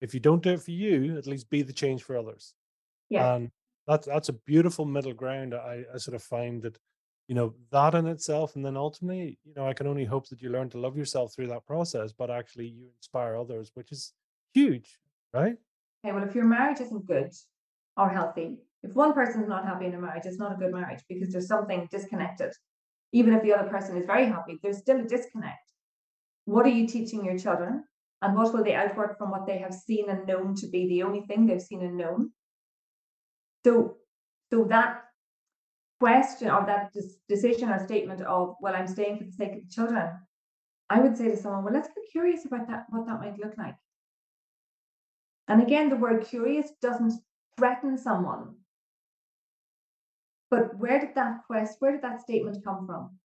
If 0.00 0.14
you 0.14 0.20
don't 0.20 0.42
do 0.42 0.50
it 0.50 0.62
for 0.62 0.70
you, 0.70 1.16
at 1.18 1.26
least 1.26 1.50
be 1.50 1.62
the 1.62 1.72
change 1.72 2.02
for 2.02 2.16
others. 2.16 2.54
yeah 3.08 3.34
And 3.34 3.50
that's 3.86 4.06
that's 4.06 4.28
a 4.28 4.34
beautiful 4.34 4.84
middle 4.84 5.12
ground. 5.12 5.54
I, 5.54 5.84
I 5.92 5.98
sort 5.98 6.14
of 6.14 6.22
find 6.22 6.62
that 6.62 6.78
you 7.30 7.36
know 7.36 7.54
that 7.70 7.94
in 7.94 8.08
itself 8.08 8.56
and 8.56 8.66
then 8.66 8.76
ultimately 8.76 9.38
you 9.44 9.54
know 9.54 9.64
i 9.64 9.72
can 9.72 9.86
only 9.86 10.04
hope 10.04 10.28
that 10.28 10.42
you 10.42 10.50
learn 10.50 10.68
to 10.68 10.80
love 10.80 10.96
yourself 10.96 11.32
through 11.32 11.46
that 11.46 11.64
process 11.64 12.12
but 12.12 12.28
actually 12.28 12.66
you 12.66 12.88
inspire 12.98 13.36
others 13.36 13.70
which 13.74 13.92
is 13.92 14.12
huge 14.52 14.98
right 15.32 15.54
okay 16.04 16.12
well 16.12 16.24
if 16.24 16.34
your 16.34 16.44
marriage 16.44 16.80
isn't 16.80 17.06
good 17.06 17.30
or 17.96 18.08
healthy 18.08 18.58
if 18.82 18.92
one 18.94 19.12
person's 19.12 19.48
not 19.48 19.64
happy 19.64 19.86
in 19.86 19.94
a 19.94 20.00
marriage 20.00 20.26
it's 20.26 20.38
not 20.38 20.54
a 20.54 20.56
good 20.56 20.72
marriage 20.72 21.04
because 21.08 21.30
there's 21.30 21.46
something 21.46 21.86
disconnected 21.92 22.52
even 23.12 23.32
if 23.32 23.42
the 23.44 23.54
other 23.54 23.68
person 23.68 23.96
is 23.96 24.06
very 24.06 24.26
happy 24.26 24.58
there's 24.60 24.78
still 24.78 24.98
a 24.98 25.04
disconnect 25.04 25.66
what 26.46 26.66
are 26.66 26.76
you 26.80 26.84
teaching 26.88 27.24
your 27.24 27.38
children 27.38 27.84
and 28.22 28.36
what 28.36 28.52
will 28.52 28.64
they 28.64 28.74
outwork 28.74 29.16
from 29.18 29.30
what 29.30 29.46
they 29.46 29.58
have 29.58 29.74
seen 29.74 30.08
and 30.10 30.26
known 30.26 30.54
to 30.54 30.68
be 30.68 30.88
the 30.88 31.02
only 31.02 31.22
thing 31.22 31.46
they've 31.46 31.62
seen 31.62 31.82
and 31.82 31.96
known 31.96 32.30
so 33.64 33.96
so 34.52 34.64
that 34.64 35.04
question 36.00 36.50
or 36.50 36.64
that 36.66 36.92
decision 37.28 37.68
or 37.68 37.78
statement 37.78 38.22
of, 38.22 38.56
well, 38.60 38.74
I'm 38.74 38.88
staying 38.88 39.18
for 39.18 39.24
the 39.24 39.32
sake 39.32 39.52
of 39.52 39.68
the 39.68 39.70
children, 39.70 40.08
I 40.88 40.98
would 40.98 41.16
say 41.16 41.28
to 41.28 41.36
someone, 41.36 41.62
well, 41.62 41.74
let's 41.74 41.88
get 41.88 42.10
curious 42.10 42.46
about 42.46 42.66
that, 42.68 42.86
what 42.88 43.06
that 43.06 43.20
might 43.20 43.38
look 43.38 43.56
like. 43.56 43.76
And 45.46 45.62
again, 45.62 45.90
the 45.90 45.96
word 45.96 46.26
curious 46.26 46.70
doesn't 46.80 47.12
threaten 47.56 47.98
someone. 47.98 48.56
But 50.50 50.76
where 50.78 50.98
did 50.98 51.14
that 51.14 51.42
quest, 51.46 51.76
where 51.78 51.92
did 51.92 52.02
that 52.02 52.22
statement 52.22 52.64
come 52.64 52.86
from? 52.86 53.19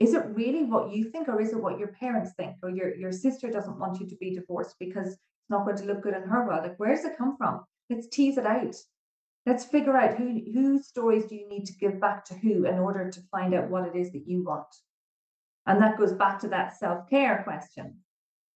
Is 0.00 0.14
it 0.14 0.24
really 0.30 0.64
what 0.64 0.92
you 0.92 1.10
think, 1.10 1.28
or 1.28 1.40
is 1.40 1.52
it 1.52 1.62
what 1.62 1.78
your 1.78 1.88
parents 1.88 2.32
think, 2.36 2.56
or 2.62 2.70
your, 2.70 2.94
your 2.96 3.12
sister 3.12 3.50
doesn't 3.50 3.78
want 3.78 4.00
you 4.00 4.08
to 4.08 4.16
be 4.16 4.34
divorced 4.34 4.76
because 4.80 5.08
it's 5.08 5.50
not 5.50 5.64
going 5.64 5.76
to 5.76 5.84
look 5.84 6.02
good 6.02 6.14
in 6.14 6.22
her 6.22 6.46
world? 6.46 6.64
Like, 6.64 6.80
where 6.80 6.94
does 6.94 7.04
it 7.04 7.18
come 7.18 7.36
from? 7.36 7.62
Let's 7.90 8.08
tease 8.08 8.38
it 8.38 8.46
out 8.46 8.74
let's 9.46 9.64
figure 9.64 9.96
out 9.96 10.16
who 10.16 10.40
whose 10.52 10.86
stories 10.86 11.24
do 11.24 11.34
you 11.34 11.48
need 11.48 11.64
to 11.66 11.76
give 11.76 12.00
back 12.00 12.24
to 12.24 12.34
who 12.34 12.66
in 12.66 12.78
order 12.78 13.10
to 13.10 13.20
find 13.30 13.54
out 13.54 13.68
what 13.68 13.86
it 13.86 13.96
is 13.96 14.12
that 14.12 14.26
you 14.26 14.44
want 14.44 14.66
and 15.66 15.80
that 15.82 15.98
goes 15.98 16.12
back 16.12 16.38
to 16.38 16.48
that 16.48 16.76
self-care 16.78 17.42
question 17.42 17.96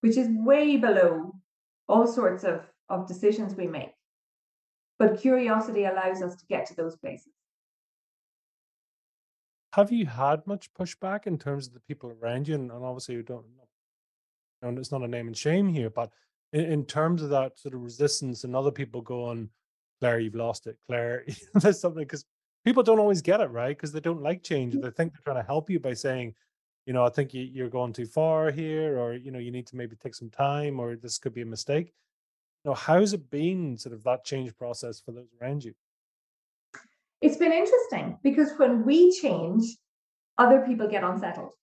which 0.01 0.17
is 0.17 0.29
way 0.31 0.77
below 0.77 1.33
all 1.89 2.07
sorts 2.07 2.45
of 2.45 2.63
of 2.89 3.09
decisions 3.09 3.55
we 3.55 3.67
make 3.67 3.93
but 4.99 5.21
curiosity 5.21 5.85
allows 5.85 6.23
us 6.23 6.37
to 6.37 6.47
get 6.47 6.67
to 6.67 6.77
those 6.77 6.97
places 6.97 7.33
have 9.77 9.93
you 9.93 10.07
had 10.07 10.47
much 10.47 10.73
pushback 10.75 11.27
in 11.27 11.39
terms 11.39 11.67
of 11.67 11.75
the 11.75 11.81
people 11.81 12.13
around 12.21 12.49
you 12.49 12.55
and, 12.55 12.71
and 12.71 12.85
obviously 12.85 13.15
you 13.15 13.23
don't 13.23 13.45
know 13.57 14.81
it's 14.81 14.93
not 14.93 15.03
a 15.03 15.09
name 15.09 15.27
and 15.27 15.37
shame 15.37 15.69
here 15.69 15.91
but 15.91 16.11
in, 16.53 16.65
in 16.65 16.85
terms 16.85 17.23
of 17.23 17.31
that 17.31 17.59
sort 17.59 17.75
of 17.75 17.83
resistance 17.83 18.45
and 18.45 18.57
other 18.57 18.71
people 18.71 19.01
going 19.01 19.49
Claire, 20.01 20.21
you've 20.21 20.35
lost 20.35 20.67
it. 20.67 20.77
Claire, 20.87 21.25
there's 21.55 21.81
something 21.81 22.03
because 22.03 22.27
people 22.65 22.83
don't 22.83 22.99
always 22.99 23.23
get 23.23 23.41
it 23.41 23.47
right 23.47 23.77
because 23.77 23.93
they 23.93 24.01
don't 24.01 24.23
like 24.23 24.43
change. 24.43 24.75
Mm-hmm. 24.75 24.85
They 24.85 24.91
think 24.91 25.13
they're 25.13 25.23
trying 25.25 25.43
to 25.43 25.47
help 25.47 25.71
you 25.71 25.81
by 25.81 25.95
saying, 25.95 26.35
you 26.87 26.93
know, 26.93 27.07
I 27.07 27.09
think 27.09 27.33
you, 27.33 27.65
are 27.65 27.71
going 27.71 27.95
too 27.95 28.05
far 28.05 28.51
here, 28.51 28.99
or 28.99 29.15
you 29.15 29.31
know, 29.31 29.39
you 29.39 29.51
need 29.51 29.67
to 29.69 29.77
maybe 29.77 29.97
take 29.97 30.15
some 30.15 30.29
time, 30.29 30.79
or 30.79 30.97
this 30.97 31.17
could 31.17 31.33
be 31.33 31.41
a 31.41 31.47
mistake. 31.47 31.95
You 32.65 32.71
know, 32.71 32.75
how's 32.75 33.15
it 33.15 33.31
been 33.31 33.79
sort 33.79 33.95
of 33.95 34.05
that 34.05 34.25
change 34.25 34.55
process 34.57 35.01
for 35.01 35.13
those 35.13 35.29
around 35.41 35.65
you? 35.65 35.73
It's 37.25 37.39
been 37.39 37.53
interesting 37.53 38.19
because 38.23 38.51
when 38.59 38.85
we 38.85 39.11
change, 39.11 39.65
other 40.37 40.61
people 40.61 40.89
get 40.89 41.05
unsettled. 41.05 41.55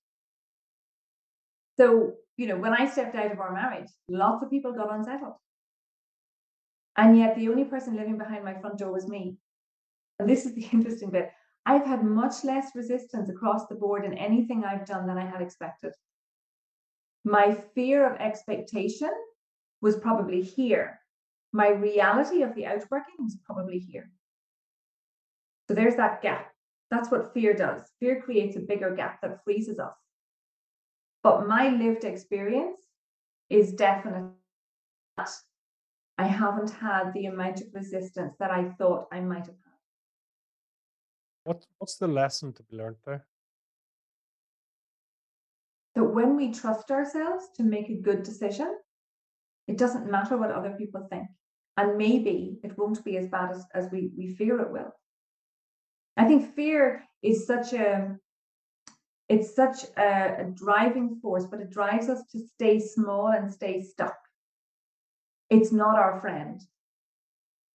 So, 1.78 2.14
you 2.36 2.48
know, 2.48 2.58
when 2.58 2.74
I 2.74 2.90
stepped 2.90 3.16
out 3.16 3.32
of 3.32 3.40
our 3.40 3.54
marriage, 3.54 3.90
lots 4.10 4.42
of 4.42 4.50
people 4.50 4.74
got 4.74 4.92
unsettled. 4.92 5.36
And 6.98 7.16
yet 7.16 7.36
the 7.36 7.50
only 7.50 7.66
person 7.66 7.96
living 7.96 8.18
behind 8.18 8.44
my 8.44 8.56
front 8.56 8.80
door 8.80 8.92
was 8.92 9.08
me. 9.08 9.38
And 10.18 10.28
this 10.28 10.48
is 10.48 10.56
the 10.56 10.68
interesting 10.74 11.12
bit. 11.12 11.30
I've 11.68 11.86
had 11.86 12.04
much 12.04 12.44
less 12.44 12.72
resistance 12.74 13.30
across 13.30 13.68
the 13.68 13.76
board 13.76 14.04
in 14.04 14.16
anything 14.16 14.64
I've 14.66 14.88
done 14.88 15.06
than 15.06 15.20
I 15.20 15.28
had 15.28 15.44
expected. 15.44 15.94
My 17.24 17.56
fear 17.76 18.12
of 18.12 18.20
expectation 18.20 19.12
was 19.80 19.96
probably 19.98 20.42
here. 20.42 21.00
My 21.54 21.70
reality 21.70 22.42
of 22.42 22.56
the 22.56 22.66
outworking 22.66 23.18
was 23.20 23.38
probably 23.46 23.78
here. 23.78 24.10
So 25.72 25.76
there's 25.76 25.96
that 25.96 26.22
gap. 26.22 26.52
That's 26.90 27.10
what 27.10 27.34
fear 27.34 27.54
does. 27.54 27.82
Fear 28.02 28.24
creates 28.24 28.58
a 28.58 28.60
bigger 28.60 28.94
gap 28.94 29.22
that 29.22 29.42
freezes 29.46 29.80
us. 29.80 29.96
But 31.24 31.48
my 31.48 31.70
lived 31.70 32.04
experience 32.04 32.82
is 33.50 33.72
definitely 33.72 34.32
that 35.16 35.30
I 36.18 36.28
haven't 36.28 36.72
had 36.72 37.14
the 37.14 37.28
amount 37.28 37.62
of 37.62 37.68
resistance 37.74 38.36
that 38.38 38.52
I 38.52 38.72
thought 38.78 39.08
I 39.14 39.22
might 39.22 39.46
have 39.46 39.62
had. 39.64 39.80
What 41.46 41.66
what's 41.78 41.96
the 41.96 42.10
lesson 42.10 42.52
to 42.52 42.64
be 42.64 42.76
learned 42.76 42.98
there? 43.06 43.26
That 45.96 46.04
when 46.04 46.36
we 46.36 46.52
trust 46.52 46.92
ourselves 46.92 47.46
to 47.56 47.64
make 47.64 47.90
a 47.90 48.02
good 48.02 48.24
decision, 48.24 48.76
it 49.70 49.78
doesn't 49.78 50.12
matter 50.12 50.36
what 50.36 50.52
other 50.52 50.76
people 50.78 51.08
think. 51.10 51.30
and 51.78 51.98
maybe 51.98 52.60
it 52.62 52.78
won't 52.78 53.02
be 53.06 53.16
as 53.16 53.28
bad 53.30 53.52
as, 53.52 53.66
as 53.74 53.90
we, 53.94 54.12
we 54.18 54.36
fear 54.36 54.60
it 54.60 54.70
will. 54.70 54.92
I 56.18 56.26
think 56.26 56.56
fear 56.56 57.04
is 57.22 57.46
such 57.48 57.74
a 57.74 58.18
it's 59.30 59.56
such 59.56 59.86
a, 59.98 60.42
a 60.42 60.52
driving 60.54 61.18
force, 61.22 61.46
but 61.46 61.62
it 61.62 61.70
drives 61.70 62.10
us 62.10 62.22
to 62.34 62.40
stay 62.40 62.80
small 62.80 63.28
and 63.28 63.50
stay 63.52 63.82
stuck. 63.82 64.18
It's 65.50 65.72
not 65.72 65.98
our 65.98 66.20
friend. 66.20 66.62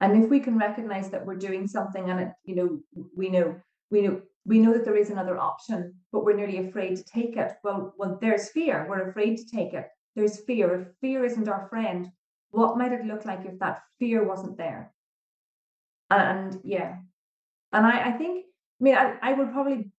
And 0.02 0.22
if 0.22 0.30
we 0.30 0.42
can 0.42 0.58
recognize 0.58 1.10
that 1.12 1.26
we're 1.26 1.38
doing 1.38 1.66
something 1.66 2.10
and 2.10 2.20
it, 2.20 2.32
you 2.44 2.56
know, 2.56 2.80
we 3.16 3.30
know, 3.30 3.56
we 3.90 4.02
know, 4.02 4.22
we 4.46 4.60
know 4.60 4.74
that 4.74 4.84
there 4.84 4.98
is 4.98 5.12
another 5.12 5.40
option, 5.40 5.94
but 6.12 6.26
we're 6.26 6.36
nearly 6.36 6.68
afraid 6.68 6.98
to 6.98 7.04
take 7.06 7.38
it. 7.38 7.54
Well, 7.64 7.94
well, 7.98 8.18
there's 8.20 8.50
fear. 8.50 8.86
We're 8.90 9.10
afraid 9.10 9.38
to 9.38 9.46
take 9.46 9.74
it. 9.74 9.88
There's 10.18 10.42
fear. 10.42 10.82
If 10.82 10.88
fear 11.00 11.24
isn't 11.24 11.48
our 11.48 11.68
friend, 11.70 12.12
what 12.50 12.78
might 12.78 12.92
it 12.92 13.06
look 13.06 13.24
like 13.24 13.46
if 13.46 13.58
that 13.60 13.82
fear 13.98 14.26
wasn't 14.26 14.58
there? 14.58 14.94
And 16.10 16.60
yeah, 16.64 16.98
and 17.76 17.86
I, 17.86 18.10
I 18.10 18.12
think, 18.14 18.46
I 18.80 18.84
mean, 18.84 18.96
I, 18.96 19.16
I 19.22 19.34
would 19.34 19.52
probably 19.52 19.92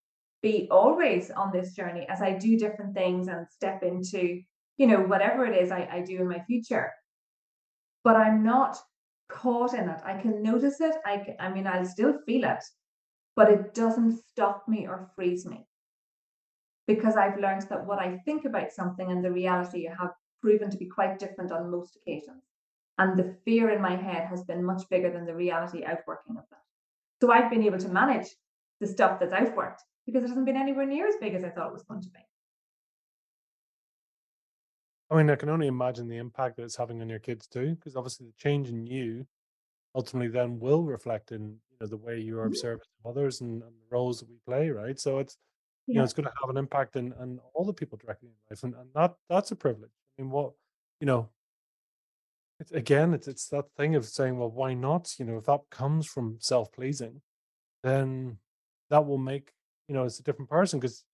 be 0.43 0.67
always 0.71 1.31
on 1.31 1.53
this 1.53 1.75
journey 1.75 2.07
as 2.09 2.23
I 2.23 2.33
do 2.33 2.59
different 2.59 2.95
things 2.95 3.29
and 3.29 3.47
step 3.51 3.83
into, 3.83 4.41
you 4.79 4.87
know, 4.87 5.01
whatever 5.01 5.45
it 5.45 5.63
is 5.63 5.71
I, 5.71 5.87
I 5.93 6.01
do 6.01 6.17
in 6.17 6.29
my 6.29 6.43
future. 6.47 6.91
But 8.03 8.17
I'm 8.17 8.43
not 8.43 8.79
caught 9.29 9.75
in 9.75 9.91
it. 9.91 10.01
I 10.07 10.19
can 10.19 10.43
notice 10.43 10.81
it. 10.81 10.97
I, 11.05 11.37
I 11.39 11.51
mean, 11.51 11.67
I'll 11.67 11.85
still 11.85 12.15
feel 12.25 12.45
it, 12.45 12.65
but 13.35 13.51
it 13.51 13.75
doesn't 13.75 14.25
stop 14.25 14.67
me 14.67 14.87
or 14.87 15.11
freeze 15.15 15.45
me 15.45 15.67
because 16.87 17.17
I've 17.17 17.39
learned 17.39 17.67
that 17.69 17.85
what 17.85 17.99
I 17.99 18.19
think 18.25 18.47
about 18.47 18.73
something 18.73 19.11
and 19.11 19.23
the 19.23 19.33
reality 19.33 19.87
have 19.87 20.13
proven 20.41 20.71
to 20.71 20.79
be 20.79 20.87
quite 20.87 21.19
different 21.19 21.53
on 21.53 21.71
most 21.71 21.97
occasions. 21.97 22.45
And 22.97 23.19
the 23.19 23.37
fear 23.45 23.69
in 23.69 23.83
my 23.83 23.97
head 23.97 24.29
has 24.29 24.45
been 24.45 24.65
much 24.65 24.89
bigger 24.89 25.11
than 25.11 25.27
the 25.27 25.35
reality 25.35 25.85
outworking 25.85 26.39
of 26.39 26.45
that. 26.51 26.66
So 27.21 27.31
I've 27.33 27.51
been 27.51 27.63
able 27.63 27.79
to 27.79 27.89
manage 27.89 28.29
the 28.81 28.87
stuff 28.87 29.19
that's 29.21 29.33
outworked 29.33 29.81
because 30.07 30.25
it 30.25 30.29
hasn't 30.29 30.47
been 30.47 30.57
anywhere 30.57 30.87
near 30.87 31.07
as 31.09 31.17
big 31.21 31.35
as 31.35 31.45
I 31.45 31.51
thought 31.51 31.69
it 31.69 31.73
was 31.73 31.85
going 31.85 32.03
to 32.03 32.11
be. 32.11 32.21
I 35.11 35.17
mean, 35.17 35.31
I 35.31 35.37
can 35.37 35.49
only 35.49 35.69
imagine 35.69 36.09
the 36.09 36.17
impact 36.17 36.57
that 36.57 36.65
it's 36.65 36.77
having 36.77 37.01
on 37.01 37.09
your 37.09 37.21
kids 37.21 37.47
too, 37.47 37.77
because 37.77 37.97
obviously 37.97 38.27
the 38.27 38.33
change 38.37 38.69
in 38.69 38.87
you 38.87 39.27
ultimately 39.95 40.29
then 40.29 40.61
will 40.61 40.85
reflect 40.85 41.33
in 41.33 41.61
you 41.71 41.79
know 41.81 41.87
the 41.87 41.97
way 41.97 42.21
you 42.21 42.39
are 42.39 42.47
Mhm. 42.47 42.49
observing 42.49 42.87
others 43.05 43.41
and, 43.41 43.63
and 43.63 43.73
the 43.81 43.87
roles 43.91 44.21
that 44.21 44.29
we 44.29 44.39
play, 44.47 44.71
right? 44.71 44.99
So 45.01 45.19
it's 45.21 45.39
you 45.93 45.99
know 46.01 46.05
it's 46.05 46.15
going 46.15 46.27
to 46.29 46.35
have 46.43 46.51
an 46.51 46.59
impact 46.59 46.97
in, 46.97 47.13
on 47.15 47.41
all 47.55 47.65
the 47.65 47.75
people 47.75 47.99
directly 47.99 48.31
in 48.31 48.37
life, 48.51 48.63
and, 48.65 48.75
and 48.75 48.93
that 48.95 49.17
that's 49.29 49.53
a 49.53 49.57
privilege. 49.57 49.93
I 50.19 50.23
mean, 50.23 50.31
what 50.33 50.55
you 51.01 51.07
know, 51.07 51.31
it's 52.59 52.73
again, 52.73 53.15
it's 53.15 53.29
it's 53.29 53.49
that 53.49 53.67
thing 53.77 53.95
of 53.95 54.05
saying, 54.05 54.39
well, 54.39 54.51
why 54.51 54.75
not? 54.75 55.15
You 55.19 55.25
know, 55.27 55.39
if 55.39 55.45
that 55.45 55.61
comes 55.71 56.07
from 56.07 56.39
self 56.41 56.73
pleasing, 56.73 57.21
then 57.83 58.39
that 58.91 59.07
will 59.07 59.19
make 59.19 59.53
you 59.89 59.95
know 59.95 60.05
it's 60.05 60.19
a 60.21 60.23
different 60.23 60.51
person 60.51 60.81
because 60.81 61.05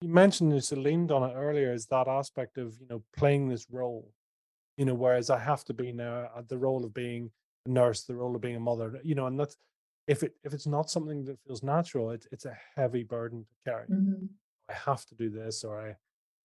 you 0.00 0.08
mentioned 0.08 0.52
you 0.52 0.76
leaned 0.76 1.12
on 1.12 1.28
it 1.28 1.34
earlier 1.34 1.72
is 1.72 1.86
that 1.86 2.08
aspect 2.08 2.58
of 2.58 2.74
you 2.80 2.86
know 2.88 3.02
playing 3.16 3.48
this 3.48 3.66
role 3.70 4.12
you 4.76 4.84
know 4.84 4.94
whereas 4.94 5.30
i 5.30 5.38
have 5.38 5.64
to 5.64 5.74
be 5.74 5.92
now 5.92 6.28
at 6.36 6.48
the 6.48 6.58
role 6.58 6.84
of 6.84 6.92
being 6.94 7.30
a 7.66 7.68
nurse 7.70 8.04
the 8.04 8.14
role 8.14 8.34
of 8.34 8.40
being 8.40 8.56
a 8.56 8.60
mother 8.60 9.00
you 9.04 9.14
know 9.14 9.26
and 9.26 9.38
that's 9.38 9.56
if 10.06 10.22
it 10.22 10.34
if 10.44 10.52
it's 10.52 10.66
not 10.66 10.90
something 10.90 11.24
that 11.24 11.38
feels 11.46 11.62
natural 11.62 12.10
it, 12.10 12.26
it's 12.32 12.44
a 12.44 12.56
heavy 12.76 13.02
burden 13.02 13.44
to 13.44 13.70
carry 13.70 13.86
Mhm. 13.88 14.28
i 14.68 14.72
have 14.72 15.04
to 15.06 15.14
do 15.14 15.30
this 15.30 15.64
or 15.64 15.80
i 15.80 15.96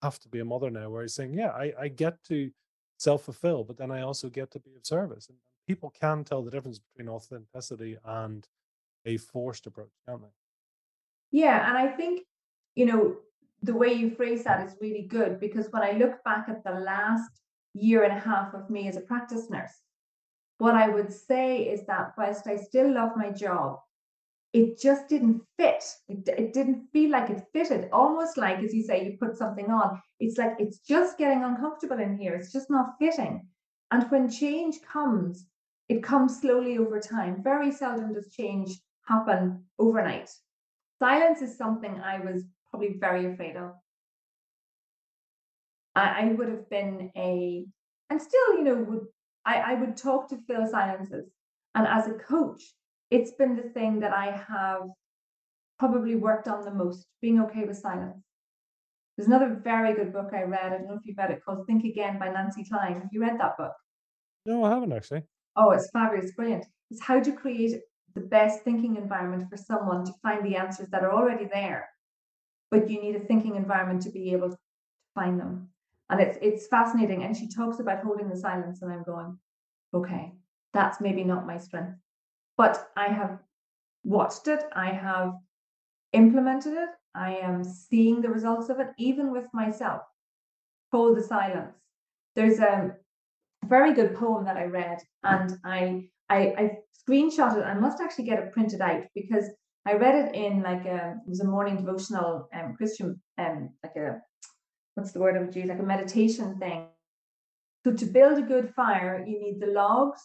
have 0.02 0.20
to 0.20 0.30
be 0.30 0.40
a 0.40 0.46
mother 0.46 0.70
now 0.70 0.90
where 0.90 1.02
he's 1.02 1.16
saying 1.16 1.34
yeah 1.34 1.52
i, 1.52 1.74
I 1.80 1.88
get 1.88 2.22
to 2.26 2.52
self-fulfill 2.98 3.64
but 3.64 3.78
then 3.78 3.92
i 3.92 4.02
also 4.02 4.30
get 4.30 4.52
to 4.52 4.60
be 4.60 4.76
of 4.76 4.86
service 4.86 5.28
and 5.28 5.38
people 5.68 5.90
can 5.90 6.24
tell 6.24 6.44
the 6.44 6.52
difference 6.52 6.80
between 6.80 7.10
authenticity 7.10 7.98
and 8.06 8.48
a 9.06 9.18
forced 9.18 9.68
approach 9.68 9.92
can't 10.08 10.22
they? 10.22 10.28
Yeah, 11.32 11.68
and 11.68 11.78
I 11.78 11.88
think, 11.96 12.22
you 12.76 12.86
know, 12.86 13.18
the 13.62 13.74
way 13.74 13.94
you 13.94 14.10
phrase 14.12 14.44
that 14.44 14.66
is 14.66 14.76
really 14.80 15.02
good 15.02 15.40
because 15.40 15.68
when 15.72 15.84
I 15.84 15.92
look 15.92 16.24
back 16.24 16.48
at 16.50 16.64
the 16.64 16.80
last 16.80 17.30
year 17.74 18.04
and 18.04 18.14
a 18.14 18.20
half 18.20 18.54
of 18.54 18.70
me 18.70 18.88
as 18.88 18.96
a 18.96 19.02
practice 19.02 19.50
nurse, 19.50 19.74
what 20.60 20.76
I 20.76 20.88
would 20.88 21.12
say 21.12 21.64
is 21.64 21.86
that 21.88 22.14
whilst 22.18 22.48
I 22.48 22.56
still 22.56 22.94
love 22.94 23.12
my 23.16 23.32
job, 23.32 23.80
it 24.56 24.80
just 24.80 25.10
didn't 25.10 25.42
fit. 25.58 25.84
It, 26.08 26.30
it 26.30 26.54
didn't 26.54 26.88
feel 26.94 27.12
like 27.12 27.30
it 27.30 27.44
fitted. 27.52 27.90
Almost 27.92 28.38
like, 28.38 28.60
as 28.60 28.74
you 28.74 28.84
say, 28.84 29.04
you 29.04 29.18
put 29.20 29.38
something 29.38 29.70
on. 29.70 30.02
It's 30.22 30.38
like 30.38 30.54
it's 30.60 30.80
just 30.80 31.18
getting 31.18 31.44
uncomfortable 31.44 32.00
in 32.00 32.18
here. 32.18 32.36
It's 32.36 32.54
just 32.54 32.70
not 32.70 32.96
fitting. 32.98 33.46
And 33.92 34.10
when 34.10 34.30
change 34.30 34.78
comes, 34.82 35.46
it 35.90 36.02
comes 36.02 36.40
slowly 36.40 36.78
over 36.78 37.02
time. 37.02 37.44
Very 37.44 37.70
seldom 37.70 38.14
does 38.14 38.32
change 38.32 38.70
happen 39.06 39.62
overnight. 39.78 40.30
Silence 41.00 41.42
is 41.42 41.58
something 41.58 42.00
I 42.00 42.20
was 42.20 42.46
probably 42.72 42.96
very 42.98 43.26
afraid 43.34 43.58
of. 43.58 43.74
I, 45.96 46.22
I 46.22 46.26
would 46.32 46.48
have 46.48 46.70
been 46.70 47.12
a, 47.18 47.66
and 48.10 48.22
still, 48.22 48.54
you 48.54 48.64
know, 48.64 48.76
would 48.76 49.06
I, 49.46 49.56
I 49.56 49.74
would 49.74 49.98
talk 49.98 50.30
to 50.30 50.38
fill 50.48 50.66
silences. 50.66 51.30
And 51.76 51.86
as 51.86 52.08
a 52.08 52.14
coach, 52.14 52.62
it's 53.12 53.32
been 53.32 53.56
the 53.56 53.70
thing 53.70 54.00
that 54.00 54.14
I 54.14 54.32
have 54.48 54.84
probably 55.80 56.16
worked 56.16 56.48
on 56.48 56.64
the 56.64 56.74
most, 56.74 57.08
being 57.22 57.42
okay 57.42 57.66
with 57.66 57.78
silence. 57.78 58.24
There's 59.16 59.28
another 59.28 59.62
very 59.64 59.94
good 59.94 60.12
book 60.12 60.32
I 60.34 60.44
read. 60.44 60.74
I 60.74 60.78
don't 60.78 60.88
know 60.88 60.96
if 60.96 61.06
you've 61.06 61.18
read 61.18 61.32
it 61.32 61.44
called 61.46 61.66
Think 61.68 61.86
Again 61.86 62.20
by 62.20 62.30
Nancy 62.30 62.66
Kline. 62.66 63.02
Have 63.02 63.10
you 63.12 63.22
read 63.22 63.40
that 63.40 63.58
book? 63.58 63.74
no 64.46 64.64
i 64.64 64.70
haven't 64.70 64.94
actually 64.94 65.24
Oh, 65.56 65.72
it's 65.72 65.90
fabulous, 65.92 66.34
brilliant. 66.34 66.66
It's 66.92 67.02
how 67.02 67.20
to 67.22 67.32
create 67.32 67.80
the 68.14 68.22
best 68.22 68.64
thinking 68.64 68.98
environment 68.98 69.50
for 69.50 69.58
someone 69.58 70.06
to 70.06 70.14
find 70.22 70.46
the 70.46 70.58
answers 70.58 70.90
that 70.90 71.04
are 71.04 71.14
already 71.14 71.46
there. 71.46 71.90
But 72.72 72.90
you 72.90 73.02
need 73.02 73.16
a 73.16 73.22
thinking 73.22 73.56
environment 73.56 74.02
to 74.04 74.12
be 74.12 74.34
able 74.34 74.50
to 74.50 74.58
find 75.14 75.40
them. 75.40 75.70
And 76.10 76.20
it's 76.20 76.38
it's 76.42 76.68
fascinating. 76.68 77.24
And 77.24 77.36
she 77.36 77.48
talks 77.48 77.80
about 77.80 78.04
holding 78.04 78.30
the 78.30 78.38
silence, 78.38 78.82
and 78.82 78.92
I'm 78.92 79.04
going, 79.04 79.38
okay, 79.94 80.34
that's 80.74 81.02
maybe 81.02 81.24
not 81.24 81.48
my 81.48 81.58
strength. 81.58 81.98
But 82.58 82.90
I 82.96 83.08
have 83.08 83.40
watched 84.04 84.48
it, 84.48 84.64
I 84.74 84.88
have 84.92 85.34
implemented 86.14 86.74
it, 86.74 86.90
I 87.14 87.36
am 87.38 87.64
seeing 87.64 88.22
the 88.22 88.30
results 88.30 88.70
of 88.70 88.80
it, 88.80 88.90
even 88.98 89.32
with 89.32 89.46
myself. 89.54 90.02
Hold 90.92 91.18
the 91.18 91.24
silence. 91.24 91.76
There's 92.36 92.60
a 92.60 92.96
very 93.66 93.94
good 93.94 94.16
poem 94.16 94.46
that 94.46 94.58
I 94.58 94.66
read, 94.66 95.00
and 95.24 95.58
I 95.64 96.10
I, 96.30 96.38
I 96.58 96.78
screenshot 97.08 97.58
it. 97.58 97.64
I 97.64 97.74
must 97.74 98.02
actually 98.02 98.26
get 98.26 98.40
it 98.40 98.52
printed 98.52 98.82
out 98.82 99.04
because 99.14 99.46
I 99.86 99.94
read 99.94 100.16
it 100.16 100.36
in 100.36 100.62
like 100.62 100.86
a 100.86 101.16
it 101.26 101.30
was 101.30 101.42
a 101.42 101.48
morning 101.48 101.78
devotional 101.78 102.50
um 102.54 102.76
Christian 102.76 103.22
um 103.38 103.70
like 103.84 103.96
a 103.96 104.22
what's 104.96 105.12
the 105.12 105.20
word 105.20 105.38
I 105.38 105.42
would 105.42 105.56
use 105.56 105.68
like 105.68 105.80
a 105.80 105.84
meditation 105.84 106.58
thing. 106.60 106.88
So 107.84 107.94
to 107.94 108.06
build 108.06 108.40
a 108.40 108.42
good 108.42 108.74
fire, 108.74 109.24
you 109.28 109.40
need 109.40 109.60
the 109.60 109.68
logs, 109.68 110.20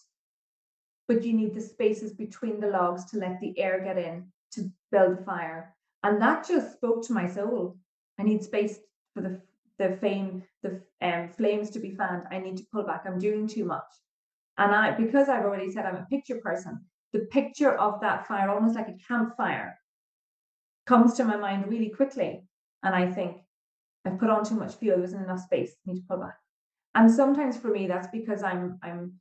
but 1.10 1.24
you 1.24 1.32
need 1.32 1.52
the 1.54 1.60
spaces 1.60 2.12
between 2.12 2.60
the 2.60 2.68
logs 2.68 3.04
to 3.04 3.18
let 3.18 3.40
the 3.40 3.58
air 3.58 3.82
get 3.82 3.98
in 3.98 4.24
to 4.52 4.70
build 4.92 5.18
the 5.18 5.24
fire. 5.24 5.74
And 6.04 6.22
that 6.22 6.46
just 6.46 6.74
spoke 6.74 7.04
to 7.06 7.12
my 7.12 7.26
soul. 7.26 7.76
I 8.20 8.22
need 8.22 8.44
space 8.44 8.78
for 9.12 9.20
the 9.20 9.40
the 9.78 9.96
fame, 9.96 10.44
the 10.62 10.80
um, 11.02 11.28
flames 11.30 11.70
to 11.70 11.80
be 11.80 11.90
fanned. 11.90 12.24
I 12.30 12.38
need 12.38 12.58
to 12.58 12.66
pull 12.72 12.84
back. 12.84 13.02
I'm 13.06 13.18
doing 13.18 13.48
too 13.48 13.64
much. 13.64 13.90
And 14.56 14.72
I, 14.72 14.92
because 14.92 15.28
I've 15.28 15.46
already 15.46 15.72
said 15.72 15.84
I'm 15.86 15.96
a 15.96 16.06
picture 16.10 16.36
person, 16.36 16.84
the 17.12 17.20
picture 17.38 17.72
of 17.86 18.00
that 18.02 18.28
fire, 18.28 18.50
almost 18.50 18.76
like 18.76 18.88
a 18.88 18.98
campfire, 19.08 19.78
comes 20.86 21.14
to 21.14 21.24
my 21.24 21.36
mind 21.36 21.66
really 21.68 21.88
quickly. 21.88 22.44
And 22.84 22.94
I 22.94 23.10
think 23.10 23.38
I've 24.04 24.18
put 24.18 24.30
on 24.30 24.44
too 24.44 24.54
much 24.54 24.74
fuel. 24.74 24.96
There 24.96 25.04
isn't 25.06 25.24
enough 25.24 25.40
space. 25.40 25.72
I 25.72 25.90
need 25.90 26.00
to 26.02 26.06
pull 26.08 26.18
back. 26.18 26.36
And 26.94 27.10
sometimes 27.10 27.56
for 27.56 27.68
me, 27.68 27.88
that's 27.88 28.08
because 28.12 28.42
I'm 28.44 28.78
I'm 28.82 29.14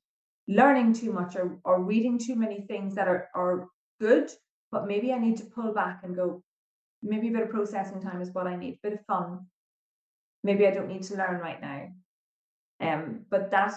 learning 0.49 0.93
too 0.93 1.13
much 1.13 1.35
or, 1.35 1.59
or 1.63 1.81
reading 1.81 2.17
too 2.17 2.35
many 2.35 2.61
things 2.61 2.95
that 2.95 3.07
are, 3.07 3.29
are 3.35 3.67
good, 4.01 4.31
but 4.71 4.87
maybe 4.87 5.13
I 5.13 5.19
need 5.19 5.37
to 5.37 5.45
pull 5.45 5.73
back 5.73 6.01
and 6.03 6.15
go, 6.15 6.43
maybe 7.03 7.29
a 7.29 7.31
bit 7.31 7.43
of 7.43 7.51
processing 7.51 8.01
time 8.01 8.19
is 8.19 8.31
what 8.33 8.47
I 8.47 8.55
need, 8.55 8.73
a 8.73 8.89
bit 8.89 8.99
of 8.99 9.05
fun. 9.05 9.45
Maybe 10.43 10.65
I 10.65 10.71
don't 10.71 10.89
need 10.89 11.03
to 11.03 11.15
learn 11.15 11.39
right 11.39 11.61
now. 11.61 11.89
Um, 12.81 13.25
but 13.29 13.51
that 13.51 13.75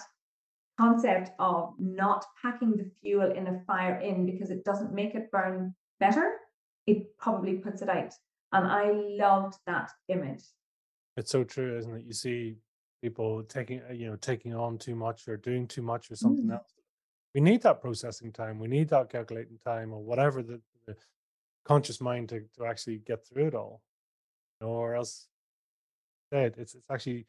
concept 0.79 1.33
of 1.39 1.75
not 1.79 2.25
packing 2.41 2.77
the 2.77 2.91
fuel 3.03 3.31
in 3.31 3.47
a 3.49 3.61
fire 3.67 3.97
in 3.97 4.25
because 4.25 4.51
it 4.51 4.65
doesn't 4.65 4.95
make 4.95 5.15
it 5.15 5.31
burn 5.31 5.75
better, 6.01 6.37
it 6.87 7.19
probably 7.19 7.55
puts 7.55 7.83
it 7.83 7.91
out. 7.91 8.15
And 8.53 8.67
I 8.67 8.93
loved 8.93 9.57
that 9.67 9.91
image. 10.09 10.45
It's 11.19 11.31
so 11.31 11.45
true, 11.45 11.77
isn't 11.77 11.95
it? 11.95 12.05
You 12.07 12.15
see 12.15 12.57
people 13.03 13.43
taking, 13.43 13.83
uh, 13.89 13.93
you 13.93 14.07
know, 14.09 14.17
taking 14.17 14.55
on 14.55 14.79
too 14.79 14.95
much 14.95 15.27
or 15.29 15.37
doing 15.37 15.67
too 15.67 15.83
much 15.83 16.11
or 16.11 16.17
something 16.17 16.47
Mm. 16.47 16.55
else. 16.55 16.73
We 17.35 17.41
need 17.41 17.63
that 17.63 17.81
processing 17.81 18.33
time. 18.33 18.59
We 18.59 18.69
need 18.69 18.89
that 18.91 19.11
calculating 19.11 19.59
time 19.59 19.93
or 19.93 20.03
whatever 20.03 20.43
the, 20.43 20.61
the 20.87 20.97
conscious 21.65 22.01
mind 22.01 22.29
to, 22.29 22.41
to 22.57 22.65
actually 22.67 22.99
get 22.99 23.27
through 23.27 23.49
it 23.49 23.55
all. 23.55 23.83
You 24.61 24.67
know, 24.67 24.73
or 24.75 24.95
else 24.95 25.29
said 26.33 26.55
it's 26.59 26.75
it's 26.75 26.91
actually 26.91 27.27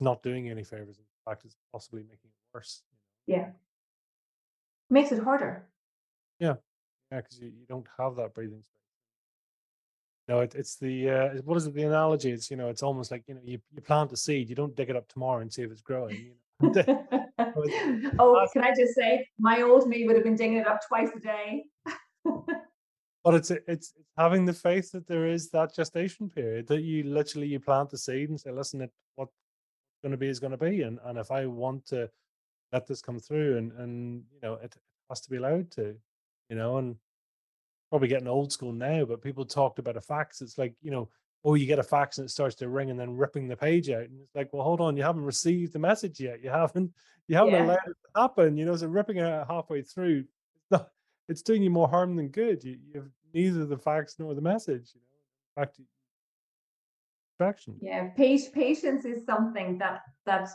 not 0.00 0.22
doing 0.22 0.48
any 0.48 0.64
favors. 0.64 0.98
In 0.98 1.04
fact, 1.24 1.44
it's 1.44 1.56
possibly 1.70 2.02
making 2.02 2.30
it 2.30 2.54
worse. 2.54 2.82
Yeah. 3.26 3.52
makes 4.90 5.12
it 5.12 5.22
harder. 5.22 5.68
Yeah, 6.40 6.56
yeah, 7.12 7.20
because 7.20 7.38
you, 7.40 7.48
you 7.48 7.66
don't 7.68 7.86
have 7.98 8.16
that 8.16 8.34
breathing 8.34 8.62
space. 8.64 8.81
No, 10.28 10.40
it, 10.40 10.54
it's 10.54 10.76
the 10.76 11.10
uh, 11.10 11.28
what 11.44 11.56
is 11.56 11.66
it? 11.66 11.74
The 11.74 11.82
analogy? 11.82 12.30
It's 12.30 12.50
you 12.50 12.56
know, 12.56 12.68
it's 12.68 12.82
almost 12.82 13.10
like 13.10 13.24
you 13.26 13.34
know, 13.34 13.40
you, 13.44 13.58
you 13.74 13.82
plant 13.82 14.12
a 14.12 14.16
seed, 14.16 14.48
you 14.48 14.54
don't 14.54 14.76
dig 14.76 14.90
it 14.90 14.96
up 14.96 15.08
tomorrow 15.08 15.40
and 15.40 15.52
see 15.52 15.62
if 15.62 15.70
it's 15.70 15.82
growing. 15.82 16.32
You 16.60 16.72
know? 16.74 17.06
oh, 18.18 18.46
can 18.52 18.62
I 18.62 18.70
just 18.70 18.94
say, 18.94 19.26
my 19.38 19.62
old 19.62 19.88
me 19.88 20.06
would 20.06 20.14
have 20.14 20.24
been 20.24 20.36
digging 20.36 20.58
it 20.58 20.66
up 20.66 20.80
twice 20.86 21.10
a 21.16 21.18
day. 21.18 21.64
but 22.24 23.34
it's 23.34 23.50
it's 23.50 23.64
it's 23.66 23.92
having 24.16 24.44
the 24.44 24.52
faith 24.52 24.92
that 24.92 25.06
there 25.06 25.26
is 25.26 25.50
that 25.50 25.74
gestation 25.74 26.28
period 26.28 26.68
that 26.68 26.82
you 26.82 27.02
literally 27.02 27.48
you 27.48 27.58
plant 27.58 27.90
the 27.90 27.98
seed 27.98 28.30
and 28.30 28.40
say, 28.40 28.52
listen, 28.52 28.80
it 28.80 28.90
what's 29.16 29.32
going 30.02 30.12
to 30.12 30.18
be 30.18 30.28
is 30.28 30.40
going 30.40 30.52
to 30.52 30.56
be, 30.56 30.82
and 30.82 31.00
and 31.04 31.18
if 31.18 31.30
I 31.30 31.46
want 31.46 31.86
to 31.86 32.08
let 32.72 32.86
this 32.86 33.02
come 33.02 33.18
through, 33.18 33.58
and 33.58 33.72
and 33.72 34.22
you 34.32 34.40
know, 34.42 34.54
it 34.54 34.76
has 35.08 35.20
to 35.22 35.30
be 35.30 35.36
allowed 35.36 35.70
to, 35.72 35.96
you 36.48 36.56
know, 36.56 36.78
and 36.78 36.96
probably 37.92 38.08
getting 38.08 38.26
old 38.26 38.50
school 38.50 38.72
now, 38.72 39.04
but 39.04 39.20
people 39.20 39.44
talked 39.44 39.78
about 39.78 39.98
a 39.98 40.00
fax. 40.00 40.40
It's 40.40 40.56
like, 40.56 40.74
you 40.80 40.90
know, 40.90 41.10
oh, 41.44 41.56
you 41.56 41.66
get 41.66 41.78
a 41.78 41.82
fax 41.82 42.16
and 42.16 42.24
it 42.24 42.30
starts 42.30 42.54
to 42.54 42.70
ring 42.70 42.88
and 42.88 42.98
then 42.98 43.18
ripping 43.18 43.48
the 43.48 43.54
page 43.54 43.90
out. 43.90 44.04
And 44.04 44.18
it's 44.22 44.34
like, 44.34 44.50
well, 44.50 44.62
hold 44.62 44.80
on, 44.80 44.96
you 44.96 45.02
haven't 45.02 45.26
received 45.26 45.74
the 45.74 45.78
message 45.78 46.18
yet. 46.18 46.42
You 46.42 46.48
haven't, 46.48 46.90
you 47.28 47.36
haven't 47.36 47.52
yeah. 47.52 47.64
allowed 47.66 47.86
it 47.86 47.96
to 48.14 48.20
happen. 48.22 48.56
You 48.56 48.64
know, 48.64 48.74
so 48.76 48.86
ripping 48.86 49.18
it 49.18 49.26
out 49.26 49.46
halfway 49.46 49.82
through, 49.82 50.20
it's, 50.20 50.70
not, 50.70 50.88
it's 51.28 51.42
doing 51.42 51.62
you 51.62 51.68
more 51.68 51.86
harm 51.86 52.16
than 52.16 52.28
good. 52.28 52.64
You, 52.64 52.78
you 52.88 53.00
have 53.02 53.10
neither 53.34 53.66
the 53.66 53.76
fax 53.76 54.16
nor 54.18 54.32
the 54.32 54.40
message. 54.40 54.92
You 54.94 55.02
know, 55.02 55.60
in 55.60 55.66
fact, 55.66 55.78
distraction. 57.28 57.76
Yeah, 57.82 58.08
patience 58.14 59.04
is 59.04 59.26
something 59.26 59.76
that 59.80 60.00
that 60.24 60.48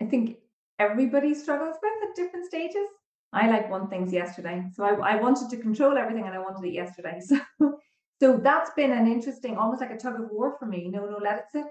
I 0.00 0.06
think 0.06 0.38
everybody 0.78 1.34
struggles 1.34 1.76
with 1.82 2.08
at 2.08 2.16
different 2.16 2.46
stages. 2.46 2.88
I 3.34 3.48
like 3.48 3.68
one 3.68 3.88
things 3.88 4.12
yesterday. 4.12 4.64
So 4.72 4.84
I, 4.84 5.14
I 5.14 5.16
wanted 5.16 5.50
to 5.50 5.56
control 5.56 5.98
everything 5.98 6.24
and 6.24 6.34
I 6.34 6.38
wanted 6.38 6.66
it 6.66 6.72
yesterday. 6.72 7.20
So 7.60 7.78
so 8.20 8.36
that's 8.36 8.70
been 8.76 8.92
an 8.92 9.08
interesting, 9.08 9.56
almost 9.56 9.80
like 9.80 9.90
a 9.90 9.98
tug 9.98 10.20
of 10.20 10.30
war 10.30 10.56
for 10.58 10.66
me. 10.66 10.88
No, 10.88 11.04
no, 11.04 11.18
let 11.18 11.38
it 11.40 11.44
sit. 11.52 11.66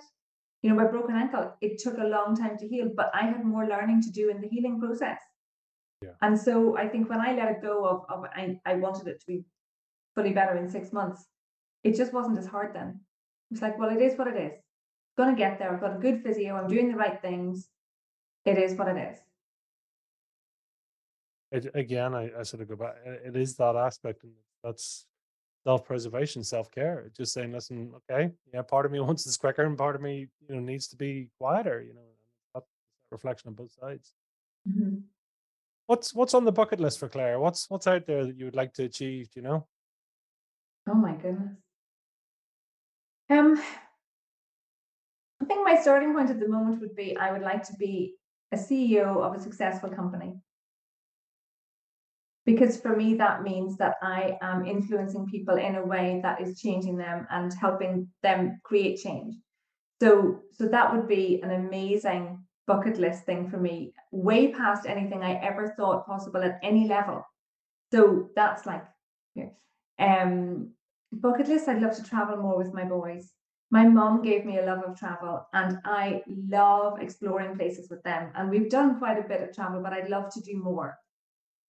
You 0.61 0.69
know, 0.69 0.75
my 0.75 0.85
broken 0.85 1.15
ankle, 1.15 1.53
it 1.61 1.79
took 1.79 1.97
a 1.97 2.03
long 2.03 2.35
time 2.35 2.57
to 2.57 2.67
heal, 2.67 2.91
but 2.95 3.09
I 3.13 3.23
had 3.23 3.45
more 3.45 3.65
learning 3.65 4.01
to 4.03 4.11
do 4.11 4.29
in 4.29 4.41
the 4.41 4.47
healing 4.47 4.79
process. 4.79 5.19
Yeah. 6.01 6.11
And 6.21 6.39
so 6.39 6.77
I 6.77 6.87
think 6.89 7.09
when 7.09 7.21
I 7.21 7.33
let 7.33 7.49
it 7.49 7.61
go 7.61 7.85
of, 7.85 8.05
of 8.09 8.25
I, 8.25 8.59
I 8.65 8.75
wanted 8.75 9.07
it 9.07 9.21
to 9.21 9.25
be 9.25 9.45
fully 10.15 10.33
better 10.33 10.57
in 10.57 10.69
six 10.69 10.91
months, 10.91 11.25
it 11.83 11.95
just 11.95 12.13
wasn't 12.13 12.37
as 12.37 12.45
hard 12.45 12.75
then. 12.75 12.99
It's 13.51 13.61
like, 13.61 13.79
well, 13.79 13.89
it 13.89 14.01
is 14.01 14.17
what 14.17 14.27
it 14.27 14.35
is. 14.35 14.53
Gonna 15.17 15.35
get 15.35 15.59
there. 15.59 15.73
I've 15.73 15.81
got 15.81 15.95
a 15.95 15.99
good 15.99 16.23
physio. 16.23 16.55
I'm 16.55 16.67
doing 16.67 16.89
the 16.89 16.97
right 16.97 17.21
things. 17.21 17.69
It 18.45 18.57
is 18.57 18.75
what 18.75 18.89
it 18.89 18.97
is 18.97 19.19
it, 21.53 21.69
again, 21.75 22.15
I, 22.15 22.31
I 22.39 22.43
sort 22.43 22.63
of 22.63 22.69
go 22.69 22.75
back. 22.75 22.95
It 23.05 23.35
is 23.35 23.55
that 23.57 23.75
aspect, 23.75 24.23
and 24.23 24.33
that's 24.63 25.05
self-preservation, 25.65 26.43
self-care. 26.43 27.11
Just 27.15 27.31
saying, 27.31 27.51
listen, 27.51 27.93
okay, 28.09 28.31
yeah, 28.51 28.63
part 28.63 28.85
of 28.85 28.91
me 28.91 28.99
wants 28.99 29.23
this 29.23 29.37
quicker, 29.37 29.63
and 29.63 29.77
part 29.77 29.95
of 29.95 30.01
me, 30.01 30.27
you 30.47 30.55
know, 30.55 30.59
needs 30.59 30.87
to 30.87 30.95
be 30.95 31.29
quieter. 31.39 31.81
You 31.81 31.93
know, 31.93 32.01
that 32.55 32.63
reflection 33.11 33.49
on 33.49 33.53
both 33.53 33.71
sides. 33.79 34.13
Mm-hmm. 34.67 34.97
What's 35.85 36.13
what's 36.13 36.33
on 36.33 36.45
the 36.45 36.51
bucket 36.51 36.79
list 36.79 36.99
for 36.99 37.07
Claire? 37.07 37.39
What's 37.39 37.69
what's 37.69 37.87
out 37.87 38.07
there 38.07 38.25
that 38.25 38.37
you 38.37 38.45
would 38.45 38.55
like 38.55 38.73
to 38.73 38.83
achieve? 38.83 39.29
Do 39.29 39.39
you 39.39 39.43
know? 39.43 39.67
Oh 40.89 40.95
my 40.95 41.13
goodness. 41.13 41.55
Um, 43.29 43.61
I 45.41 45.45
think 45.45 45.65
my 45.65 45.79
starting 45.79 46.13
point 46.13 46.29
at 46.29 46.39
the 46.39 46.47
moment 46.47 46.81
would 46.81 46.95
be 46.95 47.15
I 47.15 47.31
would 47.31 47.41
like 47.41 47.63
to 47.67 47.73
be 47.73 48.15
a 48.51 48.57
CEO 48.57 49.21
of 49.21 49.35
a 49.35 49.39
successful 49.39 49.89
company 49.89 50.35
because 52.45 52.79
for 52.79 52.95
me 52.95 53.15
that 53.15 53.43
means 53.43 53.77
that 53.77 53.95
i 54.01 54.37
am 54.41 54.65
influencing 54.65 55.25
people 55.27 55.55
in 55.55 55.75
a 55.75 55.85
way 55.85 56.19
that 56.23 56.41
is 56.41 56.59
changing 56.59 56.97
them 56.97 57.25
and 57.31 57.53
helping 57.53 58.07
them 58.21 58.59
create 58.63 58.99
change. 58.99 59.35
So 60.01 60.41
so 60.51 60.67
that 60.67 60.93
would 60.93 61.07
be 61.07 61.41
an 61.41 61.51
amazing 61.51 62.43
bucket 62.67 62.97
list 62.97 63.23
thing 63.25 63.49
for 63.49 63.57
me 63.57 63.93
way 64.11 64.51
past 64.53 64.85
anything 64.85 65.21
i 65.23 65.33
ever 65.33 65.73
thought 65.77 66.05
possible 66.05 66.43
at 66.43 66.59
any 66.63 66.87
level. 66.87 67.25
So 67.91 68.29
that's 68.35 68.65
like 68.65 68.85
um 69.99 70.71
bucket 71.11 71.47
list 71.47 71.67
i'd 71.67 71.79
love 71.79 71.95
to 71.95 72.03
travel 72.03 72.37
more 72.37 72.57
with 72.57 72.73
my 72.73 72.83
boys. 72.83 73.31
My 73.69 73.87
mom 73.87 74.21
gave 74.21 74.45
me 74.45 74.59
a 74.59 74.65
love 74.65 74.83
of 74.83 74.99
travel 74.99 75.47
and 75.53 75.77
i 75.85 76.21
love 76.27 76.99
exploring 76.99 77.55
places 77.55 77.89
with 77.89 78.03
them. 78.03 78.31
And 78.35 78.49
we've 78.49 78.69
done 78.69 78.97
quite 78.99 79.19
a 79.19 79.27
bit 79.27 79.41
of 79.41 79.55
travel 79.55 79.81
but 79.81 79.93
i'd 79.93 80.09
love 80.09 80.33
to 80.33 80.41
do 80.41 80.57
more 80.57 80.97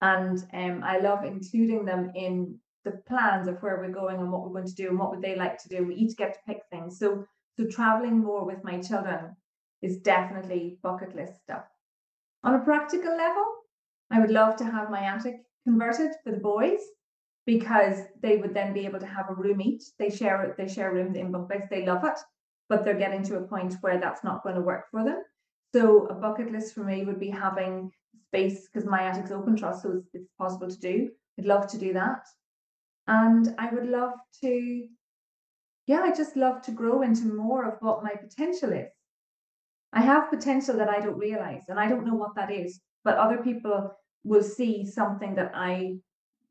and 0.05 0.45
um, 0.53 0.83
I 0.85 0.99
love 0.99 1.25
including 1.25 1.85
them 1.87 2.13
in 2.15 2.59
the 2.85 2.93
plans 3.09 3.49
of 3.49 3.63
where 3.63 3.79
we're 3.79 4.01
going 4.01 4.19
and 4.19 4.31
what 4.31 4.43
we're 4.43 4.61
going 4.61 4.67
to 4.67 4.75
do 4.75 4.89
and 4.89 4.99
what 4.99 5.11
would 5.11 5.23
they 5.23 5.37
like 5.37 5.57
to 5.63 5.69
do. 5.69 5.87
We 5.87 5.95
each 5.95 6.17
get 6.17 6.35
to 6.35 6.41
pick 6.47 6.61
things. 6.71 6.99
So 6.99 7.27
so 7.57 7.65
traveling 7.67 8.19
more 8.19 8.45
with 8.45 8.65
my 8.65 8.81
children 8.81 9.37
is 9.81 9.99
definitely 9.99 10.79
bucket 10.83 11.15
list 11.15 11.41
stuff. 11.43 11.65
On 12.43 12.55
a 12.55 12.65
practical 12.65 13.17
level, 13.17 13.47
I 14.11 14.21
would 14.21 14.31
love 14.31 14.57
to 14.57 14.65
have 14.65 14.91
my 14.91 15.01
attic 15.01 15.37
converted 15.67 16.11
for 16.23 16.33
the 16.33 16.45
boys 16.53 16.81
because 17.47 18.01
they 18.21 18.37
would 18.37 18.55
then 18.55 18.75
be 18.75 18.87
able 18.87 19.01
to 19.01 19.07
have 19.07 19.31
a 19.31 19.35
room 19.35 19.61
each. 19.63 19.85
They 19.99 20.11
share 20.11 20.55
they 20.59 20.69
share 20.69 20.93
rooms 20.93 21.17
in 21.17 21.33
bunk 21.33 21.49
beds. 21.49 21.69
They 21.71 21.87
love 21.87 22.05
it, 22.05 22.19
but 22.69 22.85
they're 22.85 23.03
getting 23.05 23.23
to 23.25 23.39
a 23.39 23.49
point 23.55 23.75
where 23.81 23.99
that's 23.99 24.25
not 24.25 24.43
going 24.43 24.57
to 24.57 24.69
work 24.73 24.85
for 24.91 25.05
them. 25.05 25.23
So 25.75 26.07
a 26.07 26.15
bucket 26.15 26.53
list 26.53 26.73
for 26.73 26.85
me 26.85 27.05
would 27.05 27.19
be 27.19 27.31
having 27.31 27.91
space 28.29 28.69
because 28.69 28.89
my 28.89 29.03
attic's 29.03 29.33
open 29.33 29.57
truss, 29.57 29.83
so 29.83 29.91
it's, 29.91 30.09
it's 30.15 30.31
possible 30.39 30.69
to 30.69 30.79
do. 30.79 31.11
I'd 31.37 31.47
love 31.47 31.67
to 31.73 31.79
do 31.79 31.93
that. 31.95 32.21
And 33.09 33.53
I 33.59 33.75
would 33.75 33.89
love 33.89 34.13
to, 34.43 34.87
yeah, 35.89 36.03
I 36.03 36.15
just 36.15 36.37
love 36.37 36.63
to 36.63 36.71
grow 36.71 37.03
into 37.03 37.25
more 37.25 37.65
of 37.67 37.75
what 37.81 38.05
my 38.05 38.13
potential 38.15 38.73
is. 38.73 38.93
I 39.93 40.03
have 40.03 40.31
potential 40.31 40.77
that 40.77 40.89
I 40.89 41.01
don't 41.01 41.19
realize, 41.19 41.65
and 41.69 41.81
I 41.81 41.89
don't 41.89 42.07
know 42.07 42.15
what 42.15 42.37
that 42.37 42.53
is, 42.53 42.81
but 43.03 43.19
other 43.19 43.39
people 43.39 43.91
will 44.23 44.45
see 44.45 44.87
something 44.87 45.35
that 45.35 45.51
I 45.57 45.97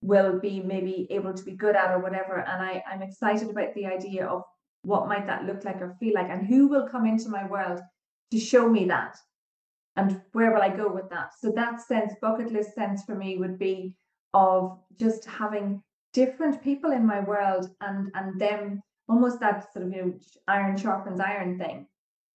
will 0.01 0.37
be 0.37 0.59
maybe 0.59 1.07
able 1.11 1.33
to 1.33 1.43
be 1.45 1.53
good 1.53 1.77
at 1.77 1.91
or 1.91 1.99
whatever. 1.99 2.39
And 2.39 2.61
I, 2.61 2.83
I'm 2.91 3.01
excited 3.01 3.49
about 3.49 3.73
the 3.73 3.85
idea 3.85 4.25
of 4.25 4.41
what 4.81 5.07
might 5.07 5.27
that 5.27 5.45
look 5.45 5.63
like 5.63 5.81
or 5.81 5.95
feel 5.97 6.13
like, 6.13 6.29
and 6.29 6.45
who 6.45 6.67
will 6.67 6.89
come 6.89 7.05
into 7.05 7.29
my 7.29 7.47
world 7.47 7.79
to 8.31 8.39
show 8.39 8.67
me 8.69 8.85
that 8.85 9.17
and 9.95 10.21
where 10.31 10.51
will 10.51 10.61
I 10.61 10.69
go 10.69 10.91
with 10.91 11.09
that? 11.09 11.33
So 11.39 11.51
that 11.51 11.81
sense, 11.81 12.13
bucket 12.21 12.51
list 12.51 12.73
sense 12.73 13.03
for 13.03 13.15
me 13.15 13.37
would 13.37 13.59
be 13.59 13.95
of 14.33 14.79
just 14.99 15.25
having 15.25 15.83
different 16.13 16.63
people 16.63 16.91
in 16.91 17.05
my 17.05 17.19
world 17.19 17.69
and 17.81 18.11
and 18.15 18.39
them 18.39 18.81
almost 19.07 19.39
that 19.39 19.71
sort 19.73 19.85
of 19.85 19.91
you 19.91 20.01
know 20.01 20.13
iron 20.47 20.77
sharpens 20.77 21.19
iron 21.19 21.57
thing 21.57 21.87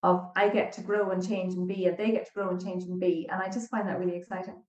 of 0.03 0.31
I 0.35 0.49
get 0.49 0.71
to 0.73 0.81
grow 0.81 1.11
and 1.11 1.25
change 1.25 1.53
and 1.53 1.67
be 1.67 1.85
and 1.85 1.97
they 1.97 2.11
get 2.11 2.25
to 2.25 2.31
grow 2.33 2.49
and 2.49 2.63
change 2.63 2.83
and 2.83 2.99
be 2.99 3.27
and 3.29 3.41
I 3.41 3.49
just 3.49 3.69
find 3.69 3.87
that 3.87 3.99
really 3.99 4.15
exciting. 4.15 4.61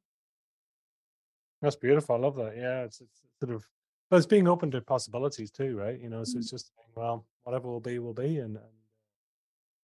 That's 1.63 1.77
beautiful. 1.77 2.17
I 2.17 2.19
love 2.19 2.37
that. 2.37 2.57
Yeah, 2.57 2.83
it's, 2.83 3.01
it's 3.01 3.21
sort 3.41 3.55
of 3.55 3.65
but 4.11 4.17
it's 4.17 4.27
being 4.27 4.49
open 4.49 4.73
to 4.73 4.81
possibilities 4.81 5.53
too, 5.53 5.77
right? 5.77 6.01
You 6.01 6.09
know, 6.09 6.25
so 6.25 6.33
mm-hmm. 6.33 6.41
it's 6.41 6.51
just 6.51 6.73
well, 6.97 7.27
whatever 7.45 7.69
will 7.69 7.81
be 7.81 8.01
will 8.01 8.15
be, 8.15 8.39
and, 8.39 8.57
and 8.57 8.75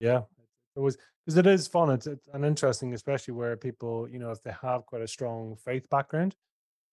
yeah, 0.01 0.23
it 0.77 0.81
was 0.81 0.97
because 1.25 1.39
it 1.39 1.47
is 1.47 1.67
fun. 1.67 1.91
It's, 1.91 2.07
it's 2.07 2.29
an 2.33 2.45
interesting, 2.45 2.95
especially 2.95 3.35
where 3.35 3.57
people, 3.57 4.09
you 4.09 4.19
know, 4.19 4.31
if 4.31 4.43
they 4.43 4.55
have 4.63 4.87
quite 4.87 5.03
a 5.03 5.09
strong 5.09 5.57
faith 5.57 5.89
background, 5.91 6.37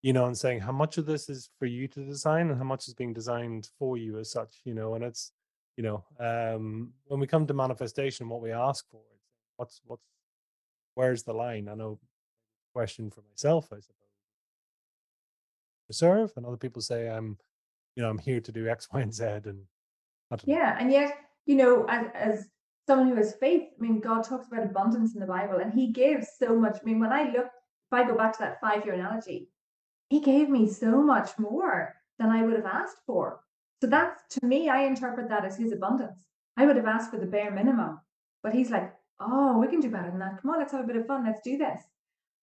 you 0.02 0.14
know, 0.14 0.26
and 0.26 0.38
saying 0.38 0.62
how 0.62 0.72
much 0.72 0.98
of 0.98 1.06
this 1.06 1.30
is 1.30 1.50
for 1.60 1.66
you 1.66 1.88
to 1.90 2.06
design 2.06 2.50
and 2.50 2.58
how 2.58 2.64
much 2.64 2.88
is 2.88 2.94
being 2.94 3.14
designed 3.14 3.70
for 3.78 3.98
you 3.98 4.18
as 4.20 4.32
such, 4.32 4.62
you 4.66 4.74
know, 4.74 4.96
and 4.96 5.04
it's, 5.04 5.32
you 5.78 5.84
know, 5.84 6.04
um, 6.20 6.94
when 7.06 7.20
we 7.20 7.28
come 7.28 7.46
to 7.48 7.54
manifestation, 7.54 8.30
what 8.30 8.42
we 8.42 8.52
ask 8.52 8.90
for, 8.90 9.02
it's 9.16 9.24
what's 9.58 9.82
what's 9.86 10.04
where's 10.96 11.24
the 11.24 11.34
line? 11.34 11.68
I 11.68 11.76
know 11.76 12.00
question 12.74 13.10
for 13.10 13.22
myself, 13.22 13.70
I 13.72 13.80
suppose. 13.80 14.00
Serve, 15.92 16.32
and 16.38 16.46
other 16.46 16.58
people 16.58 16.82
say 16.82 17.08
I'm, 17.08 17.38
you 17.96 18.02
know, 18.02 18.10
I'm 18.10 18.18
here 18.18 18.42
to 18.42 18.52
do 18.52 18.68
X, 18.68 18.88
Y, 18.94 19.02
and 19.02 19.14
Z, 19.14 19.24
and 19.24 19.66
yeah, 20.44 20.76
and 20.80 20.92
yet, 20.92 21.16
you 21.46 21.56
know, 21.56 21.86
as 21.88 22.08
as 22.16 22.48
someone 22.88 23.08
who 23.10 23.16
has 23.16 23.36
faith. 23.36 23.64
I 23.78 23.82
mean, 23.82 24.00
God 24.00 24.24
talks 24.24 24.48
about 24.48 24.66
abundance 24.66 25.14
in 25.14 25.20
the 25.20 25.26
Bible 25.26 25.58
and 25.58 25.74
he 25.74 25.92
gives 25.92 26.28
so 26.38 26.56
much. 26.56 26.78
I 26.82 26.86
mean, 26.86 27.00
when 27.00 27.14
I 27.14 27.26
look, 27.26 27.48
if 27.48 27.94
I 27.94 28.08
go 28.08 28.16
back 28.16 28.34
to 28.34 28.40
that 28.40 28.62
five 28.62 28.86
year 28.86 28.96
analogy, 28.96 29.50
he 30.10 30.20
gave 30.20 30.50
me 30.50 30.68
so 30.68 31.02
much 31.02 31.32
more 31.38 31.96
than 32.20 32.30
I 32.30 32.44
would 32.44 32.56
have 32.56 32.66
asked 32.66 32.98
for. 33.06 33.40
So 33.82 33.88
that's 33.88 34.22
to 34.40 34.46
me, 34.46 34.70
I 34.70 34.84
interpret 34.84 35.30
that 35.30 35.46
as 35.46 35.58
his 35.58 35.72
abundance. 35.72 36.26
I 36.56 36.66
would 36.66 36.76
have 36.76 36.86
asked 36.86 37.12
for 37.12 37.18
the 37.18 37.26
bare 37.26 37.52
minimum, 37.52 38.00
but 38.44 38.54
he's 38.54 38.70
like, 38.70 38.94
oh, 39.20 39.58
we 39.58 39.68
can 39.68 39.80
do 39.80 39.90
better 39.90 40.10
than 40.10 40.20
that. 40.20 40.42
Come 40.42 40.52
on, 40.52 40.60
let's 40.60 40.72
have 40.72 40.84
a 40.84 40.88
bit 40.88 40.96
of 40.96 41.08
fun. 41.08 41.26
Let's 41.26 41.42
do 41.42 41.58
this. 41.58 41.82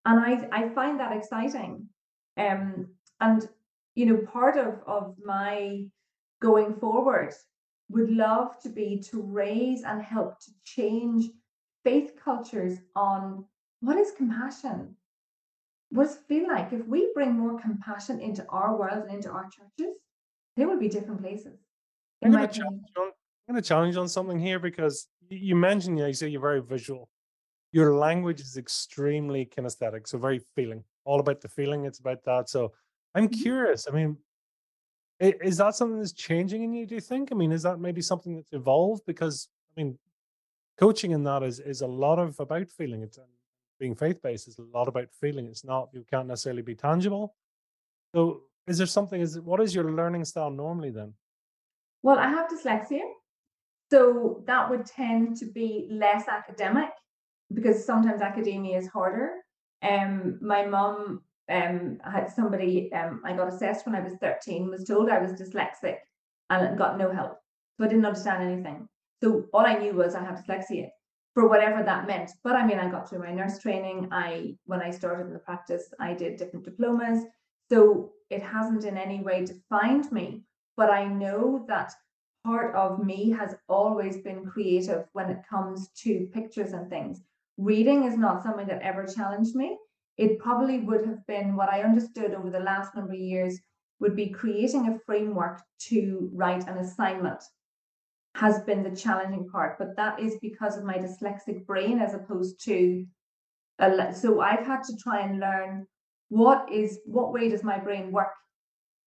And 0.05 0.19
I, 0.19 0.49
I 0.53 0.69
find 0.71 0.99
that 0.99 1.17
exciting. 1.17 1.89
Um, 2.37 2.89
and 3.21 3.49
you 3.95 4.07
know, 4.07 4.17
part 4.33 4.57
of 4.57 4.81
of 4.87 5.17
my 5.25 5.85
going 6.41 6.75
forward 6.75 7.35
would 7.91 8.11
love 8.11 8.61
to 8.63 8.69
be 8.69 8.99
to 9.11 9.23
raise 9.23 9.83
and 9.83 10.03
help 10.03 10.39
to 10.41 10.51
change 10.65 11.27
faith 11.85 12.13
cultures 12.23 12.79
on 12.95 13.45
what 13.81 13.97
is 13.97 14.13
compassion 14.13 14.97
what 15.91 16.05
does 16.05 16.17
it 16.17 16.23
feel 16.29 16.49
like? 16.49 16.73
If 16.73 16.87
we 16.87 17.11
bring 17.15 17.33
more 17.33 17.59
compassion 17.61 18.21
into 18.21 18.47
our 18.49 18.77
world 18.77 19.05
and 19.05 19.17
into 19.17 19.31
our 19.31 19.49
churches, 19.51 19.97
they 20.57 20.65
will 20.65 20.79
be 20.79 20.89
different 20.89 21.21
places. 21.21 21.59
I'm 22.23 22.31
going 22.33 22.49
on, 22.49 22.81
I'm 22.97 23.55
going 23.55 23.63
to 23.63 23.69
challenge 23.69 23.97
on 23.97 24.09
something 24.09 24.39
here 24.39 24.59
because 24.59 25.09
you 25.29 25.57
mentioned, 25.57 25.99
you, 25.99 26.05
know, 26.05 26.09
you 26.09 26.15
say 26.15 26.29
you're 26.29 26.41
very 26.41 26.63
visual. 26.63 27.09
Your 27.73 27.95
language 27.95 28.41
is 28.41 28.57
extremely 28.57 29.47
kinesthetic, 29.47 30.07
so 30.07 30.19
very 30.19 30.41
feeling, 30.55 30.85
all 31.05 31.21
about 31.21 31.41
the 31.41 31.49
feeling. 31.49 31.85
It's 31.85 32.01
about 32.01 32.25
that. 32.25 32.49
So 32.49 32.73
I'm 33.15 33.29
Mhm. 33.29 33.43
curious. 33.43 33.87
I 33.89 33.93
mean, 33.93 34.17
is 35.21 35.59
that 35.59 35.75
something 35.75 35.99
that's 35.99 36.13
changing 36.13 36.63
in 36.63 36.73
you? 36.73 36.87
Do 36.87 36.95
you 36.95 37.01
think? 37.01 37.31
I 37.31 37.35
mean, 37.35 37.53
is 37.53 37.63
that 37.63 37.79
maybe 37.79 38.01
something 38.01 38.37
that's 38.37 38.53
evolved? 38.53 39.03
Because 39.07 39.49
I 39.77 39.83
mean, 39.83 39.99
coaching 40.79 41.11
in 41.11 41.23
that 41.25 41.43
is 41.43 41.61
is 41.61 41.83
a 41.83 41.87
lot 41.87 42.19
of 42.19 42.41
about 42.41 42.71
feeling. 42.71 43.03
It's 43.03 43.19
being 43.79 43.95
faith 43.95 44.23
based 44.23 44.49
is 44.49 44.59
a 44.59 44.77
lot 44.77 44.89
about 44.89 45.09
feeling. 45.21 45.47
It's 45.47 45.65
not 45.65 45.91
you 45.93 46.05
can't 46.11 46.29
necessarily 46.29 46.63
be 46.63 46.75
tangible. 46.75 47.35
So 48.15 48.43
is 48.67 48.79
there 48.79 48.87
something? 48.87 49.21
Is 49.21 49.39
what 49.41 49.61
is 49.61 49.75
your 49.75 49.93
learning 49.93 50.25
style 50.25 50.51
normally 50.51 50.91
then? 50.91 51.13
Well, 52.03 52.19
I 52.19 52.29
have 52.29 52.49
dyslexia, 52.49 53.03
so 53.91 54.43
that 54.47 54.71
would 54.71 54.87
tend 54.87 55.37
to 55.39 55.45
be 55.45 55.87
less 55.91 56.29
academic 56.29 56.91
because 57.53 57.85
sometimes 57.85 58.23
academia 58.23 58.79
is 58.79 58.87
harder. 58.87 59.33
Um, 59.83 60.39
my 60.41 60.65
mum 60.65 61.23
um 61.51 61.99
had 62.05 62.31
somebody 62.31 62.93
um 62.93 63.23
I 63.25 63.33
got 63.35 63.49
assessed 63.53 63.87
when 63.87 63.95
I 63.95 64.01
was 64.01 64.15
13, 64.21 64.71
was 64.71 64.85
told 64.85 65.09
I 65.09 65.19
was 65.19 65.33
dyslexic 65.33 65.97
and 66.51 66.79
got 66.79 66.99
no 66.99 67.11
help. 67.11 67.39
So 67.79 67.85
I 67.85 67.89
didn't 67.89 68.07
understand 68.07 68.43
anything. 68.43 68.89
So 69.23 69.47
all 69.53 69.67
I 69.67 69.79
knew 69.79 69.95
was 69.95 70.15
I 70.15 70.25
have 70.25 70.45
dyslexia 70.45 70.89
for 71.35 71.49
whatever 71.49 71.83
that 71.83 72.07
meant. 72.07 72.31
But 72.43 72.57
I 72.57 72.67
mean, 72.67 72.79
I 72.79 72.91
got 72.91 73.09
through 73.09 73.21
my 73.21 73.33
nurse 73.33 73.59
training. 73.59 74.09
I 74.11 74.57
when 74.65 74.81
I 74.81 74.91
started 74.91 75.27
in 75.27 75.33
the 75.33 75.39
practice, 75.39 75.93
I 76.01 76.15
did 76.15 76.37
different 76.37 76.65
diplomas. 76.65 77.25
So 77.71 78.13
it 78.31 78.43
hasn't 78.43 78.85
in 78.85 78.97
any 78.97 79.21
way 79.23 79.45
defined 79.45 80.11
me, 80.11 80.43
but 80.77 80.91
I 80.91 81.07
know 81.07 81.65
that 81.69 81.93
part 82.45 82.75
of 82.75 83.05
me 83.05 83.31
has 83.31 83.55
always 83.69 84.19
been 84.19 84.47
creative 84.47 85.05
when 85.13 85.31
it 85.31 85.39
comes 85.49 85.91
to 86.03 86.29
pictures 86.33 86.73
and 86.73 86.89
things. 86.89 87.21
Reading 87.59 88.05
is 88.05 88.17
not 88.17 88.43
something 88.43 88.67
that 88.67 88.83
ever 88.83 89.07
challenged 89.07 89.55
me. 89.55 89.77
It 90.17 90.39
probably 90.39 90.81
would 90.81 91.07
have 91.07 91.27
been 91.27 91.57
what 91.57 91.73
I 91.73 91.83
understood 91.83 92.35
over 92.35 92.51
the 92.51 92.61
last 92.61 92.95
number 92.95 93.15
of 93.15 93.19
years 93.19 93.59
would 94.01 94.17
be 94.17 94.31
creating 94.31 94.89
a 94.89 94.99
framework 95.07 95.61
to 95.89 96.31
write 96.33 96.67
an 96.67 96.79
assignment 96.79 97.43
has 98.37 98.63
been 98.63 98.83
the 98.83 98.95
challenging 98.95 99.49
part, 99.51 99.79
but 99.79 99.97
that 99.97 100.21
is 100.21 100.37
because 100.41 100.77
of 100.77 100.85
my 100.85 100.97
dyslexic 100.97 101.67
brain 101.67 101.99
as 101.99 102.15
opposed 102.15 102.63
to 102.65 103.05
a 103.81 104.15
so 104.15 104.41
I've 104.41 104.67
had 104.67 104.83
to 104.85 104.97
try 105.03 105.21
and 105.21 105.41
learn 105.41 105.87
what 106.29 106.71
is 106.71 107.01
what 107.07 107.33
way 107.33 107.49
does 107.49 107.65
my 107.65 107.79
brain 107.79 108.13
work 108.13 108.33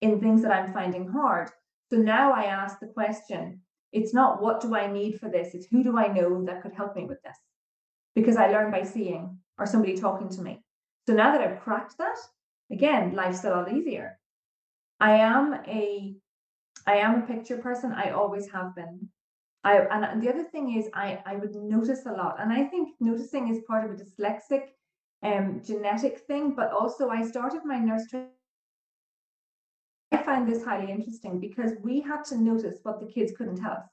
in 0.01 0.19
things 0.19 0.41
that 0.41 0.51
I'm 0.51 0.73
finding 0.73 1.07
hard. 1.07 1.49
So 1.89 1.97
now 1.97 2.33
I 2.33 2.45
ask 2.45 2.79
the 2.79 2.87
question, 2.87 3.61
it's 3.91 4.13
not 4.13 4.41
what 4.41 4.61
do 4.61 4.75
I 4.75 4.91
need 4.91 5.19
for 5.19 5.29
this, 5.29 5.53
it's 5.53 5.67
who 5.67 5.83
do 5.83 5.97
I 5.97 6.07
know 6.07 6.43
that 6.45 6.61
could 6.61 6.73
help 6.73 6.95
me 6.95 7.05
with 7.05 7.21
this? 7.23 7.37
Because 8.15 8.35
I 8.35 8.47
learn 8.47 8.71
by 8.71 8.83
seeing 8.83 9.37
or 9.57 9.65
somebody 9.65 9.95
talking 9.95 10.29
to 10.29 10.41
me. 10.41 10.62
So 11.07 11.13
now 11.13 11.31
that 11.31 11.41
I've 11.41 11.59
cracked 11.59 11.97
that, 11.97 12.17
again, 12.71 13.13
life's 13.15 13.43
a 13.43 13.49
lot 13.49 13.71
easier. 13.71 14.19
I 14.99 15.11
am 15.17 15.53
a 15.67 16.15
I 16.85 16.95
am 16.95 17.15
a 17.15 17.27
picture 17.27 17.57
person. 17.57 17.91
I 17.93 18.11
always 18.11 18.49
have 18.51 18.75
been. 18.75 19.09
I 19.63 19.79
and, 19.79 20.21
the 20.21 20.29
other 20.29 20.43
thing 20.43 20.77
is 20.77 20.89
I 20.93 21.21
I 21.25 21.35
would 21.35 21.55
notice 21.55 22.05
a 22.05 22.11
lot, 22.11 22.39
and 22.39 22.53
I 22.53 22.63
think 22.65 22.89
noticing 22.99 23.49
is 23.49 23.63
part 23.67 23.83
of 23.85 23.91
a 23.91 24.01
dyslexic 24.01 24.67
um 25.23 25.61
genetic 25.65 26.19
thing. 26.27 26.51
But 26.55 26.71
also, 26.71 27.09
I 27.09 27.23
started 27.23 27.61
my 27.65 27.79
nurse 27.79 28.07
training. 28.09 28.29
I 30.13 30.17
find 30.23 30.47
this 30.47 30.63
highly 30.63 30.91
interesting 30.91 31.39
because 31.39 31.71
we 31.81 31.99
had 31.99 32.23
to 32.25 32.37
notice 32.37 32.79
what 32.83 32.99
the 32.99 33.07
kids 33.07 33.33
couldn't 33.35 33.57
tell 33.57 33.71
us. 33.71 33.89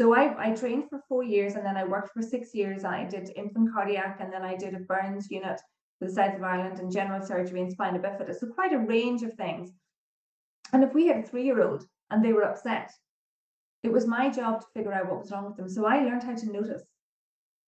So 0.00 0.14
I, 0.14 0.48
I 0.48 0.54
trained 0.54 0.88
for 0.88 1.00
four 1.08 1.22
years 1.22 1.54
and 1.54 1.64
then 1.64 1.76
I 1.76 1.84
worked 1.84 2.12
for 2.14 2.22
six 2.22 2.54
years. 2.54 2.84
I 2.84 3.04
did 3.04 3.30
infant 3.36 3.72
cardiac 3.72 4.16
and 4.20 4.32
then 4.32 4.42
I 4.42 4.56
did 4.56 4.74
a 4.74 4.80
burns 4.80 5.30
unit 5.30 5.60
the 6.02 6.12
south 6.12 6.34
of 6.34 6.42
Ireland 6.42 6.80
and 6.80 6.90
general 6.90 7.24
surgery 7.24 7.60
and 7.60 7.70
spina 7.70 7.98
bifida. 7.98 8.38
So 8.38 8.48
quite 8.48 8.72
a 8.72 8.78
range 8.78 9.22
of 9.22 9.34
things. 9.34 9.70
And 10.72 10.82
if 10.82 10.92
we 10.92 11.06
had 11.06 11.18
a 11.18 11.22
three-year-old 11.22 11.86
and 12.10 12.24
they 12.24 12.32
were 12.32 12.42
upset, 12.42 12.90
it 13.82 13.92
was 13.92 14.06
my 14.06 14.28
job 14.28 14.60
to 14.60 14.66
figure 14.74 14.92
out 14.92 15.08
what 15.08 15.20
was 15.20 15.30
wrong 15.30 15.46
with 15.46 15.56
them. 15.56 15.68
So 15.68 15.86
I 15.86 16.02
learned 16.02 16.24
how 16.24 16.34
to 16.34 16.52
notice. 16.52 16.82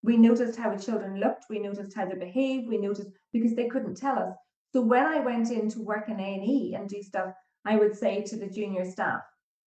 We 0.02 0.16
noticed 0.16 0.58
how 0.58 0.74
the 0.74 0.82
children 0.82 1.20
looked, 1.20 1.46
we 1.48 1.58
noticed 1.60 1.94
how 1.94 2.06
they 2.06 2.14
behaved, 2.14 2.68
we 2.68 2.76
noticed 2.76 3.10
because 3.32 3.54
they 3.54 3.68
couldn't 3.68 3.96
tell 3.96 4.18
us. 4.18 4.34
So 4.72 4.82
when 4.82 5.06
I 5.06 5.20
went 5.20 5.50
in 5.50 5.68
to 5.70 5.80
work 5.80 6.08
in 6.08 6.20
A&E 6.20 6.74
and 6.76 6.88
do 6.88 7.02
stuff, 7.02 7.32
I 7.64 7.76
would 7.76 7.96
say 7.96 8.22
to 8.22 8.36
the 8.36 8.48
junior 8.48 8.84
staff, 8.84 9.22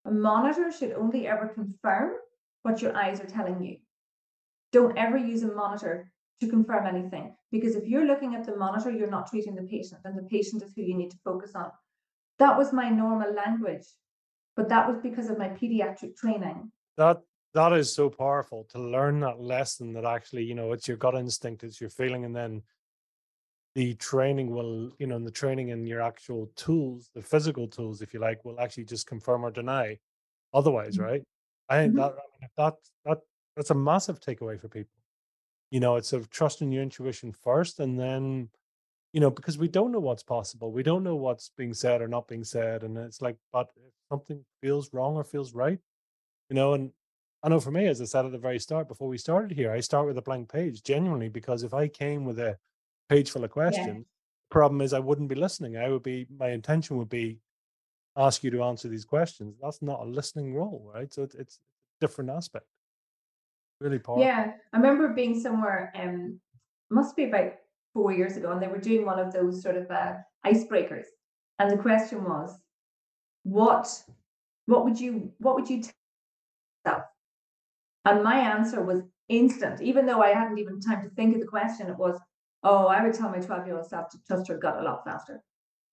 a 0.06 0.12
monitor 0.12 0.72
should 0.72 0.92
only 0.92 1.28
ever 1.28 1.48
confirm 1.48 2.14
what 2.64 2.82
your 2.82 2.96
eyes 2.96 3.20
are 3.20 3.28
telling 3.28 3.64
you. 3.64 3.78
Don't 4.72 4.98
ever 4.98 5.18
use 5.18 5.44
a 5.44 5.48
monitor 5.48 6.12
to 6.40 6.48
confirm 6.48 6.86
anything 6.86 7.36
because 7.52 7.76
if 7.76 7.88
you're 7.88 8.06
looking 8.06 8.36
at 8.36 8.46
the 8.46 8.56
monitor, 8.56 8.92
you're 8.92 9.10
not 9.10 9.28
treating 9.28 9.56
the 9.56 9.64
patient, 9.64 10.02
and 10.06 10.18
the 10.18 10.24
patient 10.24 10.62
is 10.64 10.74
who 10.76 10.82
you 10.84 10.96
need 10.96 11.12
to 11.12 11.18
focus 11.24 11.54
on. 11.56 11.72
That 12.40 12.58
was 12.58 12.72
my 12.72 12.90
normal 12.90 13.34
language, 13.34 13.86
but 14.56 14.70
that 14.70 14.88
was 14.88 14.98
because 14.98 15.30
of 15.30 15.38
my 15.38 15.50
pediatric 15.50 16.16
training. 16.16 16.72
That 16.98 17.22
that 17.54 17.74
is 17.74 17.94
so 17.94 18.10
powerful 18.10 18.66
to 18.70 18.80
learn 18.80 19.20
that 19.22 19.40
lesson 19.40 19.94
that 19.94 20.06
actually, 20.06 20.44
you 20.44 20.54
know, 20.54 20.74
it's 20.74 20.88
your 20.88 20.98
gut 20.98 21.16
instinct, 21.16 21.64
it's 21.64 21.82
your 21.82 21.90
feeling, 21.90 22.26
and 22.26 22.36
then 22.36 22.62
the 23.74 23.96
training 23.96 24.50
will, 24.50 24.92
you 25.00 25.08
know, 25.08 25.16
and 25.16 25.26
the 25.26 25.32
training 25.32 25.72
and 25.72 25.88
your 25.88 26.02
actual 26.02 26.52
tools, 26.56 27.10
the 27.14 27.22
physical 27.22 27.68
tools, 27.68 28.02
if 28.02 28.14
you 28.14 28.20
like, 28.20 28.44
will 28.44 28.60
actually 28.60 28.86
just 28.86 29.08
confirm 29.08 29.44
or 29.44 29.52
deny 29.52 29.98
otherwise, 30.54 30.98
Mhm. 30.98 31.04
right? 31.04 31.24
I 31.70 31.78
think 31.78 31.94
Mhm. 31.94 31.98
that 31.98 32.16
that 32.58 32.76
that 33.06 33.20
that's 33.56 33.70
a 33.72 33.76
massive 33.76 34.20
takeaway 34.20 34.60
for 34.60 34.68
people. 34.68 34.97
You 35.72 35.80
know, 35.80 35.96
it's 35.98 36.10
sort 36.10 36.22
of 36.24 36.30
trusting 36.30 36.72
your 36.72 36.84
intuition 36.84 37.32
first, 37.32 37.80
and 37.80 38.00
then, 38.00 38.50
you 39.14 39.22
know, 39.22 39.32
because 39.32 39.58
we 39.58 39.68
don't 39.70 39.92
know 39.92 40.00
what's 40.02 40.24
possible, 40.24 40.72
we 40.72 40.84
don't 40.84 41.04
know 41.04 41.16
what's 41.18 41.50
being 41.58 41.74
said 41.74 42.02
or 42.02 42.08
not 42.10 42.28
being 42.28 42.44
said, 42.46 42.84
and 42.84 42.98
it's 42.98 43.22
like, 43.22 43.38
but 43.54 43.70
if 43.78 43.94
something 44.12 44.46
feels 44.62 44.94
wrong 44.94 45.16
or 45.16 45.24
feels 45.26 45.54
right, 45.54 45.80
you 46.50 46.56
know, 46.56 46.74
and 46.74 46.94
I 47.44 47.50
know 47.50 47.60
for 47.60 47.72
me, 47.72 47.88
as 47.88 48.02
I 48.02 48.06
said 48.06 48.26
at 48.26 48.32
the 48.32 48.38
very 48.38 48.60
start, 48.60 48.88
before 48.88 49.08
we 49.08 49.18
started 49.18 49.52
here, 49.56 49.72
I 49.72 49.80
start 49.82 50.08
with 50.08 50.18
a 50.18 50.22
blank 50.22 50.52
page, 50.52 50.84
genuinely, 50.84 51.30
because 51.30 51.64
if 51.64 51.74
I 51.74 51.88
came 51.88 52.26
with 52.26 52.40
a 52.40 52.58
page 53.10 53.32
full 53.32 53.44
of 53.44 53.52
Yeah. 53.68 53.98
questions, 53.98 54.08
problem 54.50 54.82
is 54.82 54.94
I 54.94 55.00
wouldn't 55.00 55.30
be 55.30 55.36
listening. 55.36 55.78
I 55.78 55.90
would 55.90 56.04
be 56.04 56.28
my 56.30 56.50
intention 56.50 56.98
would 56.98 57.10
be 57.10 57.42
ask 58.18 58.44
you 58.44 58.52
to 58.52 58.64
answer 58.64 58.88
these 58.90 59.06
questions. 59.06 59.58
That's 59.62 59.82
not 59.82 60.02
a 60.02 60.06
listening 60.06 60.54
role, 60.56 60.92
right? 60.94 61.14
So 61.14 61.24
it's 61.24 61.36
it's 61.36 61.58
a 61.58 62.06
different 62.08 62.30
aspect. 62.32 62.68
Really 63.80 64.00
powerful. 64.00 64.24
Yeah, 64.24 64.54
I 64.74 64.78
remember 64.78 65.10
being 65.10 65.40
somewhere, 65.40 65.92
um, 65.96 66.40
must 66.90 67.16
be 67.16 67.26
about 67.26 67.54
four 67.94 68.12
years 68.12 68.38
ago, 68.38 68.52
and 68.52 68.62
they 68.62 68.68
were 68.68 68.80
doing 68.80 69.06
one 69.06 69.20
of 69.20 69.32
those 69.32 69.62
sort 69.62 69.78
of 69.78 69.90
uh, 69.92 70.14
icebreakers, 70.46 71.06
and 71.60 71.70
the 71.70 71.78
question 71.78 72.24
was, 72.24 72.58
what, 73.44 73.88
what 74.66 74.84
would 74.84 75.00
you, 75.00 75.32
what 75.40 75.56
would 75.56 75.70
you 75.70 75.82
tell 75.82 75.94
yourself? 76.86 77.04
And 78.06 78.24
my 78.24 78.40
answer 78.40 78.82
was 78.82 79.02
instant, 79.30 79.82
even 79.82 80.06
though 80.06 80.22
I 80.22 80.30
hadn't 80.30 80.60
even 80.60 80.80
time 80.80 81.04
to 81.04 81.10
think 81.16 81.36
of 81.36 81.42
the 81.42 81.48
question. 81.48 81.88
It 81.88 81.98
was, 81.98 82.18
oh, 82.64 82.88
I 82.88 83.04
would 83.04 83.14
tell 83.14 83.30
my 83.30 83.40
twelve-year-old 83.40 83.88
self 83.88 84.10
to 84.10 84.18
trust 84.26 84.48
her 84.48 84.58
gut 84.58 84.78
a 84.80 84.84
lot 84.84 85.04
faster. 85.04 85.44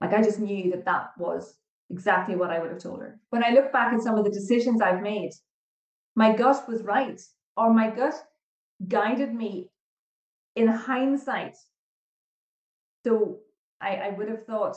Like 0.01 0.12
I 0.12 0.23
just 0.23 0.39
knew 0.39 0.70
that 0.70 0.85
that 0.85 1.11
was 1.19 1.56
exactly 1.90 2.36
what 2.36 2.51
I 2.51 2.61
would 2.61 2.70
have 2.70 2.78
told 2.78 3.01
her. 3.01 3.19
When 3.31 3.43
I 3.43 3.51
look 3.51 3.73
back 3.73 3.93
at 3.93 4.01
some 4.01 4.16
of 4.16 4.24
the 4.24 4.31
decisions 4.31 4.81
I've 4.81 5.02
made, 5.02 5.32
my 6.15 6.36
gut 6.36 6.69
was 6.69 6.82
right, 6.82 7.20
or 7.57 7.73
my 7.73 7.91
gut 7.91 8.15
guided 8.89 9.35
me 9.35 9.71
in 10.57 10.67
hindsight. 10.69 11.57
So 13.07 13.41
I, 13.81 13.97
I 13.97 14.09
would 14.11 14.29
have 14.29 14.45
thought 14.47 14.77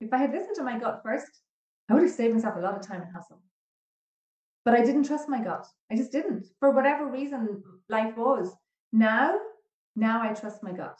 if 0.00 0.12
I 0.12 0.18
had 0.18 0.32
listened 0.32 0.56
to 0.56 0.62
my 0.62 0.78
gut 0.78 1.00
first, 1.04 1.26
I 1.88 1.94
would 1.94 2.02
have 2.02 2.12
saved 2.12 2.34
myself 2.34 2.56
a 2.56 2.60
lot 2.60 2.76
of 2.76 2.86
time 2.86 3.02
and 3.02 3.12
hassle. 3.12 3.42
But 4.64 4.74
I 4.74 4.82
didn't 4.84 5.04
trust 5.04 5.28
my 5.28 5.42
gut. 5.42 5.66
I 5.90 5.96
just 5.96 6.12
didn't. 6.12 6.46
For 6.58 6.70
whatever 6.70 7.06
reason 7.10 7.62
life 7.88 8.16
was. 8.16 8.54
Now, 8.92 9.38
now 9.94 10.22
I 10.22 10.32
trust 10.32 10.62
my 10.62 10.72
gut. 10.72 10.98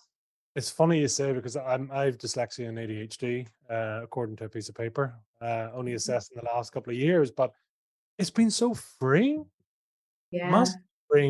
It's 0.57 0.71
funny 0.71 1.01
you 1.01 1.09
say 1.09 1.33
because 1.33 1.57
I'm 1.57 1.91
I 1.91 2.05
have 2.05 2.19
dyslexia 2.19 2.69
and 2.69 2.79
ADHD, 2.79 3.49
uh, 3.71 4.01
according 4.05 4.37
to 4.37 4.45
a 4.45 4.49
piece 4.49 4.69
of 4.69 4.75
paper, 4.75 5.15
uh, 5.41 5.71
only 5.73 5.93
Mhm. 5.93 5.97
assessed 5.97 6.33
in 6.33 6.39
the 6.39 6.45
last 6.45 6.71
couple 6.73 6.93
of 6.93 6.99
years, 6.99 7.31
but 7.31 7.53
it's 8.19 8.31
been 8.31 8.51
so 8.51 8.75
freeing, 8.75 9.47
Yeah. 10.31 10.51
must 10.51 10.79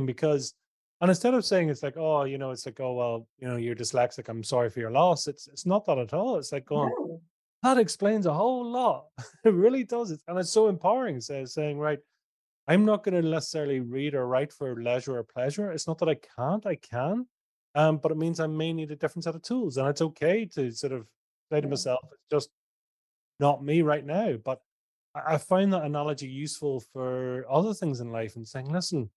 because 0.06 0.54
and 1.00 1.10
instead 1.10 1.34
of 1.34 1.44
saying 1.44 1.68
it's 1.68 1.82
like, 1.82 1.96
oh, 1.96 2.24
you 2.24 2.38
know, 2.38 2.50
it's 2.50 2.64
like, 2.66 2.80
oh 2.80 2.94
well, 2.94 3.28
you 3.38 3.48
know, 3.48 3.56
you're 3.56 3.74
dyslexic, 3.74 4.28
I'm 4.28 4.42
sorry 4.42 4.70
for 4.70 4.80
your 4.80 4.90
loss. 4.90 5.26
It's 5.26 5.48
it's 5.48 5.66
not 5.66 5.84
that 5.86 5.98
at 5.98 6.14
all. 6.14 6.36
It's 6.36 6.52
like 6.52 6.64
going, 6.66 6.92
No. 6.98 7.20
that 7.62 7.78
explains 7.78 8.26
a 8.26 8.32
whole 8.32 8.64
lot. 8.64 9.06
it 9.44 9.52
really 9.52 9.84
does. 9.84 10.10
It, 10.10 10.20
and 10.28 10.38
it's 10.38 10.52
so 10.52 10.68
empowering. 10.68 11.20
Saying, 11.20 11.78
right, 11.78 11.98
I'm 12.66 12.84
not 12.84 13.04
going 13.04 13.20
to 13.22 13.28
necessarily 13.28 13.80
read 13.80 14.14
or 14.14 14.26
write 14.26 14.52
for 14.52 14.80
leisure 14.80 15.18
or 15.18 15.24
pleasure. 15.24 15.70
It's 15.70 15.86
not 15.86 15.98
that 15.98 16.08
I 16.08 16.16
can't, 16.36 16.64
I 16.64 16.76
can. 16.76 17.26
Um, 17.74 17.98
but 17.98 18.12
it 18.12 18.16
means 18.18 18.38
I 18.40 18.46
may 18.46 18.72
need 18.72 18.92
a 18.92 18.96
different 18.96 19.24
set 19.24 19.34
of 19.34 19.42
tools. 19.42 19.76
And 19.76 19.88
it's 19.88 20.00
okay 20.00 20.46
to 20.54 20.70
sort 20.70 20.92
of 20.92 21.06
say 21.52 21.60
to 21.60 21.68
myself, 21.68 22.00
it's 22.12 22.22
just 22.30 22.50
not 23.40 23.64
me 23.64 23.82
right 23.82 24.06
now. 24.06 24.36
But 24.42 24.60
I 25.14 25.38
find 25.38 25.72
that 25.72 25.82
analogy 25.82 26.28
useful 26.28 26.80
for 26.92 27.44
other 27.50 27.74
things 27.74 28.00
in 28.00 28.12
life 28.12 28.36
and 28.36 28.46
saying, 28.46 28.72
listen, 28.72 29.10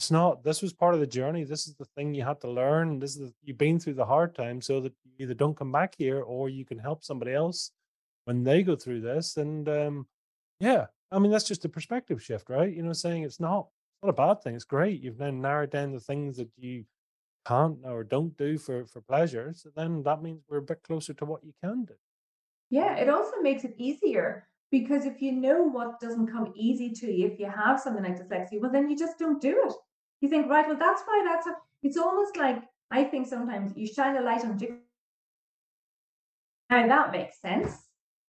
it's 0.00 0.10
not 0.10 0.42
this 0.42 0.62
was 0.62 0.72
part 0.72 0.94
of 0.94 1.00
the 1.00 1.06
journey. 1.06 1.44
This 1.44 1.66
is 1.66 1.74
the 1.74 1.84
thing 1.84 2.14
you 2.14 2.24
had 2.24 2.40
to 2.40 2.50
learn. 2.50 2.98
This 2.98 3.16
is 3.16 3.18
the, 3.18 3.34
you've 3.44 3.58
been 3.58 3.78
through 3.78 3.94
the 3.94 4.06
hard 4.06 4.34
time 4.34 4.62
so 4.62 4.80
that 4.80 4.94
you 5.04 5.12
either 5.18 5.34
don't 5.34 5.54
come 5.54 5.70
back 5.70 5.94
here 5.98 6.22
or 6.22 6.48
you 6.48 6.64
can 6.64 6.78
help 6.78 7.04
somebody 7.04 7.34
else 7.34 7.72
when 8.24 8.42
they 8.42 8.62
go 8.62 8.76
through 8.76 9.02
this. 9.02 9.36
And 9.36 9.68
um, 9.68 10.06
yeah, 10.58 10.86
I 11.12 11.18
mean 11.18 11.30
that's 11.30 11.46
just 11.46 11.66
a 11.66 11.68
perspective 11.68 12.22
shift, 12.22 12.48
right? 12.48 12.74
You 12.74 12.82
know, 12.82 12.94
saying 12.94 13.24
it's 13.24 13.40
not 13.40 13.68
not 14.02 14.08
a 14.08 14.14
bad 14.14 14.42
thing. 14.42 14.54
It's 14.54 14.64
great. 14.64 15.02
You've 15.02 15.18
now 15.18 15.32
narrowed 15.32 15.70
down 15.70 15.92
the 15.92 16.00
things 16.00 16.38
that 16.38 16.48
you 16.56 16.86
can't 17.46 17.76
or 17.84 18.02
don't 18.02 18.34
do 18.38 18.56
for 18.56 18.86
for 18.86 19.02
pleasure. 19.02 19.52
So 19.54 19.68
then 19.76 20.02
that 20.04 20.22
means 20.22 20.40
we're 20.48 20.64
a 20.64 20.72
bit 20.72 20.82
closer 20.82 21.12
to 21.12 21.26
what 21.26 21.44
you 21.44 21.52
can 21.62 21.84
do. 21.84 21.94
Yeah, 22.70 22.96
it 22.96 23.10
also 23.10 23.36
makes 23.42 23.64
it 23.64 23.74
easier 23.76 24.48
because 24.70 25.04
if 25.04 25.20
you 25.20 25.32
know 25.32 25.64
what 25.64 26.00
doesn't 26.00 26.28
come 26.28 26.54
easy 26.56 26.88
to 26.90 27.12
you, 27.12 27.26
if 27.26 27.38
you 27.38 27.50
have 27.50 27.78
something 27.78 28.02
like 28.02 28.18
dyslexia, 28.18 28.62
well, 28.62 28.72
then 28.72 28.88
you 28.88 28.96
just 28.96 29.18
don't 29.18 29.42
do 29.42 29.62
it. 29.66 29.74
You 30.20 30.28
think, 30.28 30.48
right, 30.48 30.66
well, 30.66 30.76
that's 30.76 31.02
why 31.06 31.24
that's 31.26 31.46
a, 31.46 31.56
it's 31.82 31.96
almost 31.96 32.36
like 32.36 32.62
I 32.90 33.04
think 33.04 33.26
sometimes 33.26 33.72
you 33.76 33.86
shine 33.86 34.16
a 34.16 34.20
light 34.20 34.44
on 34.44 34.58
jig- 34.58 34.74
Now 36.68 36.86
that 36.86 37.12
makes 37.12 37.40
sense. 37.40 37.70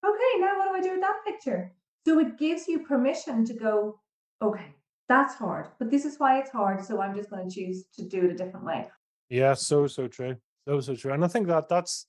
Okay, 0.06 0.40
now 0.40 0.58
what 0.58 0.70
do 0.70 0.76
I 0.76 0.82
do 0.82 0.92
with 0.92 1.02
that 1.02 1.26
picture? 1.26 1.74
So 2.06 2.20
it 2.20 2.38
gives 2.38 2.68
you 2.68 2.80
permission 2.80 3.46
to 3.46 3.54
go, 3.54 4.00
okay, 4.42 4.74
that's 5.08 5.36
hard, 5.36 5.68
but 5.78 5.92
this 5.92 6.06
is 6.06 6.18
why 6.18 6.40
it's 6.40 6.50
hard. 6.50 6.84
So 6.84 7.02
I'm 7.02 7.16
just 7.16 7.30
going 7.30 7.48
to 7.50 7.54
choose 7.54 7.86
to 7.98 8.04
do 8.04 8.26
it 8.26 8.32
a 8.32 8.36
different 8.36 8.66
way. 8.66 8.88
Yeah, 9.30 9.54
so 9.54 9.88
so 9.88 10.08
true. 10.08 10.38
So 10.68 10.80
so 10.80 10.96
true. 10.96 11.14
And 11.14 11.24
I 11.24 11.28
think 11.28 11.48
that 11.48 11.70
that's 11.70 12.08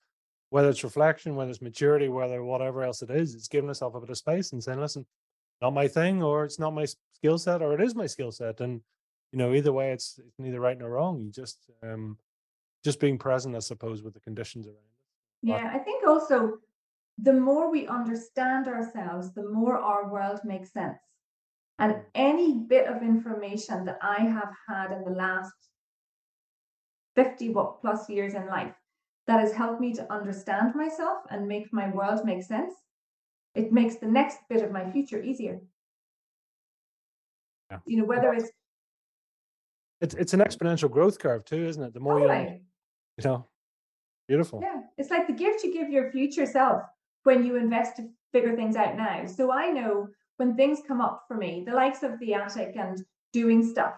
whether 0.51 0.69
it's 0.69 0.85
reflection, 0.85 1.35
whether 1.35 1.51
it's 1.51 1.63
maturity, 1.63 2.09
whether 2.09 2.45
whatever 2.45 2.83
else 2.83 3.03
it 3.03 3.11
is, 3.11 3.35
it's 3.35 3.49
giving 3.49 3.69
yourself 3.69 3.95
a 3.95 4.01
bit 4.01 4.11
of 4.11 4.19
space 4.19 4.53
and 4.53 4.63
saying, 4.63 4.81
listen, 4.81 5.07
not 5.63 5.73
my 5.73 5.89
thing, 5.89 6.23
or 6.23 6.45
it's 6.45 6.59
not 6.59 6.75
my 6.75 6.87
skill 7.15 7.39
set, 7.39 7.63
or 7.63 7.75
it 7.75 7.81
is 7.81 7.95
my 7.95 8.07
skill 8.07 8.31
set. 8.31 8.61
And 8.61 8.83
you 9.33 9.39
know, 9.39 9.55
either 9.55 9.73
way, 9.73 9.93
it's 9.93 10.19
it's 10.19 10.39
neither 10.39 10.61
right 10.61 10.79
nor 10.79 10.91
wrong. 10.91 11.21
You 11.21 11.31
just 11.31 11.71
um 11.83 12.19
just 12.85 13.01
being 13.01 13.19
present, 13.19 13.57
I 13.57 13.61
suppose, 13.61 14.03
with 14.03 14.15
the 14.15 14.21
conditions 14.21 14.67
around. 14.67 14.77
But 15.43 15.53
Yeah, 15.53 15.71
I 15.73 15.79
think 15.79 16.07
also 16.07 16.59
the 17.19 17.33
more 17.33 17.71
we 17.71 17.87
understand 17.87 18.69
ourselves, 18.69 19.33
the 19.33 19.49
more 19.49 19.79
our 19.79 20.11
world 20.11 20.41
makes 20.45 20.73
sense. 20.73 20.99
And 21.79 21.95
mm, 21.95 22.05
any 22.15 22.59
bit 22.59 22.87
of 22.87 23.03
information 23.03 23.85
that 23.87 23.99
I 24.03 24.21
have 24.21 24.53
had 24.69 24.93
in 24.93 25.05
the 25.05 25.11
last 25.11 25.53
50 27.17 27.51
what 27.51 27.81
plus 27.81 28.09
years 28.09 28.35
in 28.35 28.47
life 28.47 28.75
that 29.27 29.41
has 29.41 29.53
helped 29.53 29.81
me 29.81 29.93
to 29.95 30.13
understand 30.13 30.75
myself 30.75 31.19
and 31.31 31.47
make 31.47 31.73
my 31.73 31.89
world 31.91 32.25
make 32.25 32.43
sense, 32.43 32.75
it 33.55 33.73
makes 33.73 33.97
the 33.97 34.07
next 34.07 34.39
bit 34.49 34.63
of 34.63 34.73
my 34.73 34.91
future 34.91 35.23
easier. 35.23 35.61
yeah. 37.71 37.79
You 37.87 37.99
know, 37.99 38.05
whether 38.05 38.33
it's 38.33 38.51
It's 40.03 40.15
it's 40.15 40.35
an 40.35 40.41
exponential 40.41 40.91
growth 40.91 41.21
curve 41.21 41.45
too, 41.45 41.65
isn't 41.65 41.83
it? 41.83 41.95
The 41.95 42.01
more 42.01 42.19
you 42.19 42.29
un- 42.29 42.37
totally, 42.37 42.61
you 43.19 43.25
know, 43.25 43.47
beautiful. 44.27 44.61
Yeah, 44.61 44.81
it's 44.99 45.11
like 45.11 45.29
the 45.29 45.33
gift 45.33 45.63
you 45.63 45.73
give 45.73 45.91
your 45.91 46.11
future 46.11 46.45
self 46.45 46.83
when 47.23 47.47
you 47.47 47.55
invest 47.55 47.97
to 47.97 48.09
figure 48.33 48.57
things 48.57 48.75
out 48.75 48.97
now. 48.97 49.25
So 49.27 49.53
I 49.53 49.71
know 49.71 50.09
when 50.39 50.57
things 50.57 50.81
come 50.87 51.01
up 51.01 51.25
for 51.29 51.37
me, 51.37 51.63
the 51.65 51.75
likes 51.75 52.03
of 52.03 52.19
the 52.19 52.35
attic 52.35 52.75
and 52.77 53.05
doing 53.33 53.65
stuff, 53.65 53.95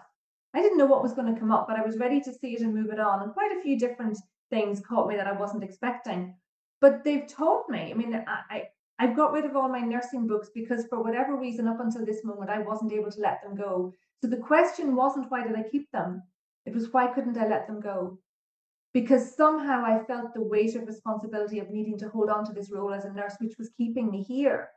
I 0.53 0.61
didn't 0.61 0.77
know 0.77 0.85
what 0.85 1.01
was 1.01 1.13
going 1.13 1.33
to 1.33 1.39
come 1.39 1.51
up, 1.51 1.67
but 1.67 1.77
I 1.77 1.83
was 1.83 1.97
ready 1.97 2.21
to 2.21 2.33
see 2.33 2.53
it 2.53 2.61
and 2.61 2.75
move 2.75 2.91
it 2.91 2.99
on. 2.99 3.23
And 3.23 3.33
quite 3.33 3.51
a 3.57 3.61
few 3.61 3.77
different 3.79 4.19
things 4.51 4.79
caught 4.81 5.07
me 5.07 5.15
that 5.15 5.27
I 5.27 5.31
wasn't 5.31 5.63
expecting. 5.63 6.35
But 6.81 7.03
they've 7.03 7.27
taught 7.27 7.67
me. 7.67 7.89
I 7.91 7.93
mean, 7.95 8.13
I, 8.13 8.55
I 8.55 8.63
I've 8.99 9.15
got 9.15 9.33
rid 9.33 9.45
of 9.45 9.55
all 9.55 9.67
my 9.67 9.81
nursing 9.81 10.27
books 10.27 10.49
because 10.53 10.85
for 10.85 11.03
whatever 11.03 11.35
reason, 11.35 11.67
up 11.67 11.79
until 11.79 12.05
this 12.05 12.23
moment, 12.23 12.51
I 12.51 12.59
wasn't 12.59 12.93
able 12.93 13.11
to 13.11 13.19
let 13.19 13.41
them 13.41 13.55
go. 13.55 13.93
So 14.21 14.29
the 14.29 14.37
question 14.37 14.95
wasn't 14.95 15.29
why 15.29 15.43
did 15.45 15.55
I 15.55 15.63
keep 15.63 15.91
them? 15.91 16.23
It 16.65 16.73
was 16.73 16.91
why 16.91 17.07
couldn't 17.07 17.37
I 17.37 17.47
let 17.47 17.67
them 17.67 17.79
go? 17.79 18.19
because 18.95 19.35
somehow 19.35 19.83
I 19.85 20.05
felt 20.05 20.33
the 20.33 20.41
weight 20.41 20.73
of 20.75 20.87
responsibility 20.87 21.59
of 21.59 21.69
needing 21.69 21.97
to 21.97 22.07
hold 22.07 22.29
on 22.29 22.45
to 22.45 22.53
this 22.53 22.71
role 22.71 22.93
as 22.93 23.03
a 23.03 23.11
nurse, 23.11 23.35
which 23.41 23.57
was 23.59 23.69
keeping 23.77 24.09
me 24.09 24.23
here. 24.23 24.69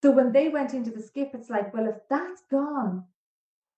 So 0.00 0.12
when 0.12 0.30
they 0.30 0.48
went 0.48 0.74
into 0.74 0.92
the 0.92 1.02
skip, 1.02 1.32
it's 1.34 1.50
like, 1.50 1.74
well, 1.74 1.88
if 1.88 1.96
that's 2.08 2.42
gone, 2.52 3.02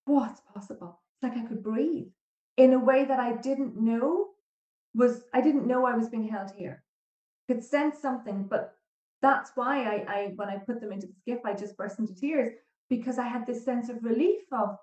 what's 0.05 0.43
possible? 0.53 1.01
It's 1.15 1.23
like 1.23 1.43
I 1.43 1.49
could 1.49 1.63
breathe 1.63 2.09
in 2.59 2.75
a 2.75 2.79
way 2.79 3.07
that 3.07 3.19
I 3.19 3.37
didn't 3.37 3.75
know 3.75 4.27
was, 4.95 5.23
I 5.33 5.41
didn't 5.41 5.67
know 5.67 5.87
I 5.87 5.97
was 5.97 6.11
being 6.11 6.29
held 6.29 6.51
here. 6.55 6.85
Could 7.49 7.65
sense 7.65 7.99
something, 7.99 8.43
but 8.43 8.77
that's 9.23 9.53
why 9.55 9.85
I, 9.85 9.95
I 10.15 10.33
when 10.37 10.51
I 10.51 10.59
put 10.59 10.83
them 10.83 10.93
into 10.93 11.07
the 11.07 11.15
skip, 11.23 11.41
I 11.47 11.55
just 11.55 11.79
burst 11.79 11.99
into 11.99 12.15
tears 12.15 12.53
because 12.91 13.19
I 13.19 13.27
had 13.27 13.47
this 13.47 13.65
sense 13.65 13.89
of 13.89 14.05
relief 14.05 14.41
of 14.53 14.77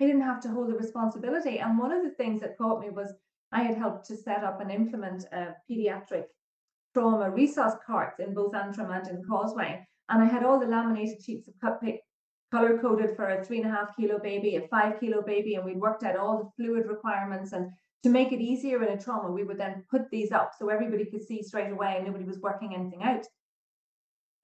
I 0.00 0.06
didn't 0.06 0.22
have 0.22 0.40
to 0.40 0.48
hold 0.48 0.70
the 0.70 0.74
responsibility. 0.74 1.58
And 1.58 1.78
one 1.78 1.92
of 1.92 2.02
the 2.02 2.10
things 2.10 2.40
that 2.40 2.58
caught 2.58 2.80
me 2.80 2.90
was 2.90 3.14
I 3.52 3.62
had 3.62 3.76
helped 3.76 4.06
to 4.06 4.16
set 4.16 4.42
up 4.42 4.60
and 4.60 4.70
implement 4.70 5.24
a 5.32 5.54
pediatric 5.70 6.24
trauma 6.94 7.30
resource 7.30 7.74
carts 7.86 8.20
in 8.20 8.34
both 8.34 8.54
Antrim 8.54 8.90
and 8.90 9.06
in 9.08 9.22
Causeway. 9.24 9.86
And 10.08 10.22
I 10.22 10.26
had 10.26 10.44
all 10.44 10.58
the 10.58 10.66
laminated 10.66 11.22
sheets 11.22 11.48
of 11.48 11.54
cut 11.60 11.80
color 12.50 12.78
coded 12.78 13.16
for 13.16 13.30
a 13.30 13.44
three 13.44 13.60
and 13.60 13.70
a 13.70 13.74
half 13.74 13.96
kilo 13.96 14.18
baby, 14.18 14.56
a 14.56 14.68
five 14.68 15.00
kilo 15.00 15.22
baby, 15.22 15.54
and 15.54 15.64
we 15.64 15.74
worked 15.74 16.04
out 16.04 16.16
all 16.16 16.38
the 16.38 16.50
fluid 16.56 16.86
requirements. 16.86 17.52
And 17.52 17.70
to 18.04 18.08
make 18.10 18.32
it 18.32 18.40
easier 18.40 18.82
in 18.82 18.96
a 18.96 19.00
trauma, 19.00 19.30
we 19.30 19.44
would 19.44 19.58
then 19.58 19.84
put 19.90 20.10
these 20.10 20.30
up 20.30 20.52
so 20.58 20.68
everybody 20.68 21.04
could 21.04 21.26
see 21.26 21.42
straight 21.42 21.72
away 21.72 21.94
and 21.96 22.06
nobody 22.06 22.24
was 22.24 22.40
working 22.40 22.74
anything 22.74 23.02
out. 23.02 23.24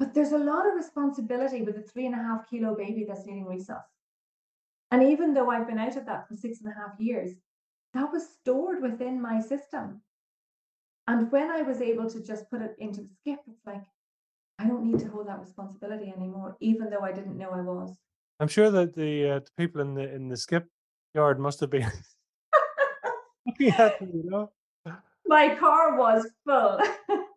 But 0.01 0.14
there's 0.14 0.32
a 0.32 0.39
lot 0.39 0.66
of 0.66 0.74
responsibility 0.74 1.60
with 1.60 1.77
a 1.77 1.82
three 1.82 2.06
and 2.06 2.14
a 2.14 2.18
half 2.18 2.48
kilo 2.48 2.74
baby 2.74 3.05
that's 3.06 3.27
needing 3.27 3.44
resource. 3.44 3.85
And 4.90 5.02
even 5.02 5.35
though 5.35 5.51
I've 5.51 5.68
been 5.68 5.78
out 5.78 5.97
of 5.98 6.06
that 6.06 6.27
for 6.27 6.35
six 6.35 6.62
and 6.62 6.72
a 6.72 6.74
half 6.74 6.98
years, 6.98 7.32
that 7.93 8.10
was 8.10 8.27
stored 8.40 8.81
within 8.81 9.20
my 9.20 9.43
system. 9.43 10.01
And 11.06 11.31
when 11.31 11.51
I 11.51 11.60
was 11.60 11.82
able 11.82 12.09
to 12.09 12.24
just 12.24 12.51
put 12.51 12.62
it 12.62 12.77
into 12.78 13.02
the 13.02 13.10
skip, 13.20 13.40
it's 13.47 13.66
like, 13.66 13.82
I 14.59 14.66
don't 14.66 14.85
need 14.85 15.01
to 15.01 15.09
hold 15.09 15.28
that 15.28 15.39
responsibility 15.39 16.10
anymore, 16.16 16.56
even 16.60 16.89
though 16.89 17.01
I 17.02 17.12
didn't 17.12 17.36
know 17.36 17.51
I 17.51 17.60
was. 17.60 17.94
I'm 18.40 18.48
sure 18.48 18.70
that 18.70 18.94
the 18.94 19.28
uh, 19.28 19.39
the 19.40 19.51
people 19.59 19.82
in 19.82 19.93
the 19.94 20.14
in 20.14 20.28
the 20.28 20.36
skip 20.36 20.66
yard 21.14 21.39
must 21.39 21.60
have 21.60 21.70
been 21.70 21.82
them, 23.59 23.93
you 24.01 24.22
know. 24.24 24.51
My 25.27 25.55
car 25.56 25.98
was 25.98 26.27
full. 26.47 26.81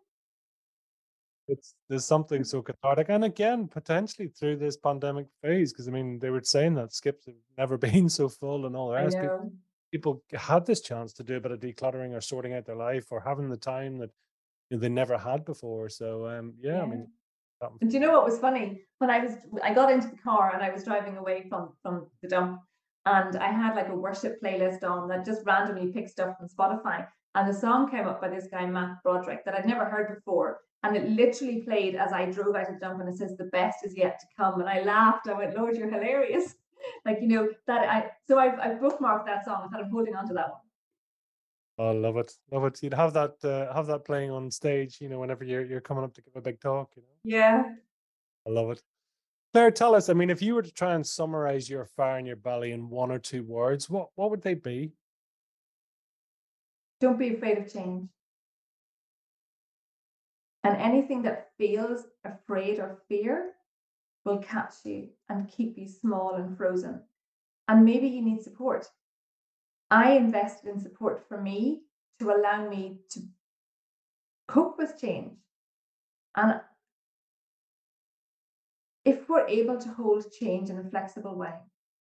It's 1.46 1.74
there's 1.88 2.06
something 2.06 2.42
so 2.44 2.62
cathartic, 2.62 3.08
and 3.10 3.24
again, 3.24 3.68
potentially 3.68 4.28
through 4.28 4.56
this 4.56 4.76
pandemic 4.76 5.26
phase, 5.42 5.72
because 5.72 5.88
I 5.88 5.90
mean, 5.90 6.18
they 6.18 6.30
were 6.30 6.42
saying 6.42 6.74
that 6.74 6.94
skips 6.94 7.26
have 7.26 7.34
never 7.58 7.76
been 7.88 8.08
so 8.08 8.28
full 8.28 8.66
and 8.66 8.74
all 8.74 8.92
rest. 8.92 9.18
People, 9.20 9.52
people 9.92 10.22
had 10.32 10.66
this 10.66 10.80
chance 10.80 11.12
to 11.14 11.22
do 11.22 11.36
a 11.36 11.40
bit 11.40 11.52
of 11.52 11.60
decluttering 11.60 12.16
or 12.16 12.20
sorting 12.20 12.54
out 12.54 12.64
their 12.64 12.76
life 12.76 13.06
or 13.10 13.20
having 13.20 13.48
the 13.48 13.56
time 13.56 13.98
that 13.98 14.10
you 14.70 14.76
know, 14.76 14.80
they 14.80 14.88
never 14.88 15.18
had 15.18 15.44
before. 15.44 15.88
So, 15.88 16.26
um, 16.26 16.54
yeah, 16.58 16.82
I 16.82 16.86
mean, 16.86 17.06
And 17.80 17.90
do 17.90 17.94
you 17.94 18.00
know 18.00 18.12
what 18.12 18.24
was 18.24 18.38
funny? 18.38 18.82
When 18.98 19.10
I 19.10 19.18
was, 19.20 19.36
I 19.62 19.72
got 19.72 19.92
into 19.92 20.08
the 20.08 20.16
car 20.16 20.52
and 20.54 20.62
I 20.62 20.70
was 20.70 20.84
driving 20.84 21.16
away 21.16 21.46
from 21.48 21.74
from 21.82 22.06
the 22.22 22.28
dump, 22.28 22.60
and 23.06 23.36
I 23.36 23.50
had 23.50 23.76
like 23.76 23.88
a 23.88 23.96
worship 23.96 24.40
playlist 24.42 24.82
on 24.82 25.08
that 25.08 25.24
just 25.24 25.42
randomly 25.44 25.92
picked 25.92 26.10
stuff 26.10 26.36
from 26.38 26.48
Spotify, 26.48 27.06
and 27.34 27.48
the 27.48 27.58
song 27.58 27.90
came 27.90 28.06
up 28.06 28.20
by 28.20 28.28
this 28.28 28.48
guy 28.50 28.66
Matt 28.66 29.02
Broderick 29.02 29.44
that 29.44 29.54
I'd 29.54 29.66
never 29.66 29.84
heard 29.84 30.14
before, 30.14 30.60
and 30.84 30.96
it 30.96 31.08
literally 31.08 31.62
played 31.62 31.96
as 31.96 32.12
I 32.12 32.26
drove 32.26 32.54
out 32.54 32.68
of 32.68 32.74
the 32.74 32.80
dump, 32.80 33.00
and 33.00 33.08
it 33.08 33.16
says 33.16 33.36
the 33.36 33.44
best 33.44 33.84
is 33.84 33.96
yet 33.96 34.20
to 34.20 34.26
come, 34.36 34.60
and 34.60 34.68
I 34.68 34.82
laughed. 34.82 35.26
I 35.28 35.32
went, 35.32 35.56
Lord, 35.56 35.76
you're 35.76 35.90
hilarious. 35.90 36.54
Like 37.06 37.18
you 37.22 37.28
know 37.28 37.48
that 37.66 37.88
I 37.88 38.10
so 38.28 38.38
I've 38.38 38.58
I've 38.60 38.78
bookmarked 38.78 39.24
that 39.24 39.46
song 39.46 39.70
and 39.72 39.82
I'm 39.82 39.90
holding 39.90 40.14
on 40.14 40.28
to 40.28 40.34
that 40.34 40.50
one. 41.78 41.88
I 41.88 41.92
love 41.92 42.18
it, 42.18 42.30
love 42.50 42.64
it. 42.66 42.82
You'd 42.82 42.92
have 42.92 43.14
that 43.14 43.42
uh, 43.42 43.72
have 43.72 43.86
that 43.86 44.04
playing 44.04 44.30
on 44.30 44.50
stage, 44.50 45.00
you 45.00 45.08
know, 45.08 45.18
whenever 45.18 45.44
you're 45.44 45.64
you're 45.64 45.80
coming 45.80 46.04
up 46.04 46.12
to 46.12 46.20
give 46.20 46.36
a 46.36 46.42
big 46.42 46.60
talk. 46.60 46.90
You 46.94 47.02
know, 47.02 47.08
Yeah. 47.24 47.72
I 48.46 48.50
love 48.50 48.70
it. 48.70 48.82
Claire, 49.54 49.70
tell 49.70 49.94
us. 49.94 50.10
I 50.10 50.12
mean, 50.12 50.28
if 50.28 50.42
you 50.42 50.54
were 50.54 50.60
to 50.60 50.72
try 50.74 50.94
and 50.94 51.06
summarize 51.06 51.70
your 51.70 51.86
fire 51.86 52.18
in 52.18 52.26
your 52.26 52.36
belly 52.36 52.72
in 52.72 52.90
one 52.90 53.10
or 53.10 53.18
two 53.18 53.44
words, 53.44 53.88
what 53.88 54.08
what 54.14 54.30
would 54.30 54.42
they 54.42 54.54
be? 54.54 54.92
Don't 57.00 57.18
be 57.18 57.34
afraid 57.34 57.56
of 57.56 57.72
change. 57.72 58.10
And 60.64 60.76
anything 60.78 61.22
that 61.22 61.50
feels 61.58 62.04
afraid 62.24 62.78
or 62.78 63.02
fear 63.08 63.50
will 64.24 64.38
catch 64.38 64.74
you 64.84 65.10
and 65.28 65.50
keep 65.50 65.76
you 65.76 65.86
small 65.86 66.34
and 66.36 66.56
frozen. 66.56 67.02
And 67.68 67.84
maybe 67.84 68.08
you 68.08 68.22
need 68.22 68.42
support. 68.42 68.86
I 69.90 70.12
invested 70.12 70.70
in 70.70 70.80
support 70.80 71.24
for 71.28 71.40
me 71.40 71.82
to 72.18 72.30
allow 72.30 72.66
me 72.68 73.00
to 73.10 73.20
cope 74.48 74.78
with 74.78 74.98
change. 74.98 75.36
And 76.34 76.60
if 79.04 79.28
we're 79.28 79.46
able 79.46 79.78
to 79.78 79.88
hold 79.90 80.32
change 80.32 80.70
in 80.70 80.78
a 80.78 80.90
flexible 80.90 81.36
way, 81.36 81.52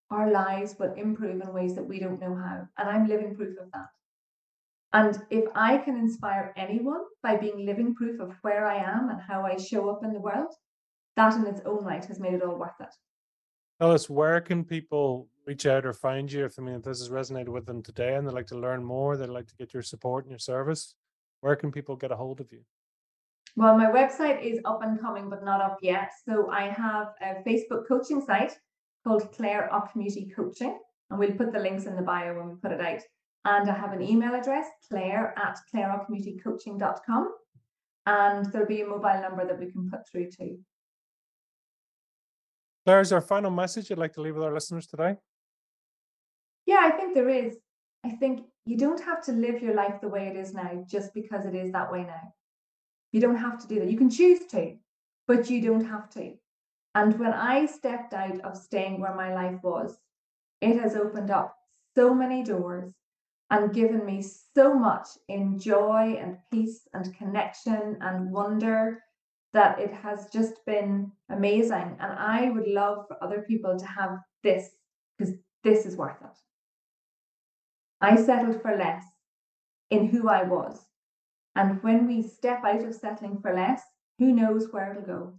our 0.09 0.31
lives 0.31 0.75
will 0.79 0.93
improve 0.93 1.41
in 1.41 1.53
ways 1.53 1.75
that 1.75 1.87
we 1.87 1.99
don't 1.99 2.21
know 2.21 2.35
how. 2.35 2.67
And 2.77 2.89
I'm 2.89 3.07
living 3.07 3.35
proof 3.35 3.57
of 3.59 3.71
that. 3.73 3.87
And 4.93 5.19
if 5.31 5.45
I 5.55 5.79
can 5.79 5.97
inspire 5.97 6.53
anyone 6.55 7.01
by 7.23 7.35
being 7.35 7.65
living 7.65 7.95
proof 7.95 8.19
of 8.19 8.33
where 8.43 8.67
I 8.67 8.77
am 8.77 9.09
and 9.09 9.19
how 9.19 9.43
I 9.43 9.57
show 9.57 9.89
up 9.89 10.03
in 10.03 10.13
the 10.13 10.19
world, 10.19 10.53
that 11.15 11.35
in 11.35 11.47
its 11.47 11.61
own 11.65 11.83
right 11.83 12.05
has 12.05 12.19
made 12.19 12.35
it 12.35 12.43
all 12.43 12.55
worth 12.55 12.79
it. 12.79 12.93
Tell 13.81 13.91
us 13.91 14.09
where 14.09 14.39
can 14.39 14.63
people 14.63 15.27
reach 15.47 15.65
out 15.65 15.85
or 15.85 15.93
find 15.93 16.31
you 16.31 16.45
if 16.45 16.57
I 16.57 16.61
mean 16.61 16.75
if 16.75 16.83
this 16.83 16.99
has 16.99 17.09
resonated 17.09 17.49
with 17.49 17.65
them 17.65 17.81
today 17.81 18.15
and 18.15 18.25
they'd 18.25 18.33
like 18.33 18.47
to 18.47 18.57
learn 18.57 18.83
more, 18.83 19.17
they'd 19.17 19.29
like 19.29 19.47
to 19.47 19.55
get 19.55 19.73
your 19.73 19.83
support 19.83 20.25
and 20.25 20.31
your 20.31 20.39
service. 20.39 20.95
Where 21.41 21.55
can 21.55 21.71
people 21.71 21.95
get 21.95 22.11
a 22.11 22.15
hold 22.15 22.39
of 22.39 22.51
you? 22.51 22.61
Well, 23.55 23.77
my 23.77 23.87
website 23.87 24.43
is 24.43 24.59
up 24.63 24.81
and 24.83 24.99
coming, 24.99 25.29
but 25.29 25.43
not 25.43 25.61
up 25.61 25.77
yet. 25.81 26.11
So 26.27 26.49
I 26.49 26.69
have 26.69 27.09
a 27.21 27.43
Facebook 27.47 27.87
coaching 27.87 28.21
site 28.21 28.57
called 29.03 29.31
Claire 29.33 29.69
Community 29.91 30.31
Coaching, 30.35 30.79
and 31.09 31.19
we'll 31.19 31.33
put 31.33 31.51
the 31.51 31.59
links 31.59 31.85
in 31.85 31.95
the 31.95 32.01
bio 32.01 32.35
when 32.35 32.49
we 32.49 32.55
put 32.55 32.71
it 32.71 32.81
out. 32.81 33.01
And 33.45 33.69
I 33.69 33.73
have 33.75 33.91
an 33.93 34.01
email 34.01 34.33
address, 34.35 34.67
claire 34.89 35.33
at 35.37 35.59
claireocommunitycoaching.com. 35.73 37.33
And 38.05 38.45
there'll 38.51 38.67
be 38.67 38.81
a 38.81 38.87
mobile 38.87 39.21
number 39.21 39.45
that 39.45 39.59
we 39.59 39.71
can 39.71 39.89
put 39.89 40.07
through 40.07 40.31
too. 40.31 40.59
Claire, 42.85 43.01
is 43.01 43.09
there 43.09 43.19
a 43.19 43.21
final 43.21 43.51
message 43.51 43.89
you'd 43.89 43.99
like 43.99 44.13
to 44.13 44.21
leave 44.21 44.35
with 44.35 44.43
our 44.43 44.53
listeners 44.53 44.87
today? 44.87 45.15
Yeah, 46.65 46.79
I 46.81 46.91
think 46.91 47.13
there 47.13 47.29
is. 47.29 47.57
I 48.05 48.11
think 48.11 48.45
you 48.65 48.77
don't 48.77 49.01
have 49.01 49.23
to 49.25 49.31
live 49.31 49.61
your 49.61 49.73
life 49.73 50.01
the 50.01 50.09
way 50.09 50.27
it 50.27 50.35
is 50.35 50.53
now 50.53 50.83
just 50.87 51.13
because 51.13 51.45
it 51.45 51.55
is 51.55 51.71
that 51.71 51.91
way 51.91 52.03
now. 52.03 52.33
You 53.13 53.21
don't 53.21 53.37
have 53.37 53.59
to 53.61 53.67
do 53.67 53.79
that. 53.79 53.91
You 53.91 53.97
can 53.97 54.09
choose 54.09 54.45
to, 54.51 54.75
but 55.27 55.49
you 55.49 55.61
don't 55.61 55.85
have 55.85 56.09
to. 56.11 56.33
And 56.95 57.17
when 57.19 57.33
I 57.33 57.65
stepped 57.65 58.13
out 58.13 58.39
of 58.41 58.57
staying 58.57 58.99
where 58.99 59.15
my 59.15 59.33
life 59.33 59.59
was, 59.63 59.97
it 60.61 60.79
has 60.79 60.95
opened 60.95 61.31
up 61.31 61.55
so 61.95 62.13
many 62.13 62.43
doors 62.43 62.91
and 63.53 63.71
given 63.71 64.03
me 64.03 64.25
so 64.55 64.73
much 64.73 65.07
in 65.29 65.59
joy 65.59 66.17
and 66.19 66.37
peace 66.51 66.87
and 66.95 67.15
connection 67.15 67.97
and 68.01 68.31
wonder 68.31 68.99
that 69.53 69.77
it 69.77 69.93
has 69.93 70.27
just 70.33 70.65
been 70.65 71.11
amazing. 71.29 71.95
And 71.99 72.13
I 72.13 72.49
would 72.49 72.67
love 72.67 73.05
for 73.07 73.23
other 73.23 73.45
people 73.47 73.77
to 73.77 73.85
have 73.85 74.17
this 74.41 74.71
because 75.15 75.35
this 75.63 75.85
is 75.85 75.95
worth 75.95 76.19
it. 76.23 76.35
I 78.01 78.15
settled 78.15 78.59
for 78.63 78.75
less 78.75 79.03
in 79.91 80.07
who 80.07 80.29
I 80.29 80.43
was. 80.45 80.79
And 81.55 81.81
when 81.83 82.07
we 82.07 82.23
step 82.23 82.63
out 82.65 82.83
of 82.83 82.95
settling 82.95 83.37
for 83.39 83.53
less, 83.53 83.83
who 84.17 84.33
knows 84.33 84.69
where 84.71 84.91
it'll 84.91 85.03
go? 85.03 85.33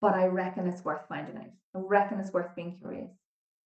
But 0.00 0.14
I 0.14 0.24
reckon 0.28 0.66
it's 0.66 0.86
worth 0.86 1.06
finding 1.06 1.36
out. 1.36 1.52
I 1.76 1.80
reckon 1.80 2.18
it's 2.18 2.32
worth 2.32 2.56
being 2.56 2.78
curious. 2.80 3.10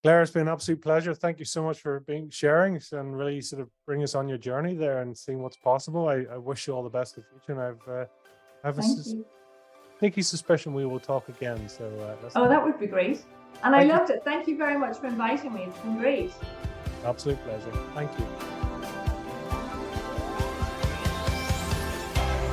Claire, 0.07 0.23
it's 0.23 0.31
been 0.31 0.43
an 0.43 0.49
absolute 0.53 0.81
pleasure. 0.81 1.13
Thank 1.15 1.41
you 1.41 1.45
so 1.45 1.65
much 1.65 1.81
for 1.81 1.99
being 1.99 2.31
sharing 2.31 2.81
and 2.93 3.19
really 3.19 3.41
sort 3.41 3.61
of 3.61 3.69
bring 3.87 4.05
us 4.05 4.15
on 4.15 4.29
your 4.29 4.39
journey 4.39 4.73
there 4.73 5.03
and 5.03 5.19
seeing 5.19 5.43
what's 5.43 5.57
possible. 5.57 6.09
I, 6.09 6.25
I 6.33 6.37
wish 6.37 6.69
you 6.69 6.75
all 6.75 6.85
the 6.85 6.89
best 6.89 7.17
in 7.17 7.25
the 7.25 7.41
future. 7.41 7.61
And 7.61 7.77
I've 7.77 7.89
uh, 7.93 8.05
I 8.63 8.67
have 8.69 8.77
Thank 8.77 9.01
a 9.01 9.03
you. 9.03 9.27
sneaky 9.99 10.23
suspicion 10.23 10.75
we 10.75 10.87
will 10.87 11.01
talk 11.01 11.29
again. 11.29 11.69
So 11.69 11.87
uh, 12.25 12.29
Oh, 12.37 12.49
that 12.49 12.65
would 12.65 12.79
be 12.79 12.87
great. 12.87 13.25
And 13.65 13.75
I 13.75 13.81
Thank 13.81 13.91
you. 13.91 13.99
loved 13.99 14.11
it. 14.11 14.23
Thank 14.25 14.47
you 14.47 14.57
very 14.57 14.79
much 14.79 14.97
for 14.99 15.09
inviting 15.09 15.53
me. 15.53 15.63
It's 15.65 15.79
been 15.81 15.99
great. 15.99 16.31
absolute 17.05 17.43
pleasure. 17.43 17.73
Thank 17.97 18.17
you. 18.17 18.27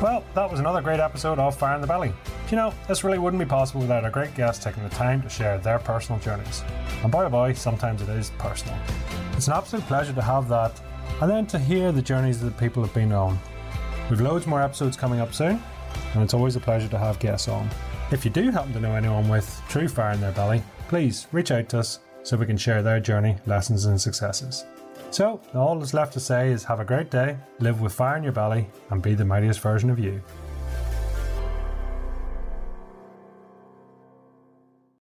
Well, 0.01 0.23
that 0.33 0.49
was 0.49 0.59
another 0.59 0.81
great 0.81 0.99
episode 0.99 1.37
of 1.37 1.55
Fire 1.55 1.75
in 1.75 1.81
the 1.81 1.87
Belly. 1.87 2.13
You 2.49 2.55
know, 2.55 2.73
this 2.87 3.03
really 3.03 3.19
wouldn't 3.19 3.39
be 3.39 3.45
possible 3.47 3.81
without 3.81 4.03
our 4.03 4.09
great 4.09 4.33
guests 4.33 4.63
taking 4.63 4.81
the 4.81 4.89
time 4.89 5.21
to 5.21 5.29
share 5.29 5.59
their 5.59 5.77
personal 5.77 6.19
journeys. 6.19 6.63
And 7.03 7.11
boy 7.11 7.25
oh 7.25 7.29
boy, 7.29 7.53
sometimes 7.53 8.01
it 8.01 8.09
is 8.09 8.31
personal. 8.37 8.77
It's 9.33 9.47
an 9.47 9.53
absolute 9.53 9.85
pleasure 9.87 10.13
to 10.13 10.21
have 10.21 10.47
that, 10.47 10.81
and 11.21 11.29
then 11.29 11.45
to 11.47 11.59
hear 11.59 11.91
the 11.91 12.01
journeys 12.01 12.39
that 12.41 12.57
people 12.57 12.81
have 12.81 12.93
been 12.93 13.11
on. 13.11 13.37
We've 14.09 14.21
loads 14.21 14.47
more 14.47 14.61
episodes 14.61 14.95
coming 14.95 15.19
up 15.19 15.33
soon, 15.33 15.61
and 16.13 16.23
it's 16.23 16.33
always 16.33 16.55
a 16.55 16.61
pleasure 16.61 16.87
to 16.87 16.97
have 16.97 17.19
guests 17.19 17.49
on. 17.49 17.69
If 18.11 18.23
you 18.23 18.31
do 18.31 18.51
happen 18.51 18.73
to 18.73 18.79
know 18.79 18.95
anyone 18.95 19.27
with 19.27 19.61
true 19.67 19.87
fire 19.87 20.13
in 20.13 20.21
their 20.21 20.31
belly, 20.31 20.63
please 20.87 21.27
reach 21.33 21.51
out 21.51 21.67
to 21.69 21.79
us 21.79 21.99
so 22.23 22.37
we 22.37 22.45
can 22.45 22.57
share 22.57 22.81
their 22.81 23.01
journey, 23.01 23.35
lessons, 23.45 23.85
and 23.85 23.99
successes. 23.99 24.65
So, 25.11 25.41
all 25.53 25.77
that's 25.77 25.93
left 25.93 26.13
to 26.13 26.19
say 26.19 26.51
is 26.51 26.63
have 26.63 26.79
a 26.79 26.85
great 26.85 27.11
day, 27.11 27.37
live 27.59 27.81
with 27.81 27.93
fire 27.93 28.17
in 28.17 28.23
your 28.23 28.31
belly, 28.31 28.67
and 28.89 29.01
be 29.01 29.13
the 29.13 29.25
mightiest 29.25 29.59
version 29.59 29.89
of 29.89 29.99
you. 29.99 30.21